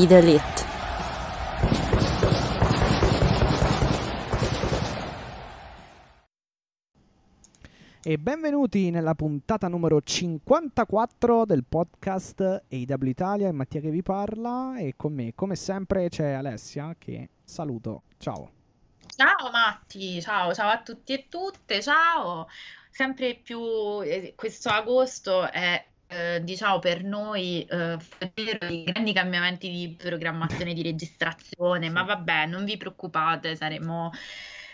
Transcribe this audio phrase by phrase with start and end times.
[0.00, 0.42] Be the elite.
[8.02, 14.78] E benvenuti nella puntata numero 54 del podcast AW Italia, è Mattia che vi parla
[14.78, 18.50] e con me come sempre c'è Alessia che saluto, ciao.
[19.06, 22.46] Ciao Matti, ciao, ciao a tutti e tutte, ciao.
[22.90, 23.60] Sempre più
[24.00, 27.96] eh, questo agosto è eh, diciamo per noi eh,
[28.34, 31.92] di grandi cambiamenti di programmazione di registrazione, Sì.
[31.92, 34.10] ma vabbè, non vi preoccupate, saremo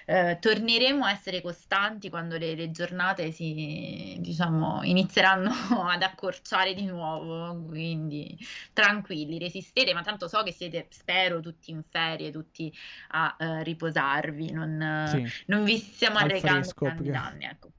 [0.08, 5.50] eh, torneremo a essere costanti quando le, le giornate si, diciamo, inizieranno
[5.90, 8.38] ad accorciare di nuovo, quindi
[8.72, 12.72] tranquilli, resistete, ma tanto so che siete, spero, tutti in ferie, tutti
[13.08, 17.70] a eh, riposarvi, non, Sì, non vi stiamo arrecando grandi perché- danni, ecco.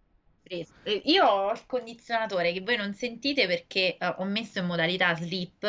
[0.47, 0.73] Fresco.
[0.83, 5.13] Eh, Io ho il condizionatore che voi non sentite perché eh, ho messo in modalità
[5.15, 5.67] sleep,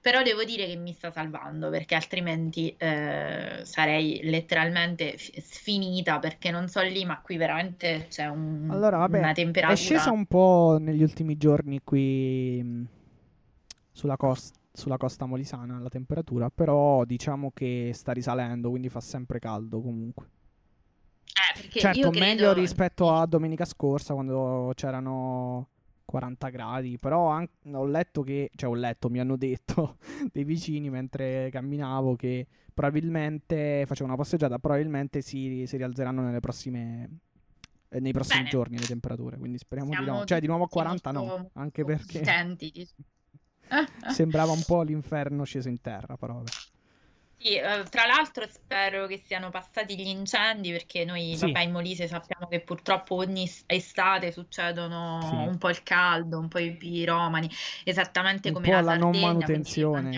[0.00, 6.68] però devo dire che mi sta salvando perché altrimenti eh, sarei letteralmente sfinita perché non
[6.68, 9.32] so lì, ma qui veramente c'è un- allora vabbè, una
[9.64, 9.74] è temperatura.
[9.74, 12.86] scesa un po' negli ultimi giorni qui mh,
[13.92, 19.38] sulla, cos- sulla costa molisana la temperatura, però diciamo che sta risalendo, quindi fa sempre
[19.38, 20.28] caldo comunque.
[21.32, 22.52] Eh, perché Certo, io meglio credo...
[22.52, 25.68] rispetto a domenica scorsa quando c'erano
[26.04, 29.96] 40 gradi, però an- ho letto che, cioè ho letto, mi hanno detto
[30.30, 37.20] dei vicini mentre camminavo che probabilmente facevo una passeggiata, probabilmente si, si rialzeranno nelle prossime
[37.88, 38.50] eh, nei prossimi Bene.
[38.50, 40.24] giorni le temperature, quindi speriamo di Siamo no.
[40.24, 42.22] Cioè di nuovo a tutti 40 no, anche perché
[44.12, 46.50] sembrava un po' l'inferno sceso in terra, però vabbè.
[47.42, 51.46] Sì, eh, tra l'altro spero che siano passati gli incendi perché noi, Sì.
[51.46, 55.34] vabbè, in Molise sappiamo che purtroppo ogni estate succedono Sì.
[55.48, 57.50] un po' il caldo, un po' i piromani,
[57.82, 60.10] esattamente Un come po' la la non Sardegna, quindi manutenzione.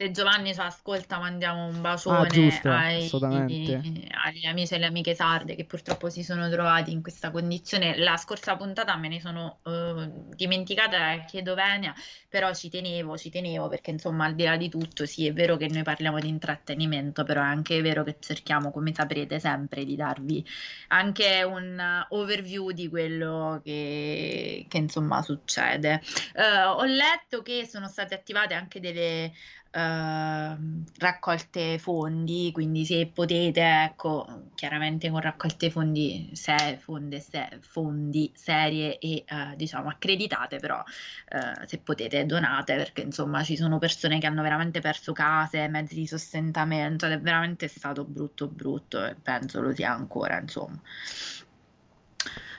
[0.00, 5.14] Se Giovanni ci ascolta, mandiamo un Ah, bacione giusto, ai- agli amici e alle amiche
[5.14, 7.98] sarde che purtroppo si sono trovati in questa condizione.
[7.98, 11.92] La scorsa puntata me ne sono eh, dimenticata, chiedo venia,
[12.30, 15.58] però ci tenevo, ci tenevo perché insomma al di là di tutto, sì, è vero
[15.58, 19.96] che noi parliamo di intrattenimento, però è anche vero che cerchiamo, come saprete, sempre di
[19.96, 20.42] darvi
[20.88, 26.00] anche un eh, overview di quello che, che, insomma succede.
[26.34, 29.32] Eh, ho letto che sono state attivate anche delle
[29.70, 38.30] ehm, raccolte fondi, quindi se potete, ecco, chiaramente con raccolte fondi, se, fonde, se- fondi
[38.34, 40.82] serie e eh, diciamo accreditate, però
[41.28, 45.94] eh, se potete donate perché insomma ci sono persone che hanno veramente perso case, mezzi
[45.94, 50.80] di sostentamento ed è veramente stato brutto brutto e penso lo sia ancora, insomma.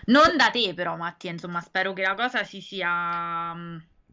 [0.05, 3.53] Non da te però Mattia, insomma, spero che la cosa si sia...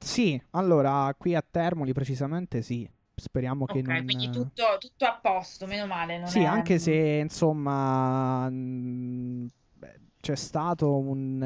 [0.05, 2.89] mm, Sì, allora qui a Termoli precisamente sì.
[3.15, 6.19] Speriamo che Ok, non quindi tutto, tutto a posto, meno male.
[6.19, 6.93] Non Sì, è- anche se
[7.23, 11.43] insomma beh, c'è stato un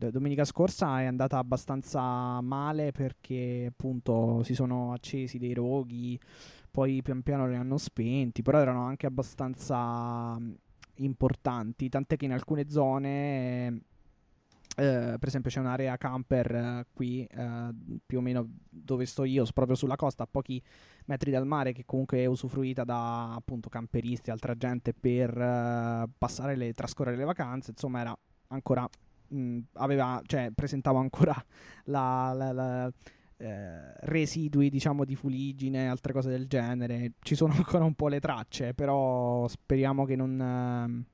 [0.00, 6.18] eh, domenica scorsa è andata abbastanza male perché appunto si sono accesi dei roghi,
[6.70, 10.54] poi pian piano li hanno spenti, però erano anche abbastanza mh,
[10.96, 13.82] importanti, tant'è che in alcune zone
[14.76, 17.68] eh, per esempio c'è un'area camper eh, qui eh,
[18.04, 20.62] più o meno dove sto io, proprio sulla costa, a pochi
[21.06, 25.32] metri dal mare, che comunque è usufruita da appunto camperisti e altra gente per
[26.18, 27.70] passare le, trascorrere le vacanze.
[27.72, 28.88] Insomma, era ancora
[29.28, 31.34] mh, aveva, cioè, presentava ancora
[31.84, 32.92] la, la- la,
[33.38, 37.14] eh, residui, diciamo, di fuliggine e altre cose del genere.
[37.20, 41.04] Ci sono ancora un po' le tracce, però speriamo che non, ehm,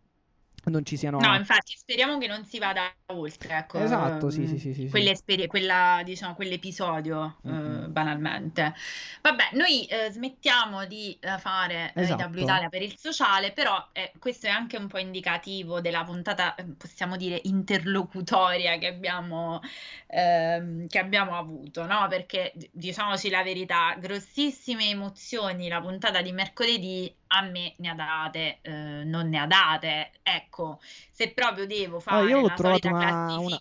[0.69, 1.19] non ci siano.
[1.21, 4.89] No, infatti speriamo che non si vada oltre, ecco, Esatto, sì, ehm, sì, sì, sì,
[4.89, 5.47] sì.
[5.49, 7.93] quella, diciamo, quell'episodio, eh, Mhm.
[7.93, 8.75] banalmente.
[9.23, 12.23] Vabbè, noi eh, smettiamo di eh, fare Esatto.
[12.39, 16.55] IW Italia per il sociale, però eh, questo è anche un po' indicativo della puntata,
[16.77, 19.61] possiamo dire, interlocutoria che abbiamo,
[20.07, 22.07] ehm, che abbiamo avuto, no?
[22.09, 28.59] Perché diciamoci la verità, grossissime emozioni la puntata di mercoledì a me ne ha date,
[28.63, 30.11] eh, non ne ha date.
[30.23, 30.79] Ecco,
[31.11, 33.61] se proprio devo fare Ah, io ho trovato una, una-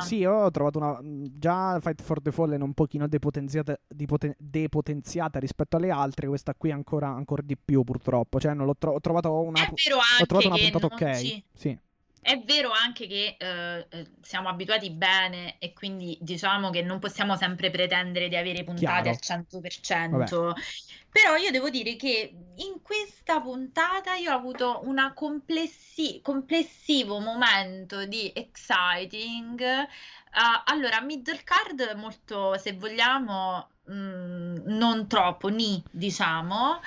[0.00, 0.98] Sì, io ho trovato una.
[1.02, 6.28] Già Fight for the Fallen un pochino depotenziata, dipoten- depotenziata rispetto alle altre.
[6.28, 8.38] Questa qui ancora, ancora di più, purtroppo.
[8.40, 9.60] Cioè, non l'ho tro- ho trovato una.
[9.60, 11.16] è vero Ho trovato anche una puntata ok.
[11.18, 11.44] ci...
[11.54, 11.78] Sì.
[12.20, 17.36] È vero anche che eh, eh, siamo abituati bene e quindi diciamo che non possiamo
[17.36, 19.44] sempre pretendere di avere puntate Chiaro.
[19.46, 20.52] al 100%.
[21.10, 25.12] Però io devo dire che in questa puntata io ho avuto un
[26.22, 29.62] complessivo momento di exciting.
[30.32, 36.80] Ah, allora, middle card molto, se vogliamo, mm, non troppo, ni, diciamo.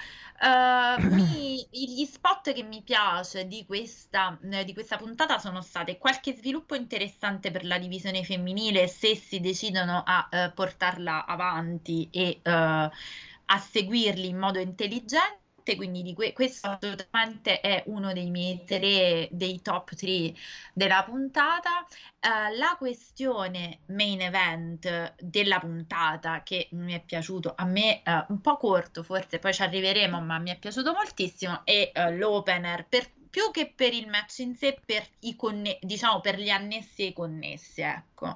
[0.44, 6.00] Uh, mi- gli spot che mi piace di questa, eh, di questa puntata sono state
[6.00, 12.40] qualche sviluppo interessante per la divisione femminile se si decidono a eh, portarla avanti e
[12.42, 15.41] eh, a seguirli in modo intelligente.
[15.76, 20.34] Quindi di que- questo assolutamente è uno dei miei tre, dei top 3
[20.74, 21.86] della puntata.
[22.20, 28.42] Eh, la questione main event della puntata che mi è piaciuto a me eh, un
[28.42, 33.12] po' corto, forse poi ci arriveremo, ma mi è piaciuto moltissimo è eh, l'opener per,
[33.30, 37.06] più che per il match in sé, per i conne- diciamo per gli annessi e
[37.08, 38.36] i connessi, ecco.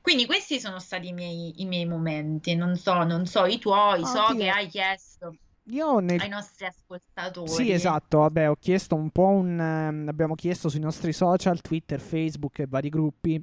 [0.00, 4.04] Quindi questi sono stati i miei, i miei momenti, non so, non so i tuoi,
[4.04, 4.36] so Oddio.
[4.36, 5.36] che hai chiesto
[5.66, 7.48] Io nel ai nostri ascoltatori.
[7.48, 9.60] Sì, esatto, vabbè, ho chiesto un po' un...
[9.60, 13.42] ehm, abbiamo chiesto sui nostri social, Twitter, Facebook e vari gruppi,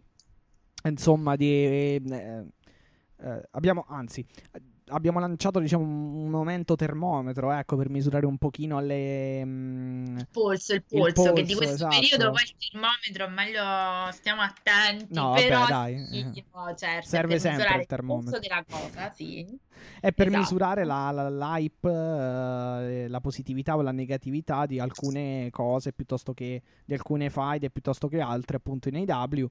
[0.84, 1.50] insomma, di...
[1.50, 2.44] eh,
[3.22, 4.26] eh, abbiamo, anzi,
[4.90, 9.44] abbiamo lanciato, diciamo, un momento termometro, ecco, per misurare un pochino le...
[9.46, 11.96] mm, Il polso, il Il polso, che polso, di questo esatto.
[12.00, 16.44] periodo poi il termometro meglio stiamo attenti, No, però vabbè, dai, sì, eh.
[16.54, 18.32] no, certo, Serve per sempre il termometro.
[18.32, 19.58] polso della cosa, sì.
[20.02, 20.42] È per Esatto.
[20.42, 26.62] misurare la, la- l'hype, eh, la positività o la negatività di alcune cose piuttosto che
[26.84, 29.48] di alcune fight e piuttosto che altre, appunto in AW.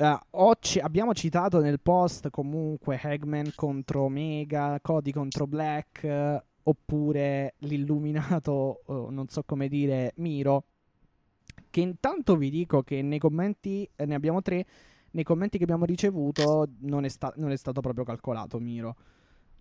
[0.00, 6.42] Eh, ho ci- abbiamo citato nel post comunque Hagman contro Omega, Cody contro Black, eh,
[6.62, 10.64] oppure l'illuminato, oh, non so come dire, Miro.
[11.70, 14.64] Che intanto vi dico che nei commenti, eh, ne abbiamo tre,
[15.10, 18.96] nei commenti che abbiamo ricevuto non è, sta- non è stato proprio calcolato Miro.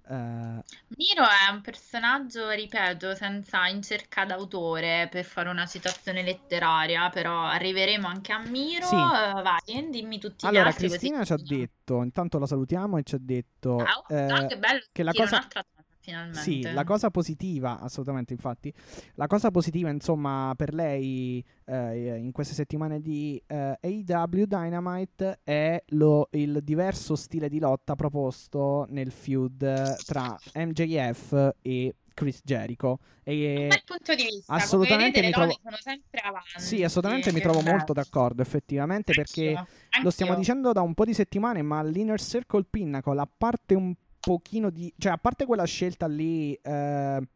[0.09, 0.63] Eh,
[0.95, 7.43] Miro è un personaggio, ripeto, senza in cerca d'autore per fare una citazione letteraria, però
[7.43, 8.85] arriveremo anche a Miro.
[8.85, 8.95] Sì.
[8.95, 12.97] Eh, vai, dimmi tutti gli allora, altri così Cristina ci ha detto, intanto la salutiamo
[12.97, 13.77] e ci ha detto...
[13.77, 15.65] Ah, oh, eh, ah, che bello che la cosa- un'altra
[16.07, 16.41] finalmente.
[16.41, 18.73] Sì, la cosa positiva, assolutamente, infatti,
[19.15, 25.83] la cosa positiva, insomma, per lei eh, in queste settimane di eh, AEW Dynamite è
[25.87, 32.99] lo- il diverso stile di lotta proposto nel feud eh, tra MJF e Chris Jericho.
[32.99, 36.47] Un E, bel punto di vista, assolutamente vedete, mi le trovo- sono sempre avanti.
[36.55, 39.67] sì, assolutamente mi che trovo molto d'accordo, effettivamente, perché Anch'io,
[40.03, 40.45] lo stiamo anch'io.
[40.53, 43.93] dicendo da un po' di settimane, ma l'Inner Circle Pinnacle, a parte un
[44.27, 44.93] pochino di...
[44.97, 46.53] cioè, a parte quella scelta lì...
[46.61, 47.27] eh,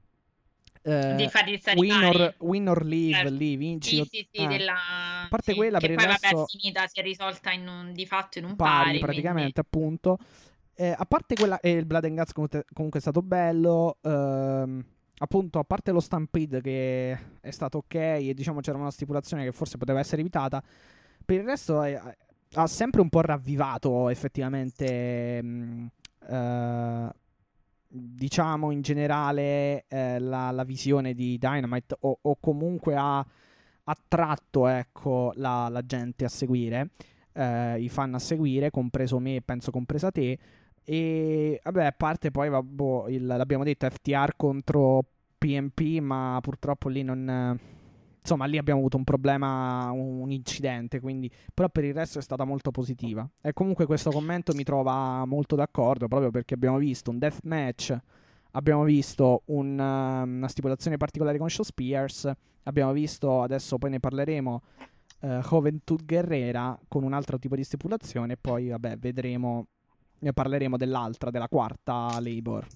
[0.83, 3.33] eh, di farli stare win, win or leave, Certo.
[3.33, 4.73] lì, vinci Sì, sì, sì, eh, della...
[4.73, 8.05] A parte quella, per il poi vabbè resto- è finita, si è risolta un, di
[8.05, 10.17] fatto in un pari, pari, praticamente, appunto.
[10.73, 11.61] Eh, a parte quella...
[11.61, 12.65] E il Blood and Guts comunque,
[12.99, 13.97] è stato bello.
[14.01, 14.85] ehm,
[15.19, 19.53] appunto, a parte lo Stampede che è stato ok e diciamo c'era una stipulazione che
[19.53, 20.61] forse poteva essere evitata,
[21.23, 25.41] per il resto ha sempre un po' ravvivato effettivamente...
[25.41, 25.87] mh,
[26.31, 27.09] eh,
[27.87, 33.25] diciamo in generale eh, la, la visione di Dynamite o, o comunque ha
[33.83, 36.89] attratto ecco la, la gente a seguire
[37.33, 40.37] eh, i fan a seguire compreso me e penso compresa te.
[40.83, 45.03] E vabbè a parte poi vabbè, il- l'abbiamo detto FTR contro
[45.37, 47.57] PMP ma purtroppo lì non
[48.21, 52.43] insomma lì abbiamo avuto un problema un, incidente quindi però per il resto è stata
[52.43, 53.27] molto positiva.
[53.41, 57.97] E comunque questo commento mi trova molto d'accordo proprio perché abbiamo visto un death match
[58.51, 62.31] abbiamo visto un, um, una stipulazione particolare con Shaw Spears
[62.63, 64.61] abbiamo visto adesso poi ne parleremo
[65.21, 69.67] eh, Juventud Guerrera con un altro tipo di stipulazione e poi vabbè vedremo
[70.19, 72.67] ne parleremo dell'altra della quarta Labor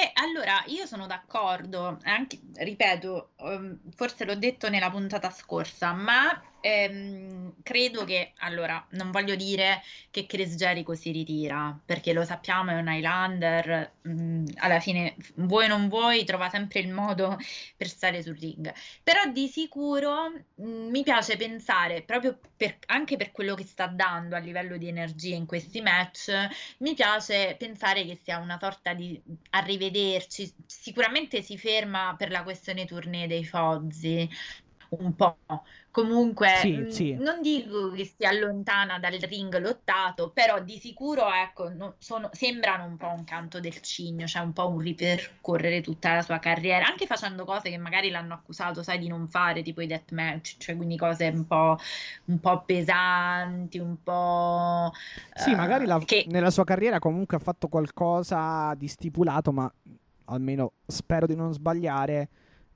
[0.00, 6.42] E allora io sono d'accordo, anche, ripeto, ehm, forse l'ho detto nella puntata scorsa, ma
[6.60, 12.70] ehm, credo che, allora, non voglio dire che Chris Jericho si ritira, perché lo sappiamo,
[12.70, 17.36] è un Highlander, mh, alla fine, vuoi non vuoi, trova sempre il modo
[17.76, 18.72] per stare sul ring.
[19.02, 24.36] Però di sicuro mh, mi piace pensare, proprio per, anche per quello che sta dando
[24.36, 26.30] a livello di energia in questi match,
[26.78, 30.52] mi piace pensare che sia una sorta di arrivederci.
[30.66, 34.28] Sicuramente si ferma per la questione tournée dei Fozzi,
[34.90, 35.38] un po'.
[35.90, 37.12] Comunque, Sì, mh, sì.
[37.22, 42.84] non dico che si allontana dal ring lottato, però di sicuro, ecco, no- sono- sembrano
[42.84, 46.86] un po' un canto del cigno, cioè un po' un ripercorrere tutta la sua carriera,
[46.86, 50.76] anche facendo cose che magari l'hanno accusato, sai, di non fare, tipo i deathmatch, cioè
[50.76, 51.76] quindi cose un po',
[52.26, 54.92] un po' pesanti, un po'
[55.32, 59.72] Sì, magari eh, la- che nella sua carriera comunque ha fatto qualcosa di stipulato, ma
[60.26, 62.28] almeno spero di non sbagliare.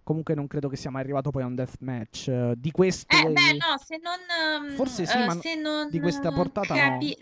[0.04, 2.28] Comunque non credo che sia mai arrivato poi a un deathmatch.
[2.28, 3.16] Eh, Di questo...
[3.16, 6.28] Eh, beh, no, se non, ehm, Forse sì, eh, ma no- se non di questa
[6.28, 6.80] eh, portata no.
[6.80, 7.16] capi-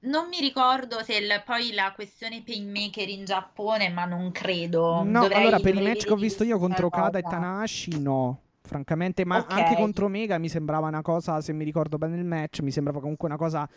[0.00, 5.02] Non mi ricordo se il- poi la questione Painmaker in Giappone, ma non credo.
[5.04, 7.36] No, Dovrei, allora per i match che ho visto io contro Okada e cosa.
[7.36, 8.40] Tanahashi, no.
[8.66, 9.50] Francamente, ma Ok.
[9.50, 12.98] anche contro Omega mi sembrava una cosa, se mi ricordo bene il match, mi sembrava
[13.00, 13.68] comunque una cosa,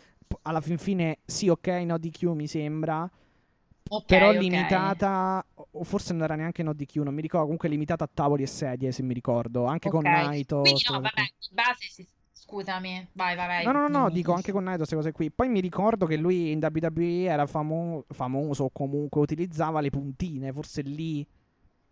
[0.42, 3.10] alla fin fine, sì, ok, no DQ mi sembra,
[3.88, 8.04] Ok, però limitata, o forse non era neanche no DQ, non mi ricordo, comunque limitata
[8.04, 10.12] a tavoli e sedie, se mi ricordo, anche con Ok.
[10.12, 10.60] Naito.
[10.60, 13.64] Quindi no, vabbè, di base, si- scusami, vai, vai, vai.
[13.64, 15.30] No, no, no, no, dico anche con Naito queste cose qui.
[15.30, 20.52] Poi mi ricordo che lui in WWE era famo- famoso o comunque utilizzava le puntine,
[20.52, 21.26] forse lì...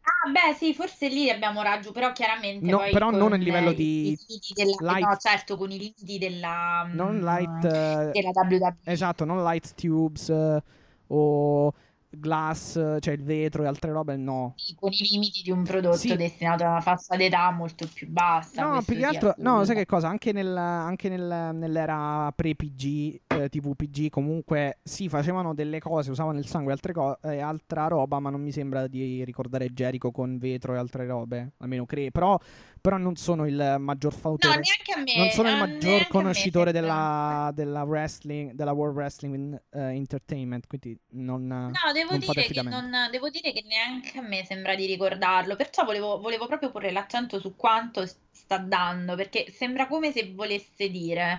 [0.08, 3.72] Ah, beh, sì, forse lì abbiamo raggiunto, però chiaramente No, però non a con livello
[3.72, 7.64] di i limiti della, light- no, certo, con i limiti della, non mm, light...
[7.64, 8.76] eh, della WWE.
[8.84, 10.62] Esatto, non light tubes eh,
[11.08, 11.72] o
[12.18, 14.54] glass, eh, cioè il vetro e altre robe, no.
[14.76, 16.16] con i limiti di un prodotto Sì.
[16.16, 18.62] destinato a una fascia d'età molto più bassa.
[18.68, 20.08] No, più che altro, no, sai che cosa?
[20.08, 26.38] Anche, nel- anche nel- nell'era pre-PG, eh, TV PG, comunque sì, facevano delle cose, usavano
[26.38, 30.11] il sangue e altre co- e altra roba, ma non mi sembra di ricordare Jericho
[30.11, 32.11] con vetro e altre robe, almeno credo.
[32.11, 32.38] Però,
[32.80, 34.61] però non sono il maggior No, fautore.
[34.61, 35.14] neanche a me.
[35.14, 36.73] Non sono il eh, maggior me conoscitore sembra.
[36.73, 42.62] della, della wrestling, della World Wrestling eh, Entertainment, quindi non, No, devo non dire, che
[42.62, 46.90] non, devo dire che neanche a me sembra di ricordarlo, perciò volevo, volevo proprio porre
[46.92, 51.38] l'accento su quanto sta dando, perché sembra come se volesse dire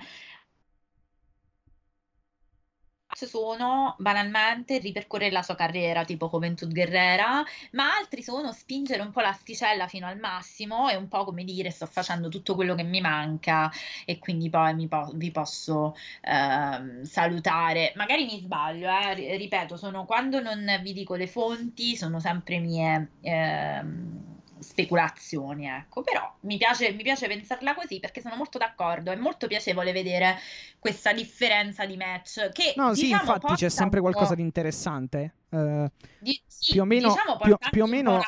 [3.25, 9.21] sono banalmente ripercorrere la sua carriera, tipo Juventud Guerrera, ma altri sono spingere un po'
[9.21, 13.01] l'asticella fino al massimo e un po' come dire sto facendo tutto quello che mi
[13.01, 13.71] manca
[14.05, 17.93] e quindi poi po- vi posso ehm, salutare.
[17.95, 22.59] Magari mi sbaglio, eh, ri- ripeto, sono quando non vi dico le fonti, sono sempre
[22.59, 24.26] mie ehm,
[24.59, 29.47] speculazioni, ecco, però mi piace, mi piace pensarla così perché sono molto d'accordo, è molto
[29.47, 30.37] piacevole vedere
[30.79, 35.33] questa differenza di match che No, sì, diciamo infatti c'è sempre qualcosa di interessante.
[35.49, 38.19] Eh, di- sì, più o meno, diciamo più, più o meno,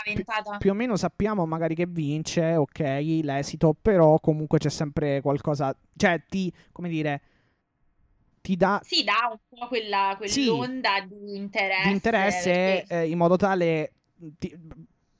[0.57, 2.79] più- o meno sappiamo magari che vince, ok,
[3.24, 7.21] l'esito, però comunque c'è sempre qualcosa, cioè ti, come dire,
[8.41, 10.45] ti dà Sì, dà un po' quella, Sì.
[10.45, 13.91] quell'onda di interesse, di interesse perché- eh, in modo tale,
[14.38, 14.57] ti-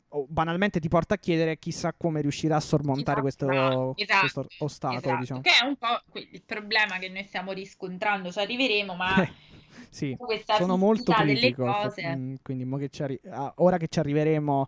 [0.09, 4.99] o banalmente ti porta a chiedere chissà come riuscirà a sormontare questo, Esatto, questo ostacolo,
[4.99, 5.41] esatto, diciamo.
[5.41, 9.31] che è un po' il problema che noi stiamo riscontrando, ci arriveremo, ma Eh,
[9.89, 10.17] sì,
[10.57, 12.15] sono molto critico, cose.
[12.15, 13.21] mm, quindi mo che ci arri-
[13.55, 14.67] ora che ci arriveremo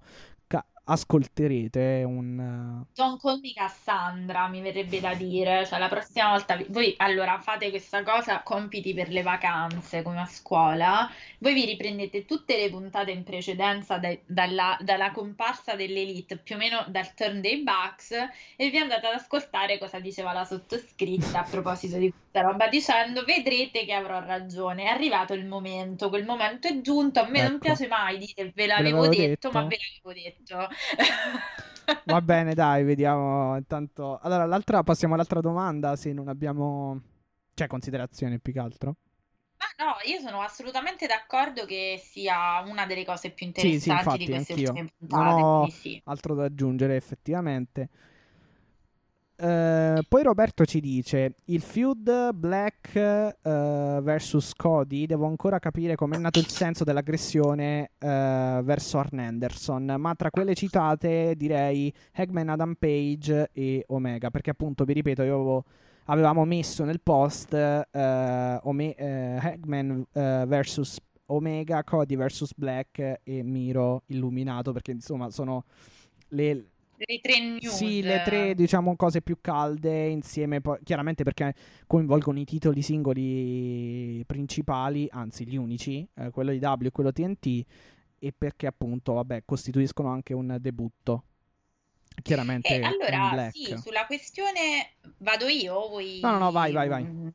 [0.91, 2.83] ascolterete un...
[2.93, 7.69] call me Cassandra, mi verrebbe da dire, cioè la prossima volta vi- voi allora fate
[7.69, 13.11] questa cosa, compiti per le vacanze come a scuola, voi vi riprendete tutte le puntate
[13.11, 18.11] in precedenza dai- dalla, dalla comparsa dell'Elite, più o meno dal turn dei Bucks,
[18.55, 23.23] e vi andate ad ascoltare cosa diceva la sottoscritta a proposito di questa roba, dicendo
[23.25, 27.59] vedrete che avrò ragione, è arrivato il momento, quel momento è giunto, a me non
[27.59, 27.59] Ecco.
[27.59, 29.51] piace mai dire ve l'avevo l'avevo detto, detto.
[29.51, 30.67] ma ve l'avevo detto.
[32.03, 34.17] Va bene, dai, vediamo intanto.
[34.19, 37.01] Allora, l'altra, passiamo all'altra domanda, se non abbiamo...
[37.53, 38.95] Cioè, considerazioni più che altro.
[39.57, 43.91] Ma no, io sono assolutamente d'accordo che sia una delle cose più Sì, sì, interessanti
[43.91, 44.69] infatti, di queste anch'io.
[44.71, 46.03] ultime Non puntate, ho quindi sì.
[46.05, 47.89] altro da aggiungere, effettivamente.
[49.43, 55.07] Eh, poi Roberto ci dice: Il feud Black eh, versus Cody.
[55.07, 59.95] Devo ancora capire com'è nato il senso dell'aggressione eh, verso Arn Anderson.
[59.97, 64.29] Ma tra quelle citate direi Hagman, Adam Page e Omega.
[64.29, 65.63] Perché appunto, vi ripeto, io avevo-
[66.05, 74.71] avevamo messo nel post Ome- Hagman versus Omega, Cody versus Black e Miro illuminato.
[74.71, 75.63] Perché insomma sono
[76.27, 76.65] le
[77.05, 77.75] le tre news.
[77.75, 81.53] Sì, le tre, diciamo, cose più calde insieme, poi, chiaramente perché
[81.87, 87.65] coinvolgono i titoli singoli principali, anzi gli unici, eh, quello di W e quello TNT,
[88.19, 91.23] e perché appunto, vabbè, costituiscono anche un debutto.
[92.21, 96.19] Chiaramente eh, allora, sì, sulla questione vado io, vuoi...
[96.21, 97.33] No, no, no, vai, vai, vai.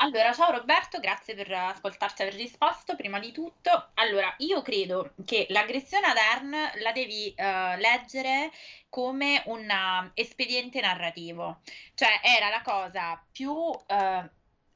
[0.00, 2.94] Allora, ciao Roberto, grazie per ascoltarci e aver risposto.
[2.94, 6.50] Prima di tutto, allora, io credo che l'aggressione ad Ern
[6.80, 8.52] la devi uh, leggere
[8.88, 11.62] come un uh, espediente narrativo,
[11.94, 14.28] cioè era la cosa più uh,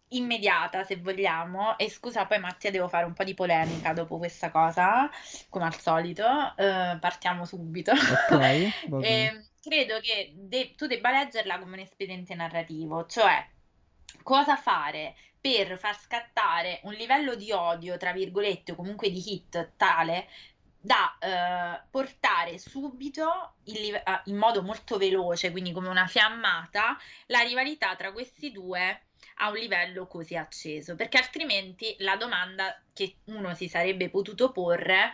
[0.08, 1.78] immediata, se vogliamo.
[1.78, 5.08] E scusa, poi Mattia, devo fare un po' di polemica dopo questa cosa,
[5.48, 6.24] come al solito.
[6.56, 7.92] partiamo subito.
[7.92, 8.42] Ok,
[9.04, 13.46] e, credo che de- tu debba leggerla come un espediente narrativo, cioè
[14.22, 19.72] cosa fare per far scattare un livello di odio, tra virgolette, o comunque di hit
[19.76, 20.28] tale
[20.84, 27.94] da eh, portare subito in, in, modo molto veloce, quindi come una fiammata, la rivalità
[27.96, 29.02] tra questi due
[29.36, 35.12] a un livello così acceso, perché altrimenti la domanda che uno si sarebbe potuto porre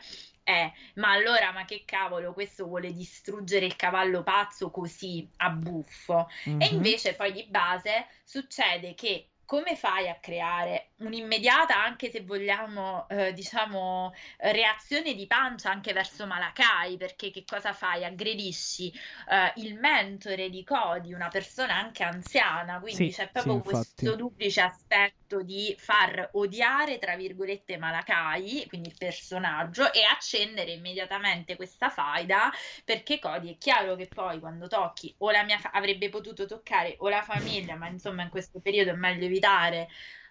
[0.48, 6.30] è ma allora ma che cavolo questo vuole distruggere il cavallo pazzo così a buffo
[6.48, 6.60] mm-hmm.
[6.62, 13.08] e invece poi di base succede che come fai a creare un'immediata, anche se vogliamo,
[13.08, 16.98] eh, diciamo, reazione di pancia anche verso Malakai?
[16.98, 18.04] Perché che cosa fai?
[18.04, 18.92] Aggredisci
[19.30, 24.16] eh, il mentore di Cody, una persona anche anziana, quindi sì, c'è proprio sì, questo
[24.16, 31.90] duplice aspetto di far odiare, tra virgolette, Malakai, quindi il personaggio, e accendere immediatamente questa
[31.90, 32.50] faida,
[32.84, 36.96] perché Cody è chiaro che poi quando tocchi o la mia fa- avrebbe potuto toccare
[36.98, 39.88] o la famiglia, ma insomma in questo periodo è meglio evitare,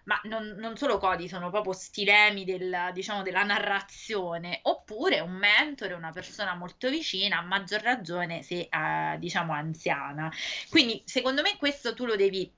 [0.08, 5.92] ma non, non solo codi, sono proprio stilemi del, diciamo, della narrazione, oppure un mentore,
[5.94, 10.32] una persona molto vicina, a maggior ragione se eh, diciamo anziana.
[10.70, 12.50] Quindi secondo me questo tu lo devi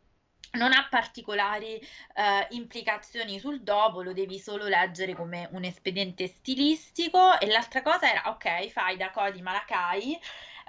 [0.52, 7.38] non ha particolari eh, implicazioni sul dopo, lo devi solo leggere come un espediente stilistico.
[7.38, 10.18] E l'altra cosa era: ok, fai da Cody Malakai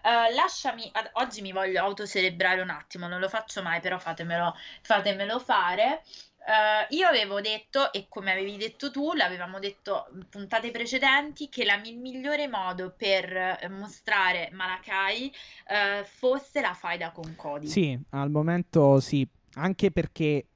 [0.03, 4.55] Uh, lasciami, ad, oggi mi voglio autocelebrare un attimo, non lo faccio mai, però fatemelo,
[4.81, 6.01] fatemelo fare.
[6.39, 11.65] Uh, io avevo detto, e come avevi detto tu, l'avevamo detto in puntate precedenti, che
[11.65, 15.31] la, il migliore modo per mostrare Malakai
[15.67, 17.67] uh, fosse la faida con Cody.
[17.67, 20.47] Sì, al momento sì, anche perché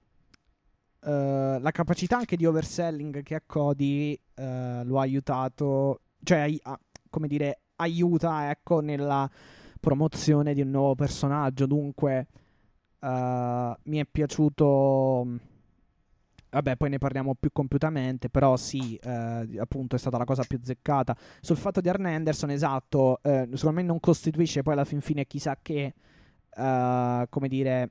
[1.02, 6.80] uh, la capacità anche di overselling che ha Cody lo ha aiutato, cioè, a,
[7.10, 9.30] come dire, aiuta ecco, nella
[9.80, 11.66] promozione di un nuovo personaggio.
[11.66, 12.28] Dunque,
[13.00, 13.08] uh,
[13.84, 15.28] mi è piaciuto.
[16.50, 20.58] Vabbè, poi ne parliamo più compiutamente, però sì, eh, appunto è stata la cosa più
[20.64, 21.14] zeccata.
[21.42, 25.26] Sul fatto di Arne Anderson, esatto, eh, secondo me non costituisce poi alla fin fine
[25.26, 25.94] chissà che,
[26.56, 27.90] uh, come dire,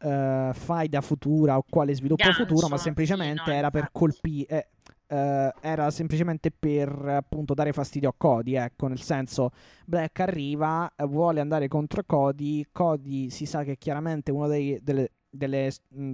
[0.00, 4.70] uh, faida futura o quale sviluppo Gancio, futuro, ma semplicemente no, era per colpire
[5.10, 9.50] Uh, era semplicemente per appunto dare fastidio a Cody, ecco, nel senso
[9.84, 15.72] Black arriva, vuole andare contro Cody, Cody si sa che chiaramente una delle, delle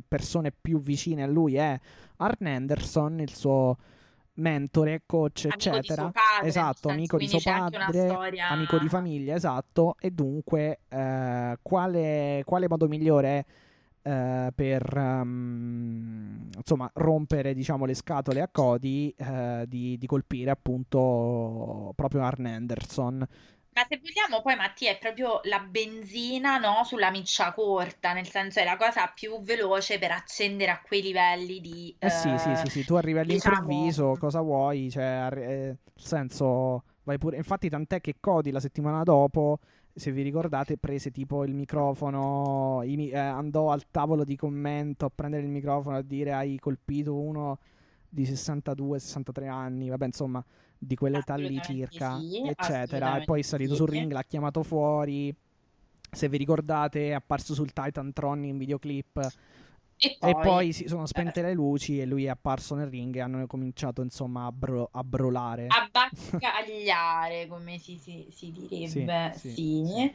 [0.09, 1.79] persone più vicine a lui è
[2.17, 3.77] Arn Anderson, il suo
[4.37, 6.03] mentore, coach, amico eccetera.
[6.05, 8.49] Padre, esatto, amico di suo padre, storia...
[8.49, 13.45] amico di famiglia, esatto, e dunque uh, quale, quale modo migliore
[14.07, 21.93] Uh, per um, insomma rompere diciamo le scatole a Cody uh, di, di, colpire appunto
[21.97, 27.53] proprio Arn Anderson ma se vogliamo poi Mattia è proprio la benzina no, sulla miccia
[27.53, 32.07] corta nel senso è la cosa più veloce per accendere a quei livelli di eh
[32.07, 32.85] uh, sì sì sì, sì.
[32.85, 34.17] tu arrivi all'improvviso diciamo...
[34.19, 39.59] cosa vuoi cioè eh, nel senso vai pure infatti tant'è che Cody la settimana dopo
[39.97, 45.11] se vi ricordate, prese tipo il microfono, i, eh, andò al tavolo di commento a
[45.13, 47.59] prendere il microfono e a dire hai colpito uno
[48.07, 50.45] di 62-63 anni, vabbè insomma,
[50.77, 53.21] di quell'età lì circa, sì, eccetera.
[53.21, 53.77] E poi è salito sì.
[53.77, 55.35] sul ring, l'ha chiamato fuori.
[56.11, 59.33] Se vi ricordate, è apparso sul Titan Tron in videoclip
[59.99, 62.89] e poi, e poi si sono spente eh, le luci e lui è apparso nel
[62.89, 65.67] ring e hanno cominciato insomma a, bro- a brolare.
[65.69, 69.33] A baccagliare, come si, si, si direbbe.
[69.35, 69.51] Sì.
[69.51, 70.13] sì, sì.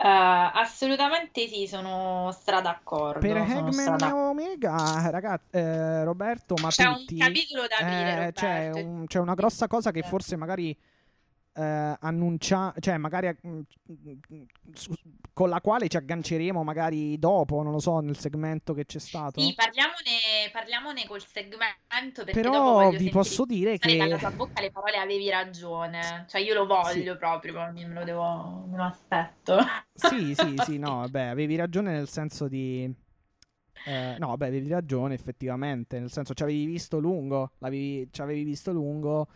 [0.00, 0.06] Uh,
[0.54, 3.18] assolutamente sì, sono stra d'accordo.
[3.18, 8.26] Per Hagman e Omega, ragazzi, eh, Roberto, ma c'è tutti, un capitolo da aprire.
[8.28, 10.74] Eh, c'è, un, c'è, una grossa cosa che forse magari
[11.54, 13.60] eh, annunciare, cioè magari mm,
[14.72, 14.94] su-
[15.32, 19.40] con la quale ci agganceremo magari dopo, non lo so, nel segmento che c'è stato.
[19.40, 24.60] Sì, parliamone, parliamone col segmento perché Però vi posso dire stare dalla che tua bocca
[24.60, 26.26] le parole avevi ragione.
[26.28, 29.58] Cioè io lo voglio proprio, me lo devo, me lo aspetto.
[29.94, 32.92] sì, sì, sì, no, vabbè, avevi ragione nel senso di
[33.82, 38.72] eh, no, vabbè, avevi ragione effettivamente, nel senso ci avevi visto lungo, ci avevi visto
[38.72, 39.28] lungo.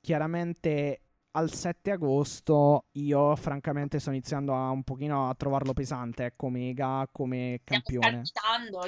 [0.00, 1.03] Chiaramente
[1.36, 7.08] al 7 agosto io francamente sto iniziando a un pochino a trovarlo pesante ecco Mega
[7.10, 8.22] come campione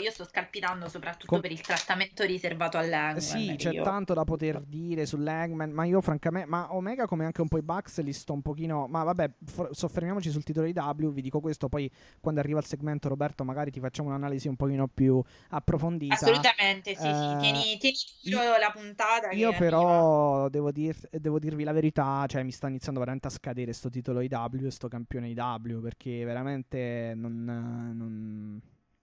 [0.00, 3.82] io sto scalpitando soprattutto Com- per il trattamento riservato all'Eggman sì c'è io...
[3.82, 7.62] tanto da poter dire sull'Eggman ma io francamente ma Omega come anche un po' i
[7.62, 11.40] Bucks li sto un pochino ma vabbè for- soffermiamoci sul titolo di W vi dico
[11.40, 16.14] questo poi quando arriva il segmento Roberto magari ti facciamo un'analisi un pochino più approfondita
[16.14, 17.36] assolutamente sì, eh, sì.
[17.40, 22.44] tieni, tieni io, la puntata io però devo, dir- devo dirvi la verità cioè cioè
[22.44, 27.14] mi sta iniziando veramente a scadere sto titolo IW e sto campione IW perché veramente
[27.16, 28.60] non, non,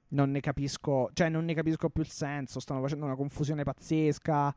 [0.10, 4.56] non, ne capisco, cioè non ne capisco più il senso, stanno facendo una confusione pazzesca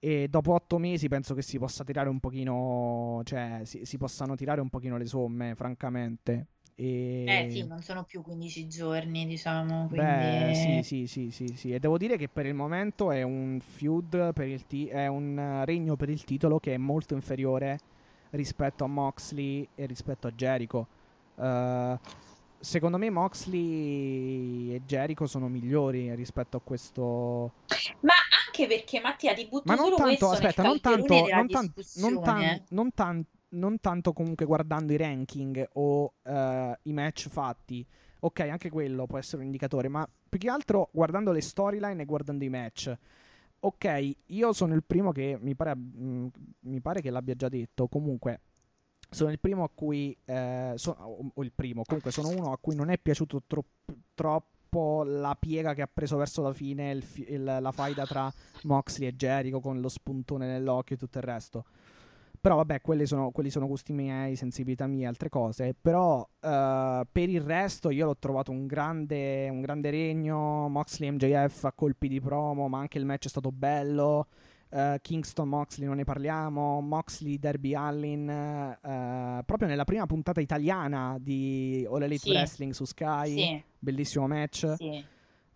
[0.00, 4.34] e dopo otto mesi penso che si possa tirare un pochino, cioè si, si possano
[4.34, 6.48] tirare un pochino le somme, francamente.
[6.80, 7.24] E...
[7.28, 9.88] Eh sì, non sono più 15 giorni, diciamo.
[9.88, 10.02] Quindi...
[10.02, 11.74] Beh, sì, sì, sì, sì, sì.
[11.74, 15.62] E devo dire che per il momento è un feud, per il ti- è un
[15.66, 17.78] regno per il titolo che è molto inferiore
[18.30, 20.86] rispetto a Moxley e rispetto a Jericho.
[21.34, 21.98] Uh,
[22.58, 27.52] secondo me Moxley e Jericho sono migliori rispetto a questo.
[28.00, 28.14] Ma
[28.46, 32.22] anche perché Mattia ti butto Ma non tanto, questo aspetta, non tanto, non, tan- non,
[32.22, 37.86] tan- non tanto non tanto comunque guardando i ranking o uh, i match fatti.
[38.20, 42.04] Ok, anche quello può essere un indicatore, ma più che altro guardando le storyline e
[42.04, 42.94] guardando i match.
[43.60, 46.26] Ok, io sono il primo che mi pare, mm,
[46.60, 47.88] mi pare che l'abbia già detto.
[47.88, 48.40] Comunque,
[49.08, 50.16] sono il primo a cui.
[50.24, 50.92] Eh, so,
[51.34, 53.64] o il primo, comunque, sono uno a cui non è piaciuto tro-
[54.14, 58.32] troppo la piega che ha preso verso la fine il, il, la faida tra
[58.64, 61.64] Moxley e Jericho con lo spuntone nell'occhio e tutto il resto.
[62.40, 65.74] Però vabbè, quelli sono, quelli sono gusti miei, sensibilità mie, altre cose.
[65.78, 70.66] Però uh, per il resto io l'ho trovato un grande, un grande regno.
[70.68, 74.28] Moxley MJF a colpi di promo, ma anche il match è stato bello.
[74.70, 76.80] Uh, Kingston Moxley non ne parliamo.
[76.80, 78.28] Moxley Derby Allin.
[78.28, 82.30] Uh, proprio nella prima puntata italiana di All Elite sì.
[82.30, 83.36] Wrestling su Sky.
[83.36, 83.62] Sì.
[83.78, 84.72] Bellissimo match.
[84.76, 85.04] Sì.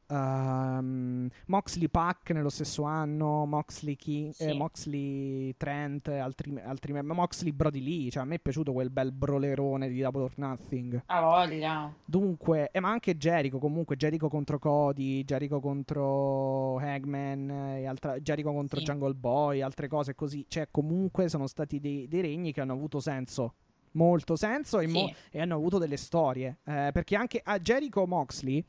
[0.06, 4.44] Um, Moxley Pack nello stesso anno, Moxley, King, sì.
[4.44, 8.10] eh, Moxley Trent, altri, altri Moxley Brody Lee.
[8.10, 11.02] Cioè, a me è piaciuto quel bel brolerone di Double or Nothing.
[11.06, 11.94] A voglia.
[12.04, 13.58] Dunque, eh, ma anche Jericho.
[13.58, 18.84] Comunque, Jericho contro Cody, Jericho contro Hagman, e altra, Jericho contro sì.
[18.84, 20.44] Jungle Boy, altre cose così.
[20.48, 23.54] Cioè, comunque sono stati dei, dei regni che hanno avuto senso
[23.94, 26.58] molto senso e, mo- e hanno avuto delle storie.
[26.64, 28.64] Eh, perché anche a Jericho Moxley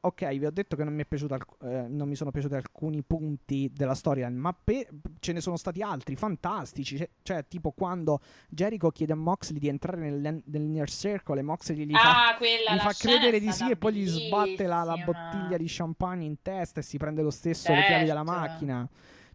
[0.00, 3.70] ok, vi ho detto che non mi, alc- eh, non mi sono piaciuti alcuni punti
[3.74, 6.96] della storia, ma pe- ce ne sono stati altri fantastici.
[6.96, 11.84] Cioè, cioè, tipo quando Jericho chiede a Moxley di entrare nel, nell'inner circle e Moxley
[11.84, 15.56] gli ah, fa, gli fa credere di sì e poi gli sbatte la, la, bottiglia
[15.56, 17.80] di champagne in testa e si prende lo stesso certo.
[17.80, 18.40] le chiavi della certo.
[18.40, 18.88] macchina.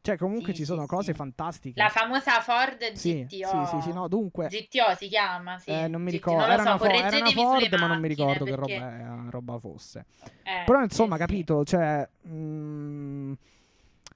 [0.04, 1.13] Cioè, comunque sì, ci sono sì, cose sì.
[1.13, 1.82] fantastiche.
[1.82, 2.98] La famosa Ford GTO.
[2.98, 4.48] Sì, sì, sì, no, dunque...
[4.48, 5.70] GTO si chiama, sì.
[5.70, 8.08] Eh, non mi ricordo, non era, so, una fo- era, una Ford, ma non mi
[8.10, 8.74] ricordo perché...
[8.74, 10.06] che roba, roba fosse.
[10.44, 12.06] Eh, Però, insomma, capito, cioè...
[12.24, 13.34] Mh, mm,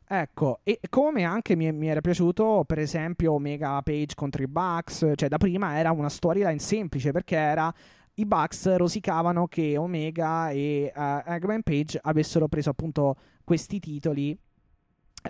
[0.09, 5.11] Ecco, e come anche mi, mi, era piaciuto, per esempio, Omega Page contro i Bucks,
[5.15, 7.73] cioè da prima era una storyline semplice perché era
[8.13, 14.37] i Bucks rosicavano che Omega e uh, Eggman Page avessero preso appunto questi titoli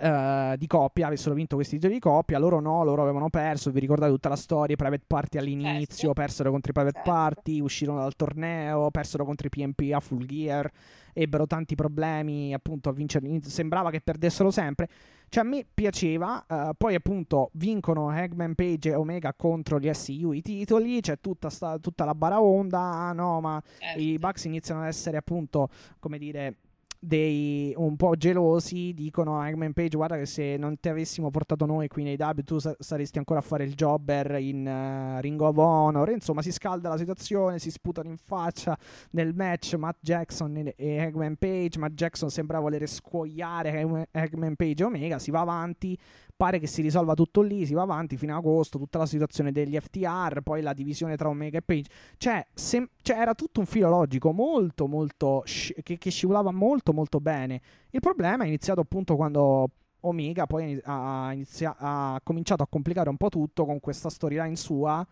[0.00, 3.80] Uh, di coppia avessero vinto questi titoli di coppia loro no, loro avevano perso vi
[3.80, 6.12] ricordate tutta la storia, i private party all'inizio certo.
[6.12, 7.10] persero contro i private certo.
[7.10, 10.70] party uscirono dal torneo, persero contro i PMP a full gear
[11.18, 14.88] ebbero tanti problemi appunto a vincere sembrava che perdessero sempre
[15.28, 20.32] cioè a me piaceva uh, poi appunto vincono Eggman Page e Omega contro gli SU
[20.32, 24.00] i titoli c'è tutta, sta, tutta la baraonda ah no ma certo.
[24.00, 26.54] i Bucks iniziano ad essere appunto come dire
[27.00, 31.64] dei un po' gelosi dicono a Eggman Page guarda che se non ti avessimo portato
[31.64, 35.40] noi qui nei W tu sa- saresti ancora a fare il jobber in uh, Ring
[35.40, 36.10] of Honor.
[36.10, 38.76] Insomma si scalda la situazione si sputano in faccia
[39.10, 41.78] nel match Matt Jackson e, Eggman Page.
[41.78, 45.98] Matt Jackson sembra voler scuoiare Eggman Page Omega si va avanti
[46.38, 49.50] pare che si risolva tutto lì, si va avanti fino a agosto, tutta la situazione
[49.50, 51.90] degli FTR, poi la divisione tra Omega e Page.
[52.16, 56.92] Cioè, sem- cioè era tutto un filo logico molto, molto, sci- che-, che scivolava molto,
[56.92, 57.60] molto bene.
[57.90, 59.68] Il problema è iniziato appunto quando
[60.02, 65.04] Omega poi ha, inizia- ha cominciato a complicare un po' tutto con questa storyline sua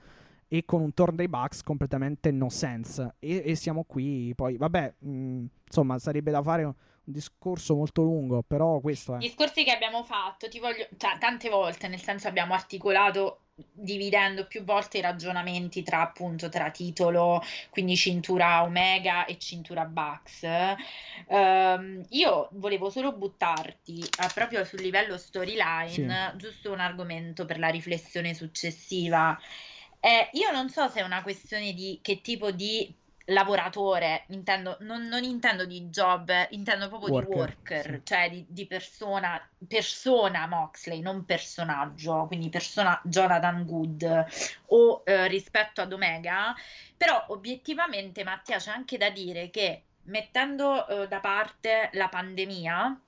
[0.46, 3.16] e con un turn dei Bucks completamente no sense.
[3.18, 4.32] E, e siamo qui.
[4.36, 6.72] Poi, vabbè, mh, insomma, sarebbe da fare
[7.06, 9.18] un, discorso molto lungo, però questo è.
[9.18, 13.40] Discorsi che abbiamo fatto, ti voglio, cioè, tante volte, nel senso abbiamo articolato
[13.72, 20.42] dividendo più volte i ragionamenti tra appunto tra titolo, quindi cintura Omega e cintura Bucks.
[21.28, 25.88] Um, io volevo solo buttarti uh, proprio sul livello storyline,
[26.32, 26.36] sì.
[26.36, 29.38] giusto un argomento per la riflessione successiva.
[30.00, 32.94] Eh, io non so se è una questione di che tipo di
[33.26, 38.00] lavoratore, intendo, non, non, intendo di job, intendo proprio worker, di worker, sì.
[38.04, 44.26] cioè di, di, persona, persona Moxley, non personaggio, quindi persona Jonathan Good
[44.66, 46.54] o eh, rispetto ad Omega,
[46.96, 53.00] però obiettivamente Mattia c'è anche da dire che mettendo eh, da parte la pandemia,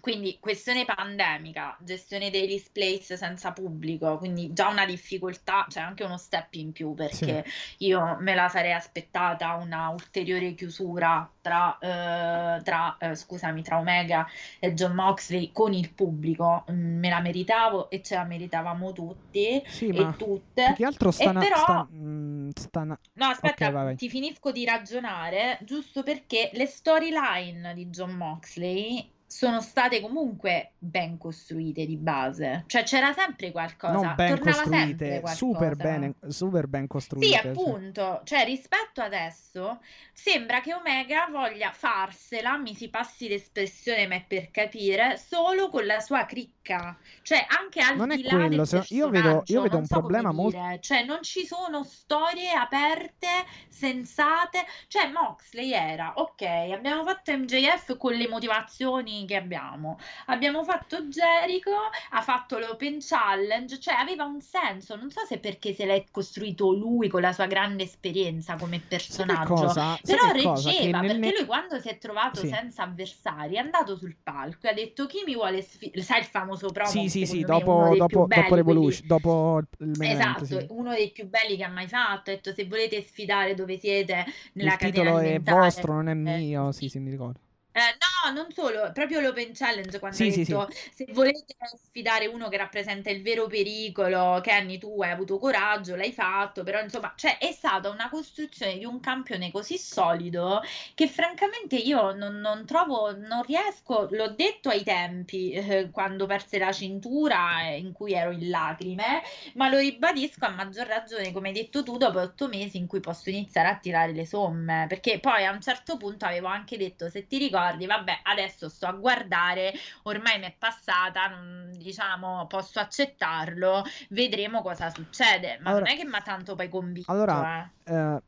[0.00, 6.16] quindi questione pandemica, gestione dei displays senza pubblico, quindi già una difficoltà, cioè anche uno
[6.16, 7.86] step in più perché sì.
[7.86, 14.26] io me la sarei aspettata una ulteriore chiusura tra, eh, tra eh, scusami, tra Omega
[14.58, 19.62] e John Moxley con il pubblico, mm, me la meritavo e ce la meritavamo tutti
[19.66, 20.74] sì, e tutte.
[20.76, 21.56] Che altro sta, però...
[21.56, 27.86] sta, mm, sta No, aspetta, okay, ti finisco di ragionare giusto perché le storyline di
[27.86, 34.36] John Moxley sono state comunque ben costruite di base, cioè c'era sempre qualcosa, non ben
[34.36, 37.26] tornava costruite, super bene, super ben costruite.
[37.26, 38.40] Sì, appunto, cioè.
[38.40, 39.80] cioè rispetto adesso
[40.12, 45.86] sembra che Omega voglia farsela, mi si passi l'espressione, ma è per capire, solo con
[45.86, 48.84] la sua cricca, cioè anche al non di è quello, se...
[48.90, 53.28] io vedo, io vedo un so problema molto, cioè non ci sono storie aperte,
[53.66, 59.98] sensate, cioè Moxley era, ok, abbiamo fatto MJF con le motivazioni che abbiamo.
[60.26, 61.72] Abbiamo fatto Jericho,
[62.10, 64.96] ha fatto l'Open Challenge, cioè aveva un senso.
[64.96, 69.54] Non so se perché se l'è costruito lui con la sua grande esperienza come personaggio,
[69.54, 69.98] cosa?
[70.02, 72.48] però reggeva perché lui quando si è trovato sì.
[72.48, 76.26] senza avversari è andato sul palco e ha detto chi mi vuole sfidare, sai il
[76.26, 76.90] famoso promo?
[76.90, 80.66] Sì, sì, sì, dopo, dopo, belli, dopo Revolution, dopo il main Esatto, sì.
[80.70, 84.24] uno dei più belli che ha mai fatto, ha detto se volete sfidare dove siete
[84.54, 87.38] nella il titolo è vostro, non è mio, eh, sì, sì, mi ricordo.
[87.72, 91.04] Eh, no, non solo, proprio l'Open Challenge quando sì, ha sì, detto sì.
[91.06, 96.12] se volete sfidare uno che rappresenta il vero pericolo, Kenny tu hai avuto coraggio, l'hai
[96.12, 100.62] fatto, però insomma, cioè è stata una costruzione di un campione così solido
[100.94, 106.58] che francamente io non, non trovo, non riesco, l'ho detto ai tempi eh, quando perse
[106.58, 109.22] la cintura eh, in cui ero in lacrime,
[109.54, 113.00] ma lo ribadisco a maggior ragione, come hai detto tu, dopo otto mesi in cui
[113.00, 117.08] posso iniziare a tirare le somme, perché poi a un certo punto avevo anche detto,
[117.08, 119.72] se ti ricordi, ricordi, vabbè, adesso sto a guardare,
[120.04, 125.58] ormai mi è passata, non, diciamo, posso accettarlo, vedremo cosa succede.
[125.60, 127.10] Ma allora, non è che mi ha tanto poi convinto.
[127.10, 127.94] Allora, eh.
[127.94, 128.22] eh,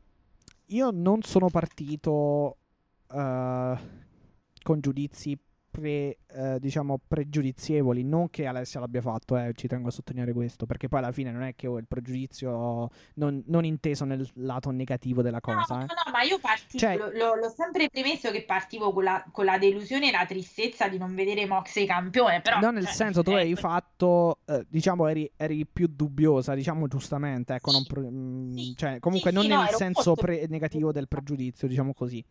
[0.67, 2.57] io non sono partito
[3.07, 3.77] uh,
[4.63, 5.37] con giudizi
[5.75, 10.65] pre, eh, diciamo pregiudizievoli, non che Alessia l'abbia fatto, eh, ci tengo a sottolineare questo,
[10.65, 14.71] perché poi alla fine non è che ho il pregiudizio non, non inteso nel lato
[14.71, 15.75] negativo della cosa.
[15.75, 15.85] No, eh.
[15.87, 19.43] no, no, ma io partivo, cioè, lo, l'ho sempre premesso che partivo con la, con
[19.43, 22.59] la, delusione e la tristezza di non vedere Moxley campione, però...
[22.59, 27.55] No, nel cioè, senso, tu hai fatto, eh, diciamo, eri, eri, più dubbiosa, diciamo giustamente,
[27.55, 30.93] ecco, sì, non pre- mm, sì, cioè, comunque sì, non no, nel senso pre- negativo
[30.93, 32.23] del pregiudizio, diciamo così.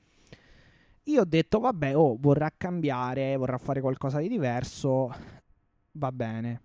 [1.05, 5.14] Io ho detto, vabbè, oh, vorrà cambiare, vorrà fare qualcosa di diverso,
[5.93, 6.62] va bene.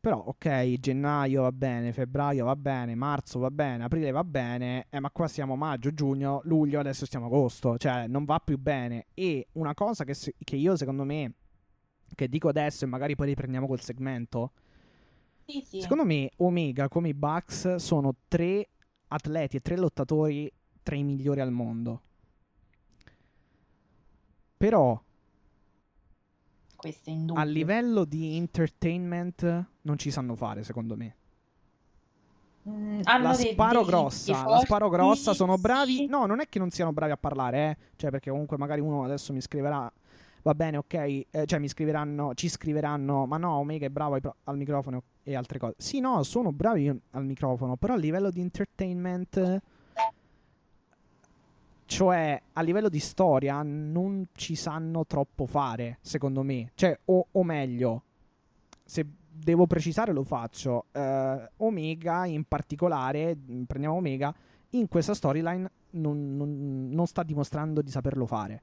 [0.00, 5.00] Però, ok, gennaio va bene, febbraio va bene, marzo va bene, aprile va bene, eh,
[5.00, 9.06] ma qua siamo maggio, giugno, luglio, adesso stiamo agosto, cioè non va più bene.
[9.12, 11.32] E una cosa che, che io, secondo me,
[12.14, 14.52] che dico adesso e magari poi riprendiamo col segmento,
[15.44, 15.80] sì, sì.
[15.80, 18.68] secondo me Omega come i Bucks sono tre
[19.08, 20.50] atleti e tre lottatori
[20.82, 22.02] tra i migliori al mondo.
[24.58, 25.00] Però
[27.34, 31.16] a livello di entertainment non ci sanno fare, secondo me.
[32.68, 36.06] Mm, la sparo grossa, la sparo grossa, sono bravi.
[36.06, 37.76] No, non è che non siano bravi a parlare, eh.
[37.96, 39.90] Cioè, perché comunque magari uno adesso mi scriverà
[40.42, 44.56] va bene, ok, eh, cioè mi scriveranno, ci scriveranno, ma no, Omega è bravo al
[44.56, 45.74] microfono e altre cose.
[45.78, 49.60] Sì, no, sono bravi al microfono, però a livello di entertainment
[51.88, 56.70] cioè, a livello di storia non ci sanno troppo fare, secondo me.
[56.74, 58.02] Cioè, o, o meglio,
[58.84, 60.84] se devo precisare lo faccio.
[60.92, 63.34] Uh, Omega in particolare,
[63.66, 64.34] prendiamo Omega,
[64.72, 68.62] in questa storyline non, non, non sta dimostrando di saperlo fare.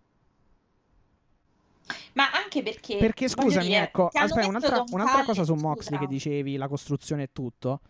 [2.14, 2.98] Ma anche perché...
[2.98, 6.14] Perché scusami, dire, ecco, aspetta, un'altra, un'altra cosa su Moxley che scusa.
[6.14, 7.82] dicevi, la costruzione e tutto.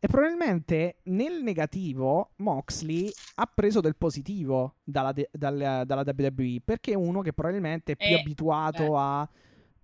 [0.00, 6.92] E probabilmente nel negativo Moxley ha preso del positivo dalla, de- dal- dalla WWE perché
[6.92, 9.28] è uno che probabilmente è più Eh, abituato a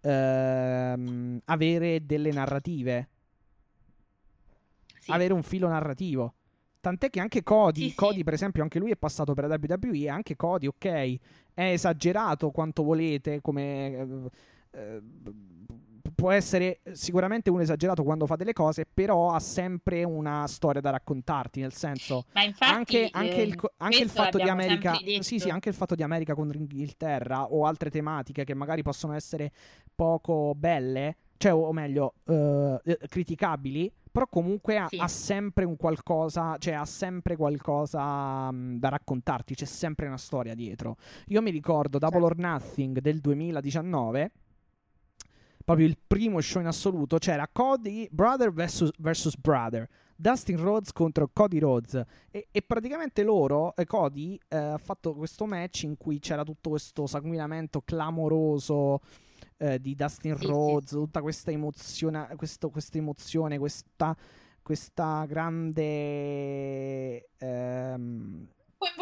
[0.01, 3.09] ehm, avere delle narrative,
[5.01, 5.11] Sì.
[5.11, 6.35] avere un filo narrativo.
[6.81, 7.95] Tant'è che anche Cody, Sì, sì.
[7.95, 10.85] Cody per esempio, anche lui è passato per la WWE e anche Cody, ok,
[11.55, 13.97] è esagerato quanto volete, come...
[13.97, 14.31] eh,
[14.79, 15.03] eh,
[16.15, 20.91] può essere sicuramente un esagerato quando fa delle cose, però ha sempre una storia da
[20.91, 22.25] raccontarti, nel senso...
[22.35, 25.95] Infatti, Anche, anche il, eh, anche il fatto di America, sì, sì, anche il fatto
[25.95, 29.51] di America contro Inghilterra o altre tematiche che magari possono essere
[29.95, 34.97] poco belle, cioè, o meglio, eh, eh, criticabili, però comunque ha, Sì.
[34.99, 40.55] ha sempre un qualcosa, cioè ha sempre qualcosa mh, da raccontarti, c'è sempre una storia
[40.55, 40.97] dietro.
[41.29, 42.35] Io mi ricordo Double Certo.
[42.35, 44.31] or Nothing del 2019,
[45.65, 49.89] proprio il primo show in assoluto, c'era Cody Brother versus, versus Brother.
[50.17, 52.01] Dustin Rhodes contro Cody Rhodes
[52.31, 56.71] e, e praticamente loro, eh, Cody eh, ha fatto questo match in cui c'era tutto
[56.71, 59.01] questo sanguinamento clamoroso
[59.57, 60.95] eh, di Dustin Sì, Rhodes, sì.
[60.95, 64.17] tutta questa emozione, questo- questa emozione, questa,
[64.63, 68.49] questa grande ehm,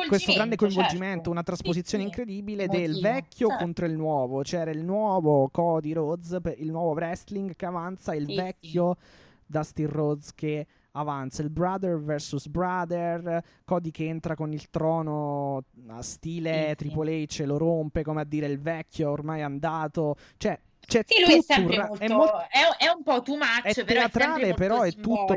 [0.09, 1.31] questo grande coinvolgimento, certo.
[1.31, 2.18] una trasposizione Sì, sì.
[2.21, 3.64] incredibile del Emotivo, vecchio certo.
[3.64, 4.42] contro il nuovo.
[4.42, 8.97] C'era il nuovo Cody Rhodes, il nuovo wrestling che avanza, il Sì, vecchio
[9.47, 11.42] Dustin Rhodes che avanza.
[11.42, 16.75] Il brother versus brother, Cody che entra con il trono a stile.
[16.77, 20.16] Triple H, lo rompe come a dire il vecchio ormai è andato.
[20.37, 23.37] Cioè, c'è Sì, lui è sempre ra- molto, è molto- è, è un po' too
[23.37, 25.37] much, è però è teatrale, molto però è tutto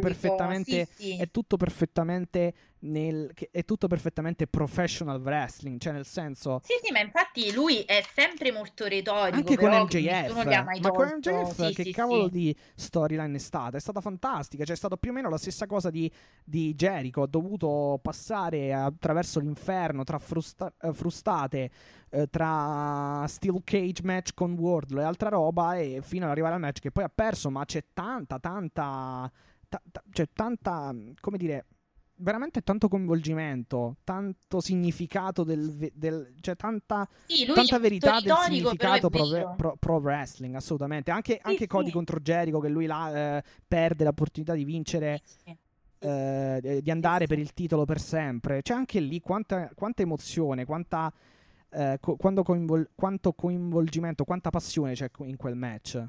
[0.63, 1.17] Sì, sì.
[1.17, 2.53] è tutto perfettamente
[2.85, 7.81] nel che- è tutto perfettamente professional wrestling, cioè nel senso Sì, sì, ma infatti lui
[7.81, 10.33] è sempre molto retorico, anche con MJF,
[10.79, 11.07] ma con.
[11.17, 12.31] MJF Sì, che sì, cavolo sì.
[12.31, 13.77] di storyline è stata?
[13.77, 16.11] È stata fantastica, cioè è stato più o meno la stessa cosa di,
[16.43, 21.69] di Jericho, ha dovuto passare attraverso l'inferno tra frusta- eh, frustate,
[22.09, 26.59] eh, tra Steel Cage match con Wardlow e altra roba e fino ad arrivare al
[26.59, 29.31] match che poi ha perso, ma c'è tanta, tanta,
[29.67, 31.65] ta- ta- c'è tanta, come dire,
[32.17, 39.53] veramente tanto coinvolgimento, tanto significato del, del cioè tanta Sì, tanta verità del significato pro,
[39.57, 41.11] pro- pro wrestling, assolutamente.
[41.11, 41.91] Anche, anche Cody sì.
[41.91, 45.55] contro Jericho, che lui là eh, perde l'opportunità di vincere, Sì.
[45.99, 47.27] eh, di- andare sì.
[47.29, 48.61] per il titolo per sempre.
[48.61, 51.11] C'è anche lì quanta, quanta emozione, quanta,
[51.69, 56.03] eh, co- coinvol- quanto coinvolgimento, quanta passione c'è in quel match.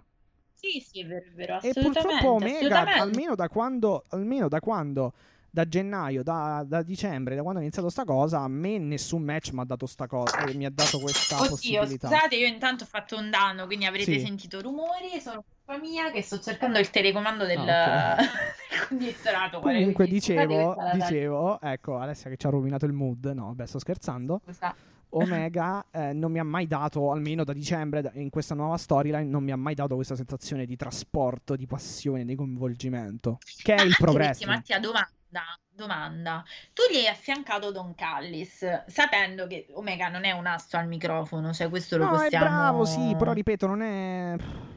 [0.59, 3.01] Sì, sì, è vero, è vero, E purtroppo Omega, assolutamente.
[3.01, 5.12] almeno da quando, almeno da quando,
[5.57, 9.53] da gennaio, da, da dicembre, da quando è iniziato sta cosa, a me nessun match
[9.53, 12.09] mi ha dato sta cosa, eh, mi ha dato questa Oddio, possibilità.
[12.09, 14.21] scusate, io intanto ho fatto un danno, quindi avrete Sì.
[14.21, 18.19] sentito rumori, sono colpa mia che sto cercando il telecomando del, Ah, ok.
[18.69, 19.61] del condizionato.
[19.61, 23.79] Comunque dicevo, questa dicevo, ecco Alessia che ci ha rovinato il mood, no, beh sto
[23.79, 24.75] scherzando, scusa.
[25.16, 29.42] Omega eh, non mi ha mai dato, almeno da dicembre in questa nuova storyline, non
[29.42, 33.83] mi ha mai dato questa sensazione di trasporto, di passione, di coinvolgimento, che è Ma
[33.83, 34.55] il anche pro perché, wrestling.
[34.55, 36.44] Mattia, domanda, domanda.
[36.72, 41.52] Tu gli hai affiancato Don Callis, sapendo che Omega non è un asso al microfono,
[41.52, 42.44] cioè questo lo No, possiamo...
[42.44, 44.37] è bravo, sì, però ripeto, non è...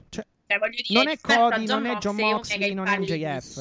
[0.10, 2.98] Cioè, Cioè, dire, non è Cody, non è John Moxley, Moxley, non è.
[2.98, 3.56] MJF.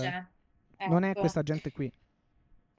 [0.88, 1.92] non è Ecco, questa gente qui.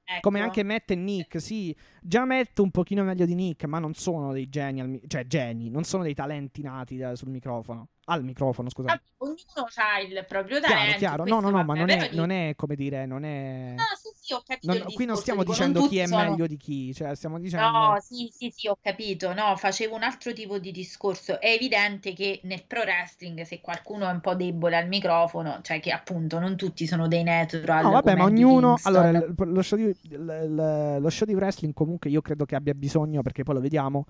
[0.10, 0.20] Ecco.
[0.22, 1.76] Come anche Matt e Nick, sì.
[2.02, 5.70] Già Matt un pochino meglio di Nick, ma non sono dei geni, mi- cioè geni,
[5.70, 7.90] non sono dei talenti nati da- sul microfono.
[8.12, 9.00] Al microfono, scusa.
[9.18, 9.38] Ognuno
[9.76, 10.98] ha il proprio Chiaro, talento.
[10.98, 11.18] chiaro.
[11.18, 13.74] No, questo no, no, va ma non è, non è come dire, non è...
[13.78, 16.30] No, sì, sì, ho capito non- qui non stiamo dico, dicendo non chi è sono-
[16.30, 17.68] meglio di chi, cioè stiamo dicendo...
[17.70, 19.34] No, sì, sì, sì, ho capito.
[19.34, 21.40] No, facevo un altro tipo di discorso.
[21.40, 25.80] È evidente che nel pro wrestling, se qualcuno è un po' debole al microfono, cioè
[25.80, 27.84] che appunto non tutti sono dei natural.
[27.84, 28.78] No, vabbè, ma ognuno.
[28.84, 33.44] Allora, lo show, di, lo show di wrestling comunque io credo che abbia bisogno, perché
[33.44, 34.06] poi lo vediamo,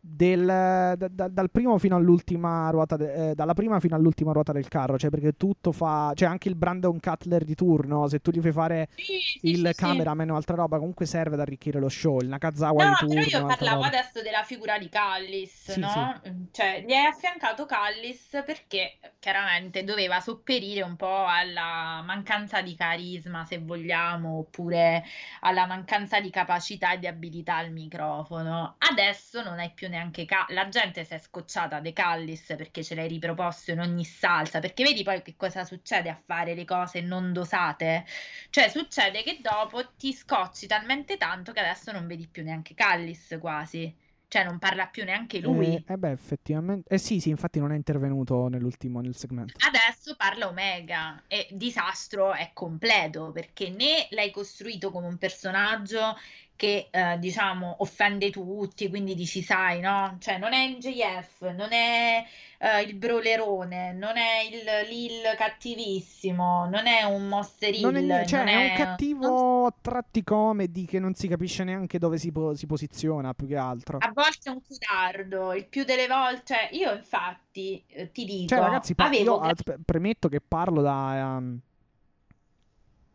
[0.00, 4.52] del, da- da- dal primo fino all'ultima ruota, de- eh, dalla prima fino all'ultima ruota
[4.52, 8.30] del carro, cioè perché tutto fa, cioè anche il Brandon Cutler di turno, se tu
[8.30, 9.76] gli fai fare Sì, sì, il sì, sì.
[9.76, 13.28] cameraman o altra roba, comunque serve ad arricchire lo show, il Nakazawa No, di turno,
[13.28, 16.20] però io parlavo adesso della figura di Callis, Sì, no?
[16.52, 23.44] Cioè, gli hai affiancato Callis perché chiaramente doveva sopperire un po' alla mancanza di carisma,
[23.44, 25.04] se vogliamo, oppure
[25.40, 28.76] alla mancanza di capacità e di abilità al microfono.
[28.78, 32.94] Adesso non hai più neanche Ca- la gente si è scocciata De Callis perché ce
[32.94, 37.02] l'hai riproposto in ogni salsa, perché vedi poi che cosa succede a fare le cose
[37.02, 38.06] non dosate?
[38.48, 43.36] Cioè, succede che dopo ti scocci talmente tanto che adesso non vedi più neanche Callis
[43.38, 43.94] quasi.
[44.30, 45.74] Cioè, non parla più neanche lui.
[45.74, 46.94] Eh, eh beh, effettivamente.
[46.94, 49.54] Eh sì, sì, infatti non è intervenuto nell'ultimo, nel segmento.
[49.66, 56.16] Adesso parla Omega e disastro è completo perché né l'hai costruito come un personaggio
[56.60, 60.18] che eh, diciamo offende tutti, quindi dici sai, no?
[60.20, 62.22] Cioè non è NJF, non è
[62.58, 68.40] eh, il brolerone, non è il Lil cattivissimo, non è un Monster Non è, cioè,
[68.40, 72.30] non è un è- cattivo a tratti comedy che non si capisce neanche dove si,
[72.30, 73.96] po- si posiziona più che altro.
[73.96, 78.48] A volte è un codardo, il più delle volte, cioè io infatti eh, ti dico,
[78.48, 81.58] Cioè, ragazzi, pa- avevo io premetto che parlo da, um,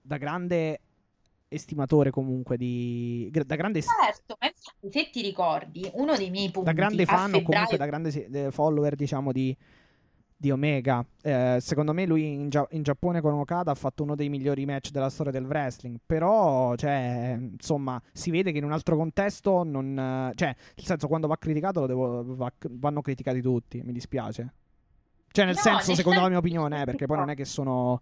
[0.02, 0.80] da grande
[1.56, 3.30] estimatore comunque di...
[3.32, 4.50] da grande, certo, ma
[4.90, 8.52] se ti ricordi, uno dei miei punti da grande fan o comunque febbraio da grande
[8.52, 9.56] follower, diciamo, di,
[10.38, 11.06] di Omega.
[11.22, 14.66] Eh, secondo me lui in, Gia- in Giappone con Okada ha fatto uno dei migliori
[14.66, 15.98] match della storia del wrestling.
[16.06, 20.32] Però, cioè, insomma, si vede che in un altro contesto non...
[20.36, 24.54] cioè, nel senso, quando va criticato lo devo, va- vanno criticati tutti, mi dispiace.
[25.32, 28.02] Cioè, nel No, senso, secondo la mia opinione, eh, perché poi non è che sono...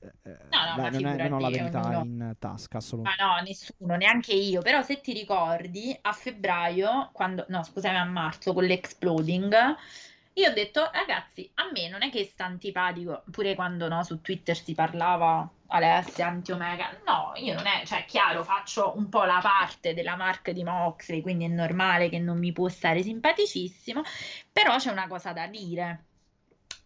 [0.00, 3.22] No, no, ma non, è- non ho la verità ognuno- in tasca, Ma assolutamente.
[3.22, 4.62] no, nessuno, neanche io.
[4.62, 9.76] Però se ti ricordi, a febbraio, quando, no, scusami, a marzo con l'Exploding,
[10.34, 14.20] io ho detto, ragazzi, a me non è che sta antipatico, pure quando no, su
[14.20, 17.00] Twitter si parlava Alessia, anti-Omega.
[17.06, 21.22] No, io non è, cioè, chiaro, faccio un po' la parte della marca di Moxley,
[21.22, 24.02] quindi è normale che non mi può stare simpaticissimo,
[24.52, 26.04] però c'è una cosa da dire,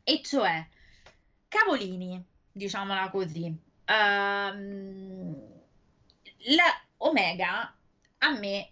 [0.04, 0.64] e cioè,
[1.48, 2.22] cavolini,
[2.52, 3.56] diciamola così.
[3.84, 5.36] Ehm,
[6.56, 7.74] la Omega
[8.18, 8.70] a me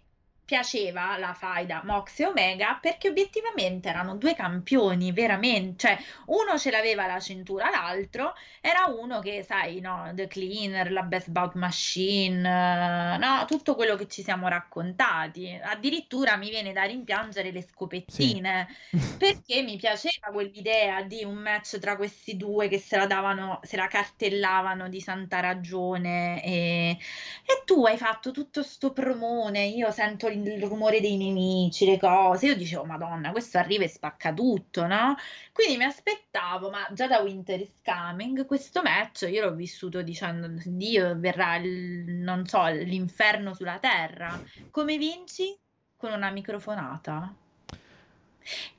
[0.49, 6.71] piaceva la faida Mox e Omega perché obiettivamente erano due campioni, veramente, cioè uno ce
[6.71, 12.39] l'aveva la cintura, l'altro era uno che, sai, no, The Cleaner, la Best Bout Machine,
[12.39, 15.59] eh, no, tutto quello che ci siamo raccontati.
[15.61, 18.67] Addirittura mi viene da rimpiangere le scopettine
[19.19, 23.77] perché mi piaceva quell'idea di un match tra questi due che se la davano, se
[23.77, 26.97] la cartellavano di santa ragione e,
[27.45, 32.47] e tu hai fatto tutto sto promone, io sento il rumore dei nemici, le cose,
[32.47, 35.15] io dicevo madonna, questo arriva e spacca tutto, no?
[35.53, 40.47] Quindi mi aspettavo, ma già da Winter is Coming, questo match io l'ho vissuto dicendo,
[40.65, 44.39] Dio verrà, il, non so, l'inferno sulla terra.
[44.71, 45.57] Come vinci?
[45.97, 47.33] Con una microfonata.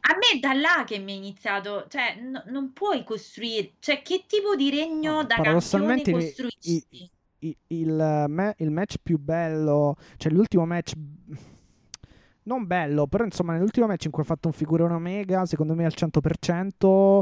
[0.01, 4.25] A me da là che mi è iniziato, cioè n- non puoi costruire, cioè che
[4.27, 6.85] tipo di regno No, da paradossalmente costruisci?
[6.89, 10.93] i- i- il, me- il match più bello, cioè l'ultimo match
[12.45, 15.85] non bello, però insomma nell'ultimo match in cui ha fatto un figurone Omega, secondo me
[15.85, 17.21] al 100%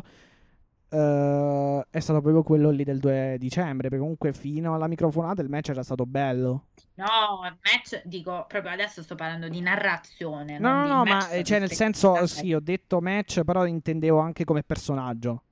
[0.90, 5.48] eh, è stato proprio quello lì del 2 dicembre, perché comunque fino alla microfonata il
[5.48, 6.66] match era stato bello.
[6.94, 11.44] No, il match, dico, proprio adesso sto parlando di narrazione, No, no, no, ma eh,
[11.44, 15.42] cioè nel senso sì, ho detto match, però intendevo anche come personaggio.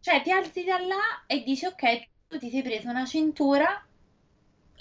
[0.00, 3.82] Cioè, ti alzi da là e dici, ok, tu ti sei preso una cintura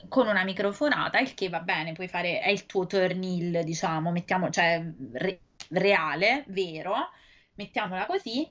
[0.08, 4.50] con una microfonata, il che va bene, puoi fare, è il tuo turnil, diciamo, mettiamo,
[4.50, 4.84] cioè,
[5.14, 7.10] re- reale, vero,
[7.56, 8.50] mettiamola così,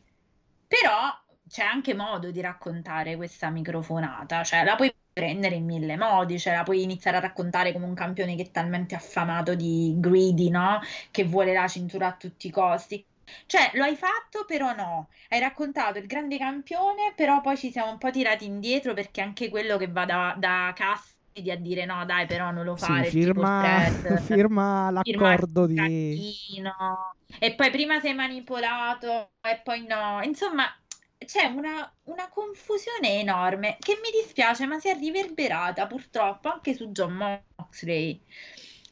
[0.67, 1.13] però
[1.49, 6.55] c'è anche modo di raccontare questa microfonata, cioè la puoi prendere in mille modi, cioè
[6.55, 10.81] la puoi iniziare a raccontare come un campione che è talmente affamato di greedy, no?
[11.11, 13.05] Che vuole la cintura a tutti i costi.
[13.47, 15.09] Cioè, lo hai fatto, però no.
[15.29, 19.49] Hai raccontato il grande campione, però poi ci siamo un po' tirati indietro perché anche
[19.49, 20.73] quello che va da, da
[21.37, 25.27] Cassidy a dire no, dai, però non lo Sì, fare, tipo firma, threat, firma firma
[25.27, 26.63] l'accordo il di...
[27.39, 30.21] e poi prima sei manipolato e poi no.
[30.23, 30.65] Insomma,
[31.19, 36.91] c'è una, una confusione enorme che mi dispiace, ma si è riverberata purtroppo anche su
[36.91, 38.21] John Moxley.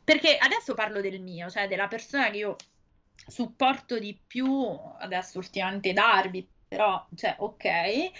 [0.05, 2.57] Perché adesso parlo del mio, cioè della persona che io
[3.27, 8.13] supporto di più, adesso ultimamente Darby, però, cioè, ok.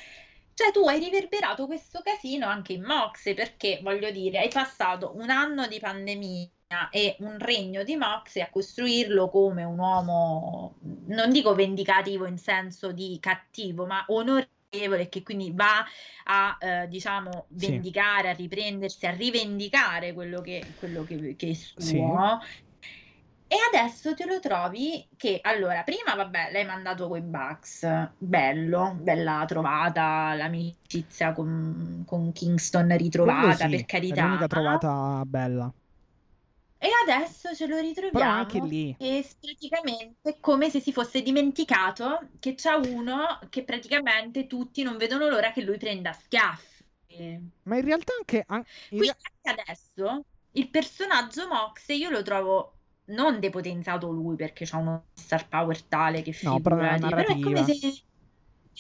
[0.55, 5.29] Cioè, tu hai riverberato questo casino anche in Moxley, perché voglio dire, hai passato un
[5.29, 6.49] anno di pandemia
[6.91, 10.77] e un regno di Moxley a costruirlo come un uomo,
[11.07, 15.85] non dico vendicativo in senso di cattivo, ma onorevole, che quindi va
[16.25, 17.67] a, eh, diciamo, Sì.
[17.71, 21.81] vendicare, a riprendersi, a rivendicare quello che, quello che, che è suo.
[21.81, 22.01] Sì.
[23.55, 27.87] E adesso te lo trovi che, allora, prima, vabbè, l'hai mandato coi Bucks,
[28.19, 34.25] bello, bella trovata, l'amicizia con, con Kingston ritrovata, sì, per è carità.
[34.25, 35.73] l'unica trovata bella.
[36.79, 42.31] E adesso ce lo ritroviamo anche lì, e praticamente è come se si fosse dimenticato
[42.41, 47.53] che c'è uno che praticamente tutti non vedono l'ora che lui prenda schiaffi.
[47.63, 48.43] ma in realtà anche...
[48.49, 50.25] an- in Quindi anche adesso
[50.57, 52.74] il personaggio Mox io lo trovo
[53.07, 57.33] non depotenziato lui perché c'ha uno star power tale che No, però nella figurati, però
[57.33, 57.65] è come narrativa.
[57.67, 57.79] se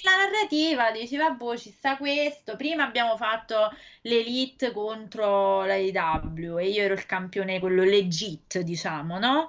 [0.02, 2.56] la narrativa dici, vabbè, ci sta questo.
[2.56, 3.70] Prima abbiamo fatto
[4.02, 9.48] l'Elite contro la AEW e io ero il campione, quello legit, diciamo, no?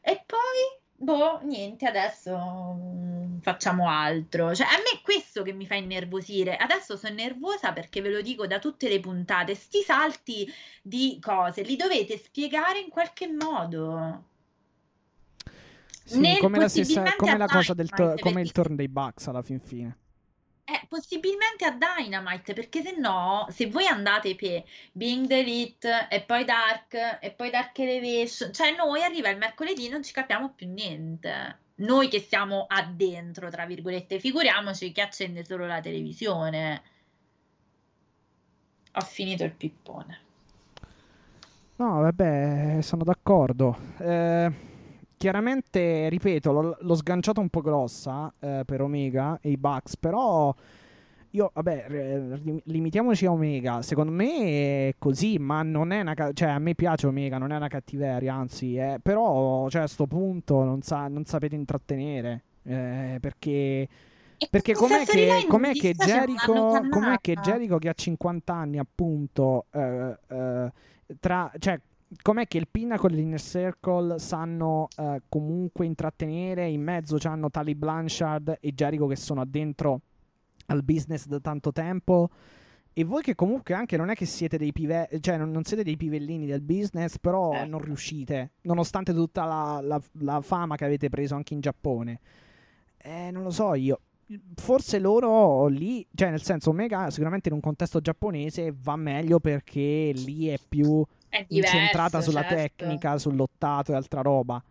[0.00, 2.36] E poi, boh, niente, adesso
[2.74, 4.54] mm, facciamo altro.
[4.54, 6.56] Cioè, a me è questo che mi fa innervosire.
[6.56, 11.62] Adesso sono nervosa perché ve lo dico da tutte le puntate, sti salti di cose
[11.62, 14.24] li dovete spiegare in qualche modo.
[16.04, 19.26] Sì, Nel come la stessa, come la cosa del to- come il turn dei Bucks
[19.26, 19.96] alla fin fine.
[20.68, 26.22] Eh, possibilmente a Dynamite, perché se no, se voi andate per Being the Elite e
[26.22, 30.54] poi Dark e poi Dark Elevation, cioè noi arriva il mercoledì e non ci capiamo
[30.56, 31.58] più niente.
[31.76, 36.82] Noi che siamo addentro, tra virgolette, figuriamoci chi accende solo la televisione.
[38.94, 40.20] Ho finito il pippone.
[41.76, 43.78] No, vabbè, sono d'accordo.
[43.98, 44.52] Eh,
[45.16, 50.54] chiaramente, ripeto, l'ho, l'ho sganciata un po' grossa eh, per Omega e i Bucks, però
[51.30, 51.86] io, vabbè,
[52.64, 53.82] limitiamoci a Omega.
[53.82, 56.14] Secondo me è così, ma non è una...
[56.14, 59.86] ca- cioè, a me piace Omega, non è una cattiveria, anzi, eh, però, cioè, a
[59.86, 63.88] sto punto non, sa- non sapete intrattenere, eh, perché...
[64.50, 67.36] Perché com'è che, com'è che Jericho, com'è che.
[67.36, 70.72] Jericho che ha 50 anni appunto, eh, eh,
[71.18, 71.80] tra, cioè,
[72.22, 77.74] com'è che il Pinnacle e l'Inner Circle sanno eh, comunque intrattenere, in mezzo c'hanno Tali
[77.74, 80.00] Blanchard e Jericho che sono addentro
[80.66, 82.28] al business da tanto tempo
[82.92, 85.82] e voi che comunque anche non è che siete dei pive, cioè non, non siete
[85.82, 87.68] dei pivellini del business, però Certo.
[87.68, 92.20] non riuscite, nonostante tutta la, la- la fama che avete preso anche in Giappone.
[92.96, 94.00] Eh, non lo so io.
[94.56, 100.10] Forse loro lì, cioè nel senso Omega sicuramente in un contesto giapponese va meglio perché
[100.14, 101.04] lì è più
[101.46, 102.84] diverso, incentrata sulla certo.
[102.84, 104.62] tecnica, sul lottato e altra roba.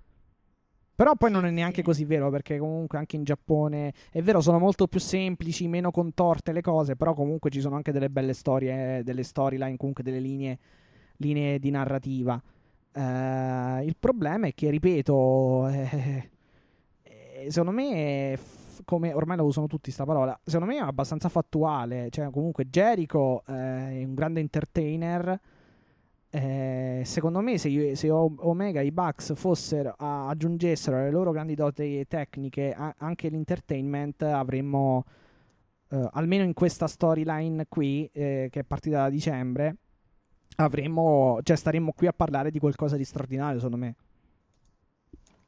[0.95, 1.81] Però poi non è neanche Sì.
[1.83, 6.53] così vero perché comunque anche in Giappone è vero, sono molto più semplici, meno contorte
[6.53, 10.57] le cose, però comunque ci sono anche delle belle storie, delle storyline, comunque delle linee,
[11.17, 12.41] linee di narrativa.
[12.93, 16.29] Eh, il problema è che, ripeto, eh,
[17.03, 21.27] eh, secondo me, f- come ormai lo usano tutti sta parola, secondo me è abbastanza
[21.27, 22.07] fattuale.
[22.09, 23.53] Cioè, comunque, Jericho eh,
[23.99, 25.39] è un grande entertainer.
[26.35, 31.55] Eh, secondo me, se, io- se Omega i Bucks fossero, a- aggiungessero le loro grandi
[31.55, 35.05] doti tecniche a- anche l'entertainment, avremmo
[35.91, 39.75] eh, almeno in questa storyline qui, eh, che è partita da dicembre,
[40.57, 43.95] avremmo, cioè, staremmo qui a parlare di qualcosa di straordinario, secondo me.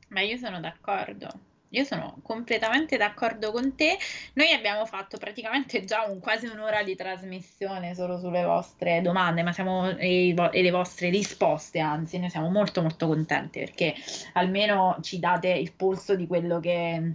[0.10, 1.28] Ma io sono d'accordo.
[1.72, 3.98] Io sono completamente d'accordo con te.
[4.34, 9.52] Noi abbiamo fatto praticamente già un- quasi un'ora di trasmissione solo sulle vostre domande, ma
[9.52, 13.94] siamo e, e le vostre risposte, anzi, noi siamo molto molto contenti perché
[14.34, 17.14] almeno ci date il polso di quello che,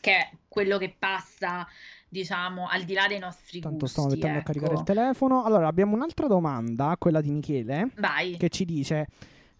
[0.00, 1.66] che è quello che passa,
[2.08, 4.92] diciamo, al di là dei nostri Tanto gusti, mettendo a caricare il ecco.
[4.92, 5.44] telefono.
[5.44, 8.36] Allora, abbiamo un'altra domanda, quella di Michele, Vai.
[8.36, 9.06] che ci dice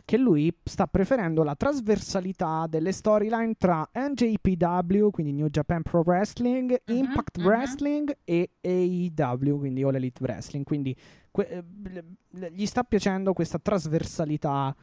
[0.06, 6.80] che lui sta preferendo la trasversalità delle storyline tra NJPW, quindi New Japan Pro Wrestling,
[6.86, 7.44] Mhm, Impact mhm.
[7.44, 10.64] Wrestling e AEW, quindi All Elite Wrestling.
[10.64, 10.96] Quindi
[11.32, 14.74] que- eh, gli sta piacendo questa trasversalità,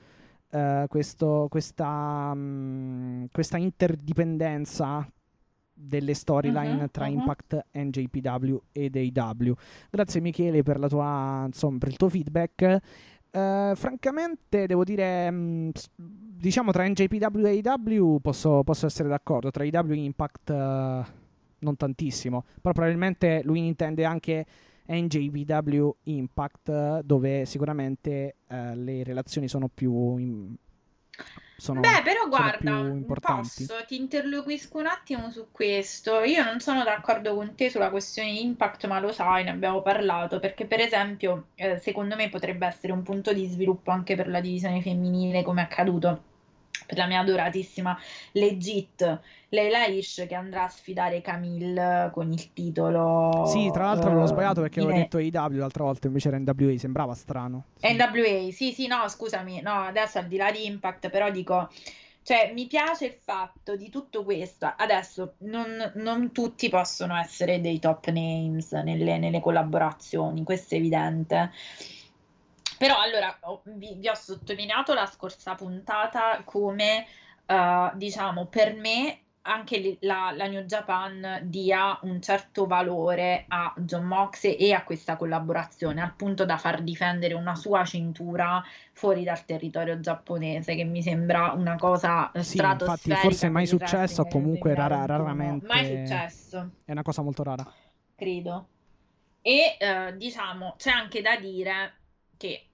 [0.52, 5.10] eh, questo- questa, mm, questa interdipendenza
[5.76, 7.14] delle storyline Mhm, tra mhm.
[7.14, 9.56] Impact, NJPW ed AEW.
[9.90, 12.80] Grazie Michele per, la tua, insomma, per il tuo feedback.
[13.36, 19.50] Eh, francamente, devo dire, mh, s- diciamo tra NJPW e AEW posso, posso essere d'accordo.
[19.50, 21.04] Tra AEW e Impact, eh,
[21.60, 22.44] non tantissimo.
[22.62, 24.46] Però probabilmente lui intende anche
[24.88, 30.18] NJPW Impact, eh, dove sicuramente eh, le relazioni sono più.
[30.18, 30.56] in-
[31.56, 32.72] sono- Beh, però guarda,
[33.68, 36.22] posso, ti interloquisco un attimo su questo.
[36.22, 40.40] Io non sono d'accordo con te sulla questione impact, ma lo sai, ne abbiamo parlato,
[40.40, 44.42] perché per esempio, eh, secondo me potrebbe essere un punto di sviluppo anche per la
[44.42, 46.24] divisione femminile, come è accaduto
[46.86, 47.98] per la mia adoratissima
[48.34, 49.20] Legit,
[49.50, 54.28] Leila Hirsch che andrà a sfidare Camille con il titolo Sì, tra l'altro avevo eh,
[54.28, 57.66] sbagliato perché avevo detto AEW l'altra volta, invece era NWA, sembrava strano.
[57.78, 57.94] Sì.
[57.94, 61.70] NWA, sì, sì, no, scusami, no, adesso al di là di Impact, però dico,
[62.24, 64.72] cioè, mi piace il fatto di tutto questo.
[64.76, 71.52] Adesso non, non tutti possono essere dei top names nelle, nelle collaborazioni, questo è evidente.
[72.84, 73.40] Però allora
[73.76, 77.06] vi, vi ho sottolineato la scorsa puntata come,
[77.46, 84.04] eh, diciamo, per me anche la, la, New Japan dia un certo valore a John
[84.04, 88.62] Moxley e a questa collaborazione, al punto da far difendere una sua cintura
[88.92, 93.12] fuori dal territorio giapponese, che mi sembra una cosa sì, stratosferica.
[93.12, 95.66] Infatti, forse mai successo, o comunque rara, raramente.
[95.68, 96.72] Mai successo.
[96.84, 97.66] È una cosa molto rara.
[98.14, 98.68] Credo.
[99.42, 101.94] E eh, diciamo, c'è anche da dire
[102.36, 102.68] che...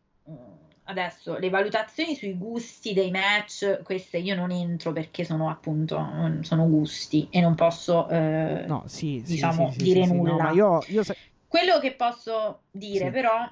[0.84, 6.04] Adesso le valutazioni sui gusti dei match, queste io non entro perché sono appunto
[6.42, 10.50] sono gusti e non posso eh, no, sì, diciamo, sì, sì, dire nulla.
[10.50, 11.16] No, io, io se...
[11.48, 13.48] Quello che posso dire però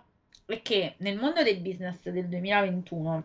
[0.47, 3.23] è che nel mondo del business del 2021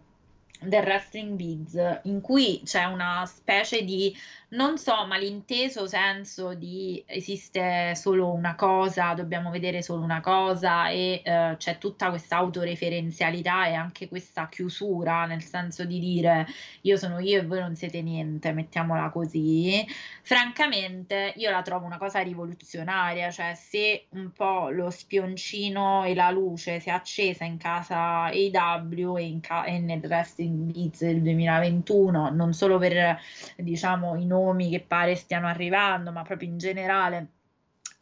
[0.61, 4.15] del wrestling biz in cui c'è una specie di
[4.53, 11.23] non so, malinteso senso di esiste solo una cosa, dobbiamo vedere solo una cosa e
[11.25, 16.47] eh, c'è tutta questa autoreferenzialità e anche questa chiusura, nel senso di dire
[16.83, 19.87] io sono io e voi non siete niente, mettiamola così.
[20.23, 26.31] Francamente, io la trovo una cosa rivoluzionaria, cioè se un po' lo spioncino e la
[26.31, 31.23] luce si è accesa in casa AW e, in ca- e nel wrestling biz del
[31.23, 33.19] 2021, non solo per
[33.57, 37.29] diciamo i nomi che pare stiano arrivando, ma proprio in generale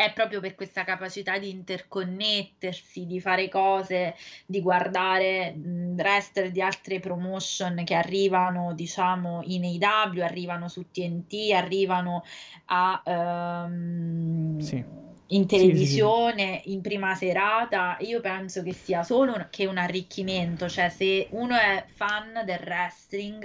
[0.00, 4.14] è proprio per questa capacità di interconnettersi, di fare cose,
[4.46, 5.54] di guardare
[5.94, 12.24] wrestler di altre promotion che arrivano, diciamo, in AW, arrivano su TNT, arrivano
[12.66, 14.82] a um, sì.
[15.26, 17.98] in televisione, sì, sì, in prima serata.
[18.00, 22.60] Io penso che sia solo un, che un arricchimento, cioè se uno è fan del
[22.64, 23.44] wrestling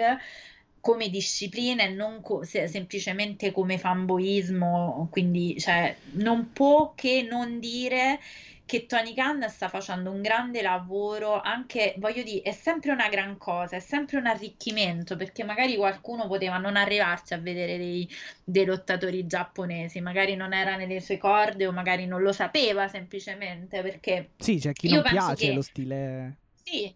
[0.85, 7.59] come disciplina e non co- se- semplicemente come fanboismo, quindi cioè, non può che non
[7.59, 8.19] dire
[8.67, 13.35] che Tony Khan sta facendo un grande lavoro, anche voglio dire, è sempre una gran
[13.39, 18.07] cosa, è sempre un arricchimento, perché magari qualcuno poteva non arrivarsi a vedere dei,
[18.43, 23.81] dei lottatori giapponesi, magari non era nelle sue corde o magari non lo sapeva semplicemente
[23.81, 24.29] perché...
[24.37, 25.53] Sì, c'è chi non piace che...
[25.53, 26.37] lo stile...
[26.61, 26.93] Sì,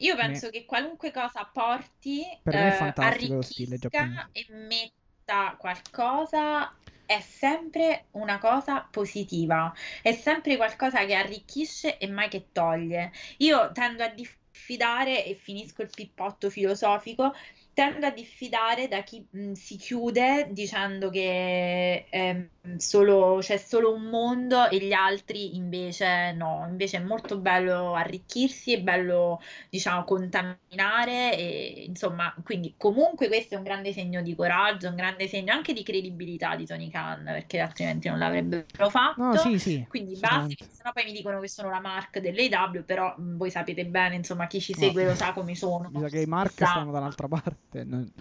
[0.00, 0.52] io penso me...
[0.52, 4.28] che qualunque cosa porti, per me è eh, fantastico lo stile giapponese.
[4.32, 6.74] e metta qualcosa
[7.06, 13.10] è sempre una cosa positiva, è sempre qualcosa che arricchisce e mai che toglie.
[13.38, 17.34] Io tendo a diffidare, e finisco il pippotto filosofico,
[17.74, 24.04] tendo a diffidare da chi mh, si chiude dicendo che eh, solo, c'è solo un
[24.04, 31.36] mondo e gli altri invece no, invece è molto bello arricchirsi, è bello diciamo contaminare
[31.36, 35.72] e insomma quindi comunque questo è un grande segno di coraggio, un grande segno anche
[35.72, 39.22] di credibilità di Tony Khan perché altrimenti non l'avrebbero fatto.
[39.22, 43.14] No, sì, sì, quindi basta, sennò poi mi dicono che sono la mark dell'AW, però
[43.16, 45.10] mh, voi sapete bene, insomma chi ci segue no.
[45.10, 45.88] lo sa come sono.
[45.92, 47.84] Mi sa che i mark stanno da un'altra parte.
[47.84, 48.12] Non...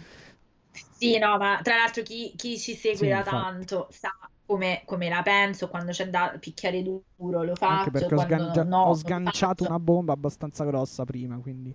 [1.00, 3.36] Sì, no, ma tra l'altro chi, chi ci segue sì, da infatti.
[3.36, 4.14] tanto sa
[4.46, 7.74] come, come, la penso, quando c'è da picchiare duro lo faccio.
[7.74, 11.74] Anche perché ho, sgangia- no, ho sganciato una bomba abbastanza grossa prima, quindi...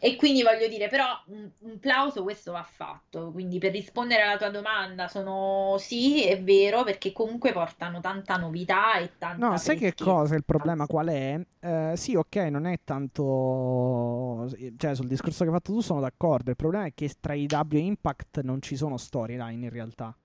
[0.00, 3.32] E quindi voglio dire, però un, un, plauso questo va fatto.
[3.32, 8.98] Quindi per rispondere alla tua domanda, sono sì, è vero, perché comunque portano tanta novità
[8.98, 9.48] e tanta.
[9.48, 10.36] No, sai che cosa?
[10.36, 11.40] Il problema qual è?
[11.60, 14.48] Eh, sì, ok, non è tanto.
[14.76, 16.50] Cioè, sul discorso che hai fatto tu sono d'accordo.
[16.50, 20.16] Il problema è che tra IW e Impact non ci sono storyline in realtà.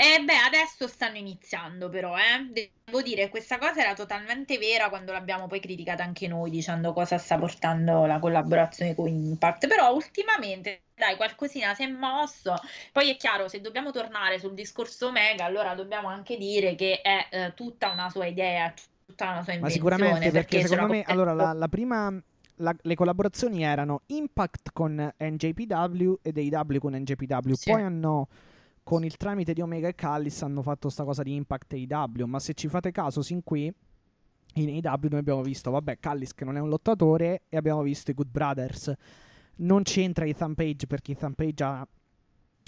[0.00, 2.70] Eh, beh, adesso stanno iniziando però, eh.
[2.84, 7.18] Devo dire, questa cosa era totalmente vera quando l'abbiamo poi criticata anche noi, dicendo cosa
[7.18, 12.54] sta portando la collaborazione con Impact, però ultimamente, dai, qualcosina si è mosso.
[12.92, 17.26] Poi è chiaro, se dobbiamo tornare sul discorso Omega, allora dobbiamo anche dire che è
[17.32, 18.72] eh, tutta una sua idea,
[19.04, 19.60] tutta una sua invenzione.
[19.62, 22.22] Ma sicuramente, perché, perché secondo me, allora, la, la prima...
[22.60, 27.70] La, le collaborazioni erano Impact con NJPW ed AW con NJPW, sì.
[27.70, 28.26] poi hanno
[28.88, 32.38] con il tramite di Omega e Callis hanno fatto sta cosa di Impact AEW, ma
[32.38, 33.70] se ci fate caso sin qui
[34.54, 38.12] in AEW noi abbiamo visto, vabbè, Callis che non è un lottatore e abbiamo visto
[38.12, 38.90] i Good Brothers.
[39.56, 41.86] Non c'entra Ethan Page perché Ethan Page ha,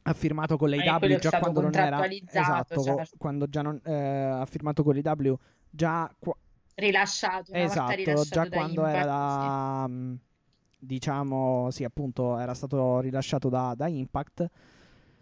[0.03, 3.17] ha firmato con l'AEW già quando non era esatto, certo.
[3.17, 5.39] quando già non, eh, ha firmato con l'AEW
[5.71, 6.37] già qua-
[6.75, 9.93] rilasciato, esatto, rilasciato già quando Impact, era da sì.
[9.95, 10.15] Mm,
[10.81, 14.51] diciamo, sì, appunto, era stato rilasciato da, da Impact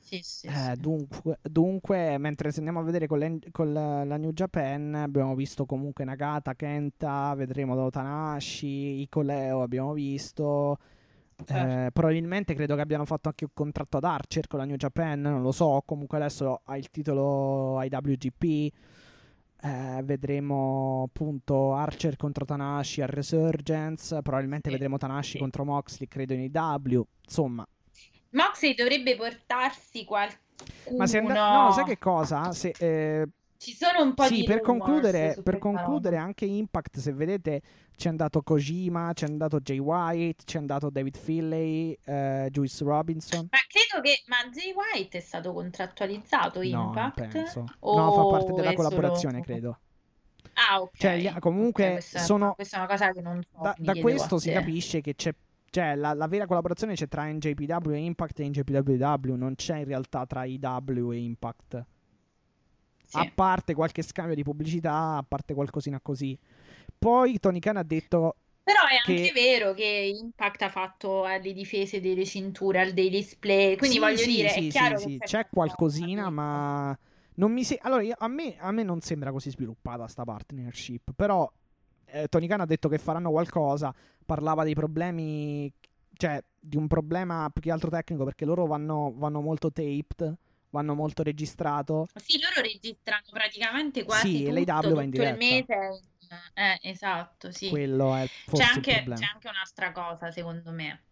[0.00, 0.80] sì, sì, eh, sì.
[0.80, 5.34] Dunque, dunque, mentre se andiamo a vedere con, le, con la, la, New Japan, abbiamo
[5.34, 10.78] visto comunque Nagata, Kenta, vedremo Tanashi, Icoleo abbiamo visto.
[11.44, 11.86] Certo.
[11.86, 15.20] Eh, probabilmente credo che abbiano fatto anche un contratto ad Archer con la New Japan,
[15.20, 15.82] non lo so.
[15.84, 18.72] Comunque adesso ha il titolo IWGP.
[19.60, 24.20] Eh, vedremo appunto Archer contro Tanashi a Resurgence.
[24.22, 24.74] Probabilmente sì.
[24.74, 25.38] vedremo Tanashi sì.
[25.38, 27.06] contro Moxley, credo in IW.
[27.24, 27.66] Insomma,
[28.30, 30.96] Moxley dovrebbe portarsi qualcuno.
[30.96, 32.52] Ma se and- no, sai che cosa?
[32.52, 37.12] Se, eh, Ci sono un po' sì, di per concludere, per concludere anche Impact, se
[37.12, 37.60] vedete,
[37.96, 43.48] c'è andato Kojima, c'è andato Jay White, c'è andato David Finlay, eh, Juice Robinson.
[43.50, 44.22] Ma credo che.
[44.26, 47.28] Ma Jay White è stato contrattualizzato No, non Impact?
[47.32, 47.64] penso.
[47.80, 49.78] O No, fa parte della è solo- collaborazione, credo.
[50.70, 50.90] Ah, ok.
[50.96, 53.58] Cioè, comunque Ok, questa, sono- questa è una cosa che non so.
[53.62, 55.32] Da, da questo si capisce che c'è.
[55.70, 59.84] Cioè, la, la vera collaborazione c'è tra NJPW e Impact e NJPW, non c'è in
[59.84, 61.84] realtà tra IW e Impact.
[63.04, 63.16] Sì.
[63.18, 66.38] A parte qualche scambio di pubblicità, a parte qualcosina così.
[66.98, 71.40] Poi Tony Khan ha detto Però è anche che- vero che Impact ha fatto eh,
[71.40, 74.98] le difese delle cinture al dei display, quindi Sì, voglio sì, dire, sì, è chiaro
[74.98, 76.98] sì, c'è c'è qualcosina, ma
[77.36, 81.12] non mi se- allora io- a, me, a me non sembra così sviluppata sta partnership.
[81.16, 81.50] Però
[82.10, 83.94] eh, Tony Khan ha detto che faranno qualcosa.
[84.24, 85.72] Parlava dei problemi,
[86.14, 90.36] cioè di un problema più che altro tecnico perché loro vanno, vanno molto taped,
[90.70, 92.06] vanno molto registrato.
[92.14, 96.02] Sì, loro registrano praticamente quasi Sì, tutto, l'AW va tutto in il mese.
[96.54, 97.68] Eh, esatto, sì.
[97.70, 99.20] Quello è C'è forse il anche, problema.
[99.20, 101.02] c'è anche un'altra cosa, secondo me.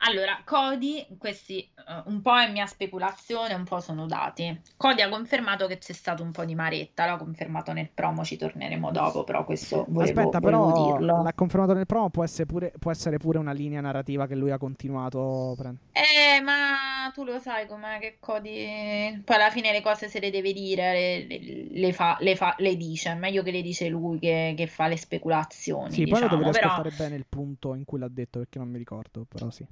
[0.00, 4.60] Allora, Cody, questi eh, un po' è mia speculazione, un po' sono dati.
[4.76, 8.36] Cody ha confermato che c'è stato un po' di maretta, l'ha confermato nel promo, ci
[8.36, 11.22] torneremo dopo, però questo volevo, Aspetta, volevo però dirlo.
[11.22, 14.52] l'ha confermato nel promo, può essere, pure, può essere pure una linea narrativa che lui
[14.52, 15.56] ha continuato.
[15.92, 19.20] Eh, ma tu lo sai com'è che Cody...
[19.24, 22.76] Poi alla fine le cose se le deve dire, le, le- fa, le fa- le
[22.76, 26.28] dice, è meglio che le dice lui che, che fa le speculazioni, Sì, poi lo
[26.28, 26.66] diciamo, dovrei però...
[26.72, 29.66] ascoltare bene il punto in cui l'ha detto perché non mi ricordo, però sì.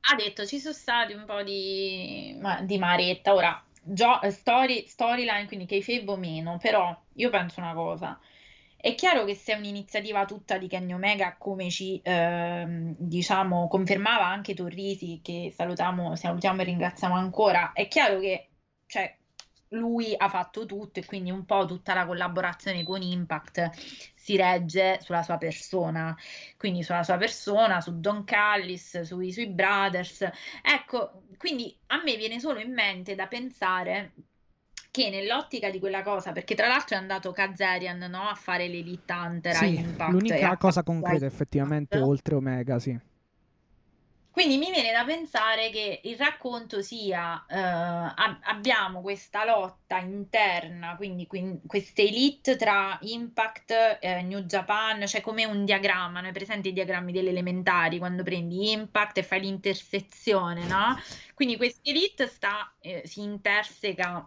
[0.00, 3.34] Ha detto ci sono stati un po' di, ma- di maretta.
[3.34, 8.18] Ora, gio- story, storyline, quindi kayfabe o meno, però io penso una cosa.
[8.80, 14.24] È chiaro che se è un'iniziativa tutta di Kenny Omega, come ci ehm, diciamo confermava
[14.24, 18.50] anche Torrisi, che salutiamo, salutiamo e ringraziamo ancora, è chiaro che
[18.86, 19.16] cioè,
[19.70, 23.70] lui ha fatto tutto e quindi un po' tutta la collaborazione con Impact
[24.28, 26.14] si regge sulla sua persona
[26.58, 30.28] quindi sulla sua persona, su Don Callis, sui suoi brothers.
[30.62, 34.12] Ecco, quindi a me viene solo in mente da pensare
[34.90, 39.12] che nell'ottica di quella cosa, perché tra l'altro è andato Kazarian no, a fare l'Elite
[39.12, 42.98] Hunter Sì, l'unica cosa concreta effettivamente oltre Omega, sì.
[44.38, 50.94] Quindi mi viene da pensare che il racconto sia, eh, ab- abbiamo questa lotta interna,
[50.94, 56.68] quindi quin- queste elite tra Impact, eh, New Japan, cioè come un diagramma, noi presenti
[56.68, 60.94] i diagrammi delle elementari quando prendi Impact e fai l'intersezione, no?
[61.34, 64.24] Quindi questa elite sta, eh, si interseca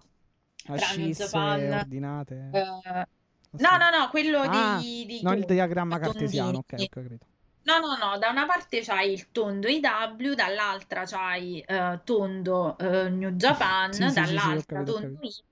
[0.73, 2.49] tra New Ascisse Japan, ordinate.
[2.51, 7.25] eh, no, no, no, quello Ah, di, di non il diagramma cartesiano, ok, ok, capito.
[7.63, 13.09] No, no, no, da una parte c'hai il tondo IW, dall'altra c'hai eh, tondo eh,
[13.09, 15.19] New Japan, Sì, sì, sì, sì, dall'altra capito, tondo.
[15.21, 15.43] Impact.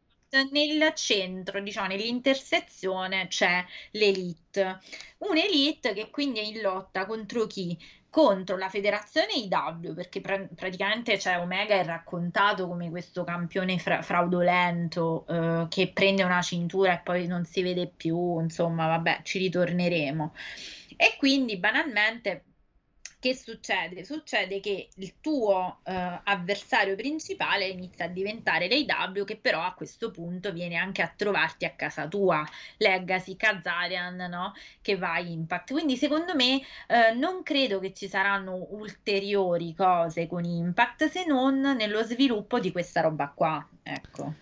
[0.52, 4.80] Nel centro, diciamo, nell'intersezione c'è l'Elite.
[5.20, 7.78] Un'Elite che quindi è in lotta contro chi?
[8.12, 14.02] Contro la federazione IW, perché pra- praticamente c'è Omega è raccontato come questo campione fra-
[14.02, 19.38] fraudolento eh, che prende una cintura e poi non si vede più, insomma, vabbè, ci
[19.40, 20.34] ritorneremo.
[21.02, 22.44] E quindi banalmente
[23.20, 24.04] che succede?
[24.04, 30.12] Succede che il tuo eh, avversario principale inizia a diventare l'AW che però a questo
[30.12, 32.46] punto viene anche a trovarti a casa tua,
[32.76, 34.52] Legacy, Kazarian, no?
[34.82, 35.72] Che va a Impact.
[35.72, 41.62] Quindi secondo me eh, non credo che ci saranno ulteriori cose con Impact se non
[41.62, 43.66] nello sviluppo di questa roba qua.
[43.84, 44.34] Ecco.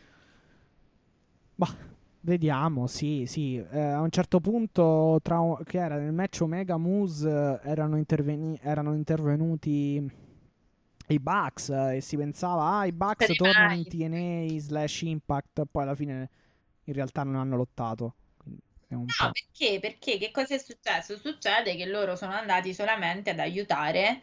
[1.54, 1.87] Bah,
[2.28, 3.56] vediamo, sì, sì.
[3.56, 8.60] Eh, a un certo punto, tra, che era nel match Omega Moose, eh, erano, interveni-
[8.62, 10.12] erano intervenuti
[11.08, 13.88] i Bucks eh, e si pensava, ah, i Bucks tornano in.
[13.88, 16.30] TNA slash Impact, poi alla fine
[16.84, 18.16] in realtà non hanno lottato.
[18.90, 19.32] No, po'.
[19.32, 19.80] perché?
[19.80, 21.18] Perché che cosa è successo?
[21.18, 24.22] Succede che loro sono andati solamente ad aiutare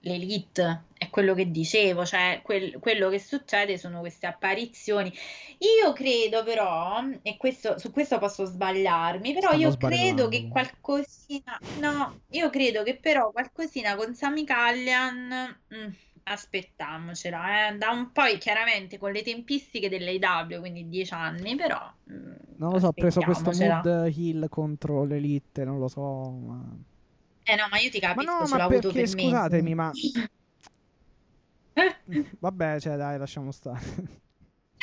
[0.00, 0.84] l'elite,
[1.14, 5.12] quello che dicevo, cioè quel- quello che succede sono queste apparizioni.
[5.58, 10.48] Io credo però, e questo, su questo posso sbagliarmi, però Stanno io credo sbarellando che
[10.48, 15.88] qualcosina, no, io credo che però qualcosina con Sami Callian, mm,
[16.24, 21.78] aspettiamocela, eh, da un poi chiaramente con le tempistiche dell'AW, quindi 10 anni, però
[22.10, 26.30] mm, Non lo so, ho preso questo mood heal contro l'Elite, non lo so.
[26.30, 26.76] Ma...
[27.44, 29.46] Eh no, ma io ti Ma capisco, no, ce ma l'ho avuto perché per mesi.
[29.50, 30.28] scusatemi, ma Eh?
[32.38, 33.80] vabbè, cioè dai, lasciamo stare.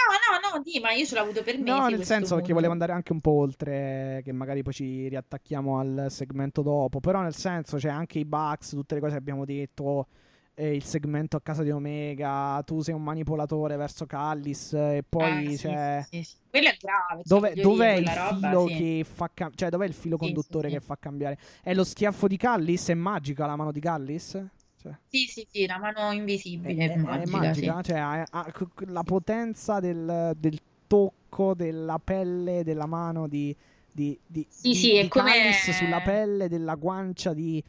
[0.02, 2.54] No, no, no, di, ma io ce l'ho avuto per mesi No, nel senso perché
[2.54, 2.56] mood.
[2.56, 7.22] volevo andare anche un po' oltre, che magari poi ci riattacchiamo al segmento dopo, però
[7.22, 10.08] nel senso c'è anche i Bucks, tutte le cose che abbiamo detto,
[10.56, 15.46] eh, il segmento a casa di Omega, tu sei un manipolatore verso Callis e poi
[15.54, 16.06] Eh, sì, c'è...
[16.10, 16.36] sì, sì.
[16.50, 17.22] Quello è grave.
[17.24, 18.76] cioè, Dov'è, il roba, filo sì.
[18.76, 19.56] che fa cambiare?
[19.56, 20.74] Cioè, dov'è il filo Sì, sì, conduttore sì.
[20.76, 21.38] che fa cambiare?
[21.62, 22.90] È lo schiaffo di Callis?
[22.90, 24.44] È magica la mano di Callis?
[24.82, 27.78] Cioè, Sì, sì, sì, la mano è, invisibile, è- è è magica, magica?
[27.78, 27.84] sì.
[27.92, 28.54] Cioè, ha, ha
[28.88, 33.56] la potenza del, del tocco, della pelle, della mano di,
[33.92, 37.64] di, di, Sì, di- sì, è di come- Callis sulla pelle della guancia di,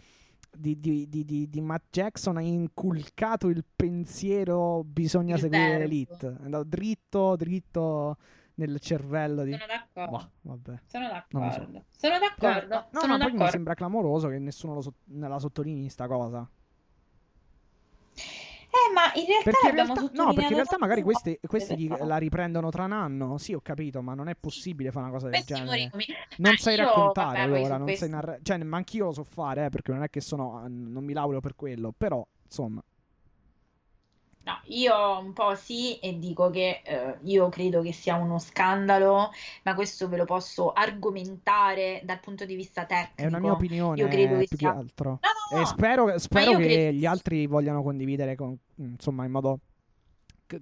[0.54, 2.38] di, di, di, di- Matt Jackson.
[2.38, 6.36] Ha inculcato il pensiero bisogna Il seguire l'elite.
[6.40, 8.16] È andato dritto, dritto
[8.54, 9.52] nel cervello di...
[9.52, 10.30] Sono d'accordo.
[10.42, 10.80] Vabbè.
[10.86, 11.24] Sono lo so.
[11.30, 11.84] d'accordo.
[11.96, 12.74] Sono d'accordo.
[12.90, 13.50] No, sono no, poi mi d'accordo.
[13.50, 16.48] sembra clamoroso che nessuno lo so- la sottolinei sta cosa.
[18.74, 22.06] Eh, ma in realtà Perché in realtà, no, perché in realtà magari tante questi, però.
[22.06, 23.36] la riprendono tra un anno.
[23.36, 25.90] Sì, ho capito, ma non è possibile fare una cosa del Questi genere.
[26.36, 28.40] Non Ma sai io, raccontare vabbè, allora, non questo- sai narrare.
[28.42, 30.64] Cioè, ma anch'io lo so fare, eh, perché non è che sono.
[30.66, 31.92] Non mi laureo per quello.
[31.96, 32.82] Però, insomma.
[34.44, 39.30] No, io un po' sì e dico che eh, io credo che sia uno scandalo,
[39.62, 43.22] ma questo ve lo posso argomentare dal punto di vista tecnico.
[43.22, 45.10] È una mia opinione Io credo che più sia- che altro.
[45.10, 45.18] No,
[45.50, 45.66] no, E no.
[45.66, 49.60] spero, spero io che credo- gli altri vogliano condividere con- insomma, in modo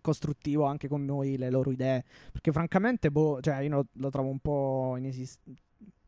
[0.01, 2.05] costruttivo anche con noi le loro idee.
[2.33, 5.63] Perché francamente, boh, cioè, io lo, trovo un po' inesistente.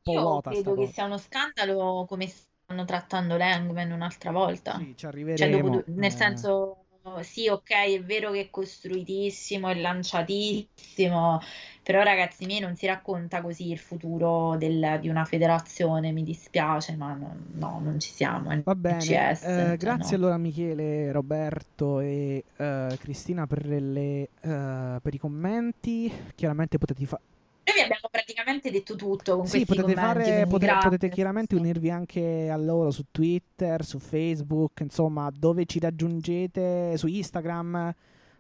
[0.05, 4.79] Io credo che sia uno scandalo come stanno trattando Langman un'altra volta.
[4.79, 5.69] Sì, ci Cioè, arriveremo.
[5.69, 6.15] dopo du- nel eh.
[6.15, 6.82] senso,
[7.23, 11.41] sì, ok, è vero che è costruitissimo, è lanciatissimo,
[11.83, 16.95] però ragazzi miei non si racconta così il futuro del- di una federazione, mi dispiace,
[16.97, 18.51] ma non, no, non ci siamo.
[18.65, 20.17] Va bene, CS, eh, grazie no.
[20.17, 26.11] allora Michele, Roberto e eh, Cristina per, le, eh, per i commenti.
[26.37, 27.21] Chiaramente potete, fa-
[27.65, 30.91] Noi vi abbiamo praticamente detto tutto con sì, potete, fare, quindi pote- grazie.
[30.91, 37.07] potete chiaramente unirvi anche a loro su Twitter, su Facebook, insomma, dove ci raggiungete, su
[37.07, 37.95] Instagram,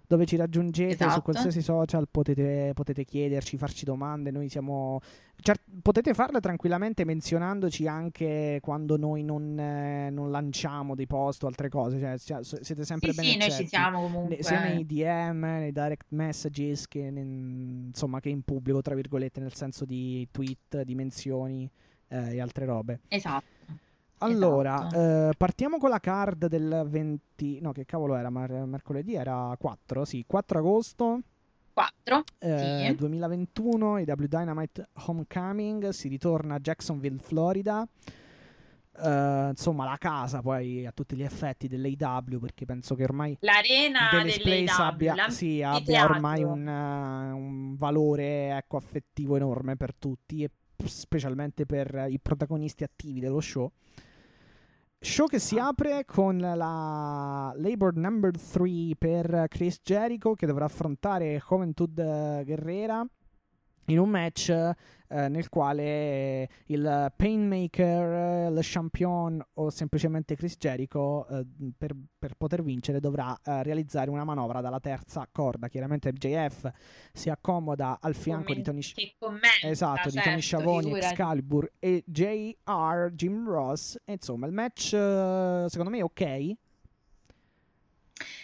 [0.07, 1.23] dove ci raggiungete, su Esatto.
[1.23, 4.31] qualsiasi social potete, potete chiederci, farci domande.
[4.31, 5.01] Noi siamo.
[5.43, 11.47] cer- potete farle tranquillamente menzionandoci anche quando noi non, eh, non lanciamo dei post o
[11.49, 11.99] altre cose.
[11.99, 13.69] Cioè, sia- siete sempre Sì, ben sì, noi ci accetti.
[13.69, 14.43] siamo Ne- comunque.
[14.43, 19.55] sia nei DM, nei direct messages che, ne- insomma, che in pubblico, tra virgolette, nel
[19.55, 21.69] senso di tweet, di menzioni
[22.09, 23.01] eh, e altre robe.
[23.09, 23.45] Esatto.
[24.25, 25.29] Allora, Esatto.
[25.31, 27.61] eh, partiamo con la card del 20...
[27.61, 28.31] No, che cavolo era?
[28.31, 31.21] Mar- mercoledì era 4, sì, 4 agosto
[31.73, 32.25] 4.
[32.39, 32.95] eh, Sì.
[32.97, 37.87] 2021, i W Dynamite Homecoming, si ritorna a Jacksonville, Florida.
[38.95, 44.11] Eh, insomma, la casa poi a tutti gli effetti dell'AW, perché penso che ormai L'arena
[44.23, 50.51] dell'AW, abbia, sì, abbia ormai un, eh, un valore ecco, affettivo enorme per tutti e
[50.85, 53.71] specialmente per i protagonisti attivi dello show.
[55.05, 61.43] Show che si apre con la Labor Number 3 per Chris Jericho che dovrà affrontare
[61.45, 63.05] Juventud eh, Guerrera
[63.87, 64.57] in un match
[65.13, 71.45] eh, nel quale il Painmaker, eh, le Champion o semplicemente Chris Jericho eh,
[71.77, 75.69] per, per poter vincere dovrà eh, realizzare una manovra dalla terza corda.
[75.69, 76.71] Chiaramente MJF
[77.13, 80.99] si accomoda al fianco di Tony che commenta, Esatto, di Tony certo, Schiavone.
[80.99, 83.99] Excalibur e JR, Jim Ross.
[84.05, 86.53] E insomma, il match eh, secondo me è ok.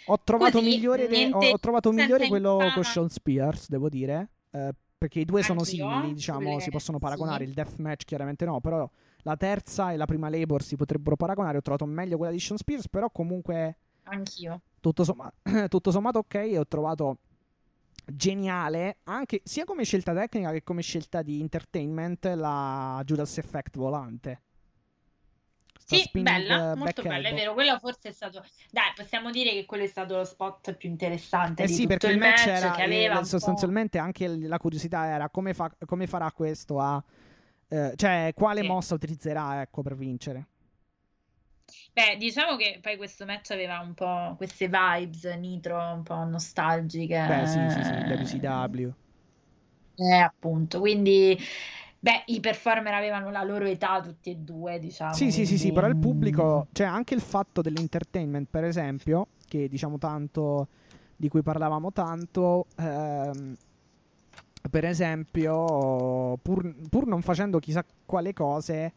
[0.07, 4.29] Ho trovato Così, migliore, ho, niente ho trovato migliore quello con Sean Spears, devo dire.
[4.51, 7.43] eh, perché i due sono simili, diciamo, sulle- si possono paragonare.
[7.45, 7.49] sì.
[7.49, 8.87] Il deathmatch chiaramente no, però
[9.23, 11.57] la terza e la prima Labor si potrebbero paragonare.
[11.57, 14.61] Ho trovato meglio quella di Sean Spears, però comunque Anch'io.
[14.81, 15.31] tutto, somma-
[15.69, 17.19] tutto sommato ok e ho trovato
[18.11, 24.41] geniale anche sia come scelta tecnica che come scelta di entertainment la Judas Effect volante
[25.89, 27.53] Sì, bella, eh, molto bella, è vero.
[27.53, 28.43] Quello forse è stato.
[28.69, 32.17] Dai, possiamo dire che quello è stato lo spot più interessante Eh sì, perché il
[32.17, 36.79] match era che eh, aveva sostanzialmente anche la curiosità era come, fa- come farà questo
[36.79, 37.03] a
[37.71, 38.67] eh, cioè quale Sì.
[38.67, 40.47] mossa utilizzerà ecco per vincere
[41.93, 47.15] Beh, diciamo che poi questo match aveva un po' queste vibes nitro, un po' nostalgiche.
[47.27, 48.93] beh sì sì sì WCW
[49.95, 51.37] Eh, appunto, quindi
[51.99, 55.13] beh, i performer avevano la loro età tutti e due, diciamo.
[55.13, 58.63] Sì, sì, sì, sì, quindi, però il mm, pubblico, cioè anche il fatto dell'entertainment, per
[58.63, 60.67] esempio, che diciamo tanto,
[61.15, 63.55] di cui parlavamo tanto, ehm,
[64.69, 68.93] per esempio, pur, pur non facendo chissà quale cose,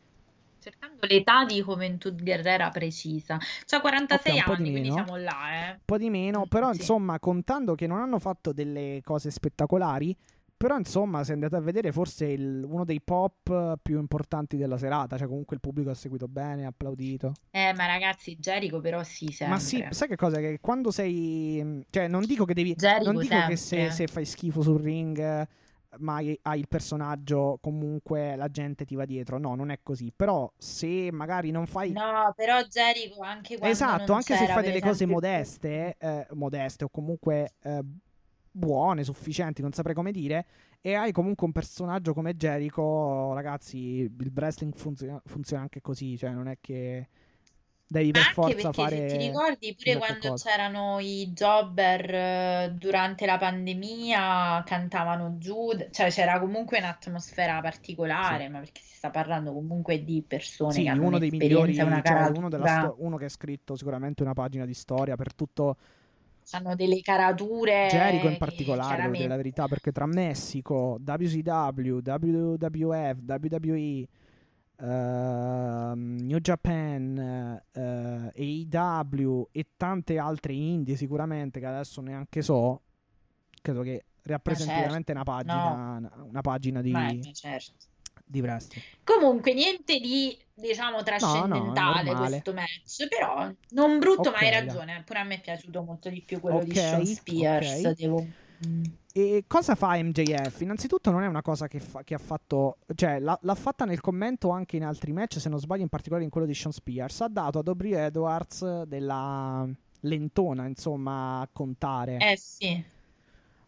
[0.62, 3.36] Cercando l'età di Juventud Guerrera precisa.
[3.64, 5.70] Cioè 46 Ok, un po' di anni, quindi siamo là, eh.
[5.70, 6.78] un po' di meno, però sì.
[6.78, 10.16] insomma, contando che non hanno fatto delle cose spettacolari,
[10.62, 15.18] però insomma, se andate a vedere, forse il- uno dei pop più importanti della serata.
[15.18, 17.32] Cioè, comunque il pubblico ha seguito bene, ha applaudito.
[17.50, 19.56] Eh, ma ragazzi, Jericho però sì, sempre.
[19.56, 20.38] Ma sì, sai che cosa?
[20.38, 21.84] Che quando sei.
[21.90, 22.76] Cioè, non dico che devi.
[22.76, 23.90] Jericho Non dico che se, sempre.
[23.90, 25.48] se fai schifo sul ring,
[25.98, 29.38] ma hai hai il personaggio, comunque la gente ti va dietro.
[29.38, 30.12] No, non è così.
[30.14, 31.90] Però se magari non fai.
[31.90, 36.88] No, però Jericho anche quando Esatto, anche se fai delle cose modeste, eh, modeste o
[36.88, 37.80] comunque eh,
[38.52, 40.46] buone, sufficienti, non saprei come dire,
[40.80, 46.30] e hai comunque un personaggio come Jericho, ragazzi, il wrestling funziona, funziona anche così, cioè
[46.30, 47.08] non è che
[47.86, 50.48] devi per Anche forza fare se ti ricordi pure quando cosa.
[50.50, 58.50] c'erano i jobber eh, durante la pandemia, cantavano giù, cioè c'era comunque un'atmosfera particolare, Sì.
[58.50, 62.02] ma perché si sta parlando comunque di persone Sì, che hanno uno dei migliori, una
[62.02, 65.76] cioè uno, sto- uno che ha scritto sicuramente una pagina di storia per tutto
[66.50, 73.18] hanno delle carature Jericho in particolare, devo dire la verità, perché tra Messico, WCW, WWF,
[73.26, 74.08] WWE,
[74.76, 82.82] ehm, New Japan, eh, AEW e tante altre indie sicuramente che adesso neanche so,
[83.60, 87.72] credo che rappresenti certo, veramente una pagina, una pagina di, ma certo.
[88.24, 88.42] di.
[89.04, 92.28] Comunque, niente di diciamo no, trascendentale normale.
[92.28, 95.02] questo match, però non brutto, ma Ok, hai ragione.
[95.04, 97.84] Pure a me è piaciuto molto di più quello di Ok, Sean Spears.
[97.84, 97.92] ok.
[97.94, 98.26] Devo...
[98.66, 98.82] Mm.
[99.14, 100.60] E cosa fa MJF?
[100.60, 104.00] Innanzitutto non è una cosa che, fa- che ha fatto, cioè l'ha, l'ha fatta nel
[104.00, 107.20] commento anche in altri match, se non sbaglio in particolare in quello di Sean Spears,
[107.20, 109.68] ha dato ad Aubrey Edwards della
[110.00, 112.16] lentona, insomma, a contare.
[112.18, 112.82] Eh sì,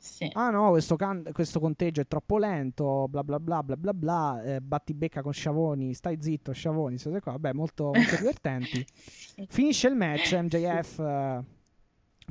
[0.05, 0.31] sì.
[0.35, 4.43] Ah no, questo, can- questo conteggio è troppo lento, bla bla bla bla bla bla,
[4.43, 8.85] eh, battibecca con Sciavoni, stai zitto Sciavoni, cose qua, vabbè, molto, molto divertenti.
[9.49, 11.43] Finisce il match, MJF eh,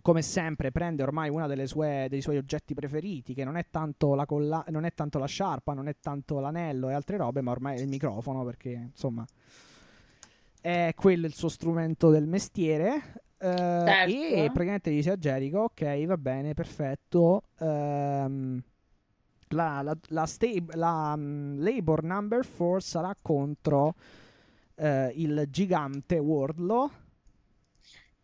[0.03, 4.65] come sempre prende ormai uno dei suoi oggetti preferiti, che non è, tanto la colla-
[4.69, 7.81] non è tanto la sciarpa, non è tanto l'anello e altre robe, ma ormai è
[7.81, 9.25] il microfono perché insomma
[10.61, 13.23] è quello il suo strumento del mestiere.
[13.43, 14.11] Eh, Certo.
[14.11, 17.43] E praticamente dice a Jericho: Ok, va bene, perfetto.
[17.59, 18.61] ehm,
[19.49, 23.93] la, la, la, sta- la, mm, Labor Number 4 sarà contro
[24.75, 26.89] eh, il gigante Wardlow.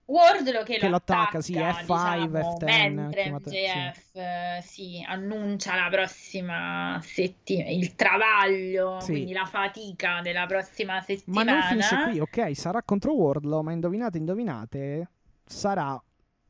[0.10, 5.88] Wardlow che, Che lo attacca, sì, F5, diciamo, F10, mentre MJF eh, sì, annuncia la
[5.90, 9.12] prossima settimana, il travaglio, Sì.
[9.12, 11.52] quindi la fatica della prossima Ma settimana.
[11.54, 12.56] non finisce qui, ok?
[12.56, 15.10] Sarà contro Wardlow, ma indovinate, indovinate,
[15.46, 16.02] sarà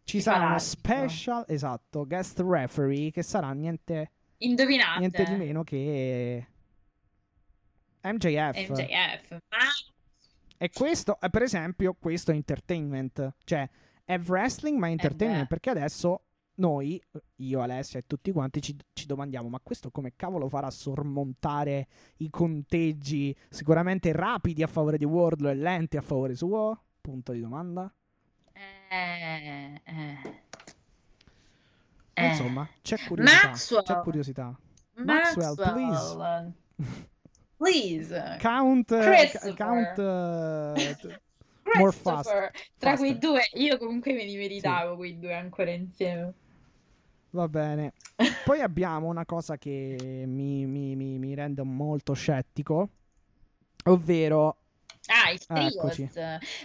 [0.05, 0.59] ci sarà uno altro.
[0.65, 4.99] special, esatto, guest referee che sarà niente, Indovinate.
[4.99, 6.47] niente di meno che
[8.03, 8.69] MJF.
[8.69, 9.37] MJF.
[10.61, 13.67] E questo, eh, per esempio, questo è entertainment, cioè
[14.03, 15.47] è wrestling ma è entertainment beh.
[15.47, 16.23] perché adesso
[16.55, 17.01] noi,
[17.37, 21.87] io, Alessia e tutti quanti ci, ci domandiamo ma questo come cavolo farà a sormontare
[22.17, 26.83] i conteggi sicuramente rapidi a favore di Wardlow e lenti a favore suo?
[26.99, 27.89] Punto di domanda.
[28.89, 30.41] eh, eh.
[32.15, 32.27] Eh.
[32.27, 33.47] Insomma, c'è curiosità.
[33.47, 33.83] Maxwell.
[33.83, 34.59] C'è curiosità.
[34.95, 37.07] Maxwell, Maxwell, please.
[38.39, 39.53] Count, eh, Christopher.
[39.55, 41.19] count t-
[41.77, 42.29] more fast.
[42.77, 43.29] Tra quei faster.
[43.29, 46.33] due io comunque me li meritavo quei due ancora insieme.
[47.31, 47.93] Va bene.
[48.45, 52.89] Poi abbiamo una cosa che mi, mi- mi- mi rende molto scettico,
[53.85, 54.57] ovvero
[55.11, 55.83] Ah, il Ah, trios.
[55.85, 56.09] eccoci.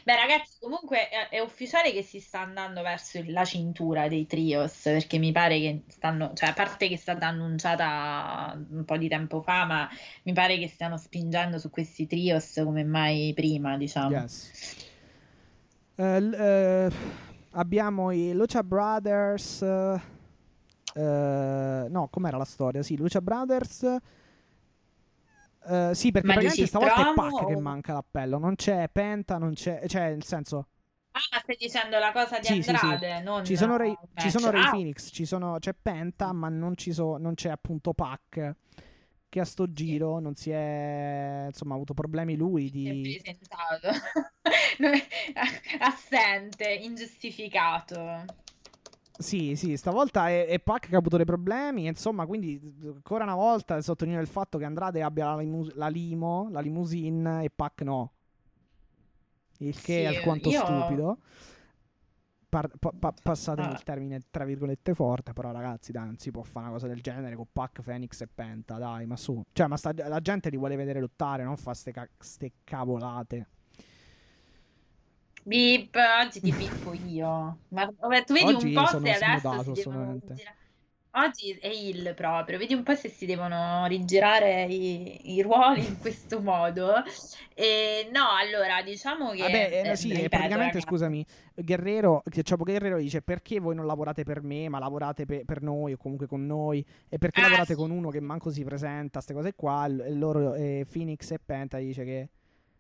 [0.05, 4.83] Beh, ragazzi, comunque è, è ufficiale che si sta andando verso la cintura dei trios,
[4.83, 9.09] perché mi pare che stanno, cioè a parte che è stata annunciata un po' di
[9.09, 9.89] tempo fa, ma
[10.25, 14.11] mi pare che stiano spingendo su questi trios come mai prima, diciamo.
[14.11, 14.77] yes.
[15.97, 16.91] L- eh,
[17.53, 19.63] abbiamo i Lucha Brothers.
[20.95, 22.83] eh, no, com'era la storia?
[22.83, 23.97] Sì, Lucha Brothers.
[25.67, 28.39] Eh, sì, perché Ma praticamente stavolta è Pac che o- manca l'appello.
[28.39, 29.83] Non c'è Penta, non c'è.
[29.87, 30.69] Cioè, nel senso.
[31.13, 32.71] Ah, stai dicendo la cosa di Sì, sì, sì.
[32.71, 36.49] Andrade, non Ci sono Ray, ci sono Ray Ah, Phoenix, ci sono- c'è Penta, ma
[36.49, 38.55] non, ci so- non c'è appunto Pac.
[39.29, 41.47] Che a sto giro non si è.
[41.49, 43.21] Insomma, ha avuto problemi lui di.
[45.81, 48.25] Assente, ingiustificato.
[49.17, 51.87] Sì, sì, stavolta è, è Pac che ha avuto dei problemi.
[51.87, 56.49] Insomma, quindi ancora una volta sottolineo il fatto che Andrade abbia la, limu- la limo,
[56.51, 58.13] la limousine e Pac no.
[59.59, 61.19] Il che è Sì, alquanto io- stupido.
[62.49, 63.73] Par- pa- pa- passatemi Ah.
[63.73, 67.01] il termine tra virgolette forte, però ragazzi, dai, non si può fare una cosa del
[67.01, 69.43] genere con Pac, Phoenix e Penta, dai, ma su.
[69.53, 73.49] Cioè, ma sta- la gente li vuole vedere lottare, non fa ste, ca- ste cavolate.
[75.47, 77.59] Bip, oggi ti bippo io.
[77.69, 80.57] Ma vabbè, tu vedi Oggi un po' sono se adesso girare.
[81.17, 85.99] Oggi è il proprio, vedi un po' se si devono rigirare i, i ruoli in
[86.01, 86.95] questo modo.
[87.55, 89.43] E no, allora diciamo che.
[89.43, 91.25] Vabbè, eh, eh, sì, ripeto, praticamente, ragazzi, scusami,
[91.55, 95.93] Guerrero, Chapo Guerrero dice perché voi non lavorate per me, ma lavorate pe- per noi
[95.93, 97.79] o comunque con noi, e perché Ah, lavorate sì.
[97.79, 101.79] con uno che manco si presenta, queste cose qua, e loro, e Phoenix e Penta
[101.79, 102.29] dice che,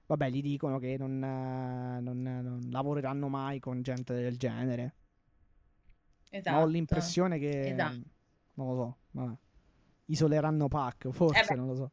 [0.06, 4.82] vabbè, gli dicono che non, eh, non- non lavoreranno mai con gente del genere.
[6.32, 6.66] Ma ho Esatto.
[6.66, 8.00] l'impressione che, Esatto.
[8.54, 9.34] non lo so, vabbè,
[10.06, 11.90] isoleranno Pac, forse, Eh non lo so.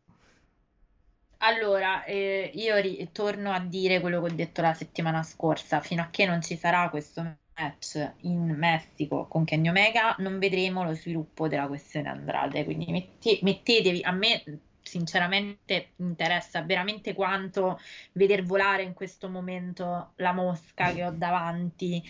[1.43, 6.01] Allora, eh, io ri- torno a dire quello che ho detto la settimana scorsa, fino
[6.03, 7.23] a che non ci sarà questo
[7.55, 13.39] match in Messico con Kenny Omega, non vedremo lo sviluppo della questione Andrade, quindi metti-
[13.41, 14.43] mettetevi, a me
[14.91, 17.79] sinceramente interessa veramente quanto
[18.11, 22.03] veder volare in questo momento la mosca che ho davanti,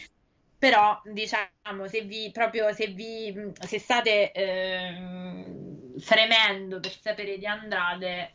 [0.57, 8.33] però diciamo se vi proprio se vi se state ehm, fremendo per sapere di Andrade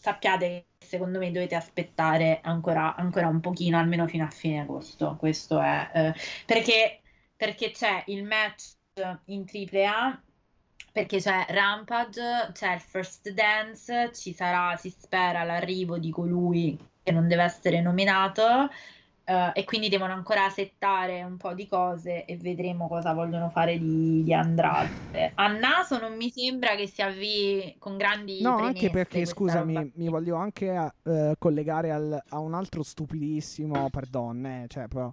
[0.00, 5.16] sappiate che secondo me dovete aspettare ancora, ancora un pochino, almeno fino a fine agosto.
[5.16, 6.14] Questo è eh,
[6.44, 7.00] perché,
[7.36, 8.74] perché c'è il match
[9.26, 10.22] in AAA,
[10.96, 17.12] perché c'è Rampage, c'è il First Dance, ci sarà, si spera, l'arrivo di colui che
[17.12, 18.70] non deve essere nominato.
[19.24, 23.76] eh, e quindi devono ancora settare un po' di cose e vedremo cosa vogliono fare
[23.76, 25.32] di, di Andrade.
[25.34, 30.08] A naso non mi sembra che si avvii con grandi No, anche perché, scusami, mi
[30.08, 35.12] voglio anche eh, collegare al- a un altro stupidissimo, perdon, eh, cioè però,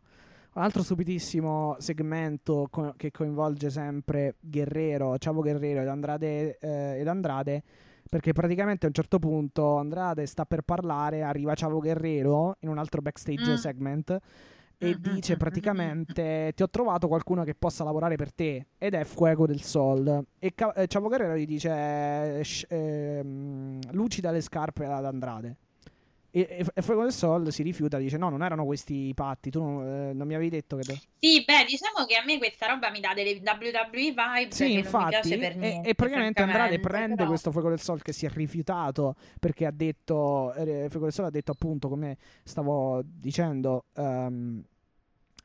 [0.55, 7.07] un altro stupidissimo segmento co- che coinvolge sempre Guerrero, Ciavo Guerrero ed Andrade, eh, ed
[7.07, 7.63] Andrade,
[8.09, 12.77] perché praticamente a un certo punto Andrade sta per parlare, arriva Ciavo Guerrero in un
[12.77, 13.55] altro backstage Mm.
[13.55, 14.19] segment
[14.77, 18.67] e Mm, mm, dice mm, praticamente ti ho trovato qualcuno che possa lavorare per te
[18.77, 20.53] ed è Fuego del Sol e
[20.87, 25.57] Ciavo Guerrero gli dice eh, ehm, lucida le scarpe ad Andrade
[26.35, 29.61] e, e- Fuego del Sol si rifiuta dice no non erano questi i patti tu
[29.61, 30.83] non, eh, non mi avevi detto che
[31.19, 35.09] Sì, beh, diciamo che a me questa roba mi dà delle WWE vibes sì infatti
[35.09, 38.25] piace per e, niente, e praticamente Andrade prende però- questo Fuego del Sol che si
[38.25, 43.85] è rifiutato perché ha detto eh, Fuego del Sol ha detto appunto come stavo dicendo
[43.95, 44.63] ehm,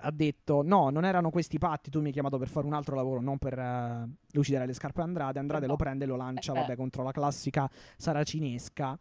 [0.02, 2.94] ha detto no, non erano questi patti, tu mi hai chiamato per fare un altro
[2.94, 5.40] lavoro, non per eh, lucidare le scarpe a Andrade.
[5.40, 5.72] Andrade No.
[5.72, 8.96] lo prende e lo lancia, Eh vabbè, contro la classica saracinesca.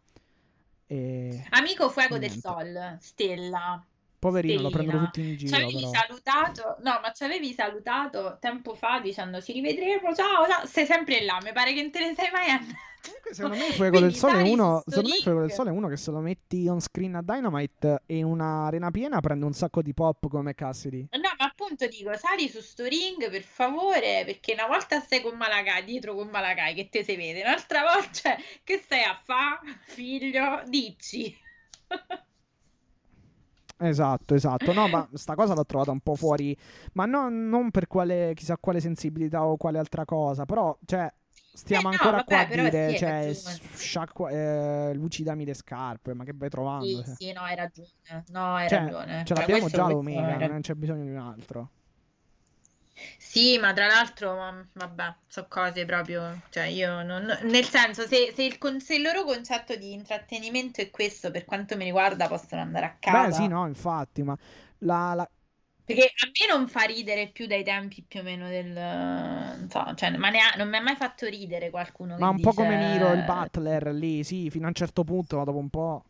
[0.88, 1.44] E...
[1.50, 2.40] Amico Fuego del.
[2.40, 3.86] Sol, Stella.
[4.18, 4.90] Poverino, lo Stellina.
[4.90, 5.90] prendono tutti in Ci giro, avevi però.
[5.92, 11.24] salutato, no, ma ci avevi salutato tempo fa dicendo ci rivedremo, ciao, ciao, sei sempre
[11.24, 12.86] là, mi pare che non te ne sei mai andato.
[13.30, 14.82] Secondo me Fuego del Sole è uno.
[14.84, 15.52] Secondo me Fuego del.
[15.52, 19.20] Sole è uno che se lo metti on screen a Dynamite e in un'arena piena
[19.20, 21.06] prende un sacco di pop come Cassidy.
[21.12, 25.36] No, ma appunto dico, sali su sto ring per favore, perché una volta stai con
[25.36, 29.60] Malakai, dietro con Malakai, che te si vede, un'altra volta, cioè, che stai a fa,
[29.86, 30.62] figlio?
[30.66, 31.34] Dici.
[33.80, 34.72] Esatto, esatto.
[34.72, 36.56] No, ma sta cosa l'ho trovata un po' fuori.
[36.94, 40.44] Ma no- non per quale chissà quale sensibilità o quale altra cosa.
[40.44, 41.10] Però, cioè,
[41.52, 43.32] stiamo Eh, no, ancora vabbè, qua a dire, sì, cioè,
[43.76, 46.14] sciacqua- eh, lucidami le scarpe.
[46.14, 46.86] Ma che vai trovando?
[46.86, 47.88] Sì, Cioè, sì, no, hai ragione.
[48.30, 49.18] No, hai Cioè, ragione.
[49.18, 51.70] ce Cioè, l'abbiamo già l'Omega, non c'è bisogno di un altro.
[53.18, 58.32] Sì, ma tra l'altro, ma- vabbè, sono cose proprio, cioè io non, nel senso, se,
[58.34, 62.28] se il, con- se il loro concetto di intrattenimento è questo, per quanto mi riguarda,
[62.28, 63.26] possono andare a casa.
[63.26, 64.36] Beh, sì, no, infatti, ma
[64.80, 65.30] la, la-
[65.84, 69.92] Perché a me non fa ridere più dai tempi più o meno del, non so,
[69.96, 72.52] cioè, ma ne ha- non mi ha mai fatto ridere qualcuno che ma un po'
[72.52, 75.70] dice- come Miro, il Butler lì, sì, fino a un certo punto, ma dopo un
[75.70, 76.04] po'.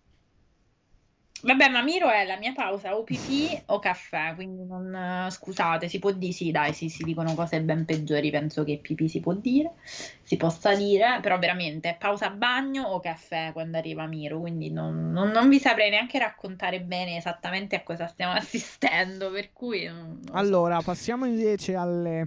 [1.41, 5.89] Vabbè, ma Miro è la mia pausa o pipì o caffè, quindi non, eh, scusate,
[5.89, 9.21] si può dire, sì, dai, sì, si dicono cose ben peggiori, penso che pipì si
[9.21, 9.75] può dire,
[10.23, 15.31] si possa dire, però veramente pausa bagno o caffè quando arriva Miro, quindi non, non-
[15.31, 19.85] non vi saprei neanche raccontare bene esattamente a cosa stiamo assistendo, per cui...
[19.85, 20.21] non-.
[20.33, 22.27] Allora, passiamo invece alle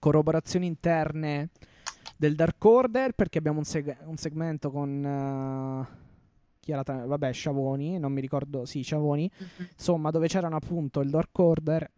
[0.00, 1.50] corroborazioni interne
[2.16, 6.01] del Dark Order perché abbiamo un, seg- un segmento con eh,
[6.62, 9.68] chi era tra- vabbè, Sciavoni, non mi ricordo, sì, Sciavoni, Mhm.
[9.72, 11.90] insomma, dove c'erano appunto il Dark Order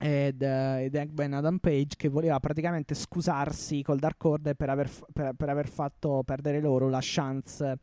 [0.00, 4.88] ed, eh, ed Eggman Adam Page che voleva praticamente scusarsi col Dark Order per aver,
[4.88, 7.78] f- per- per aver fatto perdere loro la chance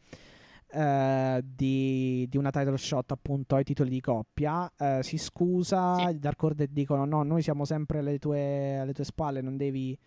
[0.67, 4.71] eh, di, di una title shot appunto ai titoli di coppia.
[4.77, 6.15] Eh, si scusa, Sì.
[6.15, 9.97] i Dark Order dicono no, noi siamo sempre alle tue, alle tue spalle, non devi,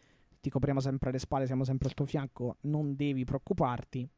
[0.41, 4.09] ti copriamo sempre le spalle, siamo sempre al tuo fianco, non devi preoccuparti.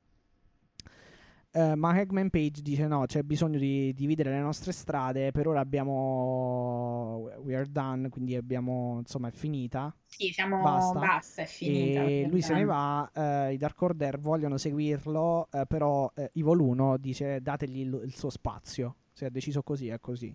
[1.53, 5.59] Uh, ma Hackman Page dice no, c'è bisogno di dividere le nostre strade, per ora
[5.59, 9.93] abbiamo we are done, quindi abbiamo insomma è finita.
[10.07, 12.03] Sì, siamo basta, basta è finita.
[12.03, 16.97] E lui se ne va, uh, i Dark Order vogliono seguirlo, uh, però Evil 1
[16.99, 20.33] dice dategli il, il suo spazio, se ha deciso così è così.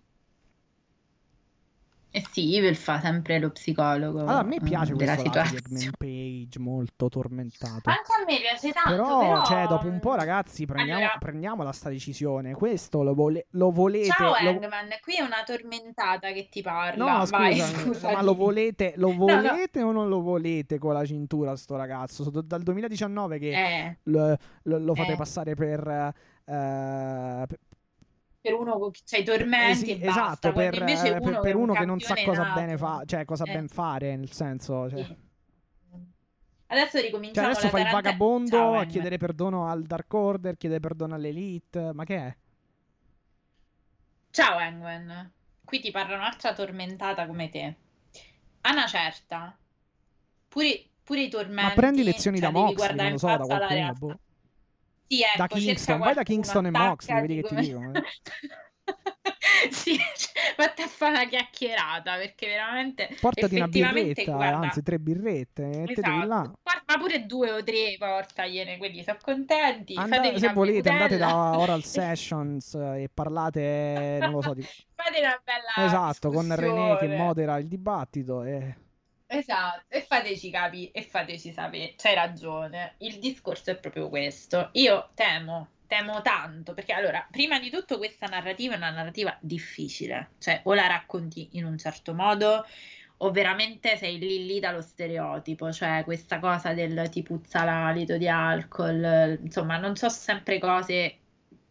[2.15, 4.19] Eh sì, Evil fa sempre lo psicologo.
[4.21, 7.89] Allora, a me piace mm, questo Eggman Page molto tormentato.
[7.89, 9.43] Anche a me piace tanto, però, però...
[9.43, 11.17] cioè, dopo un po', ragazzi, prendiamo, allora...
[11.19, 12.53] prendiamola sta decisione.
[12.53, 14.11] Questo lo, vole- lo volete...
[14.11, 14.49] Ciao lo...
[14.49, 17.19] Eggman, qui è una tormentata che ti parla.
[17.19, 19.89] No, Vai, scusa, ma lo volete, lo volete no, no.
[19.89, 22.29] o non lo volete con la cintura sto ragazzo?
[22.29, 23.97] Dal 2019 che eh.
[24.03, 25.17] lo, lo, lo, fate eh.
[25.17, 26.13] passare per...
[26.45, 27.43] Uh,
[28.45, 31.73] per uno che c'ha i tormenti eh sì, esatto, per, invece uno, per, per uno
[31.73, 32.59] che non sa cosa nato.
[32.59, 33.51] bene fa, cioè cosa eh.
[33.51, 35.03] ben fare, nel senso, cioè.
[35.03, 35.15] sì.
[36.67, 37.47] Adesso ricominciamo.
[37.47, 41.91] Cioè adesso fai il vagabondo Ciao, a chiedere perdono al Dark Order, chiedere perdono all'Elite,
[41.93, 42.35] ma che è?
[44.29, 45.31] Ciao Engwen,
[45.63, 47.75] qui ti parla un'altra tormentata come te.
[48.61, 49.57] A una certa,
[50.47, 51.63] pure, pure i tormenti.
[51.63, 53.93] Ma prendi lezioni cioè, da Mox, non lo so, da qualcuno.
[53.93, 54.19] Boh.
[55.07, 57.91] Sì, ecco, da Kingston, vai da Kingston e Mox, vedi che ti dicono.
[57.93, 58.03] Eh.
[59.69, 59.97] sì,
[60.55, 66.27] fatti a fare una chiacchierata perché veramente portati una birretta, guarda, anzi tre birrette, esatto.
[66.27, 66.51] là.
[66.85, 69.95] ma pure due o tre portagliene, quelli sono contenti.
[69.95, 74.61] Andate, se volete, andate da Oral Sessions e parlate, non lo so, di...
[74.61, 78.75] fate una bella esatto, con René che modera il dibattito e
[79.27, 82.95] Esatto, e fateci capire e fateci sapere, c'hai ragione.
[82.99, 84.69] Il discorso è proprio questo.
[84.73, 90.33] Io temo, temo tanto, perché allora, prima di tutto questa narrativa è una narrativa difficile,
[90.39, 92.65] cioè o la racconti in un certo modo
[93.17, 98.27] o veramente sei lì lì dallo stereotipo, cioè questa cosa del ti puzza l'alito di
[98.27, 101.19] alcol, insomma, non so sempre cose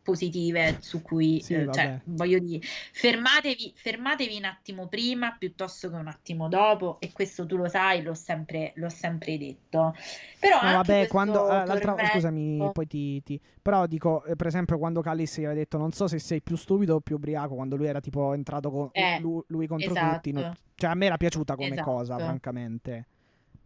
[0.04, 5.96] positive su cui sì, eh, cioè, voglio dire fermatevi, fermatevi un attimo prima piuttosto che
[5.96, 9.96] un attimo dopo e questo tu lo sai l'ho sempre, l'ho sempre detto
[10.38, 12.12] però no, vabbè quando eh, l'altra tormento...
[12.12, 15.90] scusami poi ti, ti, però dico eh, per esempio quando Callis gli aveva detto non
[15.90, 19.18] so se sei più stupido o più ubriaco quando lui era tipo entrato con eh,
[19.20, 20.14] lui, lui, contro esatto.
[20.16, 20.54] tutti no?
[20.74, 21.90] cioè a me era piaciuta come esatto.
[21.90, 23.06] cosa francamente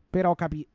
[0.09, 0.67] però capi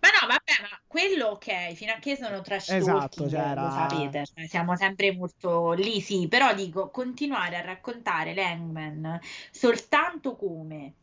[0.00, 3.62] ma no, vabbè, ma quello ok, fino a che sono trash esatto, cioè era...
[3.62, 9.18] lo sapete, cioè, siamo sempre molto lì, sì, però dico, continuare a raccontare l'Hangman
[9.50, 10.94] soltanto come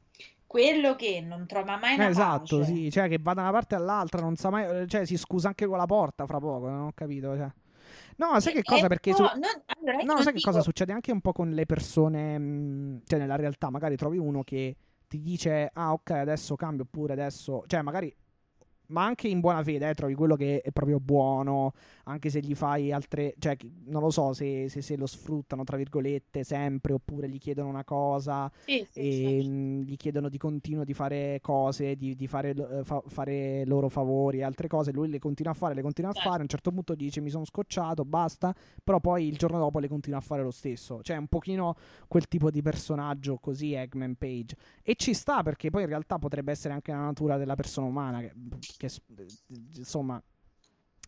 [0.45, 2.73] quello che non trova mai una esatto, pace.
[2.73, 5.65] sì, cioè che va da una parte all'altra, non sa mai, cioè si scusa anche
[5.65, 7.51] con la porta fra poco, non ho capito, cioè.
[8.17, 8.87] No, sai che cosa?
[8.87, 9.23] Perché no, su...
[9.23, 10.37] non, allora, no, sai dico...
[10.37, 14.19] che cosa succede anche un po' con le persone, mh, cioè nella realtà, magari trovi
[14.19, 14.75] uno che
[15.07, 18.15] ti dice "Ah, ok, adesso cambio oppure adesso", cioè magari
[18.87, 21.73] ma anche in buona fede, eh, trovi quello che è proprio buono,
[22.05, 23.55] anche se gli fai altre, cioè
[23.85, 27.83] non lo so se, se, se lo sfruttano, tra virgolette, sempre, oppure gli chiedono una
[27.83, 29.47] cosa sì, sì, e sì.
[29.47, 33.89] mh, gli chiedono di continuo di fare cose, di, di fare, uh, fa, fare, loro
[33.89, 36.29] favori e altre cose, lui le continua a fare, le continua a certo.
[36.29, 38.53] fare, a un certo punto dice mi sono scocciato, basta,
[38.83, 41.75] però poi il giorno dopo le continua a fare lo stesso, cioè un pochino
[42.07, 46.51] quel tipo di personaggio così Eggman Page, e ci sta perché poi in realtà potrebbe
[46.51, 48.33] essere anche la natura della persona umana che,
[48.77, 48.89] che
[49.75, 50.21] insomma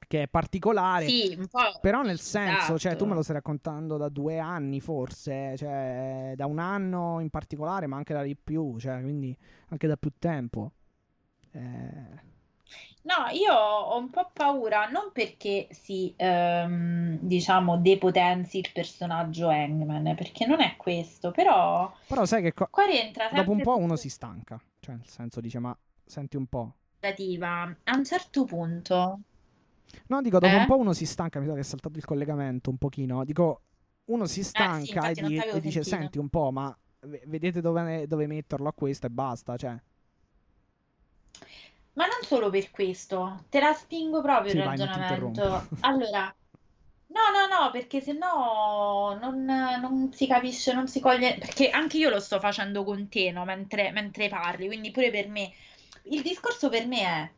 [0.08, 1.38] che è particolare sì,
[1.82, 2.78] però nel senso esatto.
[2.78, 7.30] cioè tu me lo stai raccontando da due anni forse cioè da un anno in
[7.30, 9.36] particolare ma anche da di più cioè quindi
[9.70, 10.72] anche da più tempo
[11.56, 12.34] eh...
[13.04, 20.16] No, io ho un po' paura, non perché si, ehm, diciamo, depotenzi il personaggio Hangman,
[20.16, 21.94] perché non è questo, però...
[22.08, 25.40] Però sai che co- qua rientra dopo un po' uno si stanca, cioè nel senso
[25.40, 26.74] dice ma senti un po'.
[27.84, 29.20] A un certo punto...
[30.08, 30.58] No, dico, dopo Eh?
[30.58, 33.24] un po' uno si stanca, mi sa che è saltato il collegamento un pochino.
[33.24, 33.62] Dico,
[34.06, 36.76] uno si stanca Eh, infatti e, di- e dice, senti un po', ma
[37.26, 39.80] vedete dove, dove metterlo a questo e basta, cioè.
[41.94, 45.70] Ma non solo per questo, te la spingo proprio Sì, il vai, ragionamento.
[45.80, 46.24] Allora,
[47.08, 52.10] no, no, no, perché sennò non, non si capisce, non si coglie, perché anche io
[52.10, 55.52] lo sto facendo con te, no, mentre, mentre parli, quindi pure per me.
[56.08, 57.30] Il discorso per me è,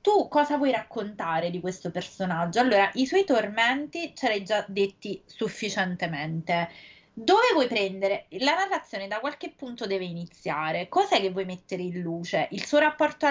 [0.00, 2.60] tu cosa vuoi raccontare di questo personaggio?
[2.60, 6.70] Allora, i suoi tormenti ce l'hai già detti sufficientemente.
[7.12, 8.26] Dove vuoi prendere?
[8.38, 10.88] La narrazione da qualche punto deve iniziare.
[10.88, 12.48] Cos'è che vuoi mettere in luce?
[12.52, 13.26] Il suo rapporto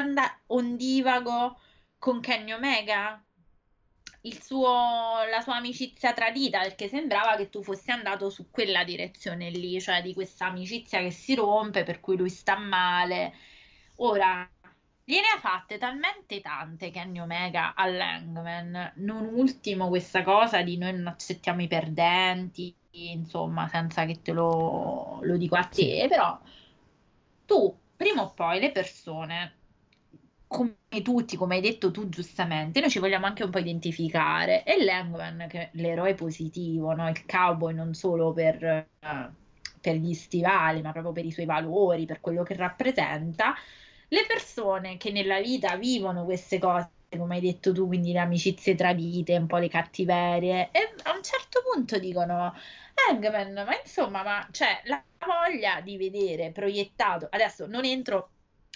[0.48, 1.60] ondivago
[1.98, 3.24] con Kenny Omega?
[4.22, 6.60] Suo, la sua amicizia tradita?
[6.60, 11.12] Perché sembrava che tu fossi andato su quella direzione lì, cioè di questa amicizia che
[11.12, 13.34] si rompe, per cui lui sta male.
[14.02, 14.50] Ora,
[15.04, 21.08] gliene ha fatte talmente tante Kenny Omega all'Hangman, non ultimo questa cosa di noi non
[21.08, 26.40] accettiamo i perdenti, insomma, senza che te lo, lo dico a te, però
[27.46, 29.56] tu prima o poi le persone
[30.48, 34.64] come tutti, come hai detto tu giustamente, noi ci vogliamo anche un po' identificare.
[34.64, 37.08] E Langman, che è l'eroe positivo, no?
[37.10, 39.32] il cowboy non solo per, uh,
[39.82, 43.54] per gli stivali, ma proprio per i suoi valori, per quello che rappresenta,
[44.10, 48.76] le persone che nella vita vivono queste cose, come hai detto tu, quindi le amicizie
[48.76, 52.54] tradite, un po' le cattiverie, e a un certo punto dicono,
[53.10, 58.30] Hangman, ma insomma, ma cioè, la voglia di vedere proiettato, adesso non entro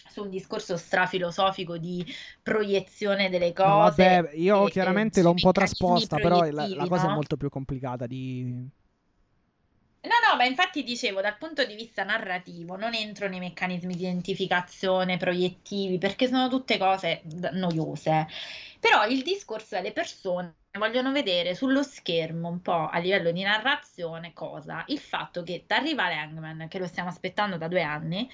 [0.10, 2.05] su un discorso strafilosofico di
[2.41, 3.69] proiezione delle cose.
[3.69, 7.11] No, vabbè, io e, chiaramente l'ho un po' trasposta, però la, la cosa no?
[7.11, 8.69] è molto più complicata di...
[10.06, 14.02] No, no, ma infatti dicevo, dal punto di vista narrativo, non entro nei meccanismi di
[14.04, 17.22] identificazione proiettivi, perché sono tutte cose
[17.54, 18.28] noiose.
[18.82, 23.44] Però il discorso è le persone vogliono vedere sullo schermo un po' a livello di
[23.44, 24.84] narrazione cosa?
[24.88, 28.30] Il fatto che arriva l'Hangman, che lo stiamo aspettando da due anni,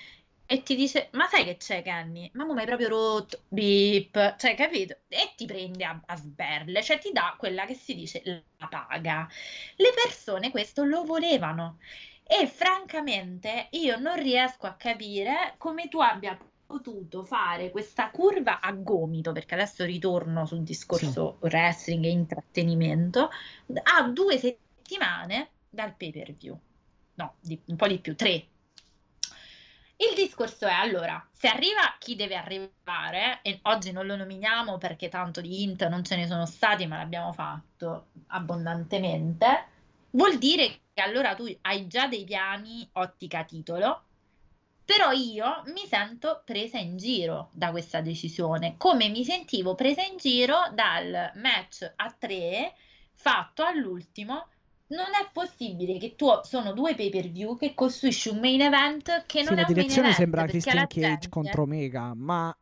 [0.51, 2.31] e ti dice: Ma sai che c'è, Kenny?
[2.33, 3.43] Ma mi hai proprio rotto.
[3.49, 4.97] Beep, cioè, capito?
[5.07, 8.23] E ti prende a, a, sberle, cioè ti dà quella che si dice
[8.57, 9.27] la paga.
[9.75, 11.77] Le persone questo lo volevano.
[12.23, 16.35] E francamente io non riesco a capire come tu abbia
[16.65, 21.45] potuto fare questa curva a gomito, perché adesso ritorno sul discorso sì.
[21.45, 23.29] wrestling e intrattenimento,
[23.83, 26.59] a due settimane dal pay per view.
[27.13, 28.47] No, di, un po' di più, tre
[30.01, 35.09] il discorso è allora, se arriva chi deve arrivare, e oggi non lo nominiamo perché
[35.09, 39.65] tanto di int non ce ne sono stati, ma l'abbiamo fatto abbondantemente,
[40.11, 44.03] vuol dire che allora tu hai già dei piani ottica titolo,
[44.85, 50.15] però io mi sento presa in giro da questa decisione, come mi sentivo presa in
[50.17, 52.73] giro dal match a tre
[53.13, 54.47] fatto all'ultimo
[54.89, 59.25] non è possibile che tu sono due pay per view che costruisci un main event
[59.25, 61.29] che non sì, è un main event sembra Christian Cage gente...
[61.29, 62.55] contro Omega ma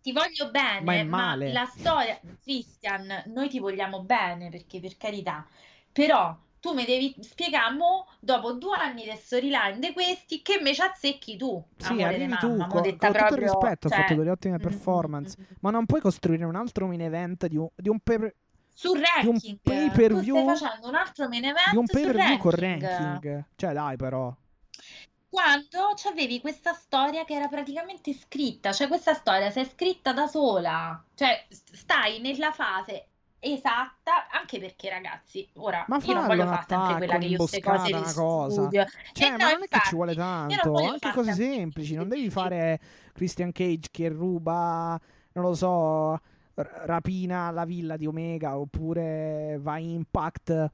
[0.00, 1.46] ti voglio bene ma, è male.
[1.46, 5.46] ma la storia Christian noi ti vogliamo bene perché per carità
[5.92, 10.72] però tu mi devi spiegare mo, dopo due anni di storyline di questi che me
[10.72, 13.98] ci azzecchi tu sì arrivi tu mamma, con, con proprio, tutto il rispetto cioè...
[13.98, 16.86] ha fatto delle ottime mm, mm, performance mm, mm, ma non puoi costruire un altro
[16.86, 18.32] main event di un, di un pay
[18.78, 19.40] sul ranking.
[19.40, 20.36] Di un pay per view.
[20.36, 23.44] stai facendo un altro main event di un pay per view con ranking.
[23.56, 24.32] Cioè, dai, però.
[25.28, 30.26] Quando avevi questa storia che era praticamente scritta, cioè questa storia si è scritta da
[30.28, 33.08] sola, cioè stai nella fase
[33.40, 37.60] esatta, anche perché ragazzi, ora ma io non voglio fare sempre quella che io queste
[37.60, 38.60] cose una cosa.
[38.60, 38.84] studio.
[39.12, 42.08] Cioè, eh ma no, non infatti, è che ci vuole tanto, anche cose semplici, non
[42.08, 42.80] devi fare
[43.12, 44.98] Christian Cage che ruba,
[45.32, 46.18] non lo so,
[46.84, 50.70] rapina la villa di Omega oppure va in Impact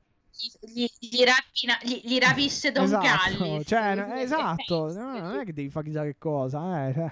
[0.61, 5.52] gli, gli, rapina, gli, gli rapisce Don esatto, Callis cioè, esatto no, non è che
[5.52, 7.11] devi fare chissà che cosa eh, cioè.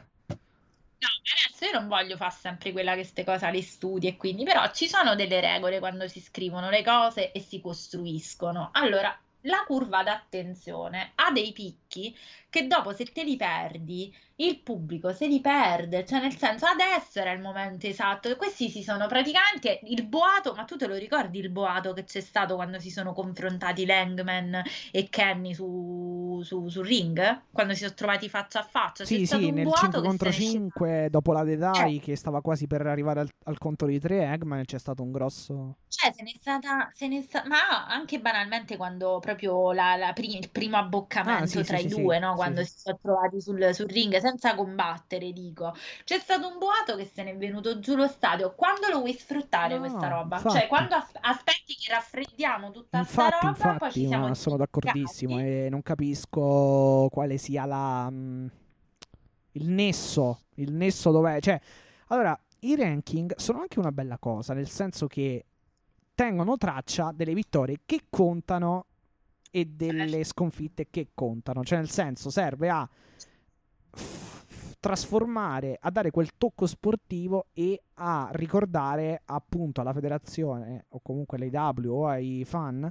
[1.02, 1.08] No,
[1.48, 4.70] adesso io non voglio fare sempre quella che queste cose le studi e quindi, però
[4.70, 8.68] ci sono delle regole quando si scrivono le cose e si costruiscono.
[8.72, 9.12] Allora,
[9.42, 12.16] la curva d'attenzione ha dei picchi
[12.48, 17.20] che dopo se te li perdi il pubblico se li perde, cioè nel senso adesso
[17.20, 20.96] era il momento esatto e questi si sono praticamente il boato, ma tu te lo
[20.96, 26.68] ricordi il boato che c'è stato quando si sono confrontati Langman e Kenny su, su,
[26.68, 27.42] su ring?
[27.52, 29.04] Quando si sono trovati faccia a faccia?
[29.04, 32.00] Sì, c'è sì, nel 5 contro 5 dopo la Dedai eh.
[32.00, 35.76] che stava quasi per arrivare al, al conto di 3 Eggman c'è stato un grosso...
[35.88, 37.44] Cioè se n'è stata, se n'è sta...
[37.46, 39.31] ma anche banalmente quando proprio
[39.72, 42.34] la, la pri- il primo abboccamento ah, sì, tra sì, i sì, due, no?
[42.34, 45.74] quando si sono trovati sul, sul ring senza combattere, dico.
[46.04, 48.54] C'è stato un boato che se n'è venuto giù lo stadio.
[48.54, 50.36] Quando lo vuoi sfruttare no, questa roba?
[50.36, 50.58] Cioè, infatti.
[50.58, 55.38] Cioè, quando as- aspetti che raffreddiamo tutta infatti, roba, infatti, poi ci siamo sono d'accordissimo
[55.38, 58.50] e non capisco quale sia la mh,
[59.52, 61.60] il nesso, il nesso dov'è, cioè
[62.08, 65.44] allora i ranking sono anche una bella cosa, nel senso che
[66.14, 68.86] tengono traccia delle vittorie che contano
[69.52, 72.88] e delle sconfitte che contano, cioè nel senso serve a
[74.80, 81.86] trasformare, a dare quel tocco sportivo e a ricordare appunto alla federazione o comunque all'AW
[81.86, 82.90] o ai fan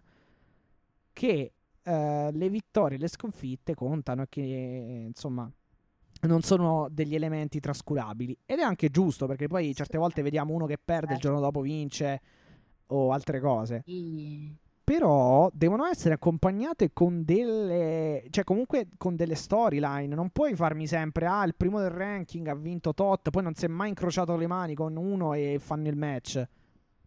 [1.11, 5.51] che eh, le vittorie e le sconfitte contano e che insomma
[6.21, 8.37] non sono degli elementi trascurabili.
[8.45, 11.61] Ed è anche giusto perché poi certe volte vediamo uno che perde il giorno dopo
[11.61, 12.21] vince
[12.87, 13.83] o altre cose
[14.91, 21.25] però devono essere accompagnate con delle cioè comunque con delle storyline non puoi farmi sempre
[21.27, 24.47] ah il primo del ranking ha vinto tot poi non si è mai incrociato le
[24.47, 26.45] mani con uno e fanno il match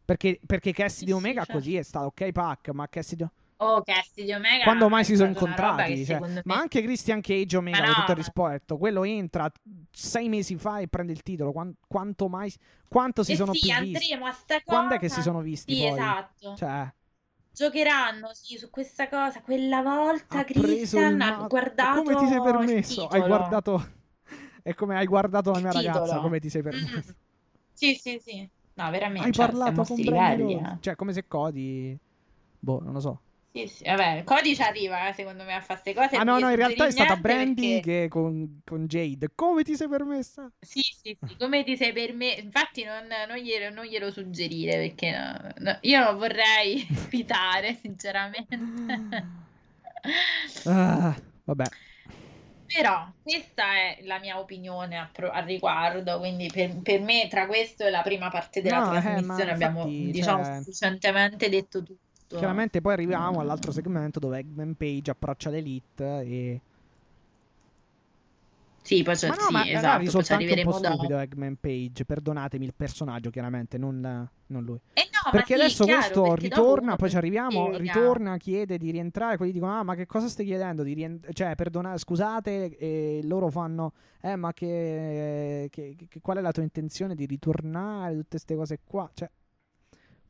[0.02, 3.26] perché, perché Cassidy Sì, Omega sì, così è stato ok Pac ma Cassidy
[3.58, 7.56] Oh, Cassidy Omega quando mai si sono incontrati cioè, secondo ma me- anche Christian Cage
[7.58, 8.14] Omega con tutto il no.
[8.14, 9.52] rispetto quello entra
[9.90, 12.50] sei mesi fa e prende il titolo Quan- quanto mai
[12.88, 14.62] quanto si Eh sono sì, più visti sta cosa.
[14.64, 16.54] quando è che si sono visti Sì, poi esatto.
[16.56, 16.92] cioè
[17.54, 19.40] Giocheranno sì, su questa cosa.
[19.40, 23.88] Quella volta ha Christian ma- ha guardato come ti sei permesso hai guardato
[24.62, 26.20] è come hai guardato la mia ragazza titolo.
[26.20, 26.64] come ti sei Mm.
[26.64, 27.14] permesso
[27.72, 28.48] Sì, sì, sì.
[28.74, 29.26] No, veramente.
[29.26, 30.76] hai cioè, parlato con livelli, eh.
[30.80, 31.96] cioè come se Cody
[32.58, 33.20] boh non lo so
[33.54, 36.16] Sì, sì, vabbè, Cody ci arriva, eh, secondo me, a fare queste cose.
[36.16, 39.76] ah no no in realtà è stata Brandy perché- che con, con Jade come ti
[39.76, 42.32] sei permessa Sì, sì, sì, come ti sei per me?
[42.34, 48.58] Infatti non, non glielo, non glielo suggerire perché no- no, io non vorrei evitare, sinceramente.
[50.66, 51.16] Ah,
[51.46, 51.70] vabbè
[52.66, 57.46] Però questa è la mia opinione a pro- al riguardo, quindi per, per me tra
[57.46, 61.82] questo e la prima parte della No, eh, trasmissione abbiamo, infatti, diciamo, cioè- sufficientemente detto
[61.82, 62.00] tutto.
[62.36, 66.60] Chiaramente poi arriviamo all'altro segmento dove Eggman Page approccia l'Elite e...
[68.82, 70.72] Sì, poi c'è, ma no, sì, ma esatto, no, poi ci risulta anche un po'
[70.72, 74.78] stupido Eggman Page, perdonatemi il personaggio chiaramente, non, non lui.
[74.92, 77.78] Eh no, Perché sì, adesso chiaro, questo perché ritorna, poi ci arriviamo, spiega.
[77.78, 80.82] ritorna, chiede di rientrare, quelli dicono, ah ma che cosa stai chiedendo?
[80.82, 86.40] Di rien- cioè, perdonate, scusate, e loro fanno, eh ma che, che- che- qual è
[86.42, 89.30] la tua intenzione di ritornare, tutte queste cose qua, cioè,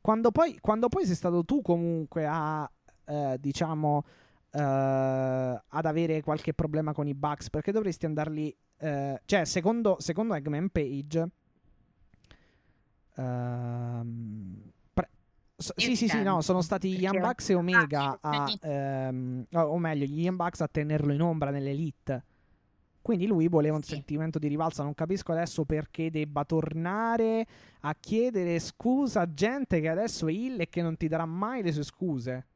[0.05, 2.69] quando poi, quando poi sei stato tu comunque a,
[3.05, 4.03] eh, diciamo,
[4.51, 10.35] eh, ad avere qualche problema con i Bucks, perché dovresti andarli, eh, cioè, secondo, secondo
[10.35, 11.27] Eggman Page...
[13.15, 15.09] Ehm, pre-
[15.57, 18.53] s- In sì, sì, sì, no, sono stati gli perché- Young Bucks e Omega a,
[18.61, 22.23] ehm, o meglio, gli Young Bucks a tenerlo in ombra nell'elite.
[23.05, 23.93] Quindi lui voleva un Sì.
[23.93, 24.81] sentimento di rivalsa.
[24.81, 27.45] Non capisco adesso perché debba tornare
[27.81, 31.61] a chiedere scusa a gente che adesso è ill e che non ti darà mai
[31.61, 32.47] le sue scuse.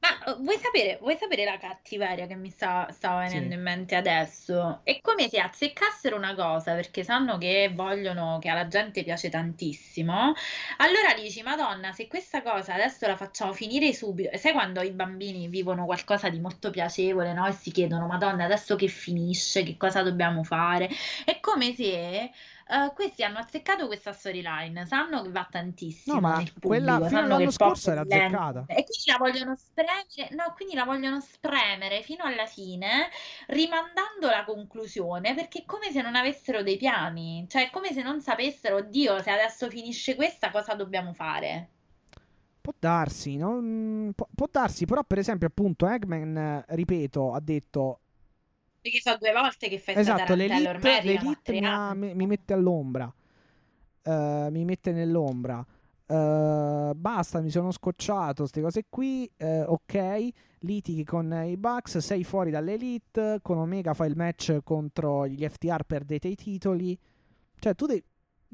[0.00, 3.54] Ma uh, vuoi sapere, vuoi sapere la cattiveria che mi sta, sta venendo Sì.
[3.54, 4.80] in mente adesso?
[4.84, 10.34] È come se azzeccassero una cosa perché sanno che vogliono che alla gente piace tantissimo.
[10.78, 14.30] Allora dici, Madonna, se questa cosa adesso la facciamo finire subito.
[14.30, 17.46] E sai quando i bambini vivono qualcosa di molto piacevole, no?
[17.46, 20.88] E si chiedono, Madonna, adesso che finisce, che cosa dobbiamo fare?
[21.24, 22.30] È come se
[22.72, 27.50] eh, questi hanno azzeccato questa storyline, sanno che va tantissimo No, ma quella fino all'anno
[27.50, 28.64] scorso era azzeccata.
[28.66, 33.10] E quindi la vogliono spremere, no, quindi la vogliono spremere fino alla fine,
[33.48, 38.00] rimandando la conclusione, perché è come se non avessero dei piani, cioè è come se
[38.02, 41.68] non sapessero, oddio, se adesso finisce questa, cosa dobbiamo fare?
[42.62, 48.01] Può darsi, non- può, può darsi, però per esempio appunto Eggman, ripeto, ha detto
[48.82, 53.12] Perché so due volte che fai Esatto, l'elite, ormai l'elite mi, ha- mi- mette all'ombra.
[54.02, 55.64] Eh, mi mette nell'ombra.
[56.04, 58.40] Eh, basta, mi sono scocciato.
[58.42, 59.30] Queste cose qui.
[59.36, 60.28] eh, ok.
[60.64, 61.98] Litighi con i Bucks.
[61.98, 63.38] Sei fuori dall'elite.
[63.40, 65.84] Con Omega fai il match contro gli FTR.
[65.84, 66.98] Perdete i titoli.
[67.60, 68.02] Cioè, tu de-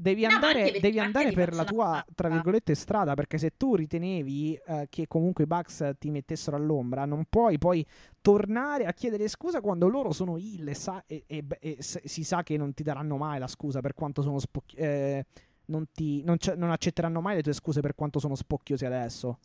[0.01, 3.13] devi No, andare, devi andare per la tua, tra virgolette, strada.
[3.15, 7.85] Perché se tu ritenevi eh, che comunque i Bucks ti mettessero all'ombra, non puoi poi
[8.21, 12.43] tornare a chiedere scusa quando loro sono ill e, sa- e- e- e si sa
[12.43, 15.25] che non ti daranno mai la scusa per quanto sono spocchi- eh,
[15.65, 19.39] non, ti- non c'è- non accetteranno mai le tue scuse per quanto sono spocchiosi adesso.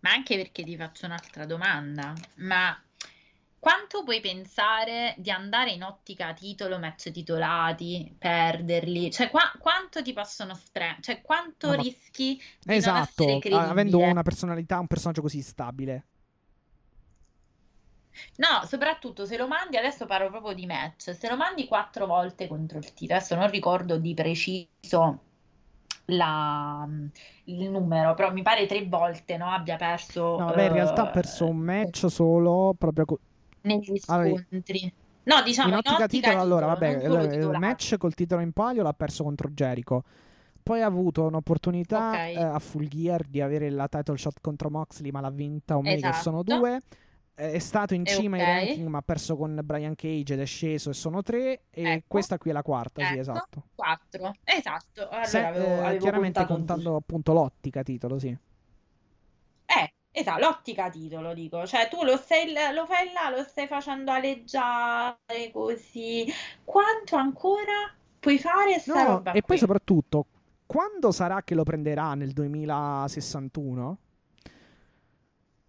[0.00, 2.78] Ma anche perché ti faccio un'altra domanda, ma
[3.64, 9.10] quanto puoi pensare di andare in ottica titolo, match titolati, perderli?
[9.10, 11.00] Cioè, qua- quanto ti possono spremere?
[11.00, 15.22] Cioè, quanto No, ma- rischi di non Esatto, essere a- avendo una personalità, un personaggio
[15.22, 16.06] così stabile.
[18.36, 22.46] No, soprattutto se lo mandi, adesso parlo proprio di match, se lo mandi quattro volte
[22.46, 25.22] contro il titolo, adesso non ricordo di preciso
[26.06, 26.86] la-
[27.44, 31.06] il numero, però mi pare tre volte, no, abbia perso No, vabbè, in realtà ha
[31.06, 33.20] eh, perso un match solo proprio co-
[33.64, 34.92] negli Allora, scontri.
[35.24, 36.38] No, diciamo in in ottica titolo.
[36.38, 40.02] Allora, vabbè, il match col titolo in palio l'ha perso contro Jericho.
[40.62, 42.18] Poi ha avuto un'opportunità Ok.
[42.18, 46.08] eh, a Full Gear di avere la title shot contro Moxley, ma l'ha vinta Omega
[46.08, 46.56] e sono Esatto.
[46.58, 46.80] due.
[47.34, 48.48] È stato in E cima ai ok.
[48.48, 51.62] ranking, ma ha perso con Brian Cage ed è sceso e sono tre.
[51.70, 52.04] E Ecco.
[52.06, 53.62] questa qui è la quarta, sì, Ecco, esatto.
[53.74, 54.32] quattro.
[54.44, 58.28] Esatto, allora Se- avevo, eh, avevo chiaramente contando appunto l'ottica titolo, sì.
[59.66, 61.66] Eh, esatto, l'ottica titolo, dico.
[61.66, 66.32] Cioè, tu lo stai, lo fai là, lo stai facendo aleggiare così.
[66.64, 69.58] Quanto ancora puoi fare sta No, roba e poi qui?
[69.58, 70.26] soprattutto
[70.66, 73.98] quando sarà che lo prenderà nel 2061?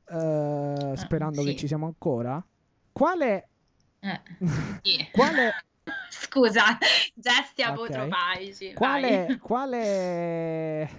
[0.07, 1.47] Uh, sperando sì.
[1.47, 2.43] che ci siamo ancora.
[2.91, 3.49] Quale...
[3.99, 4.21] Eh,
[4.81, 5.09] sì.
[5.11, 5.53] quale...
[6.09, 6.77] Scusa,
[7.13, 8.65] gesti apotropaici.
[8.67, 8.73] Okay.
[8.73, 10.89] Quale, quale...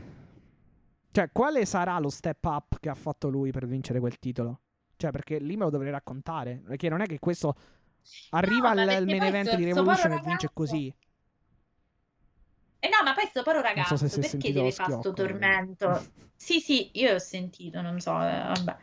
[1.17, 4.61] Cioè, quale sarà lo step up che ha fatto lui per vincere quel titolo?
[4.97, 6.61] Cioè, perché lì me lo dovrei raccontare.
[6.67, 7.55] Perché non è che questo
[8.33, 10.95] arriva no, al, al main event di Revolution e vince così.
[12.81, 16.05] Eh no, ma poi sto poro ragazzo, so perché deve fare sto tormento?
[16.37, 18.77] sì, sì, io ho sentito, non so, eh, vabbè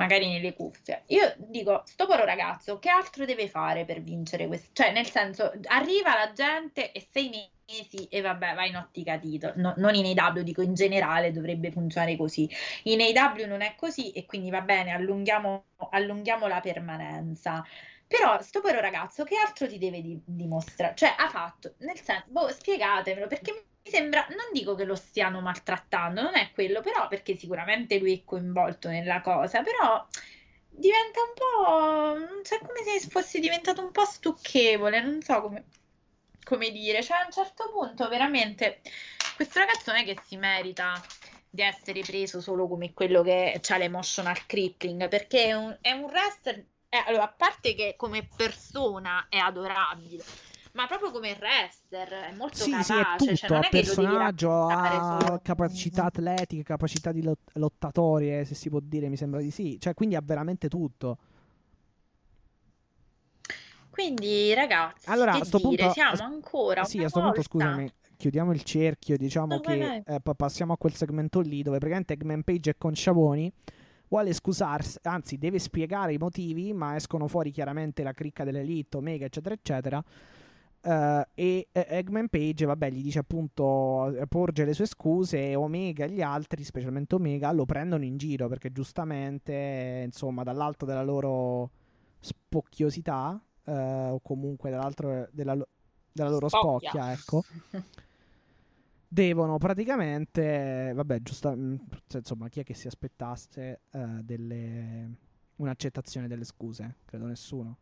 [0.00, 1.02] magari nelle cuffie.
[1.08, 4.70] Io dico, sto povero ragazzo, che altro deve fare per vincere questo?
[4.72, 9.52] Cioè, nel senso, arriva la gente e sei mesi e vabbè, vai in ottica titolo.
[9.56, 12.48] No, non in AW, dico in generale dovrebbe funzionare così.
[12.84, 17.62] In AW non è così e quindi va bene, allunghiamo, allunghiamo la permanenza.
[18.06, 20.94] Però sto povero ragazzo che altro ti deve di- dimostrare?
[20.96, 23.60] Cioè, ha fatto, nel senso, boh, spiegatemelo, perché mi
[23.90, 28.24] sembra, non dico che lo stiano maltrattando, non è quello, però perché sicuramente lui è
[28.24, 30.06] coinvolto nella cosa, però
[30.68, 35.64] diventa un po', cioè come se fosse diventato un po' stucchevole, non so come,
[36.44, 38.80] come dire, cioè a un certo punto veramente
[39.36, 41.00] questo ragazzo non è che si merita
[41.48, 46.04] di essere preso solo come quello che ha l'emotional crippling, perché è un, è un
[46.04, 50.24] wrestler eh, allora, a parte che come persona è adorabile,
[50.72, 52.92] ma proprio come wrestler è molto sì, capace.
[52.92, 55.40] Sì, è tutto, cioè, non è personaggio, ha solo...
[55.42, 59.78] capacità atletiche, capacità di lot- lottatorie, se si può dire, mi sembra di sì.
[59.80, 61.18] Cioè, quindi ha veramente tutto.
[63.90, 66.84] Quindi, ragazzi, allora, a sto punto, siamo ancora.
[66.84, 69.16] Sì, a questo punto, scusami, chiudiamo il cerchio.
[69.16, 73.52] Diciamo no, che eh, passiamo a quel segmento lì dove praticamente Eggman Page e Conciavoni
[74.08, 79.24] vuole scusarsi, anzi deve spiegare i motivi, ma escono fuori chiaramente la cricca dell'Elite, Omega,
[79.24, 80.02] eccetera, eccetera.
[80.82, 85.54] Uh, e uh, Eggman Page, vabbè, gli dice appunto, eh, porge le sue scuse e
[85.54, 91.02] Omega e gli altri, specialmente Omega, lo prendono in giro perché giustamente, insomma, dall'alto della
[91.02, 91.70] loro
[92.20, 95.54] spocchiosità, uh, o comunque dall'altro della,
[96.12, 97.44] della loro spocchia, spocchia ecco.
[99.06, 101.74] devono praticamente, vabbè, giusto, mm,
[102.14, 105.10] insomma, chi è che si aspettasse uh, delle,
[105.56, 106.96] un'accettazione delle scuse?
[107.04, 107.76] Credo nessuno.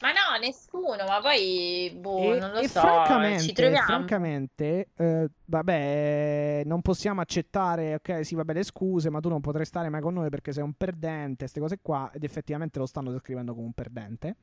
[0.00, 3.84] Ma no, nessuno, ma poi, boh, e, non lo so, francamente, ci troviamo.
[3.84, 9.66] francamente, eh, vabbè, non possiamo accettare, ok, sì, vabbè, le scuse, ma tu non potrai
[9.66, 13.10] stare mai con noi perché sei un perdente, queste cose qua, ed effettivamente lo stanno
[13.10, 14.36] descrivendo come un perdente.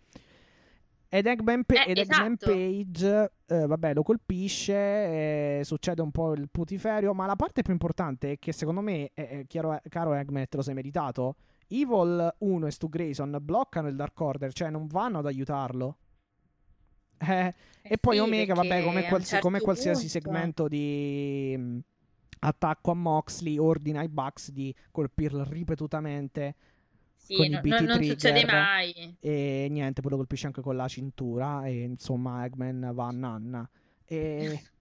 [1.10, 2.22] Ed Eggman, pa- eh, ed esatto.
[2.22, 7.64] Eggman Page, eh, vabbè, lo colpisce, eh, succede un po' il putiferio, ma la parte
[7.64, 11.36] più importante è che secondo me, eh, chiaro, caro Eggman, te lo sei meritato,
[11.69, 15.98] Evil 1 e Stu Grayson bloccano il Dark Order, cioè non vanno ad aiutarlo.
[17.19, 20.19] Eh, e poi sì, Omega, vabbè, come, quals- certo come qualsiasi punto.
[20.19, 21.77] segmento di mh,
[22.39, 26.56] attacco a Moxley, ordina ai Bucks di colpirlo ripetutamente
[27.15, 29.15] Sì, con i no- BT no- non succede mai.
[29.19, 31.65] E niente, poi lo colpisce anche con la cintura.
[31.65, 33.69] E insomma, Eggman va a nanna.
[34.06, 34.61] E...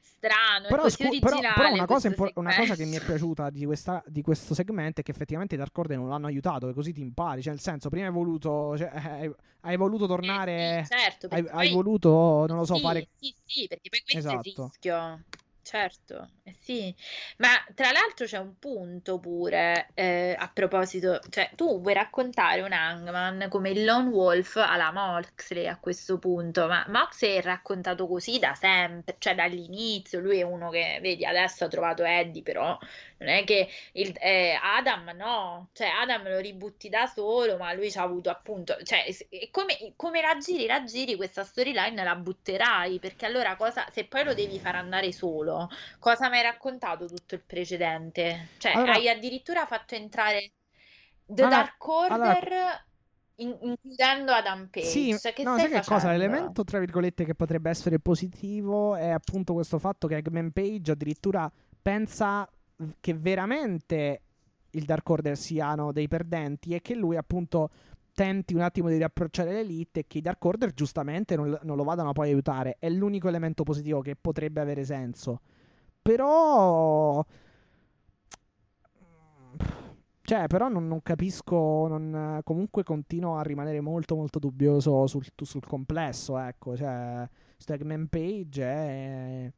[0.00, 3.50] Strano, però, scu- però- però una, cosa questo impo- una cosa che mi è piaciuta
[3.50, 6.68] di, questa- di questo segmento è che effettivamente i Dark Order non l'hanno aiutato.
[6.68, 7.42] E così ti impari.
[7.42, 8.76] Cioè, nel senso, prima hai voluto.
[8.78, 9.30] Cioè, hai,
[9.60, 10.78] hai voluto tornare.
[10.78, 13.08] Eh, sì, certo, hai, perché hai poi- voluto, non lo so, sì, fare.
[13.18, 14.64] Sì, sì, perché poi questo è il Esatto.
[14.70, 15.24] rischio.
[15.62, 16.28] Certo,
[16.60, 16.94] sì.
[17.38, 22.72] Ma tra l'altro c'è un punto pure eh, a proposito, cioè tu vuoi raccontare un
[22.72, 28.38] Hangman come il Lone Wolf alla Moxley a questo punto, ma Moxley è raccontato così
[28.38, 32.78] da sempre, cioè dall'inizio, lui è uno che, vedi, adesso ha trovato Eddie, però
[33.18, 37.90] non è che il, eh, Adam no, cioè Adam lo ributti da solo, ma lui
[37.90, 39.04] ci ha avuto appunto, cioè
[39.50, 44.24] come, come la giri, la giri questa storyline la butterai, perché allora cosa, se poi
[44.24, 48.48] lo devi far andare solo, cosa mi hai raccontato tutto il precedente?
[48.58, 50.52] Cioè Allora- hai addirittura fatto entrare
[51.24, 52.84] The Allora- Dark Order allora-
[53.36, 56.10] in- includendo Adam Page, Sì, Cioè, che no, sai che cosa?
[56.10, 61.50] L'elemento, tra virgolette, che potrebbe essere positivo è appunto questo fatto che Eggman Page addirittura
[61.82, 62.48] pensa
[63.00, 64.20] che veramente
[64.70, 67.70] il Dark Order siano dei perdenti e che lui appunto
[68.12, 71.84] tenti un attimo di riapprocciare l'elite e che i Dark Order giustamente non, non lo
[71.84, 72.76] vadano a poi aiutare.
[72.78, 75.40] È l'unico elemento positivo che potrebbe avere senso.
[76.06, 77.24] Però...
[80.22, 81.86] Cioè, però non, non capisco.
[81.88, 86.38] non- comunque continuo a rimanere molto, molto dubbioso sul, sul complesso.
[86.38, 89.52] Ecco, cioè, Stagman Page è.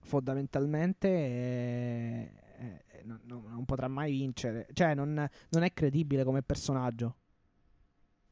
[0.00, 1.08] Fondamentalmente.
[1.08, 4.68] è- è- non, non- non potrà mai vincere.
[4.72, 7.16] Cioè, non, non è credibile come personaggio.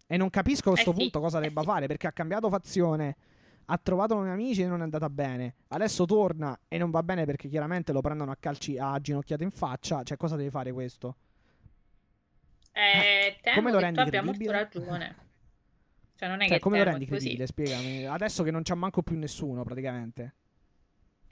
[0.07, 1.67] E non capisco a questo Eh sì, punto cosa eh debba sì.
[1.67, 3.17] fare perché ha cambiato fazione.
[3.73, 5.55] Ha trovato nuovi amici e non è andata bene.
[5.69, 9.51] Adesso torna e non va bene perché chiaramente lo prendono a calci a ginocchiate in
[9.51, 10.03] faccia.
[10.03, 11.17] Cioè, cosa deve fare questo?
[12.73, 14.53] Eh, temo come lo rendi credibile?
[14.53, 15.17] ragione.
[16.17, 17.37] Cioè, non è Cioè, che come lo rendi è così.
[17.37, 17.47] credibile?
[17.47, 18.07] Spiegami.
[18.07, 20.35] Adesso che non c'ha manco più nessuno, praticamente.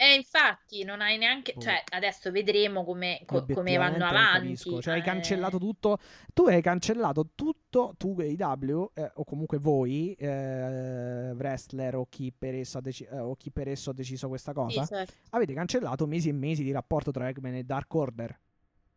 [0.00, 1.60] E infatti non hai neanche, Boh.
[1.60, 4.56] cioè adesso vedremo come, co- come vanno avanti.
[4.56, 5.02] Cioè, hai eh.
[5.02, 5.98] cancellato tutto.
[6.32, 7.94] Tu hai cancellato tutto.
[7.98, 13.18] Tu, AEW, eh, o comunque voi, eh, wrestler o chi, per esso ha deci- eh,
[13.18, 15.14] o chi per esso ha deciso questa Sì, cosa, certo.
[15.30, 18.38] avete cancellato mesi e mesi di rapporto tra Eggman e Dark Order.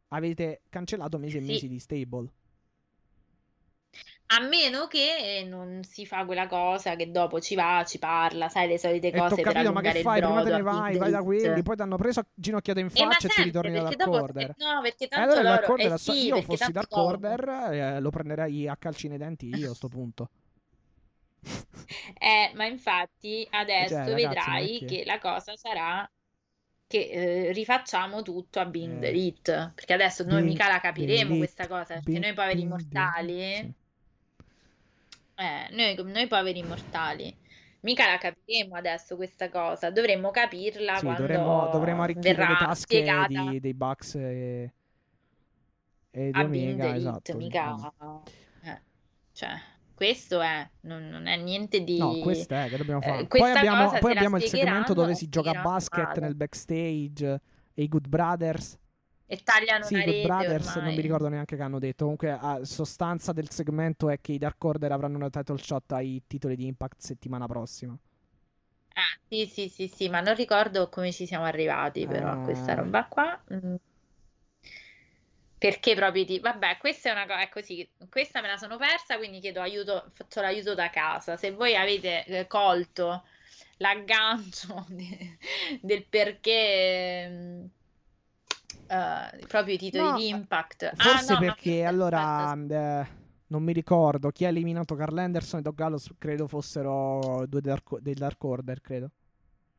[0.10, 1.48] Avete cancellato mesi e Sì.
[1.48, 2.30] mesi di stable.
[4.34, 8.70] A meno che non si fa quella cosa che dopo ci va, ci parla, sai,
[8.70, 10.22] le solite E cose per capito, ma che il fai?
[10.22, 12.90] Prima te ne vai, vai da quelli, poi ti hanno preso a ginocchiate in Eh,
[12.90, 14.50] faccia e ti sempre, ritorni da dopo, Order.
[14.50, 17.02] eh, no, perché E tanto allora Dark loro, eh so- sì, io fossi Dark dopo-
[17.04, 20.30] Order, eh, lo prenderei a calci nei denti io a sto punto.
[22.18, 26.10] Eh, ma infatti adesso Cioè, ragazzi, vedrai che- che la cosa sarà
[26.88, 28.80] che eh, rifacciamo tutto a the
[29.10, 29.18] Eh.
[29.18, 33.74] It, perché adesso noi mica la capiremo questa cosa, perché noi poveri mortali.
[35.42, 37.36] Eh, noi, noi poveri mortali,
[37.82, 42.56] mica la capiremo adesso questa cosa, dovremmo capirla Sì, quando dovremmo, dovremmo arricchire verrà le
[42.58, 44.74] tasche spiegata di- dei Bucks e,
[46.12, 47.32] e di a Omega, the It, esatto.
[47.32, 47.94] sì, mica...
[48.64, 48.82] eh,
[49.34, 49.50] cioè,
[49.96, 51.98] questo è, non, non è niente di...
[51.98, 53.18] No, questo è che dobbiamo eh, fare.
[53.26, 55.78] Poi questa abbiamo, cosa poi se la abbiamo il segmento dove si gioca a spiegheranno
[55.78, 56.20] basket male.
[56.22, 57.42] nel backstage
[57.74, 58.80] e i Good Brothers.
[59.34, 60.94] E tagliano Sì, una rete Brothers non ormai.
[60.94, 62.04] mi ricordo neanche che hanno detto.
[62.04, 66.22] Comunque, a sostanza del segmento è che i Dark Order avranno una title shot ai
[66.28, 67.98] titoli di Impact settimana prossima.
[68.94, 72.74] Ah, sì, sì, sì, sì, ma non ricordo come ci siamo arrivati però a questa
[72.74, 72.76] Eh.
[72.76, 73.42] roba qua.
[73.54, 73.76] Mm.
[75.58, 76.40] Perché proprio di...
[76.40, 80.10] Vabbè, questa è una cosa, è così, questa me la sono persa, quindi chiedo aiuto,
[80.14, 81.38] faccio l'aiuto da casa.
[81.38, 83.24] Se voi avete eh, colto
[83.78, 85.38] l'aggancio de-
[85.82, 87.70] del perché
[88.92, 90.84] eh, proprio i titoli No, di Impact.
[90.84, 93.08] Ah, Forse no, ma perché forse- allora eh,
[93.48, 96.12] non mi ricordo chi ha eliminato Carl Anderson e Doug Gallows.
[96.18, 99.12] Credo fossero due Dark- dei Dark Order, credo.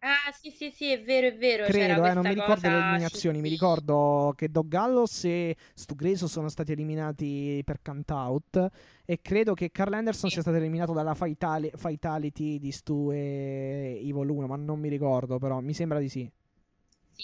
[0.05, 3.39] Ah, sì, sì, sì, è vero, è vero, Credo, eh, non mi ricordo le eliminazioni.
[3.41, 8.69] Mi sì, ricordo che Doug Gallows e Stu Grayson sono stati eliminati per count out.
[9.05, 10.35] E credo che Carl Anderson Sì.
[10.35, 14.49] sia stato eliminato dalla fatali- Fatality di Stu e Evil 1.
[14.49, 16.29] Ma non mi ricordo, però mi sembra di sì.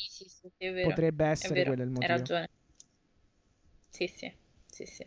[0.06, 0.88] Sì, sì, sì, è vero.
[0.88, 2.08] Potrebbe essere vero, quello il hai motivo.
[2.08, 2.50] ragione.
[3.90, 4.32] Sì, sì,
[4.66, 5.06] sì, sì,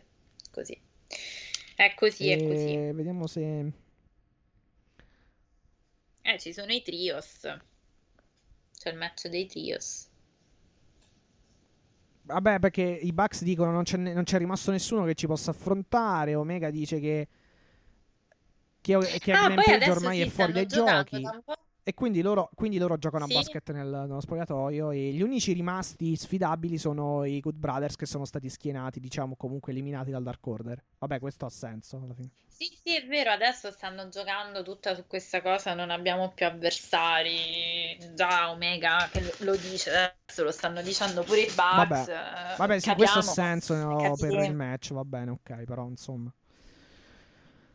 [0.50, 0.78] così.
[1.74, 2.78] È così, è così.
[2.78, 3.72] E vediamo se.
[6.24, 7.40] Eh, ci sono i trios.
[8.78, 10.08] C'è il match dei trios.
[12.24, 16.34] Vabbè, perché i Bucks dicono non c'è, non c'è rimasto nessuno che ci possa affrontare.
[16.34, 17.28] Omega dice che.
[18.80, 19.46] Che, che Ah,
[19.90, 21.20] ormai è fuori dai giochi.
[21.20, 21.56] da un po'.
[21.84, 23.32] E quindi loro, quindi loro giocano Sì.
[23.32, 24.92] a basket nel, nello spogliatoio.
[24.92, 29.72] E gli unici rimasti sfidabili sono i Good Brothers, che sono stati schienati, diciamo, comunque
[29.72, 30.80] eliminati dal Dark Order.
[30.98, 32.30] Vabbè, questo ha senso alla fine.
[32.46, 37.98] Sì, sì, è vero, adesso stanno giocando tutta su questa cosa, non abbiamo più avversari.
[38.14, 41.56] Già Omega che lo- dice, adesso lo stanno dicendo pure i Bucks.
[42.06, 42.52] Vabbè.
[42.52, 44.92] eh, Vabbè, sì, questo ha senso no, per il match.
[44.92, 46.32] Va bene, ok, però insomma.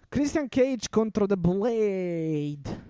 [0.07, 2.86] Christian Cage contro The Blade.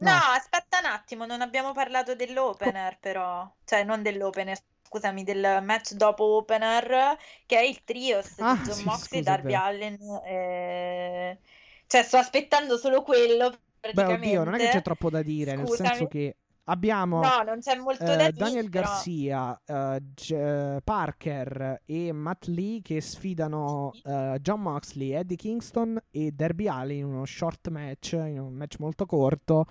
[0.00, 5.92] No, aspetta un attimo, non abbiamo parlato dell'opener però, cioè non dell'opener, scusami, del match
[5.92, 7.16] dopo opener,
[7.46, 9.52] che è il trios Ah, di John sì, Moxley, Darby.
[9.54, 11.38] Allin, eh,
[11.86, 13.58] cioè sto aspettando solo quello
[13.92, 15.88] Beh, oddio, non è che c'è troppo da dire, nel Scusami.
[15.88, 16.36] senso che
[16.70, 19.06] abbiamo No, non c'è molto eh, da dire, Daniel però.
[19.08, 26.32] Garcia, eh, G- Parker e Matt Lee che sfidano eh, John Moxley, Eddie Kingston e
[26.32, 29.66] Darby Allin in uno short match, in un match molto corto.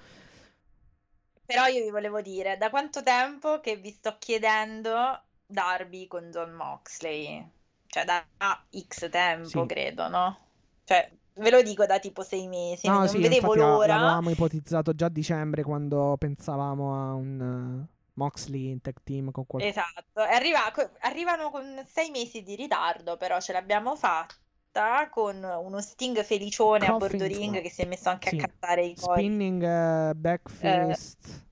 [1.46, 6.52] Però io vi volevo dire, da quanto tempo che vi sto chiedendo Darby con John
[6.54, 7.46] Moxley?
[7.88, 8.26] Cioè da
[8.70, 9.66] X tempo, Sì.
[9.66, 10.38] credo, no?
[10.84, 13.96] Cioè, ve lo dico da tipo sei mesi, No, non sì, vedevo l'ora.
[13.96, 19.46] l'avevamo ipotizzato già a dicembre quando pensavamo a un eh, Moxley in tag team con
[19.46, 19.72] qualcuno.
[19.72, 20.72] Esatto, arriva-
[21.02, 26.92] arrivano con sei mesi di ritardo, però ce l'abbiamo fatta con uno Sting felicione a
[26.92, 28.36] bordo Coffin ring che si è messo anche Sì.
[28.38, 29.20] a cantare i cori.
[29.24, 31.46] Spinning eh, back fist,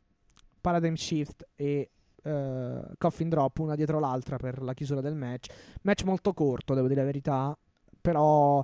[0.62, 1.90] paradigm shift e
[2.24, 5.50] eh, coffin drop una dietro l'altra per la chiusura del match.
[5.84, 7.58] Match molto corto, devo dire la verità,
[8.02, 8.64] però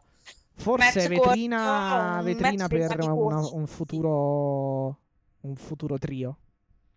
[0.55, 4.97] forse vetrina, vetrina per una- un futuro
[5.41, 6.38] un futuro trio.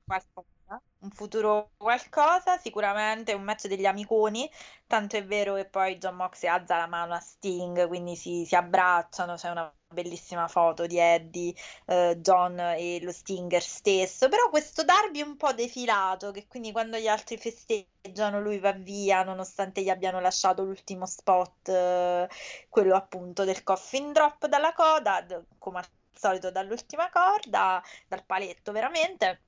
[0.05, 4.49] qualcosa, un futuro qualcosa, sicuramente un match degli amiconi,
[4.87, 8.55] tanto è vero che poi John Moxley alza la mano a Sting, quindi si, si
[8.55, 11.55] abbracciano, c'è una bellissima foto di Eddie,
[11.87, 16.99] eh, John e lo Stinger stesso, però questo Darby un po' defilato, che quindi quando
[16.99, 22.29] gli altri festeggiano lui va via, nonostante gli abbiano lasciato l'ultimo spot, eh,
[22.69, 25.25] quello appunto del coffin drop dalla coda,
[25.59, 29.46] come al solito dall'ultima corda, dal paletto veramente.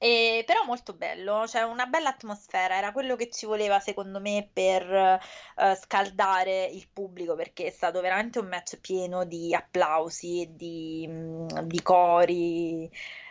[0.00, 4.48] E, però molto bello, cioè una bella atmosfera, era quello che ci voleva secondo me
[4.52, 11.04] per uh, scaldare il pubblico perché è stato veramente un match pieno di applausi, di,
[11.08, 12.88] mm, di cori.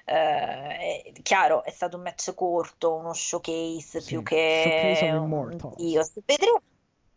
[0.08, 5.06] Uh, chiaro, è stato un match corto, uno showcase sì, più che showcase
[5.78, 6.06] io.
[6.26, 6.62] Vedremo,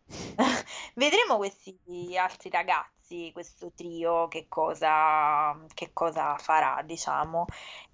[0.95, 1.77] vedremo questi
[2.17, 7.45] altri ragazzi, questo trio, che cosa, che cosa farà, diciamo.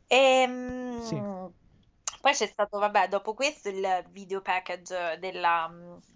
[0.08, 1.16] E, Sì.
[2.22, 5.70] poi c'è stato, vabbè, dopo questo il video package della,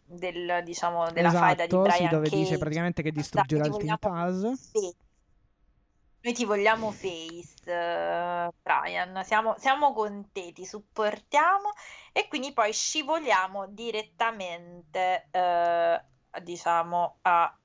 [0.05, 2.57] del, diciamo, della faida di Esatto, sì, Brian dove dice Cage.
[2.57, 4.41] praticamente che Esatto, distruggerà ti il Team Taz.
[6.23, 9.23] Noi ti vogliamo face, eh, Brian.
[9.23, 11.71] Siamo, siamo con te, ti supportiamo
[12.13, 16.01] e quindi poi scivoliamo direttamente, eh,
[16.43, 17.55] diciamo, a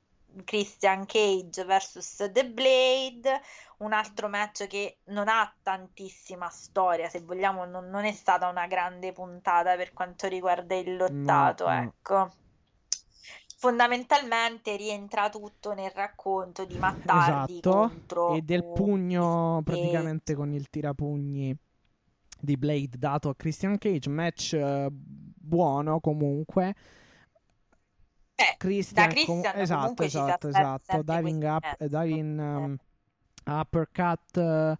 [0.45, 3.41] Christian Cage vs The Blade,
[3.79, 8.67] un altro match che non ha tantissima storia, se vogliamo, non, non è stata una
[8.67, 12.33] grande puntata per quanto riguarda il lottato, No, ecco.
[13.59, 20.35] Fondamentalmente rientra tutto nel racconto di Matt Hardy Esatto, contro e del pugno e- praticamente
[20.35, 21.57] con il tirapugni
[22.39, 26.75] di Blade dato a Christian Cage, match eh, buono comunque.
[28.39, 32.43] Eh, Christian, da Christian com- esatto, esatto, esatto, diving up, match, eh, diving eh.
[32.43, 32.77] um,
[33.47, 34.77] uppercut, eh,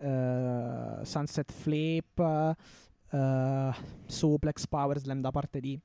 [0.00, 2.18] eh, sunset flip,
[3.10, 3.72] eh,
[4.06, 5.78] suplex power slam da parte di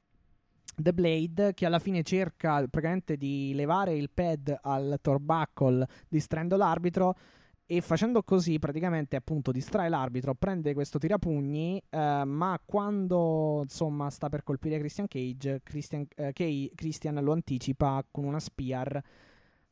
[0.78, 7.18] The Blade che alla fine cerca praticamente di levare il pad al torbackle distraendo l'arbitro
[7.72, 14.28] e facendo così praticamente appunto distrae l'arbitro, prende questo tirapugni, eh, ma quando insomma sta
[14.28, 19.00] per colpire Christian Cage, Christian, eh, Cage- Christian lo anticipa con una spear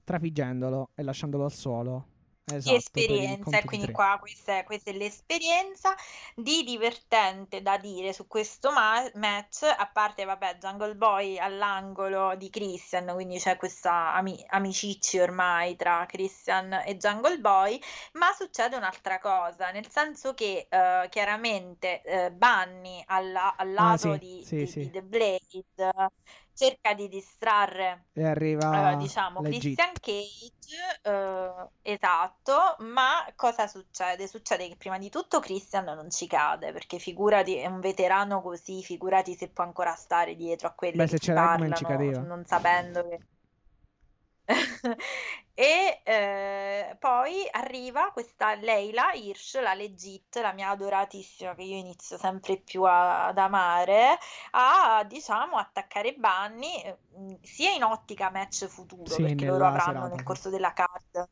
[0.03, 2.05] trafiggendolo e lasciandolo al suolo.
[2.49, 5.93] Esatto, esperienza e di quindi qua questa è, questa è l'esperienza
[6.33, 12.49] di divertente da dire su questo ma- match a parte vabbè Jungle Boy all'angolo di
[12.49, 17.79] Christian quindi c'è questa ami- amicizia ormai tra Christian e Jungle Boy
[18.13, 24.13] ma succede un'altra cosa nel senso che eh, chiaramente eh, Bunny alla- al Ah lato
[24.13, 24.79] sì, di, sì, di- sì.
[24.79, 25.65] di The Blade
[26.57, 29.41] cerca di distrarre E arriva eh, diciamo.
[29.41, 34.27] Christian Cage, eh, esatto, ma cosa succede?
[34.27, 38.81] Succede che prima di tutto Christian non ci cade, perché figurati, è un veterano così,
[38.81, 42.21] figurati se può ancora stare dietro a quelli Beh, che se ci parlano, cadeva.
[42.21, 43.19] non sapendo che...
[45.59, 52.15] E eh, poi arriva questa Leila Hirsch, la legit, la mia adoratissima, che io inizio
[52.17, 54.17] sempre più a- ad amare,
[54.51, 60.05] a diciamo attaccare Bunny eh, mh, sia in ottica match futuro, Sì, perché loro avranno
[60.05, 61.27] serata, nel corso della card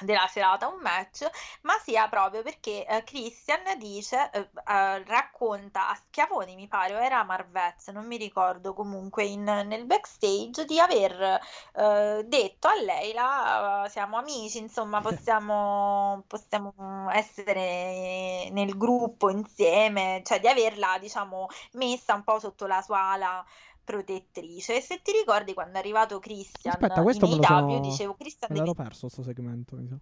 [0.00, 1.26] della serata un match,
[1.62, 6.98] ma sia proprio perché eh, Christian dice, eh, eh, racconta a Schiavoni, mi pare, o
[6.98, 11.40] era Marvez, non mi ricordo comunque, in- nel backstage di aver
[11.74, 16.72] eh, detto a Leila, eh, siamo amici, insomma, possiamo, possiamo
[17.12, 23.44] essere nel gruppo insieme, cioè di averla, diciamo, messa un po' sotto la sua ala
[23.84, 24.76] protettrice.
[24.76, 27.80] E se ti ricordi quando è arrivato Christian Aspetta, questo in AEW, sono...
[27.80, 29.98] dicevo, Christian Me devi l'ero perso sto segmento, mi sa.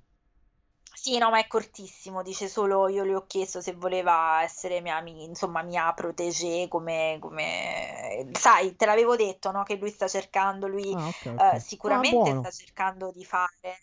[0.94, 4.96] sì, no, ma è cortissimo, dice solo io le ho chiesto se voleva essere mia,
[4.96, 8.28] ami- insomma, mia protégée come, come...
[8.32, 9.62] Sai, te l'avevo detto, no?
[9.64, 11.42] Che lui sta cercando, lui Ah, ok, eh, ok.
[11.52, 12.40] Ah, sicuramente buono.
[12.40, 13.80] sta cercando di fare...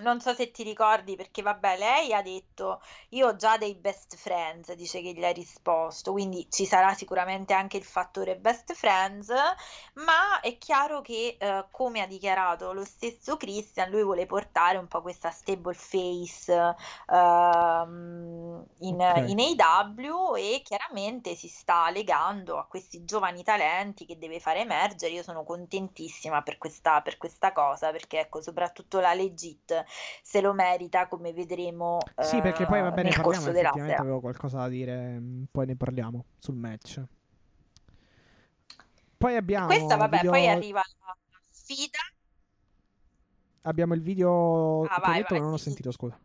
[0.00, 4.16] Non so se ti ricordi perché vabbè, lei ha detto io ho già dei best
[4.16, 9.28] friends, dice che gli ha risposto, quindi ci sarà sicuramente anche il fattore best friends,
[9.94, 14.88] ma è chiaro che eh, come ha dichiarato lo stesso Christian, lui vuole portare un
[14.88, 16.74] po' questa stable face
[17.08, 19.16] ehm, in, Ok.
[19.26, 25.12] in AEW e chiaramente si sta legando a questi giovani talenti che deve fare emergere.
[25.12, 29.81] Io sono contentissima per questa, per questa cosa perché ecco, soprattutto la Legit
[30.22, 34.20] se lo merita come vedremo Sì, perché poi va eh, bene, parliamo, corso effettivamente avevo
[34.20, 37.02] qualcosa da dire, mm, poi ne parliamo sul match.
[39.16, 41.16] Poi abbiamo Questa, vabbè, video, poi arriva la
[41.50, 41.98] sfida.
[43.62, 45.68] abbiamo il video Ah, che ho vai, vai, non ho sì, sì.
[45.68, 46.18] sentito, scusa.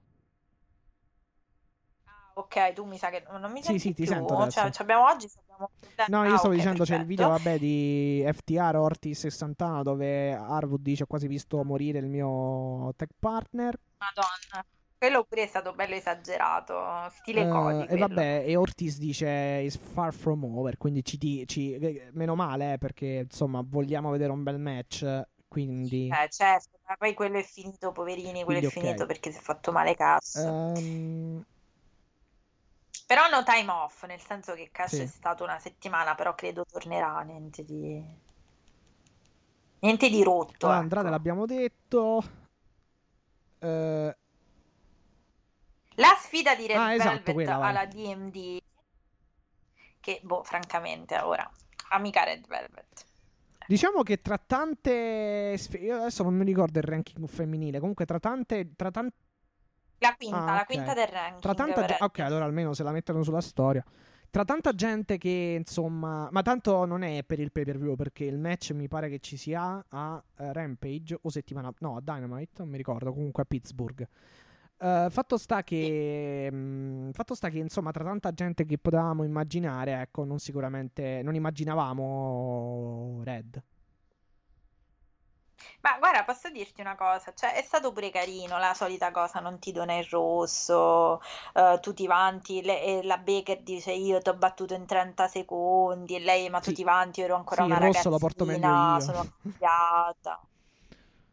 [2.38, 4.12] Ok, tu mi sa che non mi Sì, senti sì, ti più?
[4.12, 4.72] sento Cioè, adesso.
[4.72, 5.72] ci abbiamo oggi, abbiamo...
[6.06, 7.30] No, io Ah, stavo ok, dicendo c'è il video, perfetto.
[7.30, 12.94] vabbè, di FTR Ortiz e Santana dove Harwood dice ho quasi visto morire il mio
[12.96, 13.78] tech partner.
[14.00, 14.66] Madonna.
[14.98, 18.24] Quello pure è stato bello esagerato, stile Eh, Cody e quello.
[18.24, 22.78] vabbè, e Ortiz dice is far from over, quindi ci, ci- eh, meno male eh,
[22.80, 27.92] perché insomma vogliamo vedere un bel match, quindi Eh, certo, ma poi quello è finito,
[27.94, 29.06] poverini, quello Quindi, è finito ok.
[29.06, 30.36] perché si è fatto male Cass.
[30.36, 31.44] Ehm,
[33.06, 35.02] Però no time off, nel senso che Cash Sì.
[35.02, 38.04] è stato una settimana, però credo tornerà, niente di...
[39.80, 41.16] Niente di rotto, Andrade ecco.
[41.16, 42.24] l'abbiamo detto.
[43.60, 44.18] Eh,
[45.96, 47.70] La sfida di Red Ah, esatto, Velvet quella, vai.
[47.70, 48.58] alla DMD,
[50.00, 51.50] che, boh, francamente, ora,
[51.90, 53.06] amica Red Velvet.
[53.68, 58.74] Diciamo che tra tante io adesso non mi ricordo il ranking femminile, comunque tra tante
[58.76, 59.12] tra tan-
[60.00, 61.42] La quinta, Ah, la quinta del ranking.
[61.42, 63.84] tra tanta per ge- ok, allora almeno se la mettono sulla storia.
[64.30, 68.72] Tra tanta gente che insomma, ma tanto non è per il pay-per-view perché il match
[68.72, 72.78] mi pare che ci sia a eh, Rampage o settimana no, a Dynamite, non mi
[72.78, 74.08] ricordo, comunque a Pittsburgh.
[74.80, 80.00] Eh, fatto sta che mh, fatto sta che insomma tra tanta gente che potevamo immaginare,
[80.02, 83.64] ecco, non sicuramente non immaginavamo Red.
[85.82, 89.58] Ma guarda, posso dirti una cosa, cioè è stato pure carino la solita cosa, non
[89.60, 91.20] ti dona il rosso,
[91.54, 95.28] eh, tu ti vanti, le- e la Baker dice io ti ho battuto in 30
[95.28, 96.74] secondi, e lei ma tu Sì.
[96.74, 99.02] ti vanti, io ero ancora Sì, una il rosso lo porto meglio ragazzina, io.
[99.02, 100.40] sono cambiata.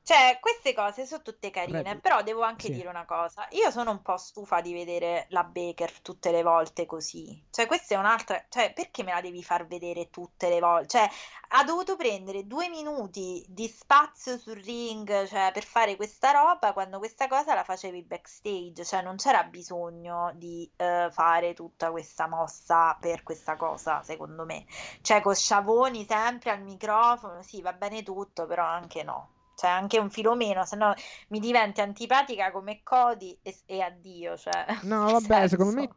[0.04, 2.74] Cioè, queste cose sono tutte carine, Red- però devo anche sì.
[2.74, 6.84] dire una cosa, io sono un po' stufa di vedere la Baker tutte le volte
[6.84, 10.88] così, cioè questa è un'altra, cioè perché me la devi far vedere tutte le volte?
[10.88, 11.08] Cioè,
[11.56, 16.98] ha dovuto prendere due minuti di spazio sul ring, cioè, per fare questa roba quando
[16.98, 22.94] questa cosa la facevi backstage, cioè non c'era bisogno di eh, fare tutta questa mossa
[23.00, 24.66] per questa cosa, secondo me.
[25.00, 29.33] Cioè, con Sciavoni sempre al microfono, sì, va bene tutto, però anche no.
[29.56, 30.92] Cioè, anche un filo meno, se no
[31.28, 35.88] mi diventi antipatica come Cody e, e addio, cioè, No, vabbè, secondo me.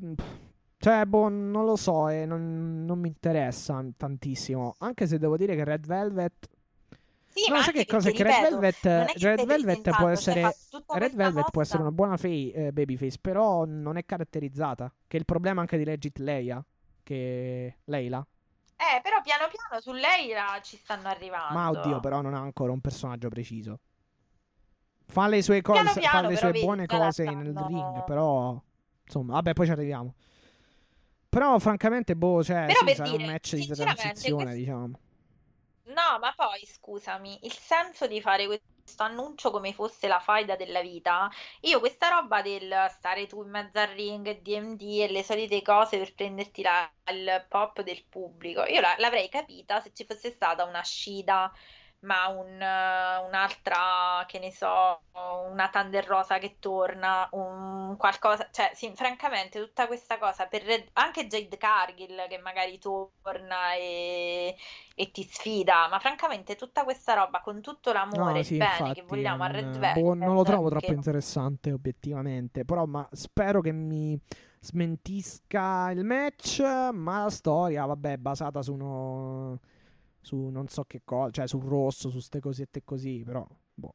[0.00, 0.42] senso.
[0.84, 4.74] Cioè, boh, non lo so, e non, non mi interessa tantissimo.
[4.80, 6.48] Anche se devo dire che Red Velvet.
[7.26, 8.10] Sì, No, ma sai che cosa?
[8.10, 10.54] Che Red Velvet, non è che Red Velvet può cioè, essere.
[10.70, 14.92] tutta Red Velvet può essere una buona fei- eh, babyface, però non è caratterizzata.
[15.08, 16.62] Che è il problema anche di Legit Leia.
[17.02, 17.78] Che.
[17.84, 18.26] Leila.
[18.76, 21.52] Eh, però piano piano su lei la- ci stanno arrivando.
[21.54, 23.78] Ma oddio, però non ha ancora un personaggio preciso.
[25.06, 27.54] Fa le sue Piano cose, fa piano, le però sue vedi, buone la cose nel
[27.54, 28.60] ring, però.
[29.04, 30.14] Insomma, vabbè, poi ci arriviamo.
[31.28, 34.58] Però, francamente, boh, cioè, Però sì, per sarà dire, un match di sinceramente, transizione, questo-
[34.60, 34.98] diciamo.
[35.86, 38.64] No, ma poi scusami, il senso di fare questo
[38.98, 41.30] annuncio come fosse la faida della vita,
[41.62, 45.98] io questa roba del stare tu in mezzo al ring, DMD e le solite cose
[45.98, 50.64] per prenderti la- il pop del pubblico, io la- l'avrei capita se ci fosse stata
[50.64, 51.52] una Shida,
[52.04, 55.02] ma un, eh, un'altra, che ne so,
[55.50, 60.90] una Thunder Rosa che torna, un qualcosa, cioè sì, francamente tutta questa cosa per Red-
[60.94, 64.56] anche Jade Cargill che magari torna e
[64.96, 68.92] e ti sfida, ma francamente tutta questa roba con tutto l'amore No, sì, bene infatti,
[68.92, 72.64] che vogliamo a non, Red boh, non lo Velvet, trovo troppo che- interessante, obiettivamente.
[72.64, 74.16] Però, ma spero che mi
[74.60, 76.60] smentisca il match.
[76.92, 79.58] Ma la storia, vabbè, è basata su uno.
[80.24, 83.22] Su non so che cosa, cioè sul rosso, su ste cosette così.
[83.24, 83.94] Però, boh.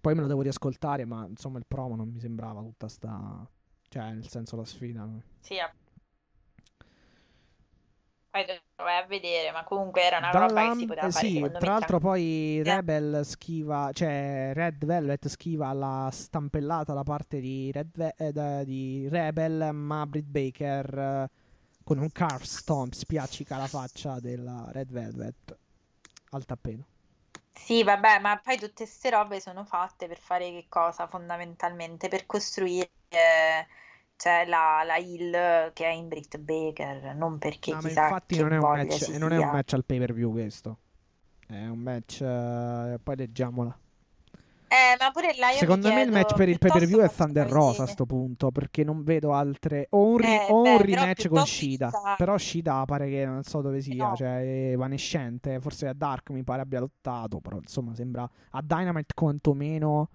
[0.00, 3.48] Poi me lo devo riascoltare, ma insomma, il promo non mi sembrava tutta sta.
[3.88, 5.08] Cioè, nel senso, la sfida.
[5.40, 5.54] Sì,
[8.30, 8.44] poi
[8.76, 11.70] vai a vedere, ma comunque era una roba che Dalla- si poteva fare sì, tra
[11.72, 12.62] l'altro poi.
[12.62, 19.08] Rebel schiva, cioè Red Velvet schiva la stampellata da parte di, Red Ve- eh, di
[19.08, 21.30] Rebel, ma Britt Baker eh,
[21.88, 25.56] con un carve stomp spiaccica la faccia della Red Velvet
[26.32, 26.84] al tappeto.
[27.54, 32.08] Sì, vabbè, ma poi tutte queste robe sono fatte per fare che cosa fondamentalmente?
[32.08, 33.66] Per costruire eh,
[34.16, 38.52] cioè, la, la hill che è in Britt Baker, non perché No, chissà infatti non
[38.52, 40.78] è, un match, non è un match al pay per view questo.
[41.46, 43.78] È un match, eh, poi leggiamola.
[44.70, 47.10] Eh, ma pure là io Secondo me il match per il pay per view è
[47.10, 47.90] Thunder Rosa a vedere.
[47.92, 51.28] sto punto perché non vedo altre o un, ri- Eh, o un beh, però rematch
[51.28, 52.14] con Shida chissà.
[52.16, 54.14] però Shida pare che non so dove sia no.
[54.14, 59.14] cioè è evanescente forse a Dark mi pare abbia lottato però insomma sembra a Dynamite
[59.14, 60.10] quantomeno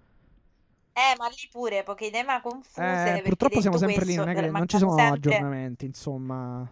[0.94, 4.30] Eh, ma lì pure poche idee ma confuse eh, purtroppo siamo sempre lì questo, non
[4.30, 6.72] è che non ci sono sempre- aggiornamenti insomma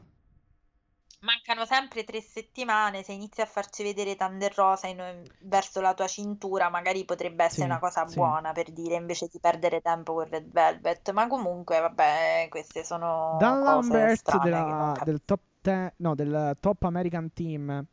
[1.22, 6.08] mancano sempre tre settimane, se inizi a farci vedere Thunder Rosa in- verso la tua
[6.08, 8.16] cintura, magari potrebbe essere Sì, una cosa sì.
[8.16, 11.12] buona per dire, invece di perdere tempo con Red Velvet.
[11.12, 16.84] Ma comunque, vabbè, queste sono Dan cose Lambert della- del top 10, no, del top
[16.84, 17.86] American Team,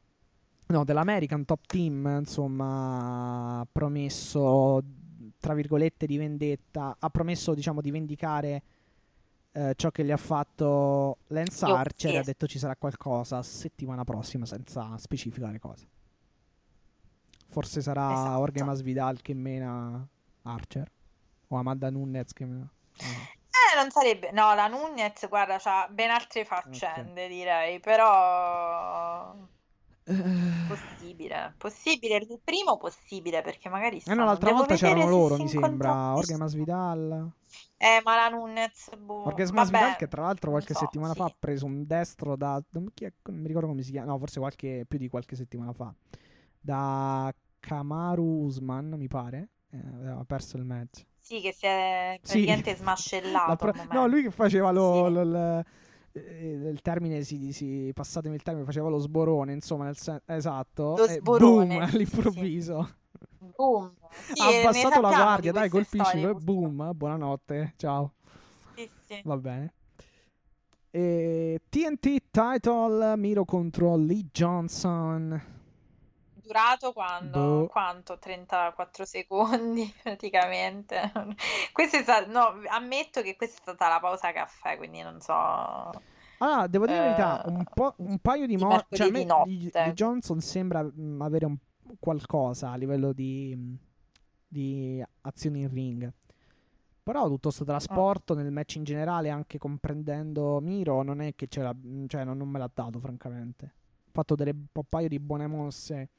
[0.69, 4.83] no, dell'American Top Team, insomma, ha promesso,
[5.39, 8.63] tra virgolette, di vendetta, ha promesso, diciamo, di vendicare
[9.59, 14.05] eh, ciò che gli ha fatto Lance Archer e ha detto ci sarà qualcosa settimana
[14.05, 15.85] prossima senza specificare cosa.
[17.51, 18.31] Forse sarà Esatto.
[18.39, 20.07] Jorge Masvidal che mena
[20.43, 20.89] Archer
[21.49, 22.61] o Amanda Nunes che mena...
[22.61, 22.67] no.
[23.01, 24.31] Eh, non sarebbe...
[24.33, 29.35] No, la Nunez, guarda, c'ha ben altre faccende, direi, però...
[30.05, 35.49] Eh, Possibile, possibile, il primo possibile, perché magari Eh no, l'altra volta c'erano loro, mi
[35.49, 36.13] sembra.
[36.15, 37.31] questo- Masvidal.
[37.81, 41.19] Eh, ma la Nunez, boh, Jorge vabbè, Masvidal che tra l'altro qualche so, settimana sì.
[41.19, 42.61] fa ha preso un destro da...
[42.71, 44.11] Non, mi ricordo come si chiama.
[44.11, 45.95] No, forse qualche, più di qualche settimana fa.
[46.61, 49.51] Da Kamaru Usman, mi pare.
[49.71, 51.05] Eh, aveva perso il match.
[51.21, 52.33] Sì, che si è Sì.
[52.33, 53.73] praticamente smascellato La pro-.
[53.93, 55.07] No, lui che faceva lo...
[55.07, 55.13] Sì.
[55.13, 55.65] lo- il,
[56.13, 60.97] eh, il termine, si, si, passatemi il termine, faceva lo sborone, insomma, nel sen- esatto.
[60.97, 61.95] Lo sborone, boom, sì, sì.
[61.95, 62.95] all'improvviso.
[63.57, 63.95] Boom.
[64.11, 68.13] Sì, ha abbassato la guardia, di dai, colpisci, storie, boom, buonanotte, ciao.
[68.75, 69.21] Sì, sì.
[69.25, 69.73] Va bene.
[70.91, 75.57] E TNT title Miro contro Lee Johnson.
[76.35, 77.39] Durato quando?
[77.39, 77.67] Boh.
[77.67, 78.19] Quanto?
[78.19, 81.13] 34 secondi praticamente.
[81.73, 85.35] Questo è stato, no, ammetto che questa è stata la pausa caffè, quindi non so.
[86.41, 89.51] Ah, devo dire la verità, Eh, un, po', un paio di di mo- cioè notte.
[89.51, 91.57] Lee Johnson sembra mh, avere un-
[91.99, 93.77] qualcosa a livello di,
[94.47, 96.13] di azioni in ring.
[97.03, 101.63] Però tutto sto trasporto nel match in generale, anche comprendendo Miro, non è che ce
[101.63, 103.65] l'ha, mh, cioè non, non me l'ha dato, francamente.
[103.65, 106.11] Ha fatto delle, un paio di buone mosse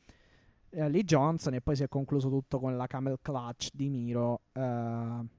[0.72, 4.42] eh, Lee Johnson e poi si è concluso tutto con la camel clutch di Miro.
[4.54, 5.38] eh,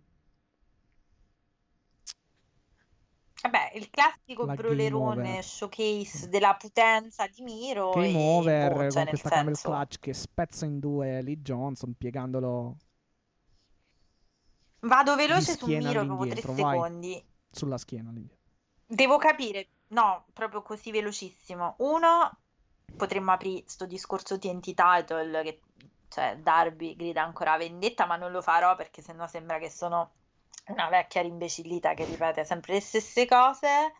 [3.42, 8.90] Vabbè, il classico La brolerone showcase della potenza di Miro Game e over boh, con
[8.90, 12.76] cioè nel questa camel senso, clutch che spezza in due Lee Johnson piegandolo
[14.80, 17.24] vado veloce su Miro proprio tre secondi.
[17.50, 18.10] sulla schiena.
[18.10, 18.28] lì.
[18.86, 21.76] Devo capire, no, proprio così velocissimo.
[21.78, 22.38] Uno,
[22.96, 25.60] potremmo aprire sto discorso TNT title che
[26.08, 30.10] cioè Darby grida ancora vendetta, ma non lo farò perché sennò sembra che sono
[30.70, 33.94] una vecchia rimbecillita che ripete sempre le stesse cose.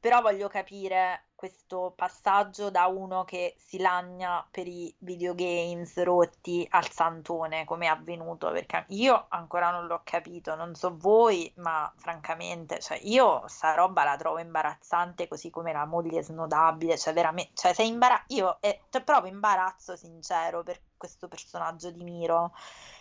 [0.00, 6.88] Però voglio capire questo passaggio da uno che si lagna per i videogames rotti al
[6.88, 12.80] santone, come è avvenuto, perché io ancora non l'ho capito, non so voi, ma francamente,
[12.80, 17.72] cioè io sta roba la trovo imbarazzante, così come la moglie snodabile, cioè veramente, cioè
[17.72, 22.54] sei imbara- io eh, c'è proprio imbarazzo sincero per questo personaggio di Miro,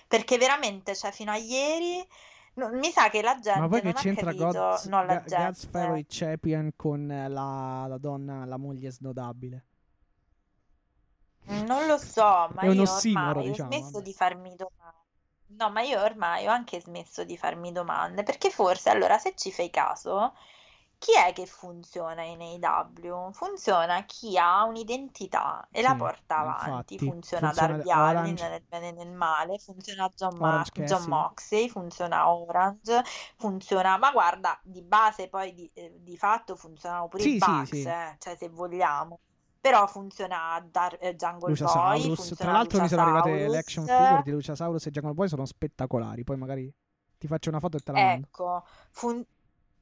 [0.08, 2.08] perché veramente, cioè fino a ieri
[2.56, 5.66] non- mi sa che la gente Ma poi che c'entra God's, no, la Ga- God's.
[5.66, 9.66] Favorite Champion con la, la donna, la moglie snodabile?
[11.46, 14.02] Non lo so, ma È io ossimoro, ormai ho diciamo, smesso vabbè.
[14.02, 15.00] di farmi domande.
[15.48, 19.52] No, ma io ormai ho anche smesso di farmi domande, perché forse allora se ci
[19.52, 20.34] fai caso,
[21.02, 23.32] chi è che funziona in AEW?
[23.34, 27.00] Funziona chi ha un'identità e la Sì, porta avanti.
[27.00, 31.08] infatti, Funziona funziona Darby Allin nel bene e nel male, funziona John, Ma- John.
[31.08, 33.02] Moxley, funziona Orange,
[33.38, 37.86] funziona, ma guarda, di base poi di, eh, di fatto funzionano pure Sì, i Bucks,
[37.86, 37.86] sì.
[37.86, 39.20] eh, cioè se vogliamo.
[39.60, 42.34] Però funziona Dar- eh, Jungle Boy, Luciasaurus.
[42.40, 45.46] Tra funziona l'altro mi sono arrivate le action figure di Luciasaurus e Jungle Boy sono
[45.46, 46.24] spettacolari.
[46.24, 46.72] Poi magari
[47.18, 48.28] ti faccio una foto e te la mando.
[48.34, 49.26] Ecco, fun-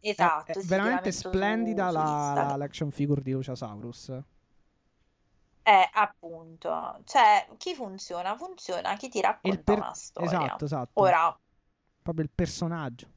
[0.01, 4.21] esatto, è, la veramente splendida su la, la- l'action figure di Luciasaurus.
[5.63, 8.35] Eh, appunto, cioè, chi funziona?
[8.35, 10.29] Funziona chi ti racconta Il per- una storia.
[10.29, 11.01] Esatto, esatto.
[11.01, 11.39] Ora,
[12.01, 13.07] Proprio il personaggio.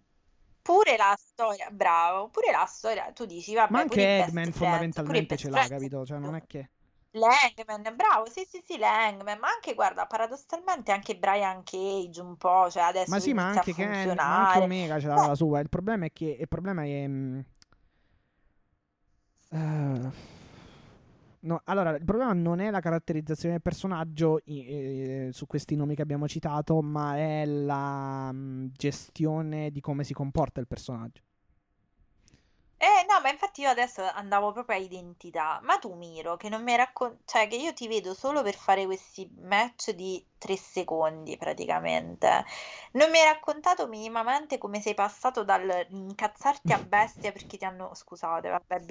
[0.60, 5.48] pure la storia, bravo, pure la storia, tu dici, vabbè, Ma anche Eggman fondamentalmente ce
[5.50, 6.04] l'ha, capito?
[6.04, 6.71] Cioè non è che...
[7.12, 12.70] L'Hangman, bravo, sì, sì, sì, l'Hangman, ma anche, guarda, paradossalmente anche Brian Cage un po',
[12.70, 14.58] cioè adesso Ma sì, ma anche Ken, ma anche.
[14.60, 15.60] Omega ce l'ha la sua.
[15.60, 17.08] Il problema è che il problema è
[19.52, 20.10] eh,
[21.40, 26.02] no, allora, il problema non è la caratterizzazione del personaggio eh, su questi nomi che
[26.02, 31.22] abbiamo citato, ma è la mm, gestione di come si comporta il personaggio.
[32.84, 35.60] Eh no, ma infatti io adesso andavo proprio a identità.
[35.62, 38.84] Ma tu, Miro, che non mi racconti, cioè che io ti vedo solo per fare
[38.86, 42.44] questi match di tre secondi praticamente.
[42.92, 47.94] Non mi hai raccontato minimamente come sei passato dal incazzarti a bestia perché ti hanno,
[47.94, 48.84] scusate, vabbè,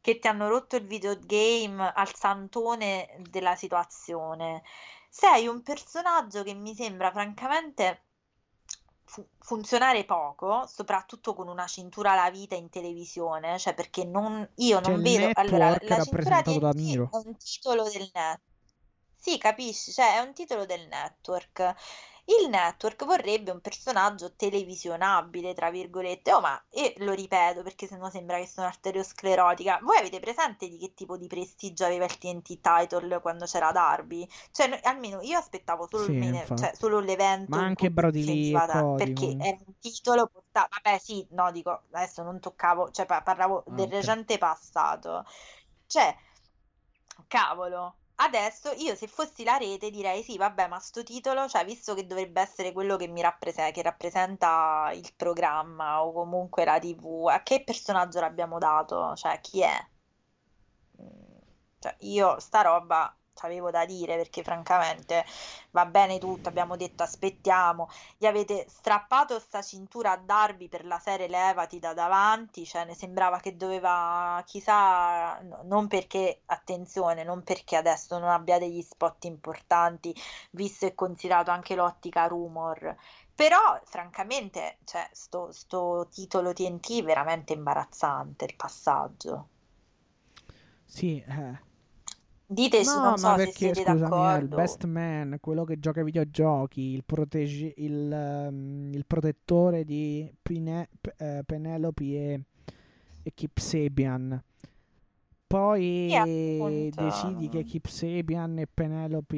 [0.00, 4.62] che ti hanno rotto il videogame al santone della situazione.
[5.08, 8.02] Sei un personaggio che mi sembra francamente
[9.12, 14.80] fu- funzionare poco, soprattutto con una cintura alla vita in televisione, cioè perché non, io
[14.80, 15.30] Cioè, non vedo...
[15.34, 17.10] Allora, network la cintura da Miro.
[17.12, 18.40] è un titolo del net.
[19.14, 21.74] Sì, capisci, cioè è un titolo del network.
[22.24, 26.32] Il network vorrebbe un personaggio televisionabile, tra virgolette.
[26.32, 29.78] Oh, ma e lo ripeto perché sennò sembra che sono arteriosclerotica.
[29.82, 34.26] Voi avete presente di che tipo di prestigio aveva il TNT title quando c'era Darby?
[34.50, 36.62] Cioè, no- almeno io aspettavo solo, Sì, infatti.
[36.62, 38.60] cioè, solo l'evento Ma anche Brody Lee
[38.94, 40.68] perché era un titolo portato.
[40.82, 45.24] Vabbè, sì, no, dico, adesso non toccavo, cioè pa- parlavo Ah, del recente passato.
[45.86, 46.16] Cioè,
[47.28, 51.94] cavolo, adesso io se fossi la rete direi sì, vabbè, ma sto titolo, cioè, visto
[51.94, 57.26] che dovrebbe essere quello che mi rappresenta, che rappresenta il programma o comunque la TV,
[57.28, 59.14] a che personaggio l'abbiamo dato?
[59.16, 59.86] Cioè, chi è?
[61.00, 61.38] Mm,
[61.78, 65.24] Cioè, io sta roba avevo da dire perché francamente
[65.70, 70.98] va bene tutto, abbiamo detto aspettiamo, gli avete strappato sta cintura a Darby per la
[70.98, 77.42] serie Levati da davanti, cioè ne sembrava che doveva, chissà, no- non perché, attenzione, non
[77.42, 80.14] perché adesso non abbia degli spot importanti,
[80.50, 82.94] visto e considerato anche l'ottica rumor.
[83.34, 89.48] Però, francamente, cioè, sto, sto titolo TNT è veramente imbarazzante il passaggio.
[90.84, 91.71] Sì, eh.
[92.52, 96.04] Diteci, No, non ma so se perché scusami, il best man, quello che gioca ai
[96.06, 100.88] videogiochi, il, protege- il, ehm, il protettore di Pine-
[101.18, 102.44] eh, Penelope e,
[103.22, 104.42] e Kip Sabian.
[105.46, 106.96] Poi appunto.
[106.96, 109.36] decidi che Kip Sabian e Penelope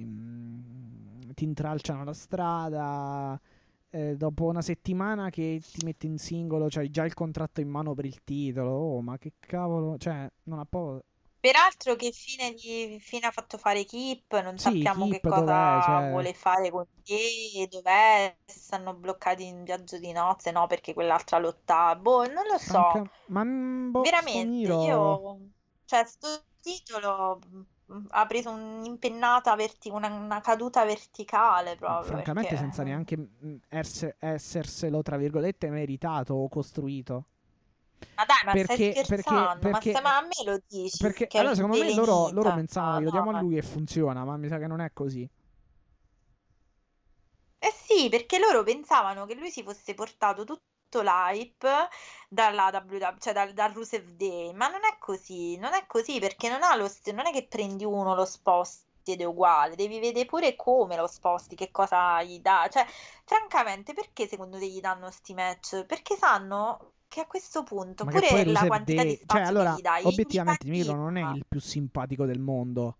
[0.00, 3.40] ehm, ti intralciano la strada.
[3.90, 7.94] eh, dopo una settimana che ti metti in singolo, c'hai già il contratto in mano
[7.94, 8.70] per il titolo.
[8.72, 11.04] Oh, ma che cavolo, cioè, non ha proprio.
[11.42, 14.38] Peraltro, che fine, gli- fine ha fatto fare Kip?
[14.40, 15.78] Non Sì, sappiamo che Kip dov'è?
[15.80, 20.94] cosa Cioè, vuole fare con te, dov'è, stanno bloccati in viaggio di nozze, no, perché
[20.94, 21.96] quell'altra lottava.
[21.96, 22.82] Boh, non lo so.
[22.82, 23.08] franca...
[23.28, 25.50] Ma mm, boh, Veramente, io,
[25.84, 27.40] cioè, sto titolo
[27.92, 32.56] mm, ha preso un'impennata, verti- una, una caduta verticale proprio, Francamente, perché...
[32.56, 37.26] senza neanche mm, esse- esserselo, tra virgolette, meritato o costruito.
[38.16, 39.68] Ma dai, ma stai Perché, perché, scherzando?
[39.68, 43.04] Ma, perché, ma a me lo dici perché allora, secondo me, loro, loro pensavano che
[43.04, 43.42] lo No, diamo a ma...
[43.42, 45.28] lui e funziona, ma mi sa che non è così.
[47.58, 51.88] Eh sì, perché loro pensavano che lui si fosse portato tutto l'hype
[52.28, 56.48] dalla WW, cioè dal, dal Rusev Day, ma non è così, non è così perché
[56.50, 59.98] non ha lo st- non è che prendi uno, lo sposti ed è uguale, devi
[60.00, 62.84] vedere pure come lo sposti, che cosa gli dà, cioè
[63.24, 65.84] francamente perché secondo te gli danno sti match?
[65.86, 69.48] Perché sanno che a questo punto Ma pure la quantità di Day, cioè, spazio che
[69.48, 72.96] allora, dai, obiettivamente, Miro non è il più simpatico del mondo.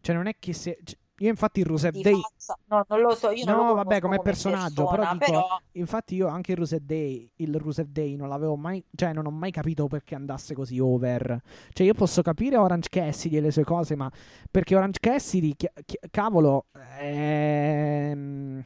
[0.00, 0.78] Cioè, non è che se.
[0.84, 2.20] cioè, io, infatti, il di Day.
[2.66, 5.12] no, non lo so, io non lo No, vabbè, conosco come come personaggio, però persona,
[5.14, 9.12] dico, però infatti io anche il Rusev Day, il Rusev Day non l'avevo mai, cioè
[9.12, 11.42] non ho mai capito perché andasse così over.
[11.72, 14.08] Cioè io posso capire Orange Cassidy e le sue cose, ma
[14.48, 16.66] perché Orange Cassidy, chi- chi- cavolo,
[17.00, 18.64] ehm,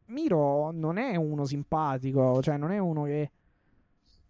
[0.07, 3.31] Miro non è uno simpatico, cioè non è uno che...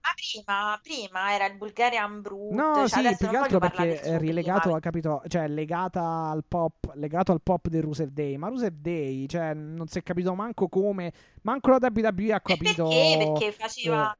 [0.08, 4.08] Ma prima, prima era il Bulgarian Brut, No, cioè sì, più che altro perché è
[4.08, 4.76] suo rilegato, prima.
[4.76, 9.26] ha capito, cioè legata al pop, legato al pop del Rusev Day, ma Rusev Day,
[9.26, 11.12] cioè non si è capito manco come,
[11.42, 12.88] manco la WWE ha E capito...
[12.88, 13.16] perché?
[13.18, 14.16] Perché eh, faceva...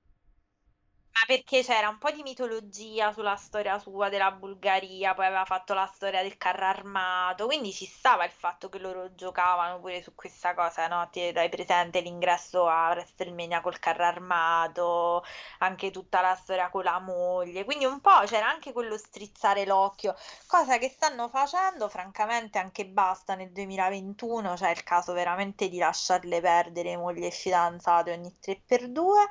[1.20, 5.74] Ma perché c'era un po' di mitologia sulla storia sua della Bulgaria, poi aveva fatto
[5.74, 10.14] la storia del carro armato, quindi ci stava il fatto che loro giocavano pure su
[10.14, 11.08] questa cosa, no?
[11.10, 15.24] Ti hai presente l'ingresso a WrestleMania col carro armato,
[15.58, 20.14] anche tutta la storia con la moglie, quindi un po' c'era anche quello strizzare l'occhio,
[20.46, 26.40] cosa che stanno facendo, francamente anche basta nel 2021, cioè il caso veramente di lasciarle
[26.40, 29.26] perdere moglie e fidanzate ogni 3x2.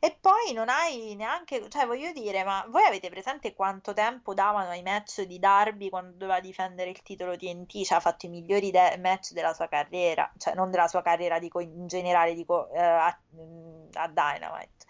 [0.00, 4.70] E poi non hai neanche, cioè voglio dire, ma voi avete presente quanto tempo davano
[4.70, 7.84] ai match di Darby quando doveva difendere il titolo TNT?
[7.84, 11.40] Cioè ha fatto i migliori de- match della sua carriera, cioè non della sua carriera,
[11.40, 14.86] dico in generale, dico eh, a, a Dynamite.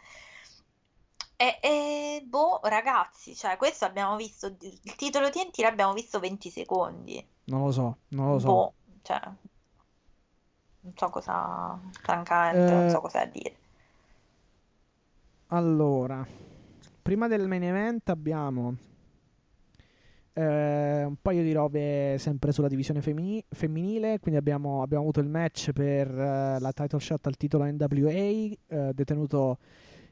[1.36, 7.26] E, e, boh, ragazzi, cioè questo abbiamo visto, il titolo TNT l'abbiamo visto 20 secondi.
[7.44, 8.46] Non lo so, non lo so.
[8.46, 9.20] Boh, cioè...
[10.80, 13.56] non so cosa, francamente, non so Eh, cosa dire.
[15.48, 16.26] Allora,
[17.02, 18.76] prima del main event abbiamo
[20.34, 24.18] eh, un paio di robe sempre sulla divisione femmi- femminile.
[24.20, 28.56] Quindi abbiamo, abbiamo avuto il match per eh, la title shot al titolo NWA, eh,
[28.94, 29.58] detenuto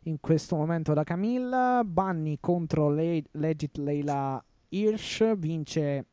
[0.05, 1.83] in questo momento da Camille.
[1.85, 5.35] Bunny contro Le- Legit Leila Hirsch.
[5.37, 6.07] Vince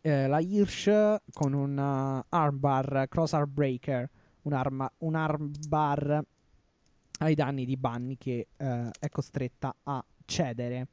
[0.00, 4.08] eh, la Hirsch con un uh, armbar, crossbar breaker,
[4.42, 6.24] un, arma- un armbar
[7.20, 10.86] ai danni di Bunny che eh, è costretta a cedere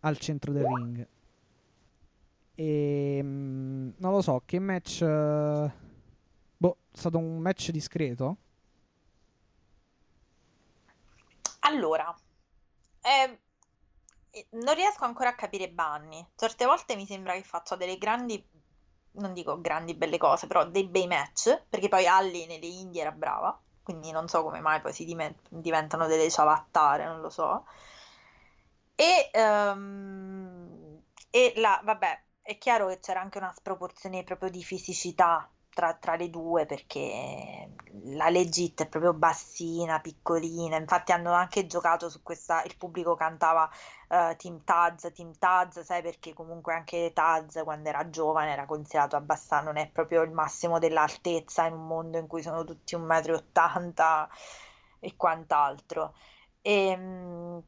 [0.00, 1.06] al centro del ring.
[2.54, 5.02] E mm, non lo so, che match.
[5.02, 5.72] eh,
[6.56, 8.36] boh, è stato un match discreto.
[11.60, 12.14] Allora,
[13.00, 13.38] eh,
[14.50, 16.26] non riesco ancora a capire Bunny.
[16.34, 18.44] Certe volte mi sembra che faccia delle grandi,
[19.12, 23.12] non dico grandi belle cose, però dei bei match, perché poi Alli nelle Indie era
[23.12, 27.64] brava, quindi non so come mai poi si dimen- diventano delle ciabattare, non lo so.
[28.94, 35.48] E, ehm, e la, vabbè, è chiaro che c'era anche una sproporzione proprio di fisicità
[35.74, 37.74] tra, tra le due perché
[38.04, 43.68] la Legit è proprio bassina, piccolina, infatti hanno anche giocato su questa, il pubblico cantava
[44.08, 49.16] eh, Team Taz, Team Taz, sai perché comunque anche Taz quando era giovane era considerato
[49.16, 53.80] abbastanza, non è proprio il massimo dell'altezza in un mondo in cui sono tutti 1,80
[53.80, 54.28] m
[55.00, 56.14] e quant'altro.
[56.62, 57.62] Ehm,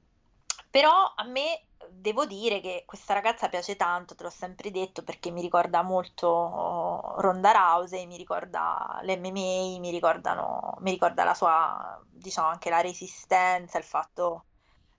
[0.75, 5.31] però a me devo dire che questa ragazza piace tanto, te l'ho sempre detto, perché
[5.31, 12.03] mi ricorda molto oh, Ronda Rousey, mi ricorda l'MMA, mi ricordano, mi ricorda la sua,
[12.11, 14.47] diciamo, anche la resistenza, il fatto,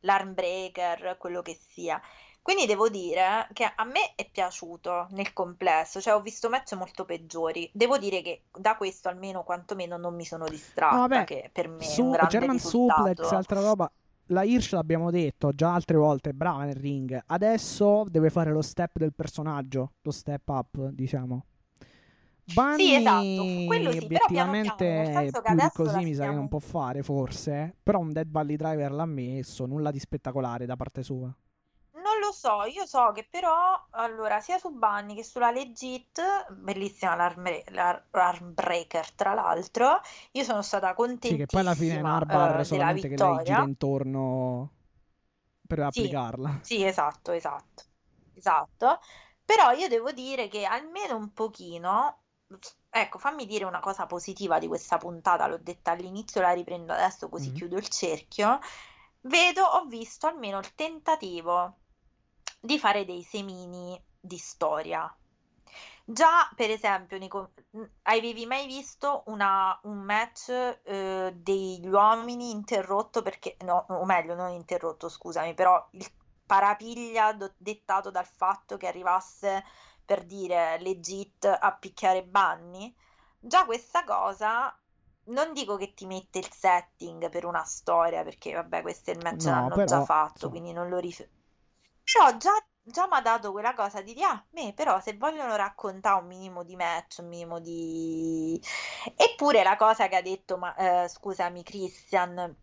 [0.01, 2.01] l'arm breaker, quello che sia.
[2.41, 7.03] Quindi devo dire che a me è piaciuto nel complesso, cioè ho visto match molto
[7.03, 7.69] peggiori.
[7.73, 11.67] Devo dire che da questo almeno quantomeno non mi sono No, distratta, vabbè, che per
[11.67, 13.35] me è un su grande German Suplex, risultato.
[13.35, 13.91] altra roba.
[14.29, 17.21] La Hirsch l'abbiamo detto già altre volte, è brava nel ring.
[17.25, 21.45] Adesso deve fare lo step del personaggio, lo step up, diciamo.
[22.45, 26.47] Sì, esatto, Bunny quello sì, però piano piano, obiettivamente più così mi sa che non
[26.47, 27.75] può fare, forse.
[27.81, 31.35] Però un Dead Valley Driver l'ha messo, nulla di spettacolare da parte sua.
[32.25, 36.19] Lo so, io so che però, allora, sia su Bunny che sulla Legit,
[36.51, 41.97] bellissima l'arm l'ar- l'arm breaker, tra l'altro, io sono stata Sì, che poi alla fine
[41.97, 42.09] è un
[42.63, 44.71] della solamente che lei gira intorno
[45.67, 46.59] per Sì, applicarla.
[46.59, 47.83] sì, esatto, esatto,
[48.33, 48.99] esatto.
[49.43, 52.23] Però io devo dire che almeno un pochino,
[52.89, 57.29] ecco, fammi dire una cosa positiva di questa puntata, l'ho detta all'inizio, la riprendo adesso
[57.29, 57.51] così Mhm.
[57.51, 58.59] chiudo il cerchio.
[59.21, 61.79] Vedo, ho visto almeno il tentativo
[62.65, 65.13] di fare dei semini di storia.
[66.07, 70.49] Già, per esempio, Nico, mh, avevi mai visto una- un match
[70.83, 76.07] eh, degli uomini interrotto perché, no, o meglio, non interrotto, scusami, però il
[76.45, 79.63] parapiglia do- dettato dal fatto che arrivasse
[80.05, 82.95] per dire legit a picchiare Bunny?
[83.39, 84.75] Già questa cosa,
[85.25, 89.19] non dico che ti mette il setting per una storia, perché vabbè, questo è il
[89.19, 91.33] match No, l'hanno già però, fatto, insomma, quindi non lo riferisco.
[92.15, 92.51] Però già,
[92.81, 96.27] già mi ha dato quella cosa di dire, ah, me però se vogliono raccontare un
[96.27, 98.61] minimo di match, un minimo di...
[99.15, 100.73] Eppure la cosa che ha detto, ma,
[101.03, 102.55] eh, scusami, Christian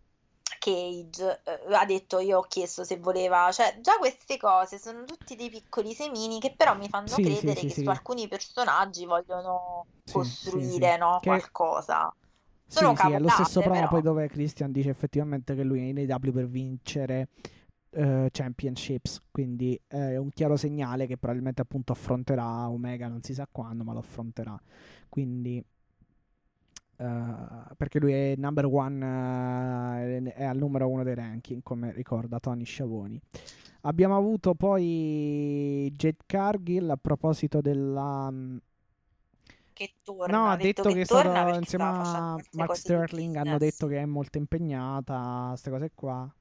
[0.59, 5.35] Cage, eh, ha detto, io ho chiesto se voleva, cioè già queste cose sono tutti
[5.35, 7.83] dei piccoli semini che però mi fanno Sì, sì, credere sì, che sì.
[7.83, 10.97] su alcuni personaggi vogliono Sì, sì, costruire, sì.
[10.97, 12.13] no, Che qualcosa.
[12.65, 13.87] sì, Sono sì, è lo stesso però.
[13.87, 17.29] poi dove Christian dice effettivamente che lui è in AW per vincere
[17.93, 23.47] eh, championships, quindi è un chiaro segnale che probabilmente appunto affronterà Omega, non si sa
[23.51, 24.59] quando, ma lo affronterà.
[25.09, 25.63] Quindi
[26.95, 32.39] eh, perché lui è number one, eh, è al numero uno dei ranking, come ricorda
[32.39, 33.19] Tony Sciavoni.
[33.81, 38.57] Abbiamo avuto poi Jade Cargill a proposito della mm,
[39.73, 43.57] Che torna, No, ha detto detto che che è insieme a Mark di Sterling, hanno
[43.57, 46.33] detto che è molto impegnata, queste cose qua.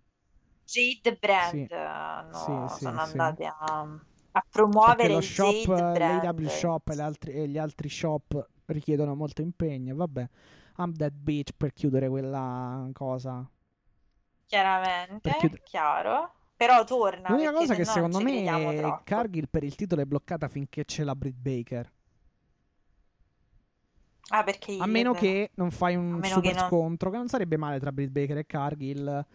[0.73, 3.11] Jade Brand Sì, hanno- sì, sono sì.
[3.11, 3.99] andate a,
[4.33, 6.23] a promuovere lo il shop, Jade Brand.
[6.25, 9.95] l'AW shop e, altri- e gli altri shop richiedono molto impegno.
[9.95, 10.29] Vabbè,
[10.79, 13.47] I'm that bitch per chiudere quella cosa.
[14.47, 16.33] Chiaramente, Per chiud- chiaro.
[16.57, 19.01] Però torna L'unica cosa che se no secondo me.
[19.05, 21.91] Cargill per il titolo è bloccata finché c'è la Britt Baker.
[24.29, 27.57] Ah, perché A meno che non fai un super che non- scontro, che non sarebbe
[27.57, 29.27] male tra Britt Baker e Cargill.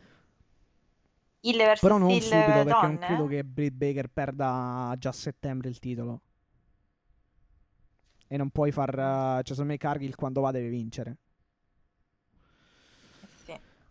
[1.41, 3.05] Il versus Però non il subito, perché non donne?
[3.05, 6.21] credo che Britt Baker perda già a settembre il titolo.
[8.27, 8.89] E non puoi far.
[8.89, 11.17] uh, cioè, secondo me Cargill quando va deve vincere.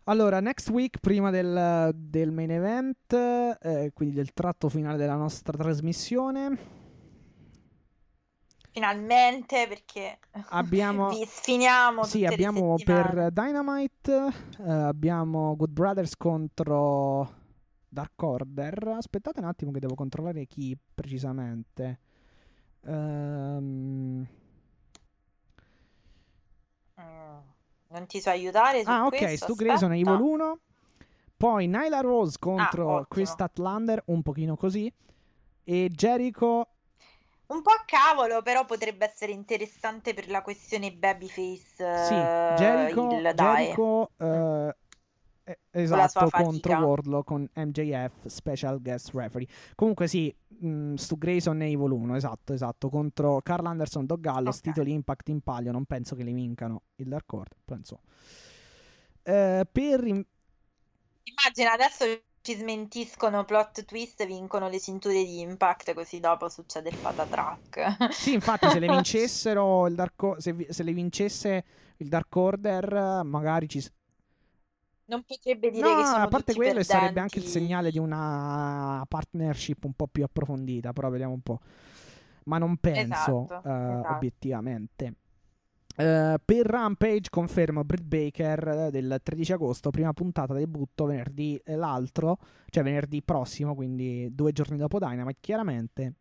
[0.09, 5.57] Allora, next week, prima del, del main event, eh, quindi del tratto finale della nostra
[5.59, 6.57] trasmissione,
[8.77, 10.19] Finalmente, perché
[10.51, 11.09] abbiamo.
[11.09, 14.29] vi sfiniamo Sì, abbiamo per Dynamite,
[14.59, 17.27] eh, abbiamo Good Brothers contro
[17.89, 18.89] Dark Order.
[18.89, 22.01] Aspettate un attimo che devo controllare chi precisamente.
[22.85, 24.27] Ehm,
[27.01, 27.39] Mm,
[27.89, 30.01] Non ti so aiutare su Ah, ok, questo, Stu Grayson e.
[30.01, 30.59] Evil 1.
[31.37, 33.07] Poi Nyla Rose contro Ah.
[33.07, 34.93] Chris Statlander, un pochino così.
[35.65, 36.69] E Jericho
[37.49, 42.07] Un po' a cavolo, però potrebbe essere interessante per la questione babyface.
[42.07, 43.33] Sì, eh, Jericho, il.
[43.35, 44.11] Jericho
[46.09, 49.47] sua esatto, contro Wardlow con MJF Special Guest Referee.
[49.77, 54.57] Comunque sì, mh, Stu Grayson e Evil 1, esatto, esatto, contro Carl Anderson, Dog Gallows,
[54.57, 54.63] Ok.
[54.63, 58.01] titoli Impact in palio, non penso che li vincano il Dark Order, penso.
[59.23, 60.25] Eh, per in-
[61.25, 62.05] Immagina adesso
[62.47, 67.97] ci smentiscono plot twist, vincono le cinture di Impact, così dopo succede il patatrack.
[68.13, 71.65] Sì, infatti se le vincessero il Dark O- se, vi- se le vincesse
[71.99, 73.81] il Dark Order, magari ci
[75.09, 77.47] Non potrebbe dire No, che sono a parte quello, e sarebbe anche il perdenti.
[77.47, 81.61] segnale di una partnership un po' più approfondita, però vediamo un po'.
[82.45, 84.07] Ma non penso, Esatto, eh, esatto.
[84.07, 85.15] obiettivamente.
[85.99, 91.75] Eh, per Rampage confermo Britt Baker eh, del 13 agosto, prima puntata debutto venerdì eh,
[91.75, 96.15] l'altro, cioè venerdì prossimo, quindi due giorni dopo Dynamite, chiaramente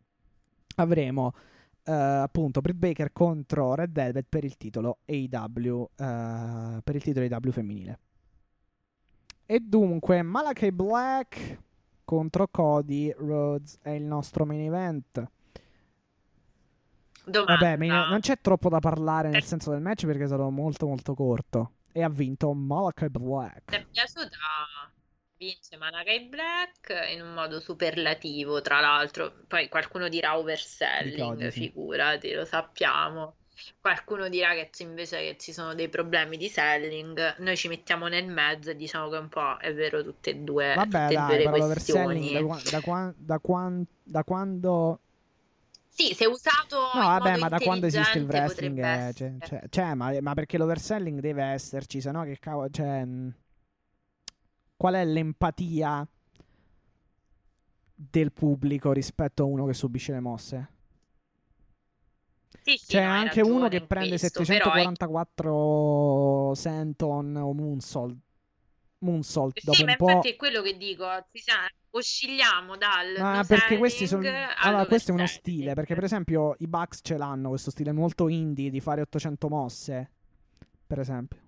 [0.76, 1.34] avremo
[1.84, 7.26] eh, appunto Britt Baker contro Red Velvet per il titolo AEW, eh, per il titolo
[7.26, 7.98] AEW femminile.
[9.44, 11.60] E dunque Malachi Black
[12.04, 15.30] contro Cody Rhodes è il nostro main event.
[17.26, 17.76] Domanda.
[17.76, 17.76] Vabbè,
[18.08, 19.44] non c'è troppo da parlare nel Eh.
[19.44, 21.72] senso del match perché è stato molto molto corto.
[21.92, 23.64] E ha vinto Malachi Black.
[23.64, 24.28] Ti è piaciuta?
[25.38, 29.34] Vince Malakai Black in un modo superlativo, tra l'altro.
[29.46, 33.36] Poi qualcuno dirà Di overselling, figurati, lo sappiamo.
[33.80, 38.26] Qualcuno dirà che invece che ci sono dei problemi di selling, noi ci mettiamo nel
[38.26, 41.42] mezzo e diciamo che un po' è vero tutte e due, Vabbè, tutte e dai,
[41.42, 42.32] due le questioni.
[42.32, 42.80] da,
[43.14, 43.38] da, da
[44.04, 45.00] da quando
[45.96, 48.82] Sì, se usato No, vabbè, ma da quando esiste il wrestling è-
[49.14, 49.36] cioè, essere.
[49.40, 53.02] cioè- cioè, ma, ma perché l'overselling deve esserci, se no che cavolo, cioè
[54.76, 56.06] qual è l'empatia
[57.94, 60.70] del pubblico rispetto a uno che subisce le mosse?
[62.62, 67.54] Sì, sì, C'è no, hai anche uno che prende questo, però è 744 senton o
[67.54, 68.16] moonsault.
[68.98, 70.08] Moonsault dopo Sì, ma un po'.
[70.10, 74.28] infatti è quello che dico, sa- oscilliamo dal Ma perché questi sono.
[74.58, 75.74] Allora, questo è uno stile.
[75.74, 80.10] Perché, per esempio, i Bucks ce l'hanno questo stile molto indie di fare 800 mosse.
[80.86, 81.40] Per esempio.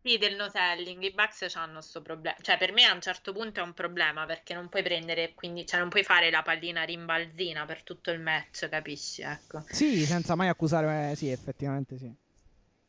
[0.00, 3.32] Sì, del no selling, i Bucks hanno questo problema, cioè per me a un certo
[3.32, 6.84] punto è un problema perché non puoi prendere, quindi, cioè non puoi fare la pallina
[6.84, 9.22] rimbalzina per tutto il match, capisci?
[9.22, 9.64] Ecco.
[9.68, 11.10] Sì, senza mai accusare.
[11.10, 12.06] eh, sì, effettivamente sì.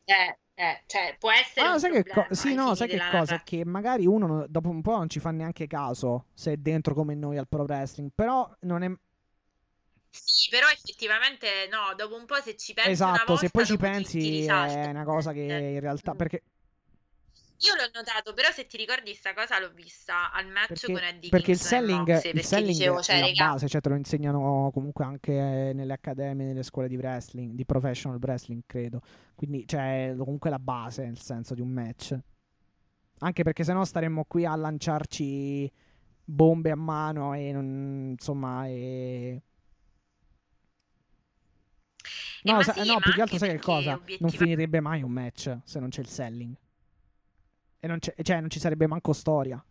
[0.04, 2.98] Eh, eh, cioè può essere Ah, un sai che problema co- sì, no, sai che
[2.98, 3.18] cosa?
[3.32, 6.56] narra- Che magari uno no- dopo un po' non ci fa neanche caso se è
[6.58, 8.10] dentro come noi al pro wrestling.
[8.14, 8.90] Però non è.
[10.12, 13.64] Sì, però effettivamente no, dopo un po' se ci pensi una esatto, volta, se poi
[13.64, 16.12] ci dopo ti- ti pensi è una cosa che in realtà.
[16.12, 16.16] Mm.
[16.16, 16.42] Perché,
[17.62, 21.02] Io l'ho notato, però se ti ricordi sta cosa l'ho vista al match perché, con
[21.02, 23.80] Eddie perché il selling, Moxley, il perché selling dicevo, cioè, è la raga, base, cioè
[23.82, 25.32] te lo insegnano comunque anche
[25.74, 29.02] nelle accademie, nelle scuole di wrestling, di professional wrestling, credo.
[29.34, 32.18] Quindi, cioè, comunque la base nel senso di un match.
[33.18, 35.70] Anche perché sennò staremmo qui a lanciarci
[36.24, 38.72] bombe a mano e non, insomma, e...
[38.72, 39.42] Eh,
[42.44, 44.00] No, ma sa- sì, no, più che altro sai che cosa?
[44.20, 46.56] Non finirebbe mai un match se non c'è il selling.
[47.80, 49.62] E non c'è, cioè, non ci sarebbe manco storia.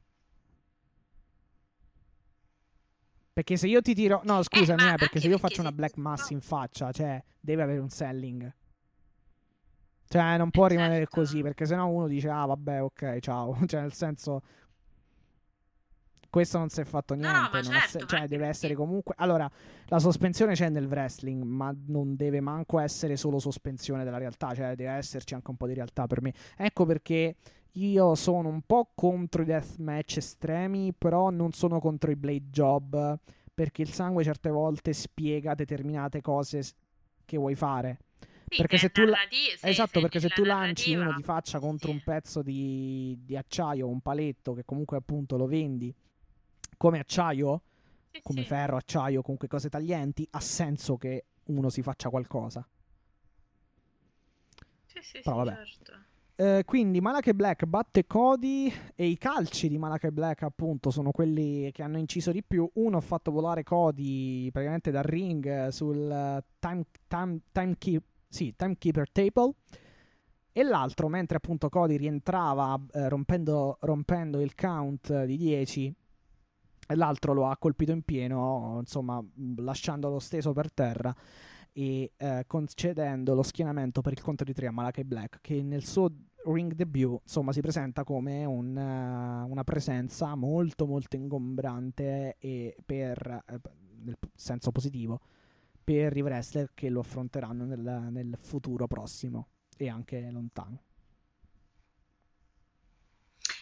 [3.33, 4.21] Perché se io ti tiro.
[4.25, 7.23] No, scusami, ma eh, perché se io perché faccio una black mass in faccia, cioè,
[7.39, 8.53] deve avere un selling.
[10.07, 13.57] Cioè, non può Eh, rimanere così, perché sennò uno dice, ah, vabbè, ok, ciao.
[13.65, 14.41] Cioè, nel senso.
[16.29, 17.57] Questo non si è fatto niente.
[17.57, 19.13] no, certo, se- cioè, deve essere comunque.
[19.17, 19.49] Allora,
[19.85, 24.75] la sospensione c'è nel wrestling, ma non deve manco essere solo sospensione della realtà, cioè
[24.75, 26.33] deve esserci anche un po' di realtà per me.
[26.57, 27.35] Ecco perché
[27.73, 33.17] io sono un po' contro i deathmatch estremi, però non sono contro i blade job,
[33.53, 36.63] perché il sangue certe volte spiega determinate cose
[37.25, 37.99] che vuoi fare.
[38.47, 41.21] Sì, Perché se tu la- narrati- se- Esatto, se perché se tu lanci uno di
[41.23, 41.91] faccia contro sì.
[41.91, 45.93] un pezzo di, di acciaio, un paletto che comunque appunto lo vendi
[46.77, 47.61] come acciaio,
[48.11, 52.67] Sì, come ferro, acciaio, comunque cose taglienti, ha senso che uno si faccia qualcosa.
[54.87, 55.51] Sì, sì, Però sì, vabbè.
[55.55, 56.05] certo.
[56.41, 61.69] Eh, quindi Malachi Black batte Cody e i calci di Malachi Black appunto sono quelli
[61.73, 62.69] che hanno inciso di più.
[62.75, 68.53] Uno ha fatto volare Cody praticamente dal ring eh, sul eh, time, time, timekeep- sì,
[68.55, 69.51] timekeeper table
[70.53, 75.93] e l'altro mentre appunto Cody rientrava eh, rompendo, rompendo il count di 10
[76.87, 79.21] e l'altro lo ha colpito in pieno insomma
[79.57, 81.13] lasciandolo steso per terra
[81.73, 85.83] e eh, concedendo lo schienamento per il conto di 3 a Malachi Black che nel
[85.85, 86.09] suo
[86.45, 93.43] ring debut insomma si presenta come un, eh, una presenza molto molto ingombrante e per
[93.47, 93.59] eh,
[94.01, 95.21] nel senso positivo
[95.83, 100.83] per i wrestler che lo affronteranno nel, nel futuro prossimo e anche lontano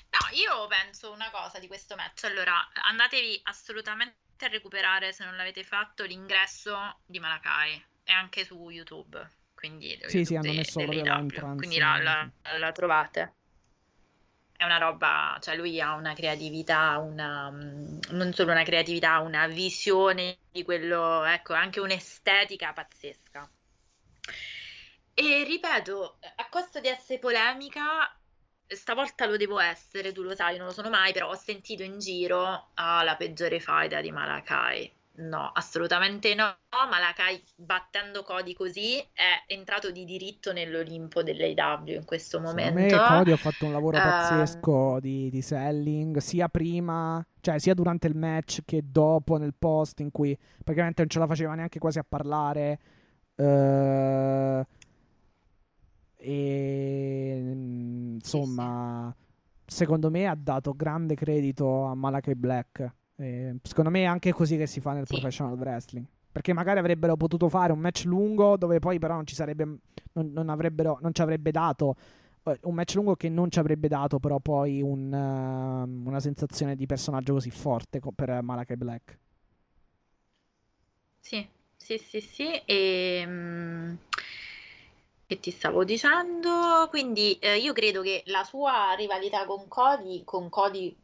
[0.10, 2.24] No, io penso una cosa di questo match.
[2.24, 2.56] Allora,
[2.90, 7.86] andatevi assolutamente a recuperare, se non l'avete fatto, l'ingresso di Malakai.
[8.04, 9.37] È anche su YouTube.
[9.58, 13.34] Quindi Sì, sì, hanno messo proprio IW, l'entrance, Quindi la, la- la trovate.
[14.56, 19.48] È una roba, cioè lui ha una creatività, una, mm, non solo una creatività, una
[19.48, 23.50] visione di quello, ecco, anche un'estetica pazzesca.
[25.14, 28.16] E ripeto, a costo di essere polemica,
[28.68, 31.98] stavolta lo devo essere, tu lo sai, non lo sono mai, però ho sentito in
[32.00, 34.97] giro ah, la peggiore faida di Malakai.
[35.18, 36.56] No, assolutamente no.
[36.70, 43.00] Malakai battendo Cody così è entrato di diritto nell'Olimpo dell'AEW in questo Secondo me momento.
[43.00, 48.08] Cody ha fatto un lavoro Ehm, pazzesco di, di selling, sia prima, cioè sia durante
[48.08, 52.00] il match che dopo nel post in cui praticamente non ce la faceva neanche quasi
[52.00, 52.80] a parlare.
[53.36, 54.66] eh,
[56.20, 59.16] e mm, insomma,
[59.66, 62.94] secondo me ha dato grande credito a Malachi Black.
[63.20, 65.14] E secondo me è anche così che si fa nel Sì.
[65.14, 66.06] professional wrestling.
[66.32, 69.64] Perché magari avrebbero potuto fare un match lungo dove poi però non ci sarebbe
[70.14, 71.96] non, non avrebbero non ci avrebbe dato
[72.44, 76.76] eh, un match lungo che non ci avrebbe dato però poi un, ehm, una sensazione
[76.76, 79.18] di personaggio così forte co- per Malachi Black.
[81.20, 81.46] Sì,
[81.76, 82.46] sì, sì, sì.
[82.66, 83.96] E, mm,
[85.28, 86.88] che ti stavo dicendo?
[86.90, 90.96] Quindi eh, io credo che la sua rivalità con Cody, con Cody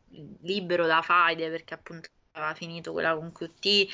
[0.42, 3.88] libero da faide, perché appunto aveva finito quella con QT,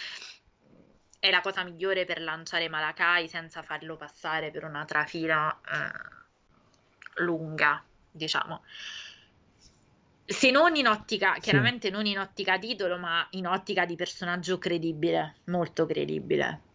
[1.19, 7.84] è la cosa migliore per lanciare Malakai senza farlo passare per una trafila eh, lunga,
[8.11, 8.64] diciamo.
[10.26, 11.39] Se non in ottica, Sì.
[11.41, 16.69] chiaramente non in ottica titolo, ma in ottica di personaggio credibile, molto credibile.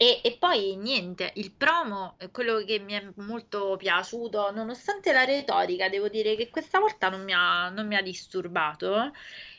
[0.00, 5.24] E, e poi niente, il promo, eh, quello che mi è molto piaciuto, nonostante la
[5.24, 9.12] retorica, devo dire che questa volta non mi ha, non mi ha disturbato,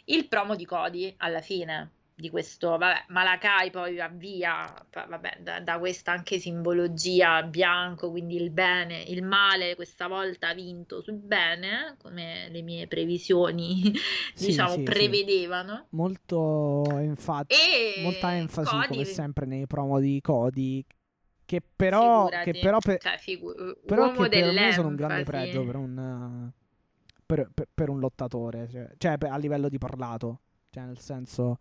[0.06, 5.60] il promo di Cody alla fine di questo, vabbè, Malakai poi va via, vabbè, da,
[5.62, 11.16] da questa anche simbologia bianco, quindi il bene, il male questa volta ha vinto sul
[11.16, 13.94] bene, come le mie previsioni,
[14.36, 14.84] Sì, diciamo, sì, sì.
[14.84, 15.88] prevedevano.
[15.92, 20.86] Molto infatti E molta enfasi Cody- come sempre nei promo di Cody
[21.46, 25.24] che però, Figurati, che però, per, cioè, figu- però che per me sono un grande
[25.24, 26.52] pregio per un
[27.26, 31.58] per, per- per un lottatore cioè, cioè, a livello di parlato cioè nel senso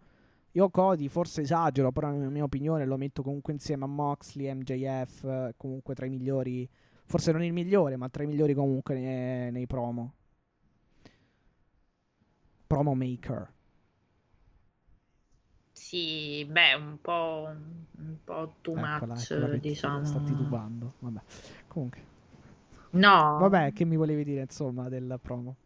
[0.52, 5.52] io Cody forse esagero però nella mia opinione lo metto comunque insieme a Moxley MJF
[5.56, 6.68] comunque tra i migliori
[7.04, 10.12] forse non il migliore ma tra i migliori comunque nei, nei promo.
[12.68, 13.48] Promo maker.
[15.72, 20.04] Sì, beh, un po', un po' too eccola, much, ti- diciamo.
[20.04, 21.20] sta titubando vabbè.
[21.68, 22.02] Comunque.
[22.90, 25.56] No, Vabbè, che mi volevi dire, insomma, del promo?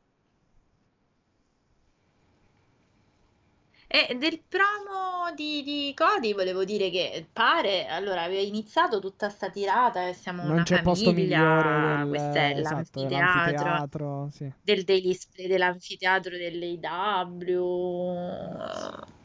[3.95, 9.51] E del promo di, di Cody volevo dire che pare, allora, aveva iniziato tutta sta
[9.51, 14.29] tirata e siamo Non una c'è posto migliore famiglia, del, questo è esatto, l'anfiteatro.
[14.33, 14.51] sì.
[14.63, 17.37] del daily dell'anfiteatro dell'AW.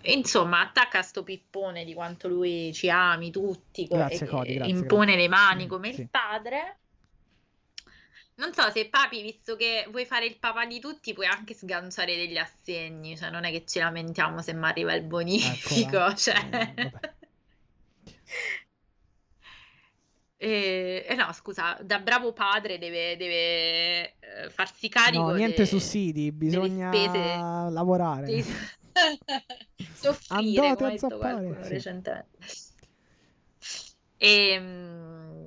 [0.01, 5.05] Insomma, attacca sto pippone di quanto lui ci ami tutti, Grazie, e- Cody, grazie, impone
[5.13, 5.21] grazie.
[5.21, 6.01] le mani Mm, come sì.
[6.01, 6.77] il padre.
[8.37, 12.15] Non so se papi, visto che vuoi fare il papà di tutti, puoi anche sganciare
[12.15, 16.15] degli assegni, cioè non è che ci lamentiamo se mi arriva il bonifico, Eccola.
[16.15, 16.35] cioè...
[16.51, 17.15] Eh, vabbè.
[20.37, 25.67] E, e no, scusa, da bravo padre deve, deve, eh, farsi carico No, niente de-
[25.67, 28.41] sussidi, bisogna spese- lavorare.
[28.43, 28.53] Sì.
[29.93, 31.69] Soffrire, Andate a zappare, sì.
[31.69, 32.27] recentemente.
[34.19, 35.46] E,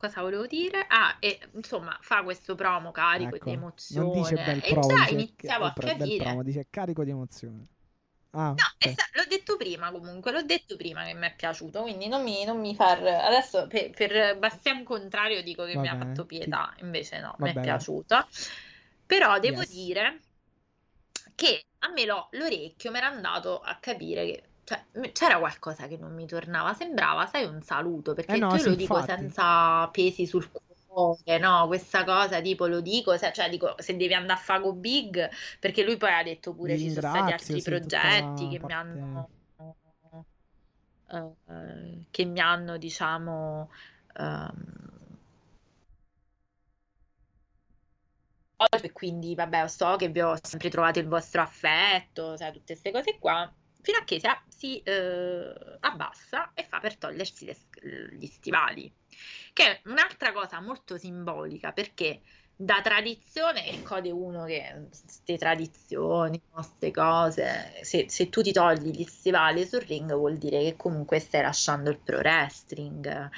[0.00, 0.86] cosa volevo dire?
[0.88, 3.52] Ah, e insomma, fa questo promo carico Ecco, di
[3.92, 6.16] non emozione dice bel e promo, già dice iniziavo a capire.
[6.16, 7.66] promo, dice carico di emozione.
[8.30, 8.78] Ah, No, ok.
[8.78, 12.22] è sta- l'ho detto prima comunque, l'ho detto prima che mi è piaciuto, quindi non
[12.22, 13.02] mi, non mi far...
[13.04, 15.96] Adesso per, per Bastian Contrario dico che Va mi ha bene.
[15.96, 18.28] fatto pietà, invece no, mi è piaciuto.
[19.06, 19.64] Però devo Yes.
[19.64, 20.20] dire
[21.34, 25.96] che a me lo- l'orecchio mi era andato a capire che cioè, c'era qualcosa che
[25.96, 29.16] non mi tornava, sembrava, sai, un saluto, perché Eh no, io lo dico infatti.
[29.16, 30.48] senza pesi sul
[30.86, 31.66] cuore, no?
[31.66, 35.28] Questa cosa tipo lo dico, se- cioè dico se devi andare a Fago Big,
[35.58, 39.28] perché lui poi ha detto pure ci sono stati altri progetti che mi parte- hanno
[41.08, 43.70] eh, che mi hanno, diciamo,
[44.16, 44.78] ehm,
[48.82, 52.90] e quindi vabbè, so che vi ho sempre trovato il vostro affetto, sai, tutte queste
[52.92, 53.52] cose qua,
[53.82, 57.56] fino a che si, eh, abbassa e fa per togliersi le
[58.12, 58.92] gli stivali,
[59.52, 62.22] che è un'altra cosa molto simbolica, perché
[62.54, 68.90] da tradizione, il code 1 che queste tradizioni, queste cose, se, se tu ti togli
[68.90, 73.30] gli stivali sul ring vuol dire che comunque stai lasciando il pro wrestling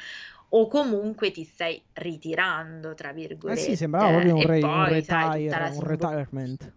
[0.51, 3.56] o comunque ti stai ritirando, tra Eh virgolette.
[3.56, 6.73] sì, sembrava proprio un, e re- un poi, sai, retire- la un retirement.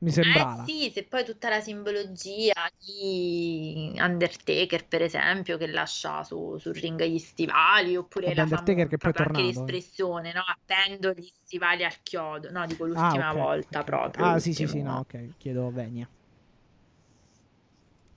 [0.00, 0.70] Mi Eh sembrava.
[0.72, 7.02] sì, se poi tutta la simbologia di Undertaker, per esempio, che lascia su- sul ring
[7.04, 9.42] gli stivali, oppure Vabbè, la Undertaker che poi è anche eh.
[9.42, 10.42] l'espressione, no?
[10.46, 13.84] Appendo gli stivali al chiodo, no, dico Ah, l'ultima ok, volta ok, ok.
[13.84, 16.08] proprio, Ah, sì, sì, sì, no, ok, chiedo venia.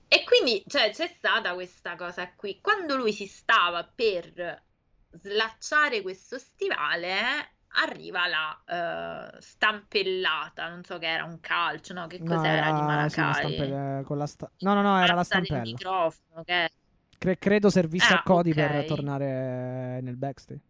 [0.08, 2.60] E quindi, cioè, c'è stata questa cosa qui.
[2.60, 4.64] Quando lui si stava per
[5.10, 12.06] slacciare questo stivale, arriva la eh, stampellata, non so che era un calcio, no?
[12.06, 13.34] Che No, cos'era di era sì, una Malakay?
[13.34, 15.80] stampella con la sta- No, no, no, era la stampella.
[15.80, 16.70] microfono, che
[17.18, 18.84] Cre- credo servisse a Ah, Cody per ok.
[18.84, 20.60] tornare nel backstage.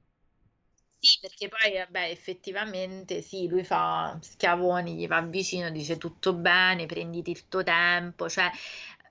[0.99, 6.87] Sì, perché poi, vabbè, effettivamente sì, lui fa schiavoni, gli va vicino, dice tutto bene,
[6.87, 8.51] prenditi il tuo tempo, cioè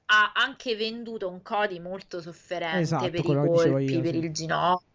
[0.08, 4.18] ha anche venduto un Cody molto sofferente Esatto, per i colpi, io, per sì.
[4.18, 4.88] il ginocchio.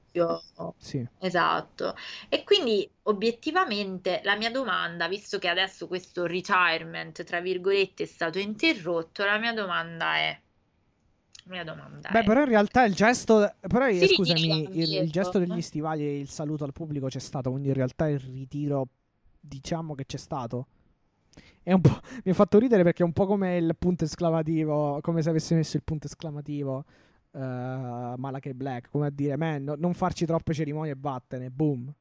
[0.77, 1.07] Sì.
[1.19, 1.95] Esatto.
[2.29, 8.39] E quindi obiettivamente la mia domanda, visto che adesso questo retirement, tra virgolette, è stato
[8.39, 10.41] interrotto, la mia domanda è,
[11.49, 13.55] mia domanda Beh, è, però in realtà il gesto.
[13.61, 17.51] Però ritira scusami, il, il gesto degli stivali e il saluto al pubblico c'è stato.
[17.51, 18.89] Quindi in realtà il ritiro,
[19.41, 20.67] diciamo che c'è stato.
[21.63, 22.01] È un po'.
[22.25, 25.01] Mi ha fatto ridere perché è un po' come il punto esclamativo.
[25.01, 26.85] Come se avesse messo il punto esclamativo.
[27.39, 28.91] Uh, Malachi Black.
[28.91, 31.51] Come a dire, man, no- non farci troppe cerimonie e vattene.
[31.51, 31.93] Boom.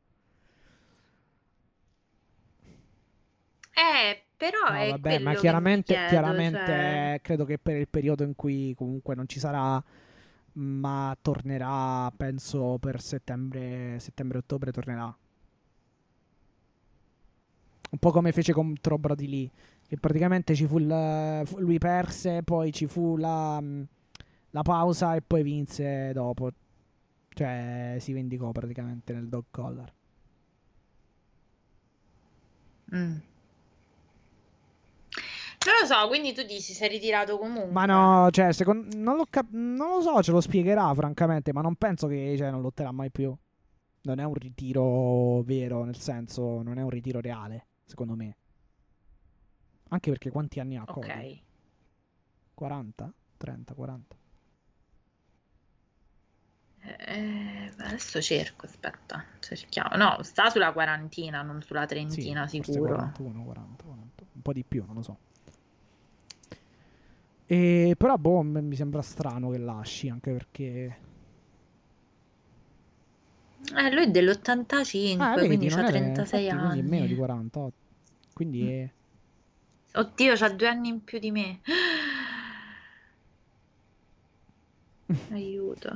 [3.73, 7.19] eh, però No, è vabbè, ma chiaramente, chiedo, chiaramente cioè...
[7.21, 9.83] credo che per il periodo in cui comunque non ci sarà,
[10.53, 15.15] ma tornerà, penso per settembre, settembre-ottobre tornerà.
[17.89, 19.51] Un po' come fece contro Brody Lee,
[19.87, 23.61] che praticamente ci fu il, lui perse, poi ci fu la,
[24.51, 26.49] la pausa e poi vinse dopo.
[27.29, 29.93] Cioè si vendicò praticamente nel dog collar.
[32.95, 33.17] Mm.
[35.67, 37.71] Non lo so, quindi tu dici sei ritirato comunque.
[37.71, 41.61] Ma no, cioè, secondo, non, lo cap- non lo so, ce lo spiegherà francamente, ma
[41.61, 43.35] non penso che cioè, non lotterà mai più.
[44.03, 48.37] Non è un ritiro vero, nel senso, non è un ritiro reale, secondo me.
[49.89, 51.09] Anche perché quanti anni ha Cody?
[51.09, 51.39] Ok.
[52.53, 53.13] 40?
[53.35, 54.16] 30, 40.
[56.99, 59.95] Eh, adesso cerco, aspetta, cerchiamo.
[59.97, 62.95] No, sta sulla quarantina, non sulla Sì, trentina, forse sicuro.
[62.95, 65.17] 41, 40, 40, un po' di più, non lo so.
[67.49, 70.97] E, però, boh, mi sembra strano che lasci, anche perché...
[73.75, 77.13] Eh, lui è dell'85, Ah, vedi, quindi ha è, 36 infatti, quindi è meno di
[77.13, 77.15] anni.
[77.15, 77.75] 48.
[78.33, 78.67] Quindi Mm.
[78.69, 78.89] è...
[79.95, 81.59] Oddio, c'ha due anni in più di me.
[85.31, 85.91] Aiuto.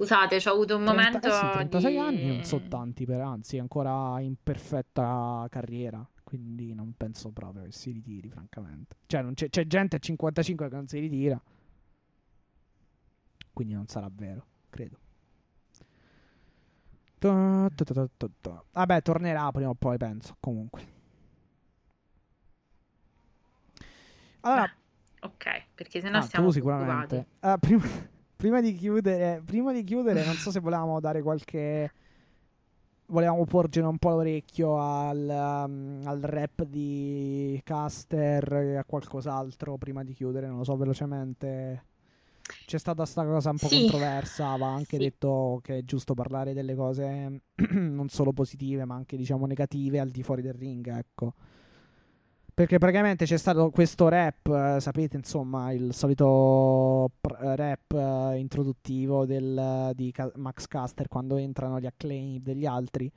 [0.00, 1.98] Scusate, c'ho avuto un 30 momento eh sì, 36 di...
[1.98, 6.08] anni non sono tanti, per, anzi, è ancora in perfetta carriera.
[6.24, 8.96] Quindi non penso proprio che si ritiri, francamente.
[9.04, 11.38] Cioè, non c'è, c'è gente a 55 che non si ritira.
[13.52, 14.98] Quindi non sarà vero, credo.
[18.72, 20.34] Vabbè, tornerà prima o poi, penso.
[20.40, 20.98] Comunque.
[24.40, 27.26] Allora, Ah, ok, perché sennò Ah, siamo tu sicuramente.
[27.40, 27.82] Ah, prima,
[28.40, 31.92] prima di chiudere, prima di chiudere, non so se volevamo dare qualche.
[33.08, 35.18] Volevamo porgere un po' l'orecchio al,
[35.68, 41.84] um, al rap di Caster e a qualcos'altro prima di chiudere, non lo so, velocemente.
[42.64, 43.74] C'è stata sta cosa un po' Sì.
[43.74, 45.02] controversa, va anche Sì.
[45.02, 47.42] detto che è giusto parlare delle cose
[47.74, 51.34] non solo positive, ma anche diciamo negative al di fuori del ring, ecco.
[52.60, 59.24] Perché praticamente c'è stato questo rap, eh, sapete, insomma, il solito pr- rap eh, introduttivo
[59.24, 63.10] del, di Max Caster quando entrano gli acclaimed degli altri,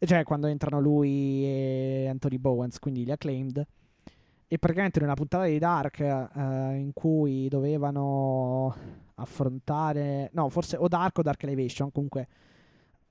[0.00, 3.66] cioè quando entrano lui e Anthony Bowens, quindi gli acclaimed.
[4.46, 8.76] E praticamente in una puntata di Dark eh, in cui dovevano
[9.14, 12.28] affrontare, no, forse o Dark o Dark Elevation, comunque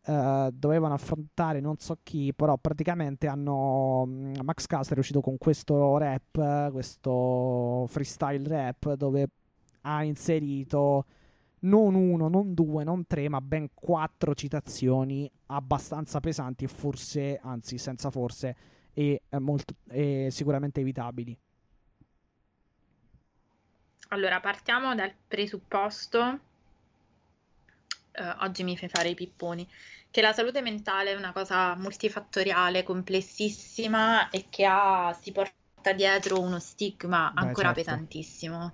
[0.06, 5.38] Uh, dovevano affrontare non so chi, però praticamente hanno mm, Max Caster è uscito con
[5.38, 9.30] questo rap, questo freestyle rap dove
[9.84, 11.06] ha inserito
[11.64, 17.78] non uno, non due, non tre, ma ben quattro citazioni abbastanza pesanti e forse, anzi
[17.78, 18.56] senza forse,
[18.94, 21.38] e, eh, molto, e sicuramente evitabili.
[24.10, 26.40] Allora, partiamo dal presupposto
[28.14, 29.68] eh, oggi mi fai fare i pipponi,
[30.10, 36.40] che la salute mentale è una cosa multifattoriale, complessissima e che ha, si porta dietro
[36.40, 37.74] uno stigma Beh, ancora certo.
[37.74, 38.72] pesantissimo.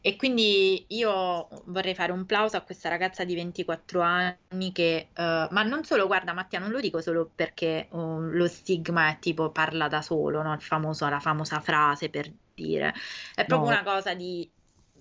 [0.00, 5.48] E quindi io vorrei fare un plauso a questa ragazza di 24 anni che, eh,
[5.50, 9.50] ma non solo, guarda Mattia, non lo dico solo perché oh, lo stigma è tipo
[9.50, 10.52] parla da solo, no?
[10.54, 12.94] Il famoso, la famosa frase per dire,
[13.34, 13.70] è proprio No.
[13.70, 14.48] una cosa di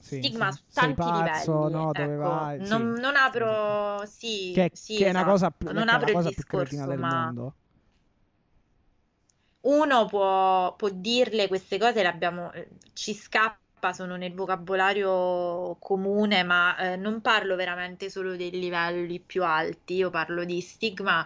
[0.07, 0.52] Sì, stigma sì.
[0.52, 2.18] su tanti pazzo, livelli, no, ecco.
[2.18, 2.61] vai?
[2.64, 5.23] Sì, Non, apro, sì, Che, che è una esatto.
[5.23, 7.56] cosa, più- Non la apro il cosa più discorso, del ma mondo.
[9.61, 16.44] uno può, può dirle queste cose, le abbiamo, eh, ci scappa, sono nel vocabolario comune,
[16.44, 21.23] ma eh, non parlo veramente solo dei livelli più alti, io parlo di stigma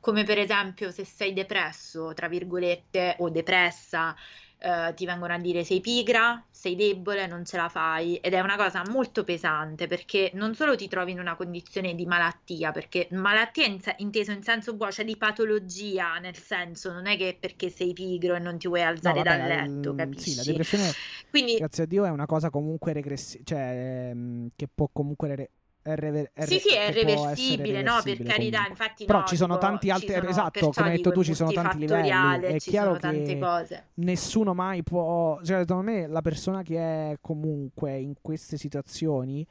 [0.00, 4.14] come per esempio se sei depresso, tra virgolette, o depressa,
[4.58, 8.40] eh, ti vengono a dire sei pigra, sei debole, non ce la fai ed è
[8.40, 13.08] una cosa molto pesante perché non solo ti trovi in una condizione di malattia, perché
[13.12, 17.36] malattia in se- inteso in senso buono, cioè di patologia, nel senso non è che
[17.38, 20.30] perché sei pigro e non ti vuoi No, alzare vabbè, dal letto, mm, capisci?
[20.30, 20.96] sì, la depressione,
[21.30, 25.50] Quindi grazie a Dio, è una cosa comunque regressiva, cioè ehm, che può comunque re-
[25.88, 28.68] è rever- è Sì, re- sì, è reversibile, no, per carità, comunque.
[28.68, 31.50] infatti Però no, ci sono tanti altri, sono, esatto, come hai detto tu, ci sono
[31.52, 32.08] tanti livelli.
[32.46, 33.88] È chiaro che cose.
[33.94, 39.46] nessuno mai può, cioè, secondo me la persona che è comunque in queste situazioni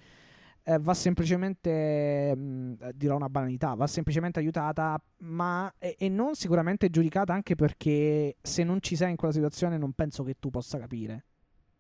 [0.64, 6.90] eh, va semplicemente, mh, dirò una banalità, va semplicemente aiutata, ma e, e non sicuramente
[6.90, 10.78] giudicata anche perché se non ci sei in quella situazione non penso che tu possa
[10.78, 11.24] capire.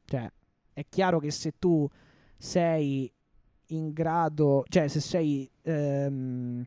[0.05, 0.31] Cioè,
[0.73, 1.87] è chiaro che se tu
[2.37, 3.11] sei
[3.67, 6.65] in grado, cioè se sei ehm,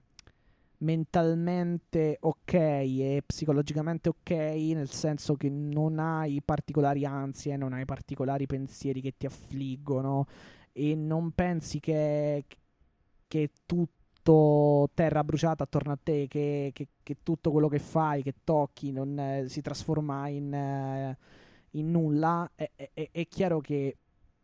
[0.79, 8.47] mentalmente ok e psicologicamente ok, nel senso che non hai particolari ansie, non hai particolari
[8.47, 10.27] pensieri che ti affliggono
[10.73, 12.45] e non pensi che,
[13.27, 18.35] che tutto terra bruciata attorno a te, che, che- che tutto quello che fai, che
[18.45, 21.17] tocchi, non eh, si trasforma in, eh,
[21.73, 23.97] in nulla, è- è- è chiaro che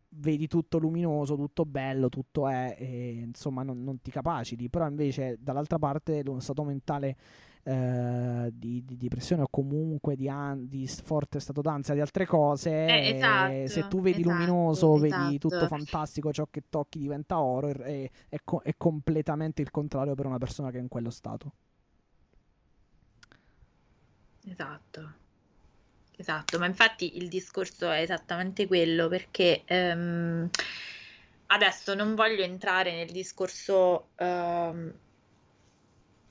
[0.09, 4.69] vedi tutto luminoso, tutto bello, tutto è, e, insomma, non, non ti capaciti.
[4.69, 7.15] Però invece, dall'altra parte, lo stato mentale
[7.63, 12.69] eh, di, di depressione o comunque di, an- di forte stato d'ansia, di altre cose,
[12.85, 15.37] Eh, eh, esatto, se tu vedi esatto, luminoso, vedi esatto.
[15.37, 20.15] tutto fantastico, ciò che tocchi diventa oro, e, e- è, co- è completamente il contrario
[20.15, 21.51] per una persona che è in quello stato.
[24.47, 25.13] Esatto.
[26.19, 30.49] Esatto, ma infatti il discorso è esattamente quello perché ehm,
[31.47, 34.93] adesso non voglio entrare nel discorso ehm,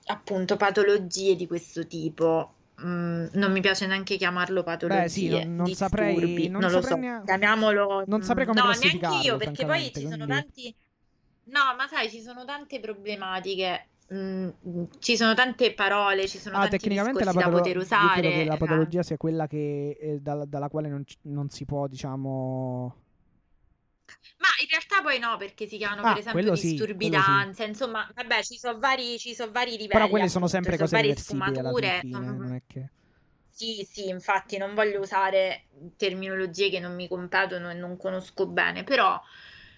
[0.06, 2.52] appunto patologie di questo tipo.
[2.84, 6.80] Mm, non mi piace neanche chiamarlo patologie, Beh, sì, non, non saprei, non non lo
[6.82, 10.26] saprei so, nea- chiamiamolo non saprei come no, neanche io perché poi ci sono quindi-
[10.26, 10.74] tanti
[11.44, 14.48] No, ma sai, ci sono tante problematiche, mm,
[14.98, 18.08] ci sono tante parole, ci sono Ah, tanti tecnicamente la discorsi da patolo- poter io
[18.10, 18.32] credo usare.
[18.32, 22.96] che la patologia sia quella che, eh, dalla, dalla quale non, non si può, diciamo...
[24.38, 27.10] Ma in realtà poi no, perché si chiamano Ah, per esempio sì, disturbi sì.
[27.10, 30.72] d'ansia, insomma, vabbè, ci sono vari, ci sono vari livelli, Però quelle sono appunto, sempre
[30.72, 32.88] sono cose varie reversibili alla fine, non- non è che...
[33.48, 38.84] Sì, sì, infatti non voglio usare terminologie che non mi competono e non conosco bene,
[38.84, 39.18] però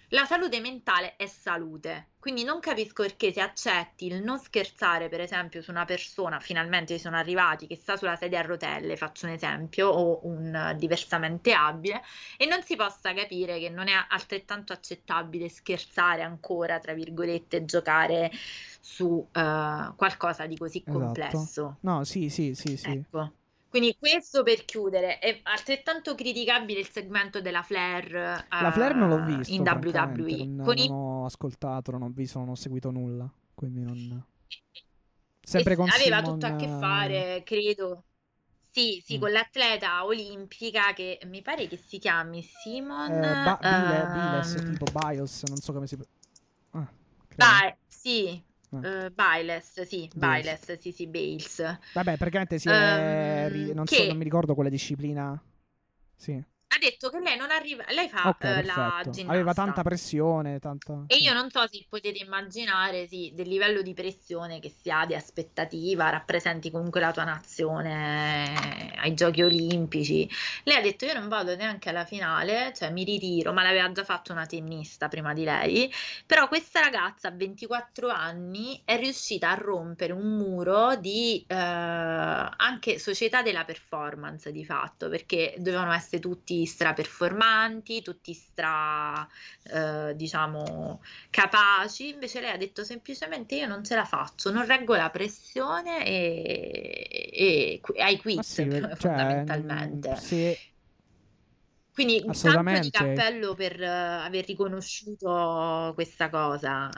[0.09, 5.21] la salute mentale è salute, quindi non capisco perché se accetti il non scherzare, per
[5.21, 9.27] esempio, su una persona, finalmente ci sono arrivati, che sta sulla sedia a rotelle, faccio
[9.27, 12.03] un esempio, o un diversamente abile,
[12.37, 18.31] e non si possa capire che non è altrettanto accettabile scherzare ancora, tra virgolette, giocare
[18.81, 20.99] su eh, qualcosa di così Esatto.
[20.99, 21.77] complesso.
[21.81, 22.91] No, sì, sì, sì, sì.
[22.91, 23.33] Ecco.
[23.69, 29.19] Quindi questo per chiudere, è altrettanto criticabile il segmento della Flair La Flair non l'ho
[29.19, 30.47] eh, visto, in WWE.
[30.47, 34.25] non, Con non i- ho ascoltato, non ho visto, non ho seguito nulla, quindi non...
[35.43, 38.05] Sempre con aveva Simon, tutto a che eh, fare, credo.
[38.71, 39.21] Sì, sì, Mm.
[39.21, 43.11] con l'atleta olimpica che mi pare che si chiami Simon.
[43.11, 45.97] Eh, ba- Bile- Biles, ehm, tipo Biles, non so come si...
[46.73, 46.87] Ah,
[47.29, 47.35] credo.
[47.35, 50.65] Ba- sì, Eh, Biles, sì, Bales.
[50.67, 51.79] Biles, sì, sì, Bales.
[51.93, 52.73] Vabbè, praticamente si è...
[52.73, 55.41] Ehm, non so, che- non mi ricordo quale disciplina...
[56.17, 59.33] Sì, Ha detto che lei non arriva, lei fa ok, eh, la ginnasta.
[59.33, 61.05] Aveva tanta pressione, tanta...
[61.07, 65.07] E io non so se potete immaginare, sì, del livello di pressione che si ha,
[65.07, 70.29] di aspettativa, rappresenti comunque la tua nazione ai giochi olimpici.
[70.65, 74.05] Lei ha detto: Io non vado neanche alla finale, cioè mi ritiro, ma l'aveva già
[74.05, 75.91] fatto una tennista prima di lei.
[76.27, 82.99] Però questa ragazza a 24 anni è riuscita a rompere un muro di eh, anche
[82.99, 89.27] società della performance di fatto, perché dovevano essere tutti straperformanti, tutti stra
[89.65, 94.95] eh, diciamo capaci, invece lei ha detto semplicemente io non ce la faccio, non reggo
[94.95, 100.11] la pressione e, e, e ai quiz sì, cioè, fondamentalmente.
[100.11, 100.59] mm, sì,
[101.99, 106.89] Quindi tanto di cappello per eh, aver riconosciuto questa cosa.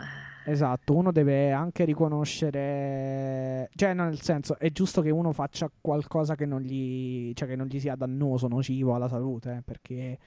[0.44, 6.44] Esatto, uno deve anche riconoscere, cioè nel senso, è giusto che uno faccia qualcosa che
[6.44, 10.18] non gli, cioè che non gli sia dannoso, nocivo alla salute, eh, perché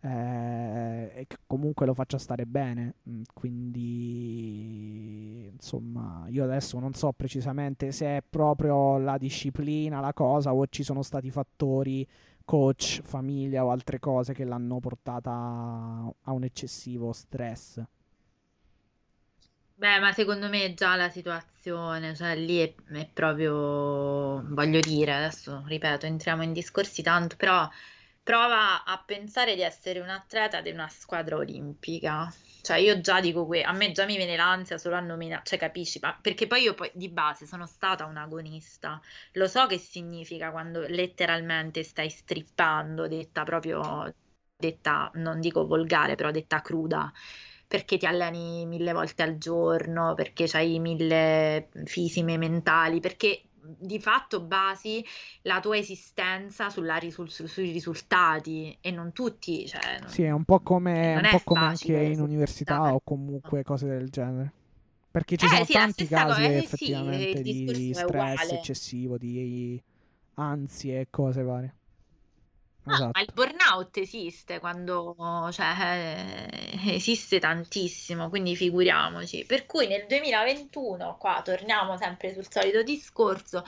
[0.00, 2.96] eh, comunque lo faccia stare bene.
[3.08, 3.86] Mm, Quindi,
[5.50, 10.82] insomma, io adesso non so precisamente se è proprio la disciplina, la cosa, o ci
[10.82, 12.06] sono stati fattori,
[12.44, 17.82] coach, famiglia o altre cose che l'hanno portata a un eccessivo stress.
[19.76, 25.62] Beh, ma secondo me già la situazione, cioè lì è, è proprio, voglio dire, adesso
[25.66, 27.68] ripeto, entriamo in discorsi tanto, però
[28.24, 32.32] prova a pensare di essere un atleta di una squadra olimpica.
[32.62, 35.58] Cioè io già dico que- a me già mi viene l'ansia solo a nominare, cioè
[35.58, 35.98] capisci?
[36.00, 39.00] Ma perché poi io poi di base sono stata un agonista.
[39.32, 44.12] Lo so che significa quando letteralmente stai strippando, detta proprio,
[44.56, 47.12] detta, non dico volgare, però detta cruda
[47.66, 53.42] perché ti alleni mille volte al giorno, perché hai mille fisime mentali, perché
[53.78, 55.04] di fatto basi
[55.42, 60.44] la tua esistenza sulla su- sui risultati e non tutti, cioè, non- Sì, è un
[60.44, 64.52] po' come, non un po' come anche in università o comunque cose del genere.
[65.10, 69.16] Perché ci Eh, sono sì, tanti casi cosa, eh, sì, effettivamente il di stress eccessivo,
[69.18, 69.80] di
[70.34, 71.74] ansie e cose varie.
[72.86, 73.32] No, ma il Esatto.
[73.32, 75.14] burnout esiste quando,
[75.52, 76.36] cioè,
[76.82, 79.44] eh, esiste tantissimo, quindi figuriamoci.
[79.46, 83.64] Per cui nel 2021, qua torniamo sempre sul solito discorso,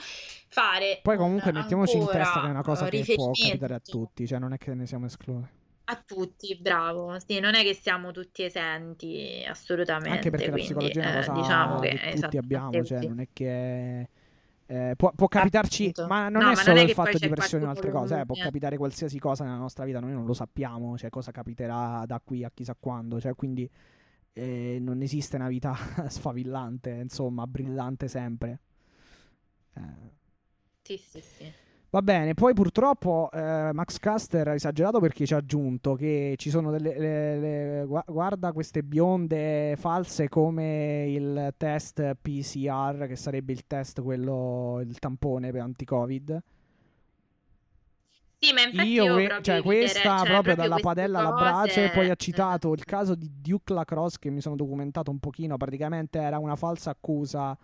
[0.49, 3.73] fare Poi un comunque mettiamoci in testa che è una cosa eh, che può capitare
[3.73, 5.49] a tutti, cioè non è che ne siamo esclusi.
[5.89, 7.17] a tutti, bravo.
[7.19, 9.43] Sì, non è che siamo tutti esenti,
[10.05, 12.83] Anche assolutamente, perché la quindi psicologia è una eh, cosa diciamo che che tutti abbiamo,
[12.83, 14.09] cioè non è che
[14.67, 16.07] eh, può, può capitarci, Appunto.
[16.07, 18.19] ma non No, è ma solo non è il fatto di pressione o altre cose,
[18.19, 22.03] eh, può capitare qualsiasi cosa nella nostra vita, noi non lo sappiamo, cioè cosa capiterà
[22.05, 23.69] da qui a chissà quando, cioè quindi
[24.33, 25.73] eh, non esiste una vita
[26.07, 28.59] sfavillante, insomma, brillante sempre.
[29.73, 30.15] Eh,
[30.83, 31.53] Sì, sì, sì.
[31.89, 36.49] Va bene, poi purtroppo eh, Max Caster ha esagerato perché ci ha aggiunto che ci
[36.49, 36.97] sono delle...
[36.99, 44.01] le- le- gua- guarda queste bionde false come il test PCR, che sarebbe il test,
[44.01, 46.43] quello, il tampone per anti-Covid.
[48.39, 51.93] Sì, ma infatti Io, io cioè, questa cioè, proprio dalla padella alla brace, cose...
[51.93, 56.19] poi ha citato il caso di Duke Lacrosse che mi sono documentato un pochino, praticamente
[56.19, 57.57] era una falsa accusa,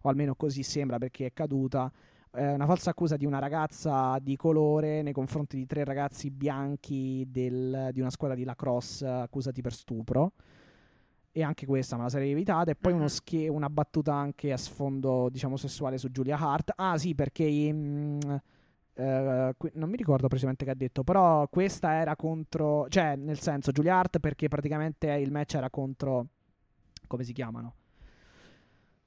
[0.00, 1.90] o almeno così sembra perché è caduta,
[2.38, 7.26] eh, una falsa accusa di una ragazza di colore nei confronti di tre ragazzi bianchi
[7.28, 10.32] del- di una squadra di lacrosse accusati per stupro.
[11.32, 12.70] E anche questa me la sarei evitata.
[12.70, 16.72] E poi uno schie- una battuta anche a sfondo, diciamo, sessuale su Julia Hart.
[16.76, 18.20] Ah, sì, perché mm,
[18.94, 23.38] eh, qui- non mi ricordo precisamente che ha detto, però questa era contro, cioè, nel
[23.38, 26.26] senso, Julia Hart perché praticamente il match era contro,
[27.06, 27.74] come si chiamano?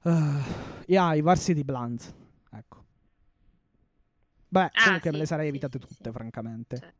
[0.04, 0.40] Uh,
[0.86, 2.12] yeah, i Varsity Blondes.
[4.52, 6.12] Beh, Ah, comunque me sì, le sarei evitate sì, tutte, sì.
[6.12, 6.76] francamente.
[6.78, 6.92] Cioè.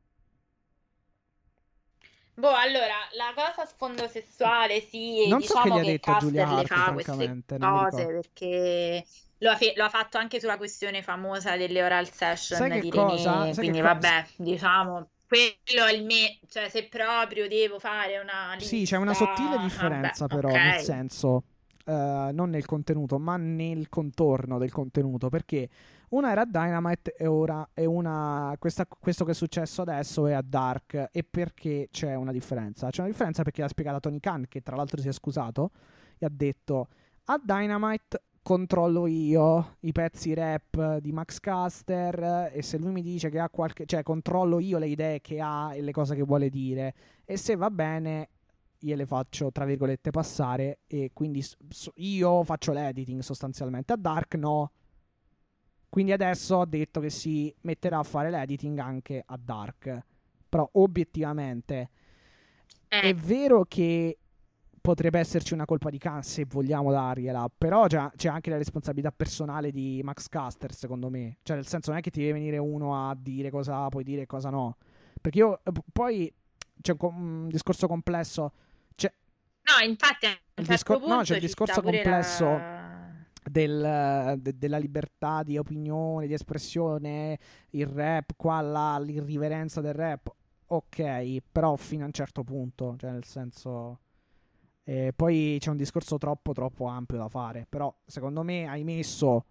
[2.34, 6.14] Boh, allora, la cosa a sfondo sessuale, sì, Non so che diciamo gli ha detto
[6.16, 9.04] Giulia Hart, fa francamente, cose perché
[9.38, 12.88] lo ha, fe- lo ha fatto anche sulla questione famosa delle oral session Sai di
[12.88, 13.32] cosa?
[13.40, 18.84] René, quindi vabbè, diciamo, quello è il me, cioè se proprio devo fare una Sì,
[18.84, 20.58] c'è una lista, sottile differenza vabbè, però, ok.
[20.58, 21.42] nel senso,
[21.84, 25.68] eh, non nel contenuto, ma nel contorno del contenuto, perché
[26.12, 28.54] una era a Dynamite e ora è una...
[28.58, 31.08] questa- questo che è successo adesso è a Dark.
[31.12, 32.90] E perché c'è una differenza?
[32.90, 35.70] C'è una differenza perché l'ha spiegata Tony Khan, che tra l'altro si è scusato,
[36.18, 36.88] e ha detto
[37.24, 43.30] a Dynamite controllo io i pezzi rap di Max Caster e se lui mi dice
[43.30, 46.48] che ha qualche cioè controllo io le idee che ha e le cose che vuole
[46.48, 46.92] dire
[47.24, 48.30] e se va bene
[48.78, 51.44] gliele faccio tra virgolette passare e quindi
[51.94, 54.72] io faccio l'editing sostanzialmente a Dark no
[55.92, 60.04] quindi adesso ho detto che si metterà a fare l'editing anche a Dark
[60.48, 61.90] però obiettivamente
[62.88, 63.00] eh.
[63.00, 64.16] è vero che
[64.82, 69.12] potrebbe esserci una colpa di Khan se vogliamo dargliela, però c'è, c'è, anche la responsabilità
[69.12, 71.38] personale di Max Caster, secondo me.
[71.42, 74.22] Cioè, nel senso, non è che ti deve venire uno a dire cosa puoi dire
[74.22, 74.76] e cosa no.
[75.20, 76.30] Perché io eh, poi
[76.80, 78.52] c'è un, un discorso complesso.
[78.96, 79.10] C'è,
[79.62, 82.44] no, infatti, il discor- no, c'è il discorso complesso.
[82.44, 82.91] La...
[83.50, 87.38] Del, de, della libertà di opinione, di espressione,
[87.70, 90.32] il rap, qua, là, l'irriverenza del rap,
[90.66, 93.98] ok, però fino a un certo punto, cioè nel senso
[94.84, 97.66] e poi c'è un discorso troppo troppo ampio da fare.
[97.68, 99.44] Però secondo me hai messo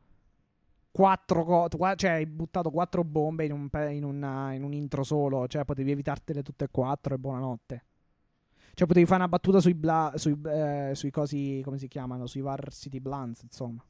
[0.92, 5.48] quattro co- cioè hai buttato quattro bombe in un, in, una, in un intro solo.
[5.48, 7.86] Cioè potevi evitartele tutte e quattro e buonanotte.
[8.74, 12.41] Cioè potevi fare una battuta sui, bla- sui, eh, sui cosi, come si chiamano, sui
[12.41, 13.83] Varsity Blunts, insomma.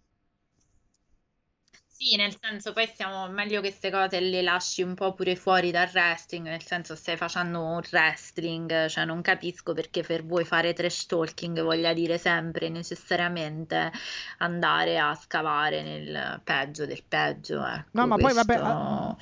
[2.02, 5.70] Sì, nel senso poi stiamo meglio che queste cose le lasci un po' pure fuori
[5.70, 10.74] dal wrestling, nel senso stai facendo un wrestling, cioè non capisco perché per voi fare
[10.74, 13.92] trash talking voglia dire sempre necessariamente
[14.40, 17.64] andare a scavare nel peggio del peggio.
[17.64, 19.16] Ecco, no, ma poi vabbè...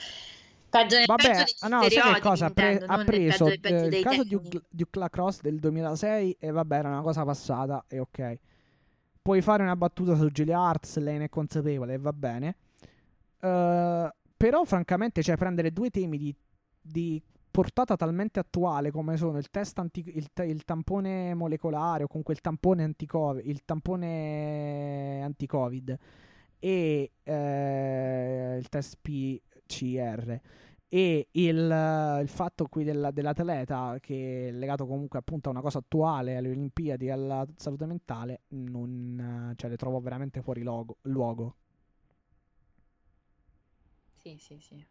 [0.70, 2.48] Peggio Vabbè, peggio ah, no, sai che cosa?
[2.48, 4.40] Intendo, ha preso peggio eh, il caso di
[4.70, 8.38] Duke Lacrosse del 2006 e vabbè, era una cosa passata e ok.
[9.22, 12.56] Puoi fare una battuta su Julia Arts, lei ne è consapevole e va bene.
[13.42, 16.36] Uh, però, francamente, cioè, prendere due temi di,
[16.82, 22.34] di portata talmente attuale come sono il test anti, il, il, tampone molecolare o comunque
[22.34, 25.98] il tampone anti-covid, il tampone anti-covid
[26.60, 28.98] e eh, il test
[29.70, 30.40] PCR
[30.92, 35.78] e il, il fatto qui della, dell'atleta che è legato comunque appunto a una cosa
[35.78, 41.56] attuale alle Olimpiadi alla salute mentale non, cioè, le trovo veramente fuori logo, luogo
[44.22, 44.86] sì, sì, sì,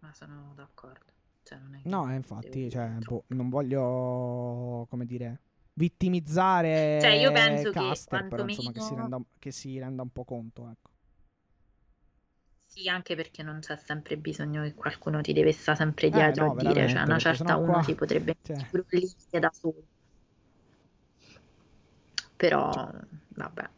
[0.00, 1.04] ma sono d'accordo.
[1.42, 5.40] Cioè, non è no, infatti, cioè, boh, non voglio, come dire,
[5.74, 10.10] vittimizzare cioè, io penso Caster, che però, insomma, che si, renda, che si renda un
[10.10, 10.90] po' conto, ecco.
[12.74, 16.44] Sì, anche perché non c'è sempre bisogno che qualcuno ti deve stare sempre eh, dietro
[16.44, 17.82] eh, no, a dire, cioè una certa uno qua...
[17.82, 18.56] si potrebbe cioè...
[19.38, 19.82] da solo.
[22.34, 22.90] Però,
[23.28, 23.68] vabbè.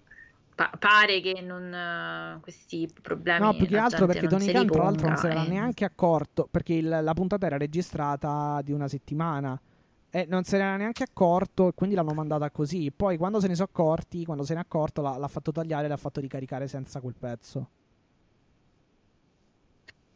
[0.55, 3.44] Pa- pare che non, uh, questi problemi.
[3.44, 5.48] No, più che altro perché Tony Khan, tra l'altro, non si era e...
[5.48, 6.47] neanche accorto.
[6.48, 9.60] Perché il, la puntata era registrata di una settimana.
[10.08, 12.92] E non se ne era neanche accorto, e quindi l'hanno mandata così.
[12.92, 15.86] Poi, quando se ne sono accorti, quando se ne è accorto, l'ha, l'ha fatto tagliare
[15.86, 17.68] e l'ha fatto ricaricare senza quel pezzo.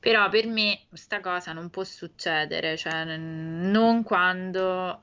[0.01, 5.03] Però per me questa cosa non può succedere, cioè non quando...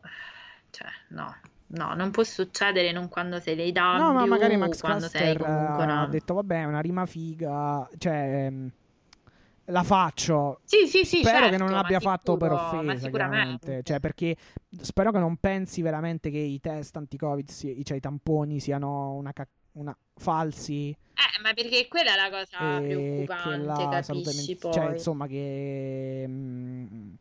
[0.69, 1.35] Cioè, no,
[1.67, 5.35] No, non può succedere non quando sei dei W, no, ma magari Max quando sei
[5.35, 6.01] comunque una...
[6.01, 8.72] ha detto vabbè, è una rima figa, cioè ehm,
[9.65, 10.59] la faccio.
[10.64, 13.82] Sì, sì, sì, spero certo, che non l'abbia sicuro, fatto per offesa, chiaramente.
[13.83, 14.35] Cioè, perché
[14.80, 17.49] spero che non pensi veramente che i test anti-Covid,
[17.83, 19.33] cioè i tamponi siano una,
[19.74, 20.95] una falsi.
[21.15, 24.73] Eh, ma perché quella è la cosa preoccupante, capisci men- poi.
[24.73, 26.25] Cioè, insomma, che...
[26.27, 27.13] Mh, mm,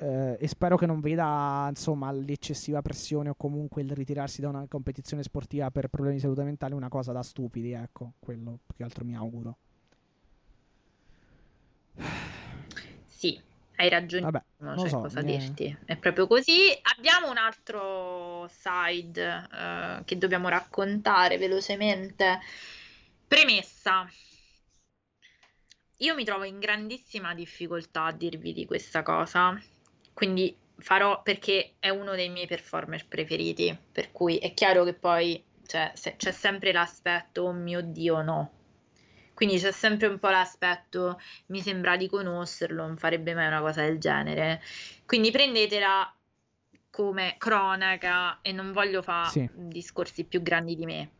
[0.00, 4.64] eh, e spero che non veda insomma l'eccessiva pressione o comunque il ritirarsi da una
[4.68, 8.84] competizione sportiva per problemi di salute mentale una cosa da stupidi, ecco, quello più che
[8.84, 9.56] altro mi auguro.
[13.80, 15.24] Hai ragione, Vabbè, non so cosa eh.
[15.24, 15.78] dirti.
[15.84, 16.76] È proprio così.
[16.96, 22.40] Abbiamo un altro side uh, che dobbiamo raccontare velocemente.
[23.26, 24.08] Premessa.
[25.98, 29.60] Io mi trovo in grandissima difficoltà a dirvi di questa cosa
[30.18, 35.40] quindi farò perché è uno dei miei performer preferiti, per cui è chiaro che poi
[35.64, 38.50] cioè, se, c'è sempre l'aspetto, oh mio Dio, no.
[39.38, 43.82] Quindi c'è sempre un po' l'aspetto, mi sembra di conoscerlo, non farebbe mai una cosa
[43.82, 44.60] del genere.
[45.06, 46.12] Quindi prendetela
[46.90, 49.48] come cronaca e non voglio fare sì.
[49.52, 51.10] discorsi più grandi di me.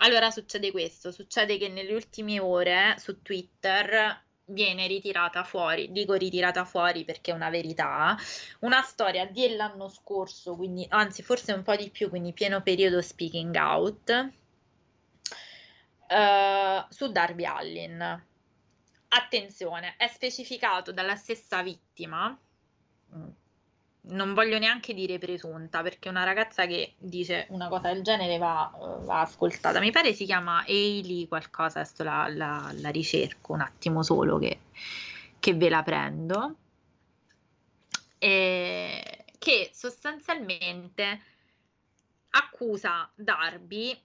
[0.00, 6.66] Allora succede questo, succede che nelle ultime ore su Twitter viene ritirata fuori, dico ritirata
[6.66, 8.18] fuori perché è una verità,
[8.58, 13.54] una storia dell'anno scorso, quindi anzi forse un po' di più, quindi pieno periodo speaking
[13.54, 14.32] out,
[16.08, 18.24] uh, su Darby Allin.
[19.08, 22.36] Attenzione, è specificato dalla stessa vittima,
[24.06, 28.70] non voglio neanche dire presunta, perché una ragazza che dice una cosa del genere va,
[29.02, 29.80] va ascoltata.
[29.80, 34.60] Mi pare si chiama Hailey qualcosa, adesso la, la, la ricerco un attimo solo che,
[35.38, 36.56] che ve la prendo.
[38.18, 41.22] E, che sostanzialmente
[42.30, 43.98] accusa Darby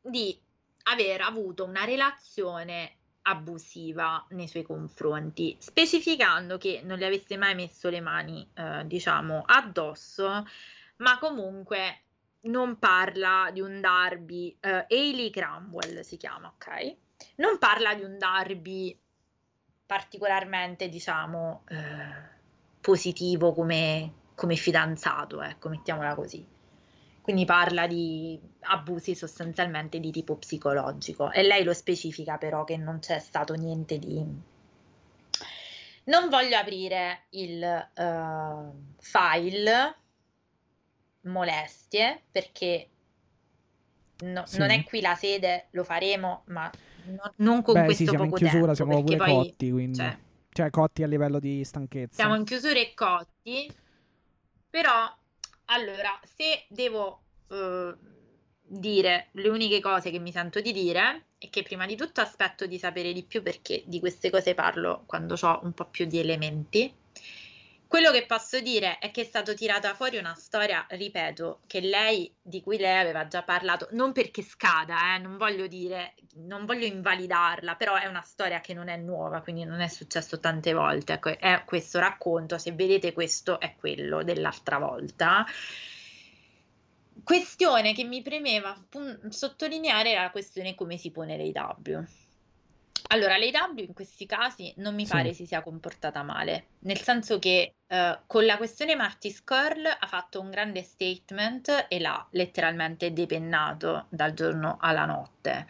[0.00, 0.38] di
[0.84, 7.88] aver avuto una relazione abusiva nei suoi confronti, specificando che non le avesse mai messo
[7.88, 10.46] le mani, eh, diciamo, addosso,
[10.96, 12.00] ma comunque
[12.42, 16.96] non parla di un Darby, eh, Hayley Cramwell si chiama, ok?
[17.36, 18.98] Non parla di un Darby
[19.86, 22.30] particolarmente, diciamo, eh,
[22.80, 26.44] positivo come, come fidanzato, ecco, mettiamola così.
[27.22, 32.98] Quindi parla di abusi sostanzialmente di tipo psicologico e lei lo specifica però che non
[32.98, 34.50] c'è stato niente di...
[36.04, 39.96] Non voglio aprire il uh, file
[41.20, 42.88] molestie perché
[44.22, 44.58] no, sì.
[44.58, 46.68] non è qui la sede, lo faremo, ma
[47.04, 49.70] no, non con Beh, questo sì, siamo poco in chiusura, tempo, siamo pure poi, cotti,
[49.70, 49.98] quindi...
[49.98, 50.18] Cioè,
[50.50, 52.14] cioè, cotti a livello di stanchezza.
[52.14, 53.72] Siamo in chiusura e cotti,
[54.68, 55.08] però
[55.66, 57.94] allora, se devo uh,
[58.62, 62.66] dire le uniche cose che mi sento di dire, è che prima di tutto aspetto
[62.66, 66.18] di sapere di più perché di queste cose parlo quando ho un po' più di
[66.18, 66.94] elementi.
[67.92, 72.34] Quello che posso dire è che è stata tirata fuori una storia, ripeto, che lei,
[72.40, 76.86] di cui lei aveva già parlato, non perché scada, eh, non voglio dire, non voglio
[76.86, 81.12] invalidarla, però è una storia che non è nuova, quindi non è successo tante volte.
[81.12, 85.44] Ecco, è questo racconto, se vedete questo è quello dell'altra volta.
[87.22, 92.06] Questione che mi premeva pun- sottolineare è la questione come si pone l'AW.
[93.08, 95.12] Allora, l'AW in questi casi non mi Sì.
[95.12, 100.06] pare si sia comportata male, nel senso che eh, con la questione Martis Curl ha
[100.06, 105.66] fatto un grande statement e l'ha letteralmente depennato dal giorno alla notte.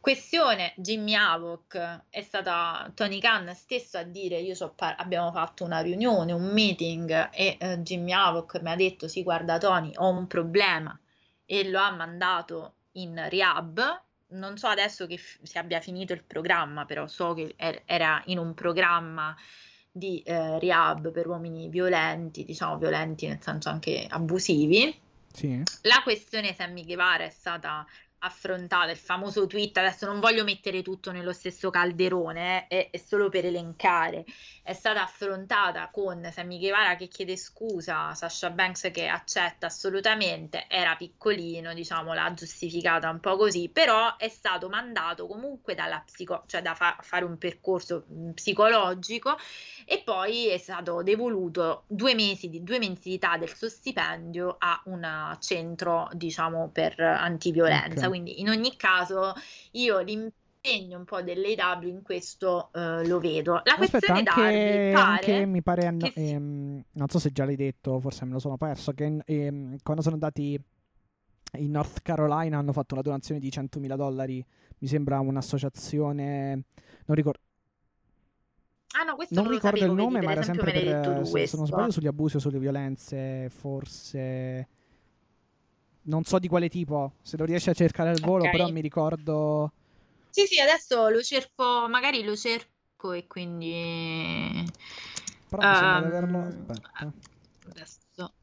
[0.00, 1.76] Questione Jimmy Havoc
[2.10, 7.30] è stata Tony Khan stesso a dire io so abbiamo fatto una riunione, un meeting
[7.32, 10.98] e eh, Jimmy Havoc mi ha detto sì guarda Tony ho un problema
[11.46, 14.02] e lo ha mandato in rehab
[14.32, 18.22] non so adesso che f- si abbia finito il programma, però so che er- era
[18.26, 19.36] in un programma
[19.90, 24.98] di eh, rehab per uomini violenti, diciamo violenti nel senso anche abusivi.
[25.32, 25.62] Sì.
[25.82, 27.86] La questione Sammy Guevara è stata
[28.24, 32.96] affrontata, il famoso tweet, adesso non voglio mettere tutto nello stesso calderone, eh, è, è
[32.98, 34.24] solo per elencare,
[34.62, 40.94] è stata affrontata con Sammy Guevara che chiede scusa, Sasha Banks che accetta assolutamente, era
[40.94, 46.62] piccolino, diciamo, l'ha giustificata un po' così, però è stato mandato comunque dalla psico, cioè
[46.62, 49.36] da fa- fare un percorso mh, psicologico
[49.84, 55.36] e poi è stato devoluto due mesi di due mensilità del suo stipendio a un
[55.40, 58.06] centro, diciamo, per antiviolenza.
[58.06, 58.11] Ok.
[58.12, 59.32] Quindi in ogni caso
[59.70, 63.62] io l'impegno un po' dell'AW in questo eh, lo vedo.
[63.64, 67.46] La Aspetta, questione anche, Darby pare anche mi pare, si- ehm, non so se già
[67.46, 70.60] l'hai detto, forse me lo sono perso, che ehm, quando sono andati
[71.54, 74.44] in North Carolina hanno fatto una donazione di 100.000 dollari,
[74.78, 76.64] mi sembra un'associazione,
[77.06, 77.40] non ricordo,
[78.94, 81.46] Ah no, questo non non ricordo il sapevo, nome, vedi, ma era sempre per, se,
[81.46, 84.68] se non sbaglio, sugli abusi o sulle violenze, forse...
[86.04, 88.50] Non so di quale tipo, se lo riesci a cercare al volo, Ok.
[88.50, 89.72] però mi ricordo...
[90.30, 94.64] Sì, sì, adesso lo cerco, magari lo cerco e quindi...
[95.48, 96.38] Però mi sembra di Ehm, averlo...
[96.48, 97.12] Aspetta.
[97.68, 98.34] Adesso...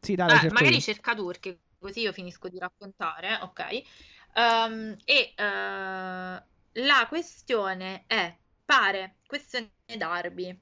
[0.00, 0.80] Sì, dai, Ah, magari io.
[0.80, 3.82] cerca tu perché così io finisco di raccontare, ok?
[4.34, 10.58] Ehm, e eh, la questione è, pare, questione Darby.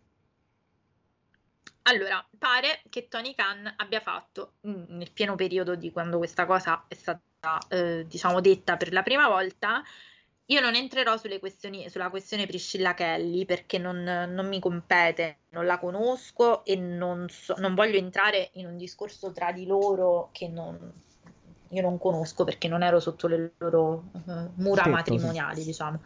[1.83, 6.85] Allora, pare che Tony Khan abbia fatto, mm, nel pieno periodo di quando questa cosa
[6.87, 9.83] è stata, eh, diciamo, detta per la prima volta,
[10.47, 15.67] io non entrerò sulle questioni, sulla questione Priscilla Kelly perché non, non mi compete, non
[15.67, 20.49] la conosco e non, so- non voglio entrare in un discorso tra di loro che
[20.49, 20.93] non,
[21.69, 24.91] io non conosco perché non ero sotto le loro eh, mura sì.
[24.91, 26.01] matrimoniali, diciamo.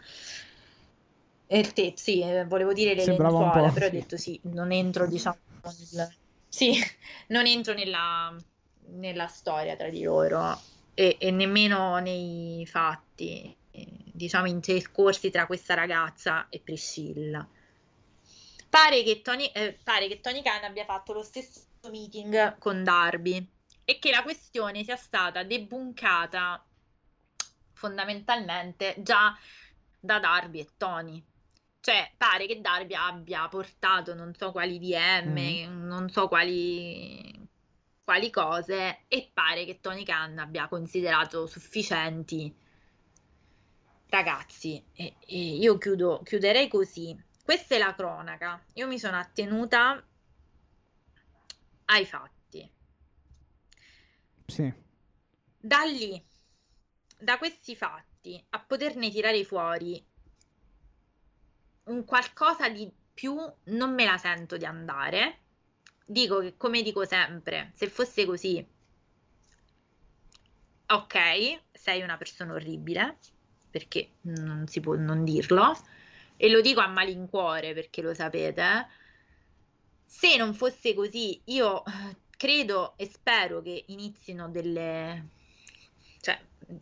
[1.49, 3.97] E il te, sì, eh, volevo dire le Sembrava lenzuola, però ho sì.
[3.97, 5.39] detto sì, non entro, diciamo,
[5.91, 6.15] nel-
[6.49, 6.75] sì,
[7.29, 8.35] non entro nella,
[8.89, 10.61] nella storia tra di loro
[10.95, 17.47] e, e nemmeno nei fatti, eh, diciamo, intercorsi tra questa ragazza e Priscilla.
[18.69, 21.61] Pare che Tony, eh, pare che Tony Khan abbia fatto lo stesso
[21.91, 23.47] meeting con Darby
[23.85, 26.65] e che la questione sia stata debunkata
[27.73, 29.37] fondamentalmente già
[30.01, 31.25] da Darby e Tony.
[31.87, 35.87] Cioè, pare che Darby abbia portato non so quali DM, Mm.
[35.87, 37.49] non so quali,
[38.03, 42.53] quali cose, e pare che Tony Khan abbia considerato sufficienti.
[44.09, 47.17] Ragazzi, e- e io chiudo, chiuderei così.
[47.45, 48.61] Questa è la cronaca.
[48.75, 50.05] Io mi sono attenuta
[51.85, 52.69] ai fatti.
[54.45, 54.75] Sì.
[55.57, 56.21] Da lì,
[57.17, 60.05] da questi fatti, a poterne tirare fuori
[61.87, 65.39] un qualcosa di più, non me la sento di andare.
[66.07, 68.65] Dico che, come dico sempre, se fosse così,
[70.87, 73.19] ok, sei una persona orribile,
[73.71, 75.77] perché non si può non dirlo,
[76.37, 78.87] e lo dico a malincuore perché lo sapete.
[80.05, 85.35] Se non fosse così, io eh, credo e spero che inizino delle...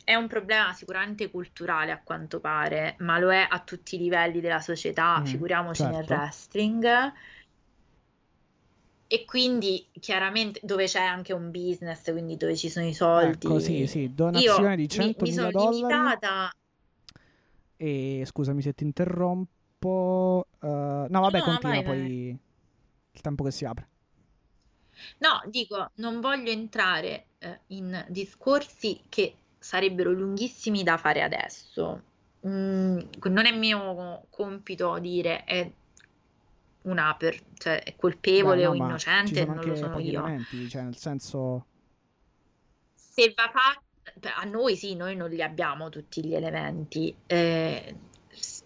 [0.04, 4.40] È un problema sicuramente culturale a quanto pare, ma lo è a tutti i livelli
[4.40, 6.08] della società, Mm, figuriamoci nel certo.
[6.08, 6.84] wrestling.
[9.06, 13.48] E quindi chiaramente dove c'è anche un business, quindi dove ci sono i soldi.
[13.48, 16.14] Ecco, sì, sì, Io donazione di mi, mi 100.000 sono dollari.
[16.28, 16.50] limitata.
[17.76, 20.46] E scusami se ti interrompo.
[20.60, 20.66] eh,
[21.08, 22.10] no, vabbè, No, continua vai, vai.
[22.12, 22.28] poi
[23.12, 23.88] il tempo che si apre.
[25.18, 32.02] No, dico, non voglio entrare eh, in discorsi che sarebbero lunghissimi da fare adesso.
[32.46, 35.70] Mm, non è mio compito dire è
[36.82, 40.22] una per, cioè è colpevole no, o innocente, non lo sono io.
[40.68, 41.64] cioè nel senso...
[42.94, 47.16] Se va fatto, a noi sì, noi non li abbiamo tutti gli elementi.
[47.24, 47.96] Eh,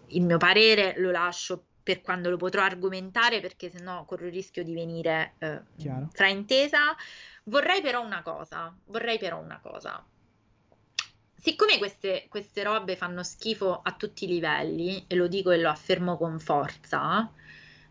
[0.07, 4.65] il mio parere lo lascio per quando lo potrò argomentare, perché sennò corro il rischio
[4.65, 5.61] di venire eh,
[6.11, 6.93] fraintesa.
[7.45, 10.05] Vorrei però una cosa, vorrei però una cosa.
[11.39, 15.69] Siccome queste, queste robe fanno schifo a tutti i livelli, e lo dico e lo
[15.69, 17.31] affermo con forza,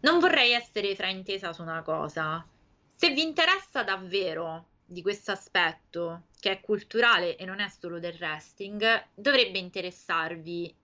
[0.00, 2.46] non vorrei essere fraintesa su una cosa.
[2.94, 8.16] Se vi interessa davvero di questo aspetto, che è culturale e non è solo del
[8.18, 10.74] wrestling, dovrebbe interessarvi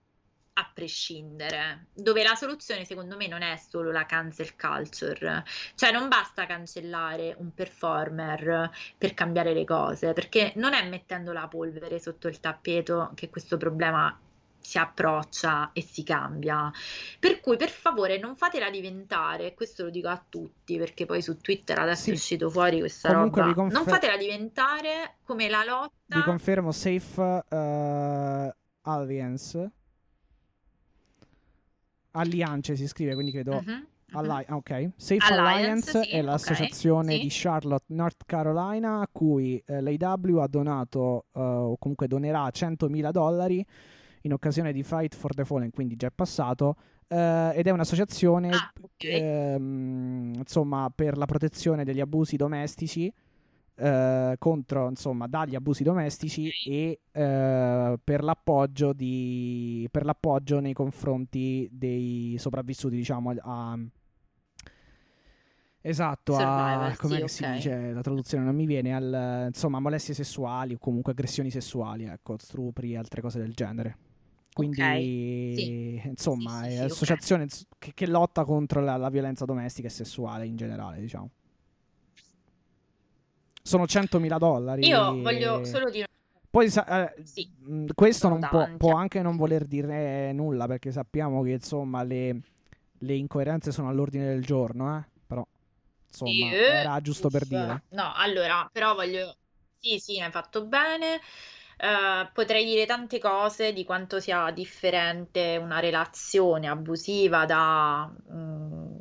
[0.56, 6.08] a prescindere, dove la soluzione secondo me non è solo la cancel culture, cioè non
[6.08, 12.28] basta cancellare un performer per cambiare le cose, perché non è mettendo la polvere sotto
[12.28, 14.16] il tappeto che questo problema
[14.60, 16.70] si approccia e si cambia.
[17.18, 21.36] Per cui, per favore, non fatela diventare, questo lo dico a tutti, perché poi su
[21.38, 22.10] Twitter adesso Sì.
[22.10, 23.54] è uscito fuori questa Comunque roba.
[23.54, 26.16] confer- Non fatela diventare come la lotta.
[26.16, 29.70] Vi confermo Safe eh, Alliance.
[32.14, 33.62] Alliance si scrive, quindi credo...
[33.64, 33.86] Mhm.
[34.16, 34.90] Alli- ah, ok.
[34.94, 37.20] Safe Alliance, Alliance sì, è l'associazione ok, sì.
[37.20, 43.10] di Charlotte, North Carolina, a cui eh, l'AW ha donato, eh, o comunque donerà 100.000
[43.10, 43.64] dollari
[44.22, 46.76] in occasione di Fight for the Fallen, quindi già è passato,
[47.08, 49.04] eh, ed è un'associazione Ah, ok.
[49.04, 53.12] ehm, insomma, per la protezione degli abusi domestici,
[53.76, 61.68] eh, contro, insomma, dagli abusi domestici e eh, per l'appoggio di, per l'appoggio nei confronti
[61.72, 63.78] dei sopravvissuti, diciamo, a...
[65.86, 67.50] Esatto, a, come sì, si ok.
[67.52, 72.36] dice, la traduzione non mi viene, al, insomma, molestie sessuali o comunque aggressioni sessuali, ecco,
[72.38, 73.96] stupri e altre cose del genere.
[74.54, 74.82] Quindi,
[75.50, 76.08] Sì.
[76.08, 76.92] insomma, Sì, sì, è sì, ok.
[76.92, 81.28] associazione ins- che, che lotta contro la, la violenza domestica e sessuale in generale, diciamo.
[83.66, 84.86] Sono 100.000 dollari.
[84.86, 86.06] Io voglio solo dire
[86.50, 87.50] Poi eh, sì.
[87.60, 89.00] mh, questo può, può eh.
[89.00, 92.40] anche non voler dire nulla perché sappiamo che insomma le,
[92.98, 95.02] le incoerenze sono all'ordine del giorno, eh?
[95.26, 95.46] Però
[96.06, 97.84] insomma Sì, era giusto per dire.
[97.92, 99.34] No, allora, però voglio...
[99.78, 101.20] Sì, sì, hai fatto bene.
[101.78, 108.96] Eh, potrei dire tante cose di quanto sia differente una relazione abusiva da mm,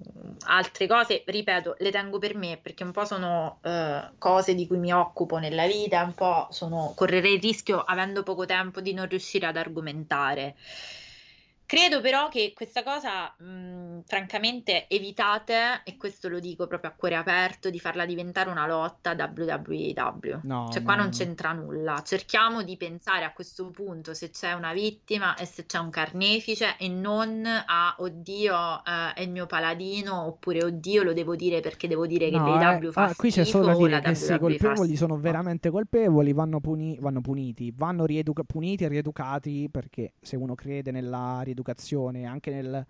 [0.45, 1.23] altre cose.
[1.25, 5.37] Ripeto, le tengo per me perché un po' sono eh, cose di cui mi occupo
[5.37, 6.93] nella vita, un po' sono...
[6.95, 10.55] correrei il rischio, avendo poco tempo, di non riuscire ad argomentare.
[11.65, 17.15] Credo però che questa cosa, mh, francamente, evitate, e questo lo dico proprio a cuore
[17.15, 20.41] aperto, di farla diventare una lotta WWEW.
[20.43, 22.01] No, Cioè, qua ma- non c'entra nulla.
[22.05, 26.75] Cerchiamo di pensare a questo punto se c'è una vittima e se c'è un carnefice
[26.77, 31.87] e non a oddio, eh, è il mio paladino oppure oddio, lo devo dire perché
[31.87, 34.33] devo dire che No, l'AEW eh, fa ah, qui c'è solo da dire che se
[34.35, 40.13] i colpevoli sono veramente colpevoli vanno, puni- vanno puniti, vanno rieduca- puniti e rieducati perché
[40.21, 41.52] se uno crede nella rieducazione
[42.21, 42.85] e anche nel,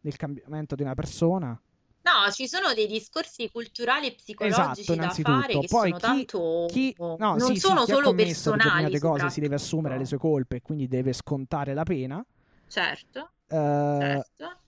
[0.00, 1.60] nel cambiamento di una persona,
[2.06, 6.00] No, ci sono dei discorsi culturali e psicologici Esatto, da fare che Poi sono chi-
[6.00, 9.64] tanto chi, no, non sì, sì, sono ha solo personali, determinate cose si deve soprattutto.
[9.64, 12.24] assumere le sue colpe e quindi deve scontare la pena.
[12.68, 14.60] Certo, Eh, certo.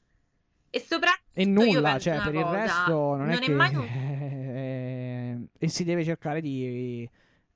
[1.33, 3.52] E Io nulla, penso cioè per il cosa, resto non è non è che...
[3.52, 5.49] mai un...
[5.58, 7.08] e si deve cercare di...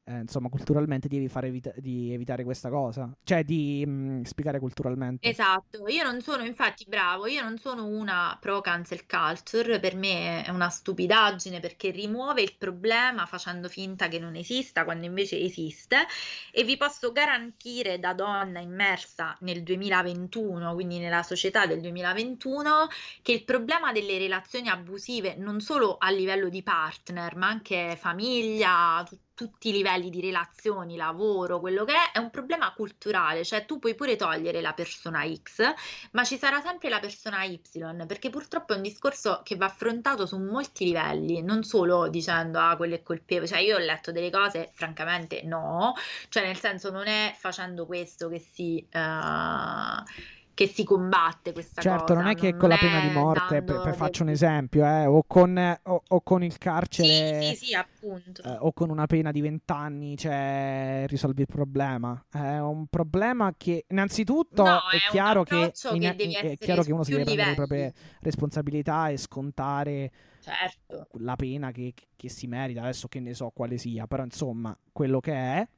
[0.04, 3.12] eh, insomma, culturalmente devi fare evita- di evitare questa cosa.
[3.22, 5.28] Cioè di mm, spiegare culturalmente.
[5.28, 10.44] Esatto, io non sono, infatti, bravo, io non sono una pro cancel culture, per me
[10.44, 16.06] è una stupidaggine perché rimuove il problema facendo finta che non esista quando invece esiste
[16.50, 22.88] e vi posso garantire da donna immersa nel 2021, quindi nella società del 2021,
[23.22, 29.04] che il problema delle relazioni abusive non solo a livello di partner, ma anche famiglia,
[29.08, 33.64] tu- tutti i livelli di relazioni, lavoro, quello che è, è un problema culturale, cioè
[33.64, 35.62] tu puoi pure togliere la persona X,
[36.12, 37.60] ma ci sarà sempre la persona Y,
[38.06, 42.76] perché purtroppo è un discorso che va affrontato su molti livelli, non solo dicendo ah,
[42.76, 45.94] quello è colpevole, cioè io ho letto delle cose, francamente no,
[46.28, 48.86] cioè nel senso non è facendo questo che si...
[48.88, 53.08] eh, che si combatte questa Certo, cosa, non è che non con la pena di
[53.10, 57.54] morte, per, per- faccio un esempio, eh, o, con, o- o con il Sì, carcere,
[57.54, 58.42] sì, sì, appunto.
[58.44, 62.22] eh, o con una pena di 20 anni, cioè risolvi il problema.
[62.30, 66.92] È un problema che, innanzitutto, No, è è chiaro che, in- che è chiaro che
[66.92, 68.16] uno si deve prendere le proprie livelli.
[68.20, 71.06] responsabilità e scontare Certo.
[71.18, 75.20] la pena che, che si merita, adesso che ne so quale sia, però insomma, quello
[75.20, 75.68] che è.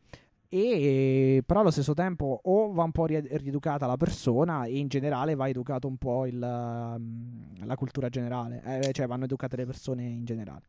[0.48, 4.86] E però allo stesso tempo o va un po' rie- rieducata la persona e in
[4.88, 9.66] generale va educato un po' il, um, la cultura generale, eh, cioè vanno educate le
[9.66, 10.62] persone in generale.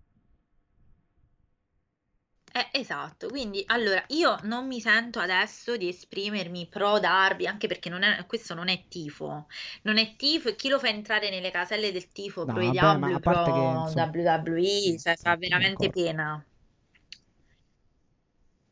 [2.51, 7.89] Eh, esatto, quindi allora io non mi sento adesso di esprimermi pro Darby, anche perché
[7.89, 9.47] non è- questo non è tifo,
[9.83, 13.11] non è tifo e chi lo fa entrare nelle caselle del tifo No, pro vabbè,
[13.11, 15.91] a parte che pro insomma, WWE, cioè fa veramente d'accordo.
[15.91, 16.43] pena.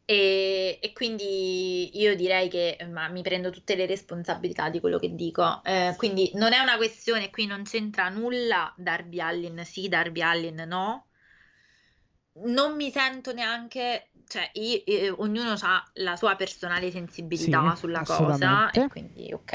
[0.05, 5.13] E, e quindi io direi che ma mi prendo tutte le responsabilità di quello che
[5.15, 5.61] dico.
[5.63, 10.63] Eh, quindi non è una questione, qui non c'entra nulla Darby Allin sì, Darby Allin
[10.67, 11.07] no.
[12.45, 16.91] Non mi sento neanche, cioè io- eh, ognuno ha la sua personale
[17.31, 19.53] Sì, sensibilità sulla cosa e quindi ok.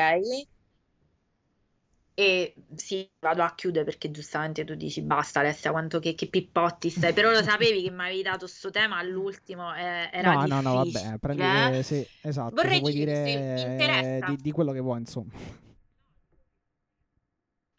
[2.19, 6.91] E sì, vado a chiudere perché giustamente tu dici basta Alessia, quanto che, che pippotti
[6.91, 10.61] stai, però lo sapevi che mi avevi dato sto tema all'ultimo, eh, era No, no,
[10.61, 11.19] no, vabbè, difficile.
[11.21, 11.83] prendi eh.
[11.85, 15.31] sì, esatto, Vorrei dire eh, di, di quello che vuoi, insomma.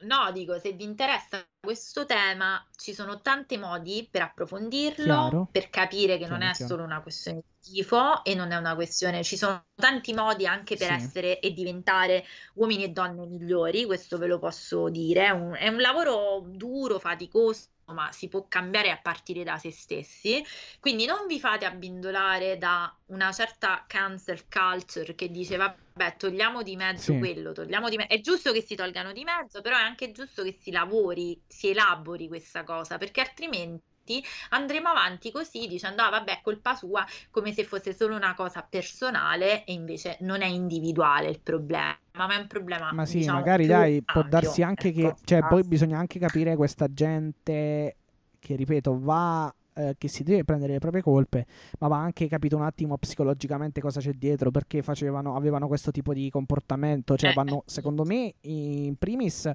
[0.02, 5.70] No, dico, se vi interessa questo tema, ci sono tanti modi per approfondirlo, Chiaro, per
[5.70, 6.74] capire che non chiaro, è chiaro.
[6.74, 10.78] solo una questione di tifo e non è una questione, ci sono tanti modi anche
[10.78, 15.26] per Sì, essere e diventare uomini e donne migliori, questo ve lo posso dire.
[15.26, 19.72] È un, è un lavoro duro, faticoso, ma si può cambiare a partire da se
[19.72, 20.44] stessi.
[20.80, 26.76] Quindi non vi fate abbindolare da una certa cancel culture che dice vabbè, togliamo di
[26.76, 28.14] mezzo sì, quello, togliamo di mezzo.
[28.14, 31.70] È giusto che si tolgano di mezzo, però è anche giusto che si lavori, si
[31.70, 33.89] elabori questa cosa, perché altrimenti
[34.50, 38.66] andremo avanti così dicendo ah vabbè, è colpa sua, come se fosse solo una cosa
[38.68, 43.40] personale e invece non è individuale il problema, ma è un problema, ma sì, diciamo,
[43.40, 45.18] magari più dai, può darsi anche che, ecco.
[45.24, 47.96] cioè, poi bisogna anche capire questa gente
[48.40, 51.46] che, ripeto, va, eh, che si deve prendere le proprie colpe,
[51.80, 56.14] ma va anche capito un attimo psicologicamente cosa c'è dietro, perché facevano, avevano questo tipo
[56.14, 59.52] di comportamento, cioè Eh, vanno, secondo me, in primis,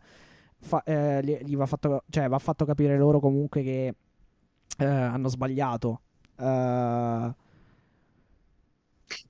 [0.58, 3.94] fa- eh, gli, gli va fatto, cioè, va fatto capire loro comunque che
[4.78, 6.00] eh, hanno sbagliato.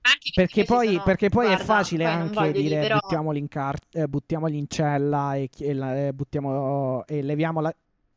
[0.02, 3.78] Anche perché poi, perché poi è guarda, facile poi anche dire, però buttiamoli in, car-
[3.92, 7.74] eh, buttiamoli in cella e, e la- e buttiamo e leviamo la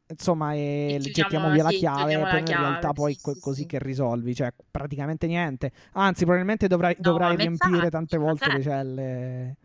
[0.09, 3.33] insomma e e gettiamo via la sì, chiave la poi in realtà poi sì, co-
[3.33, 3.65] sì, così sì.
[3.65, 8.49] che risolvi cioè praticamente niente anzi probabilmente dovrai, No, dovrai ma riempire tante ma volte
[8.51, 9.55] le celle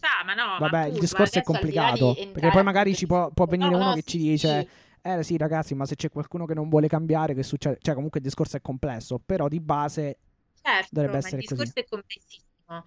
[0.00, 3.30] Sa, ma no, ma vabbè il appunto, discorso è complicato perché poi magari ci può,
[3.30, 4.66] può venire No, uno no, che ci dice
[5.06, 8.20] eh sì ragazzi ma se c'è qualcuno che non vuole cambiare che succede cioè comunque
[8.20, 10.18] il discorso è complesso però di base
[10.62, 12.86] certo, dovrebbe il essere così discorso è complessissimo.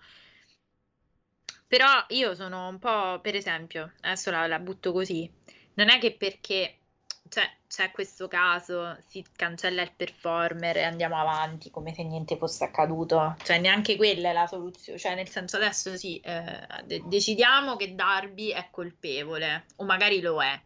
[1.67, 5.31] Però io sono un po', per esempio, adesso la, la butto così,
[5.75, 6.79] non è che perché
[7.29, 12.63] cioè, c'è questo caso, si cancella il performer e andiamo avanti come se niente fosse
[12.63, 17.75] accaduto, cioè neanche quella è la soluzione, cioè nel senso adesso sì, eh, de- decidiamo
[17.75, 20.59] che Darby è colpevole, o magari lo è,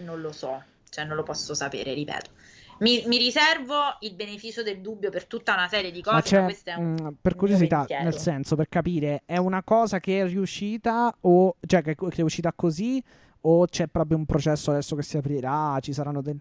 [0.00, 2.30] non lo so, cioè non lo posso sapere, ripeto.
[2.78, 6.48] Mi, mi riservo il beneficio del dubbio per tutta una serie di Ma cose, ma
[6.48, 11.14] è un mh, per curiosità, nel senso, per capire, è una cosa che è riuscita
[11.20, 13.02] o, cioè, che, è uscita così
[13.42, 16.36] o c'è proprio un processo adesso che si aprirà, ci saranno dei...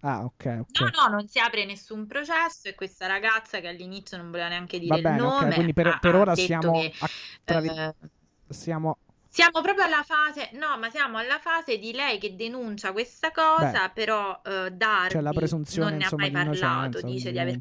[0.00, 4.30] Ah, ok, No, no, non si apre nessun processo e questa ragazza che all'inizio non
[4.30, 7.08] voleva neanche Va dire il bene, ok, nome quindi per, per ora siamo, che a,
[7.42, 7.94] tra eh,
[8.48, 8.98] siamo
[9.34, 13.88] Siamo proprio alla fase, no, ma siamo alla fase di lei che denuncia questa cosa,
[13.88, 17.32] Beh, però eh, c'è la Darby presunzione, non ne ha insomma, mai di parlato, dice
[17.32, 17.60] di aver.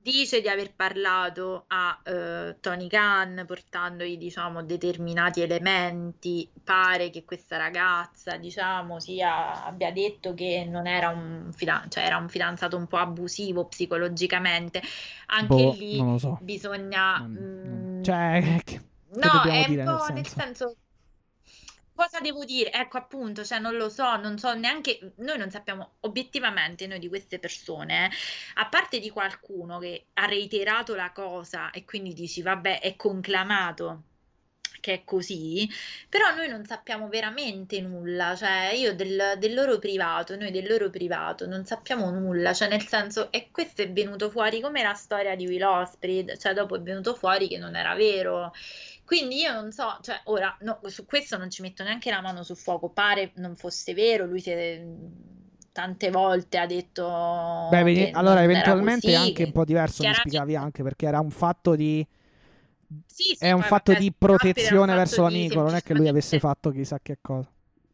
[0.00, 6.48] Dice di aver parlato a eh, Tony Khan portandogli, diciamo, determinati elementi.
[6.64, 12.16] Pare che questa ragazza, diciamo, sia, abbia detto che non era un, fidan- cioè era
[12.16, 14.80] un fidanzato un po' abusivo psicologicamente.
[15.26, 16.38] Anche Boh, lì so.
[16.40, 17.18] bisogna...
[17.18, 18.62] Non- non- mm, Cioè,
[19.14, 20.40] no, è un dire nel po' nel senso?
[20.40, 20.76] senso...
[21.94, 22.70] Cosa devo dire?
[22.70, 27.08] Ecco appunto, cioè non lo so, non so neanche, noi non sappiamo obiettivamente, noi di
[27.08, 28.10] queste persone, eh,
[28.54, 34.04] a parte di qualcuno che ha reiterato la cosa e quindi dici, vabbè, è conclamato
[34.80, 35.68] che è così,
[36.08, 40.90] però noi non sappiamo veramente nulla, cioè io del, del loro privato, noi del loro
[40.90, 45.34] privato non sappiamo nulla, cioè nel senso, e questo è venuto fuori come la storia
[45.34, 48.52] di Will Ospreay, cioè dopo è venuto fuori che non era vero.
[49.08, 52.42] Quindi io non so, cioè ora no, su questo non ci metto neanche la mano
[52.42, 54.84] sul fuoco, pare non fosse vero, lui si è-
[55.72, 60.82] tante volte ha detto Beh, allora eventualmente è anche un po' diverso, mi spiegavi anche,
[60.82, 62.06] perché era un fatto di...
[63.06, 66.70] sì, sì, È un fatto di protezione verso l'amico, non è che lui avesse fatto
[66.70, 67.50] chissà che cosa.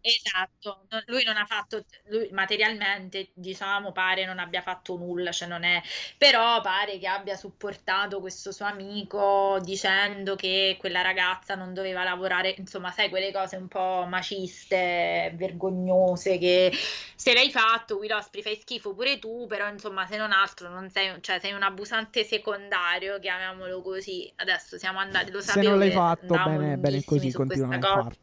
[0.06, 5.48] Esatto, no- lui non ha fatto, lui materialmente, diciamo, pare non abbia fatto nulla, cioè
[5.48, 5.80] non è,
[6.18, 12.54] però pare che abbia supportato questo suo amico dicendo che quella ragazza non doveva lavorare,
[12.58, 16.70] insomma, sai, quelle cose un po' maciste, vergognose, che
[17.16, 20.90] se l'hai fatto, Will Osprey, fai schifo pure tu, però insomma, se non altro, non
[20.90, 24.30] sei, cioè, sei un abusante secondario, chiamiamolo così.
[24.36, 28.16] Adesso siamo andati, lo Se sapevo non l'hai fatto, bene, bene così, continua a farlo.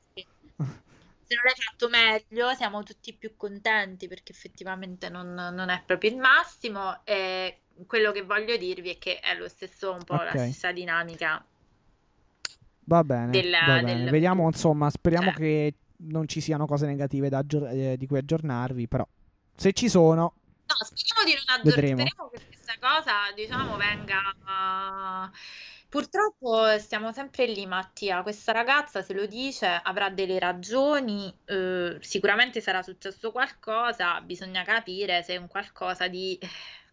[1.32, 6.11] Se non l'hai fatto meglio, siamo tutti più contenti perché effettivamente non, non è proprio
[6.11, 7.06] il massimo.
[7.06, 10.40] E quello che voglio dirvi è che è lo stesso, un po' la Ok.
[10.40, 11.42] stessa dinamica
[12.84, 14.03] Va bene, del, va bene.
[14.03, 15.74] del Vediamo, insomma, speriamo cioè, che
[16.10, 19.08] non ci siano cose negative da aggior- eh, di cui aggiornarvi, però
[19.56, 20.34] se ci sono,
[20.66, 25.32] No, speriamo di non aggiornare, speriamo che questa cosa, diciamo, venga...
[25.92, 28.24] Purtroppo stiamo sempre lì, Mattia.
[28.24, 35.22] Questa ragazza se lo dice, avrà delle ragioni, eh, sicuramente sarà successo qualcosa, bisogna capire
[35.22, 36.38] se è un qualcosa di...
[36.40, 36.48] eh,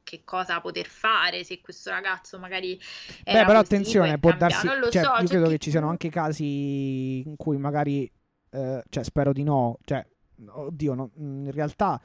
[0.09, 2.81] che cosa poter fare, se questo ragazzo magari
[3.25, 4.67] Beh, però attenzione, può cambiato.
[4.67, 5.51] darsi, cioè, so, io credo chi...
[5.51, 8.11] che ci siano anche casi in cui magari,
[8.51, 10.05] eh, cioè, spero di no, cioè,
[10.47, 12.01] oddio, no, in realtà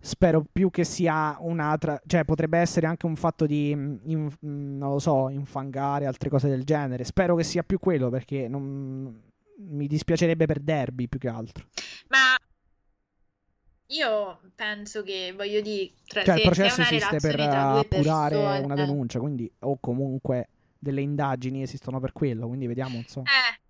[0.00, 4.78] spero più che sia un'altra, cioè, potrebbe essere anche un fatto di, mm, in- mm,
[4.78, 7.04] non lo so, infangare, altre cose del genere.
[7.04, 9.20] Spero che sia più quello, perché non,
[9.68, 11.66] mi dispiacerebbe per Derby più che altro.
[12.08, 12.36] Ma
[13.88, 18.74] io penso che, voglio dire, tra- Cioè, il processo una esiste per appurare una persone...
[18.74, 20.48] denuncia, quindi, o comunque
[20.78, 23.26] delle indagini esistono per quello, quindi vediamo, insomma.
[23.28, 23.60] Eh,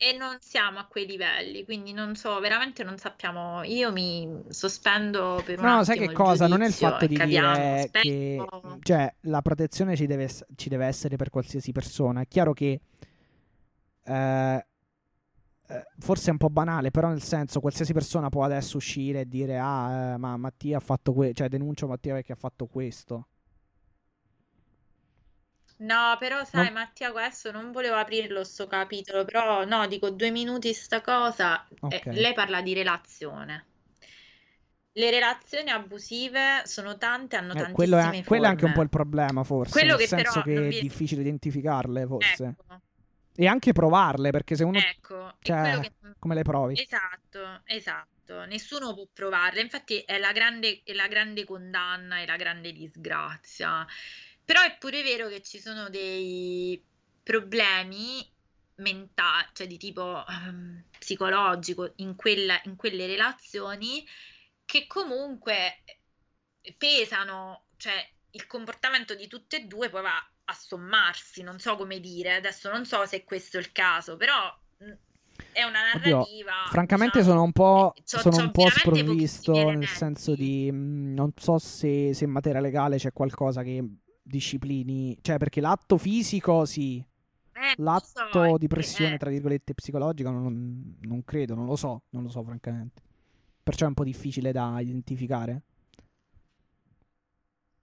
[0.00, 3.64] e non siamo a quei livelli, quindi non so, veramente non sappiamo.
[3.64, 6.46] Io mi sospendo per un No, no, sai attimo che cosa?
[6.46, 7.54] Non è il fatto di capiamo.
[7.54, 8.78] dire che, Spero.
[8.82, 12.20] cioè, la protezione ci deve, ci deve essere per qualsiasi persona.
[12.20, 12.80] È chiaro che
[14.04, 14.66] eh,
[15.70, 19.28] eh, forse è un po' banale, però nel senso, qualsiasi persona può adesso uscire e
[19.28, 23.26] dire, ah, eh, ma Mattia ha fatto questo, cioè, denuncio Mattia perché ha fatto questo.
[25.78, 26.72] No, però sai, Non...
[26.72, 31.66] Mattia, questo non volevo aprirlo sto capitolo, però no, dico due minuti sta cosa.
[31.88, 32.06] eh, Ok.
[32.10, 33.66] lei parla di relazione.
[34.92, 38.82] Le relazioni abusive sono tante, hanno Eh, quello è, tantissime quello è anche un po'
[38.82, 38.90] il forme.
[38.90, 40.78] problema, forse, Quello nel che senso però che non è vi...
[40.78, 42.56] difficile identificarle, forse.
[42.58, 42.80] Ecco,
[43.34, 45.92] E anche provarle, perché se uno, ecco, cioè, che...
[46.18, 46.80] come le provi?
[46.80, 52.36] Esatto, esatto, nessuno può provarle, infatti è la grande, è la grande condanna e la
[52.36, 53.86] grande disgrazia.
[54.48, 56.82] Però è pure vero che ci sono dei
[57.22, 58.26] problemi
[58.76, 64.06] mentali, cioè di tipo ehm, psicologico in quella- in quelle relazioni
[64.64, 65.82] che comunque
[66.78, 67.92] pesano, cioè
[68.30, 72.70] il comportamento di tutte e due poi va a sommarsi, non so come dire, adesso
[72.70, 74.92] non so se questo è il caso, però mh,
[75.52, 78.70] è una Oddio, narrativa, francamente diciamo, sono un po', eh, c'ho, sono c'ho un po'
[78.70, 83.82] sprovvisto, nel senso di mm, non so se, se in materia legale c'è qualcosa che
[84.28, 86.98] disciplini, cioè perché l'atto fisico sì,
[87.52, 91.76] Eh, so, l'atto è di pressione eh, tra virgolette psicologica non, non credo, non lo
[91.76, 93.02] so, non lo so francamente.
[93.62, 95.62] Perciò è un po' difficile da identificare.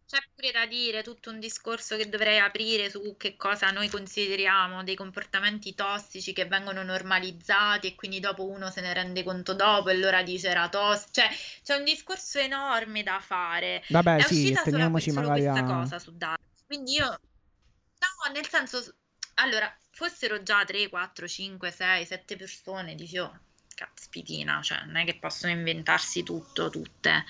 [0.08, 4.84] C'è pure da dire tutto un discorso che dovrei aprire su che cosa noi consideriamo
[4.84, 9.90] dei comportamenti tossici che vengono normalizzati e quindi dopo uno se ne rende conto dopo
[9.90, 11.12] e allora dice era tossico.
[11.12, 11.30] Cioè,
[11.64, 13.84] c'è un discorso enorme da fare.
[13.90, 15.80] Vabbè, È sì, uscita solo, teniamoci solo magari questa a...
[15.80, 16.42] cosa su Dark.
[16.68, 18.96] Quindi io, no, nel senso,
[19.36, 23.40] allora, fossero già 3, 4, 5, 6, 7 persone, dici, oh,
[23.74, 27.26] caspitina, cioè non è che possono inventarsi tutto, tutte.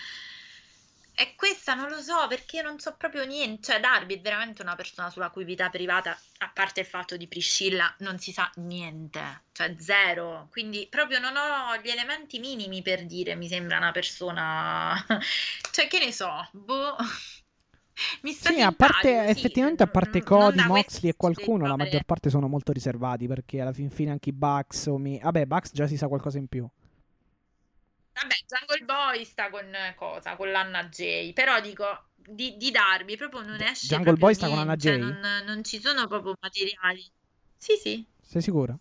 [1.18, 3.72] E questa non lo so perché non so proprio niente.
[3.72, 7.28] Cioè, Darby è veramente una persona sulla cui vita privata, a parte il fatto di
[7.28, 10.50] Priscilla, non si sa niente, cioè zero.
[10.52, 14.94] Quindi proprio non ho gli elementi minimi per dire mi sembra una persona.
[15.72, 16.96] cioè, che ne so, boh.
[18.24, 22.04] Mi sta Sì, a parte, sì, effettivamente a parte Cody, Moxley e qualcuno, la maggior
[22.04, 25.18] parte sono molto riservati perché alla fin fine anche i Bucks o mi...
[25.18, 26.68] Vabbè, Bucks già si sa qualcosa in più.
[28.16, 30.36] Vabbè, Jungle Boy sta con cosa?
[30.36, 31.34] Con l'Anna J.
[31.34, 35.00] Però dico, di, di Darby proprio non esce Jungle Boy sta con Anna cioè, J?
[35.00, 37.12] non, non ci sono proprio materiali.
[37.58, 38.78] Sì, sì, Sei sicura?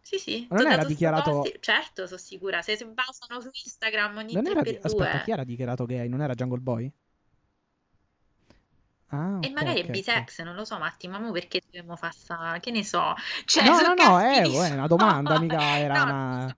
[0.00, 0.46] sì, sì.
[0.48, 2.62] Non T'ho era dichiarato- posti- Certo, sono sicura.
[2.62, 5.24] Se si basano su Instagram ogni Non era per Aspetta, due.
[5.24, 6.08] chi era dichiarato gay?
[6.08, 6.92] Non era Jungle Boy?
[9.10, 11.96] Ah, E ok, magari ok, è bisex, non lo so, Matti, ma mo perché dobbiamo
[11.96, 12.58] fare sta...
[12.60, 13.14] Che ne so?
[13.44, 14.56] Cioè, No, no, no, è, cattivi.
[14.56, 16.56] è una domanda, mica era No, una...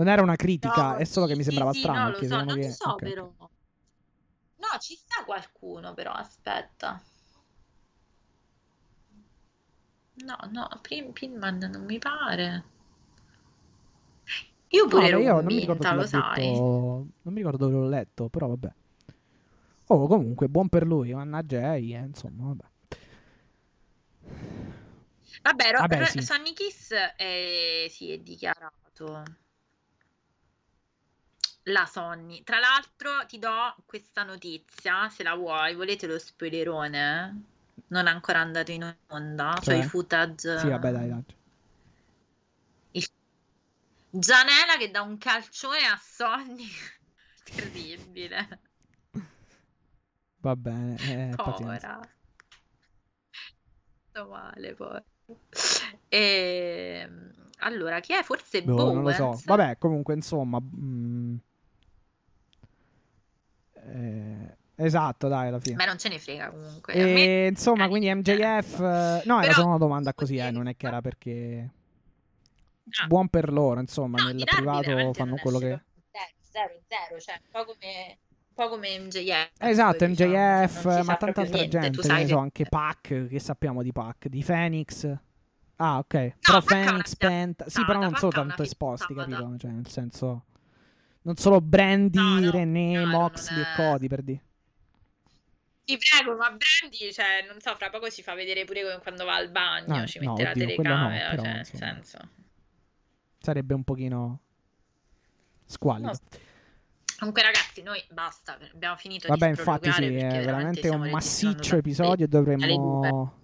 [0.00, 2.22] Non era una critica, No, è solo che mi sì, sembrava sì, strano no, lo
[2.22, 2.46] so, che...
[2.46, 3.02] lo so, ok, ok.
[3.02, 3.30] però.
[4.58, 7.02] No, ci sta qualcuno, però, aspetta.
[10.24, 12.62] No, no, Pin- Pinman non mi pare.
[14.68, 16.48] Io No, pure beh, ero io non mi ricordo lo sai.
[16.48, 18.72] detto, non mi ricordo dove l'ho letto, però vabbè.
[19.88, 22.64] Oh, comunque, buon per lui, Anna Jay, eh, insomma, vabbè.
[25.42, 26.20] Vabbè, Ro- Vabbè, sì.
[26.22, 29.22] Sonny Kiss è, sì, è dichiarato.
[31.64, 32.42] La Sonny.
[32.42, 37.44] Tra l'altro ti do questa notizia, se la vuoi, volete lo spoilerone?
[37.88, 39.84] Non è ancora andato in onda, cioè, Cioè?
[39.84, 40.58] i footage.
[40.58, 41.24] Sì, vabbè, dai, dai.
[44.12, 46.66] Gianella che dà un calcione a Sonny.
[47.44, 48.60] Terribile.
[50.42, 52.00] Va bene, eh, pazienza.
[54.08, 55.00] Sto male poi.
[56.08, 57.08] E,
[57.58, 58.22] allora, chi è?
[58.24, 59.40] Forse Boh, non lo so.
[59.44, 60.58] Vabbè, comunque, insomma...
[60.60, 61.36] mm,
[63.86, 65.76] eh, esatto, dai, alla fine.
[65.76, 66.92] Beh, non ce ne frega comunque.
[66.92, 68.78] A me- E, insomma, quindi MJF...
[68.80, 71.70] eh, no, era Però- solo una domanda così, eh, non è che era perché...
[73.02, 73.06] Ah.
[73.06, 75.80] Buon per loro, insomma, No, nel privato fanno quello che...
[76.52, 78.18] Zero, zero, cioè un po' come,
[78.48, 79.50] un po' come MJF.
[79.60, 83.38] Esatto, diciamo, MJF, ma tanta altra niente, gente, che ne so, che- anche Pac, che
[83.38, 85.08] sappiamo di Pac, di Phoenix.
[85.76, 86.14] Ah, ok.
[86.14, 87.68] No, però Phoenix, Penta...
[87.68, 89.54] Sì, però non sono tanto esposti, capito?
[89.58, 90.44] Cioè, nel senso...
[91.22, 94.44] Non solo Brandy, No, no, René, chiaro, Moxley e Cody, per dire.
[95.84, 99.34] Ti prego, ma Brandy, cioè, non so, fra poco ci fa vedere pure quando va
[99.34, 102.18] al bagno, Ah, ci no, mette la oddio, no, telecamera, però, cioè, senso...
[103.38, 104.40] Sarebbe un pochino
[105.66, 106.08] squallido.
[106.08, 106.18] No,
[107.18, 112.24] Comunque ragazzi, noi basta, abbiamo finito Vabbè, infatti sì, è veramente stiamo un massiccio episodio
[112.24, 113.34] e dovremmo...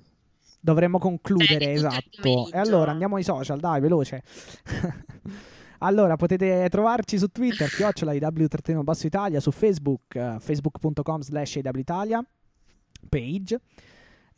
[0.59, 2.51] Dovremmo concludere, Beh, esatto.
[2.51, 4.23] E allora andiamo ai social, dai, veloce.
[5.79, 12.25] allora, potete trovarci su Twitter, chiocciola IW basso Italia, su Facebook, eh, facebook.com slash Italia,
[13.09, 13.61] page.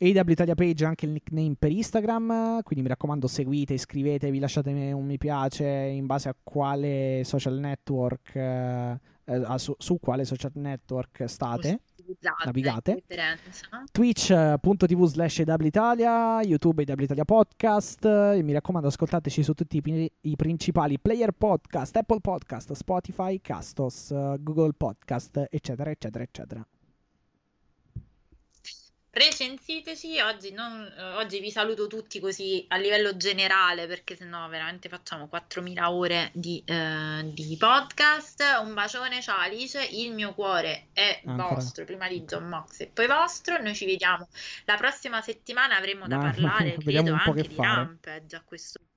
[0.01, 4.93] AW Italia Page è anche il nickname per Instagram, quindi mi raccomando seguite, iscrivetevi, lasciatemi
[4.93, 10.51] un mi piace in base a quale social network, eh, eh, su, su quale social
[10.53, 11.81] network state.
[12.45, 12.95] Navigate.
[12.95, 13.67] preferenza.
[13.91, 18.05] Twitch.tv slash Italia, YouTube EW Italia Podcast.
[18.05, 24.09] E mi raccomando, ascoltateci su tutti i, i principali player podcast, Apple Podcast, Spotify, Castos,
[24.39, 26.65] Google Podcast, eccetera, eccetera, eccetera.
[29.19, 35.27] Recensiteci, oggi, non- oggi vi saluto tutti così a livello generale perché sennò veramente facciamo
[35.27, 38.41] 4.000 ore di, eh, di podcast.
[38.63, 41.53] Un bacione, ciao Alice, il mio cuore è Ancora.
[41.55, 43.61] vostro, prima di John Mox e poi vostro.
[43.61, 44.25] Noi ci vediamo
[44.63, 47.75] la prossima settimana, avremo da Ma- parlare, credo, anche che di fare.
[47.75, 48.88] Rampage a questo punto.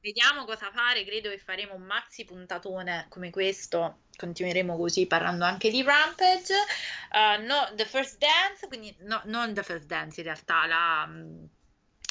[0.00, 5.70] Vediamo cosa fare, credo che faremo un maxi puntatone come questo, continueremo così parlando anche
[5.70, 6.54] di Rampage.
[7.12, 11.44] Uh, no, The First Dance, quindi no, non The First Dance in realtà, la, mm,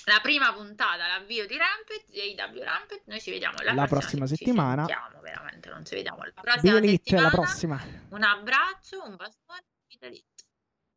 [0.06, 4.36] la prima puntata, l'avvio di Rampage, AW Rampage, noi ci vediamo la, La prossima ci
[4.36, 4.86] settimana.
[4.86, 7.24] sentiamo veramente, non ci vediamo la prossima Elite, settimana.
[7.24, 7.84] la prossima.
[8.10, 10.24] Un abbraccio, un bacione.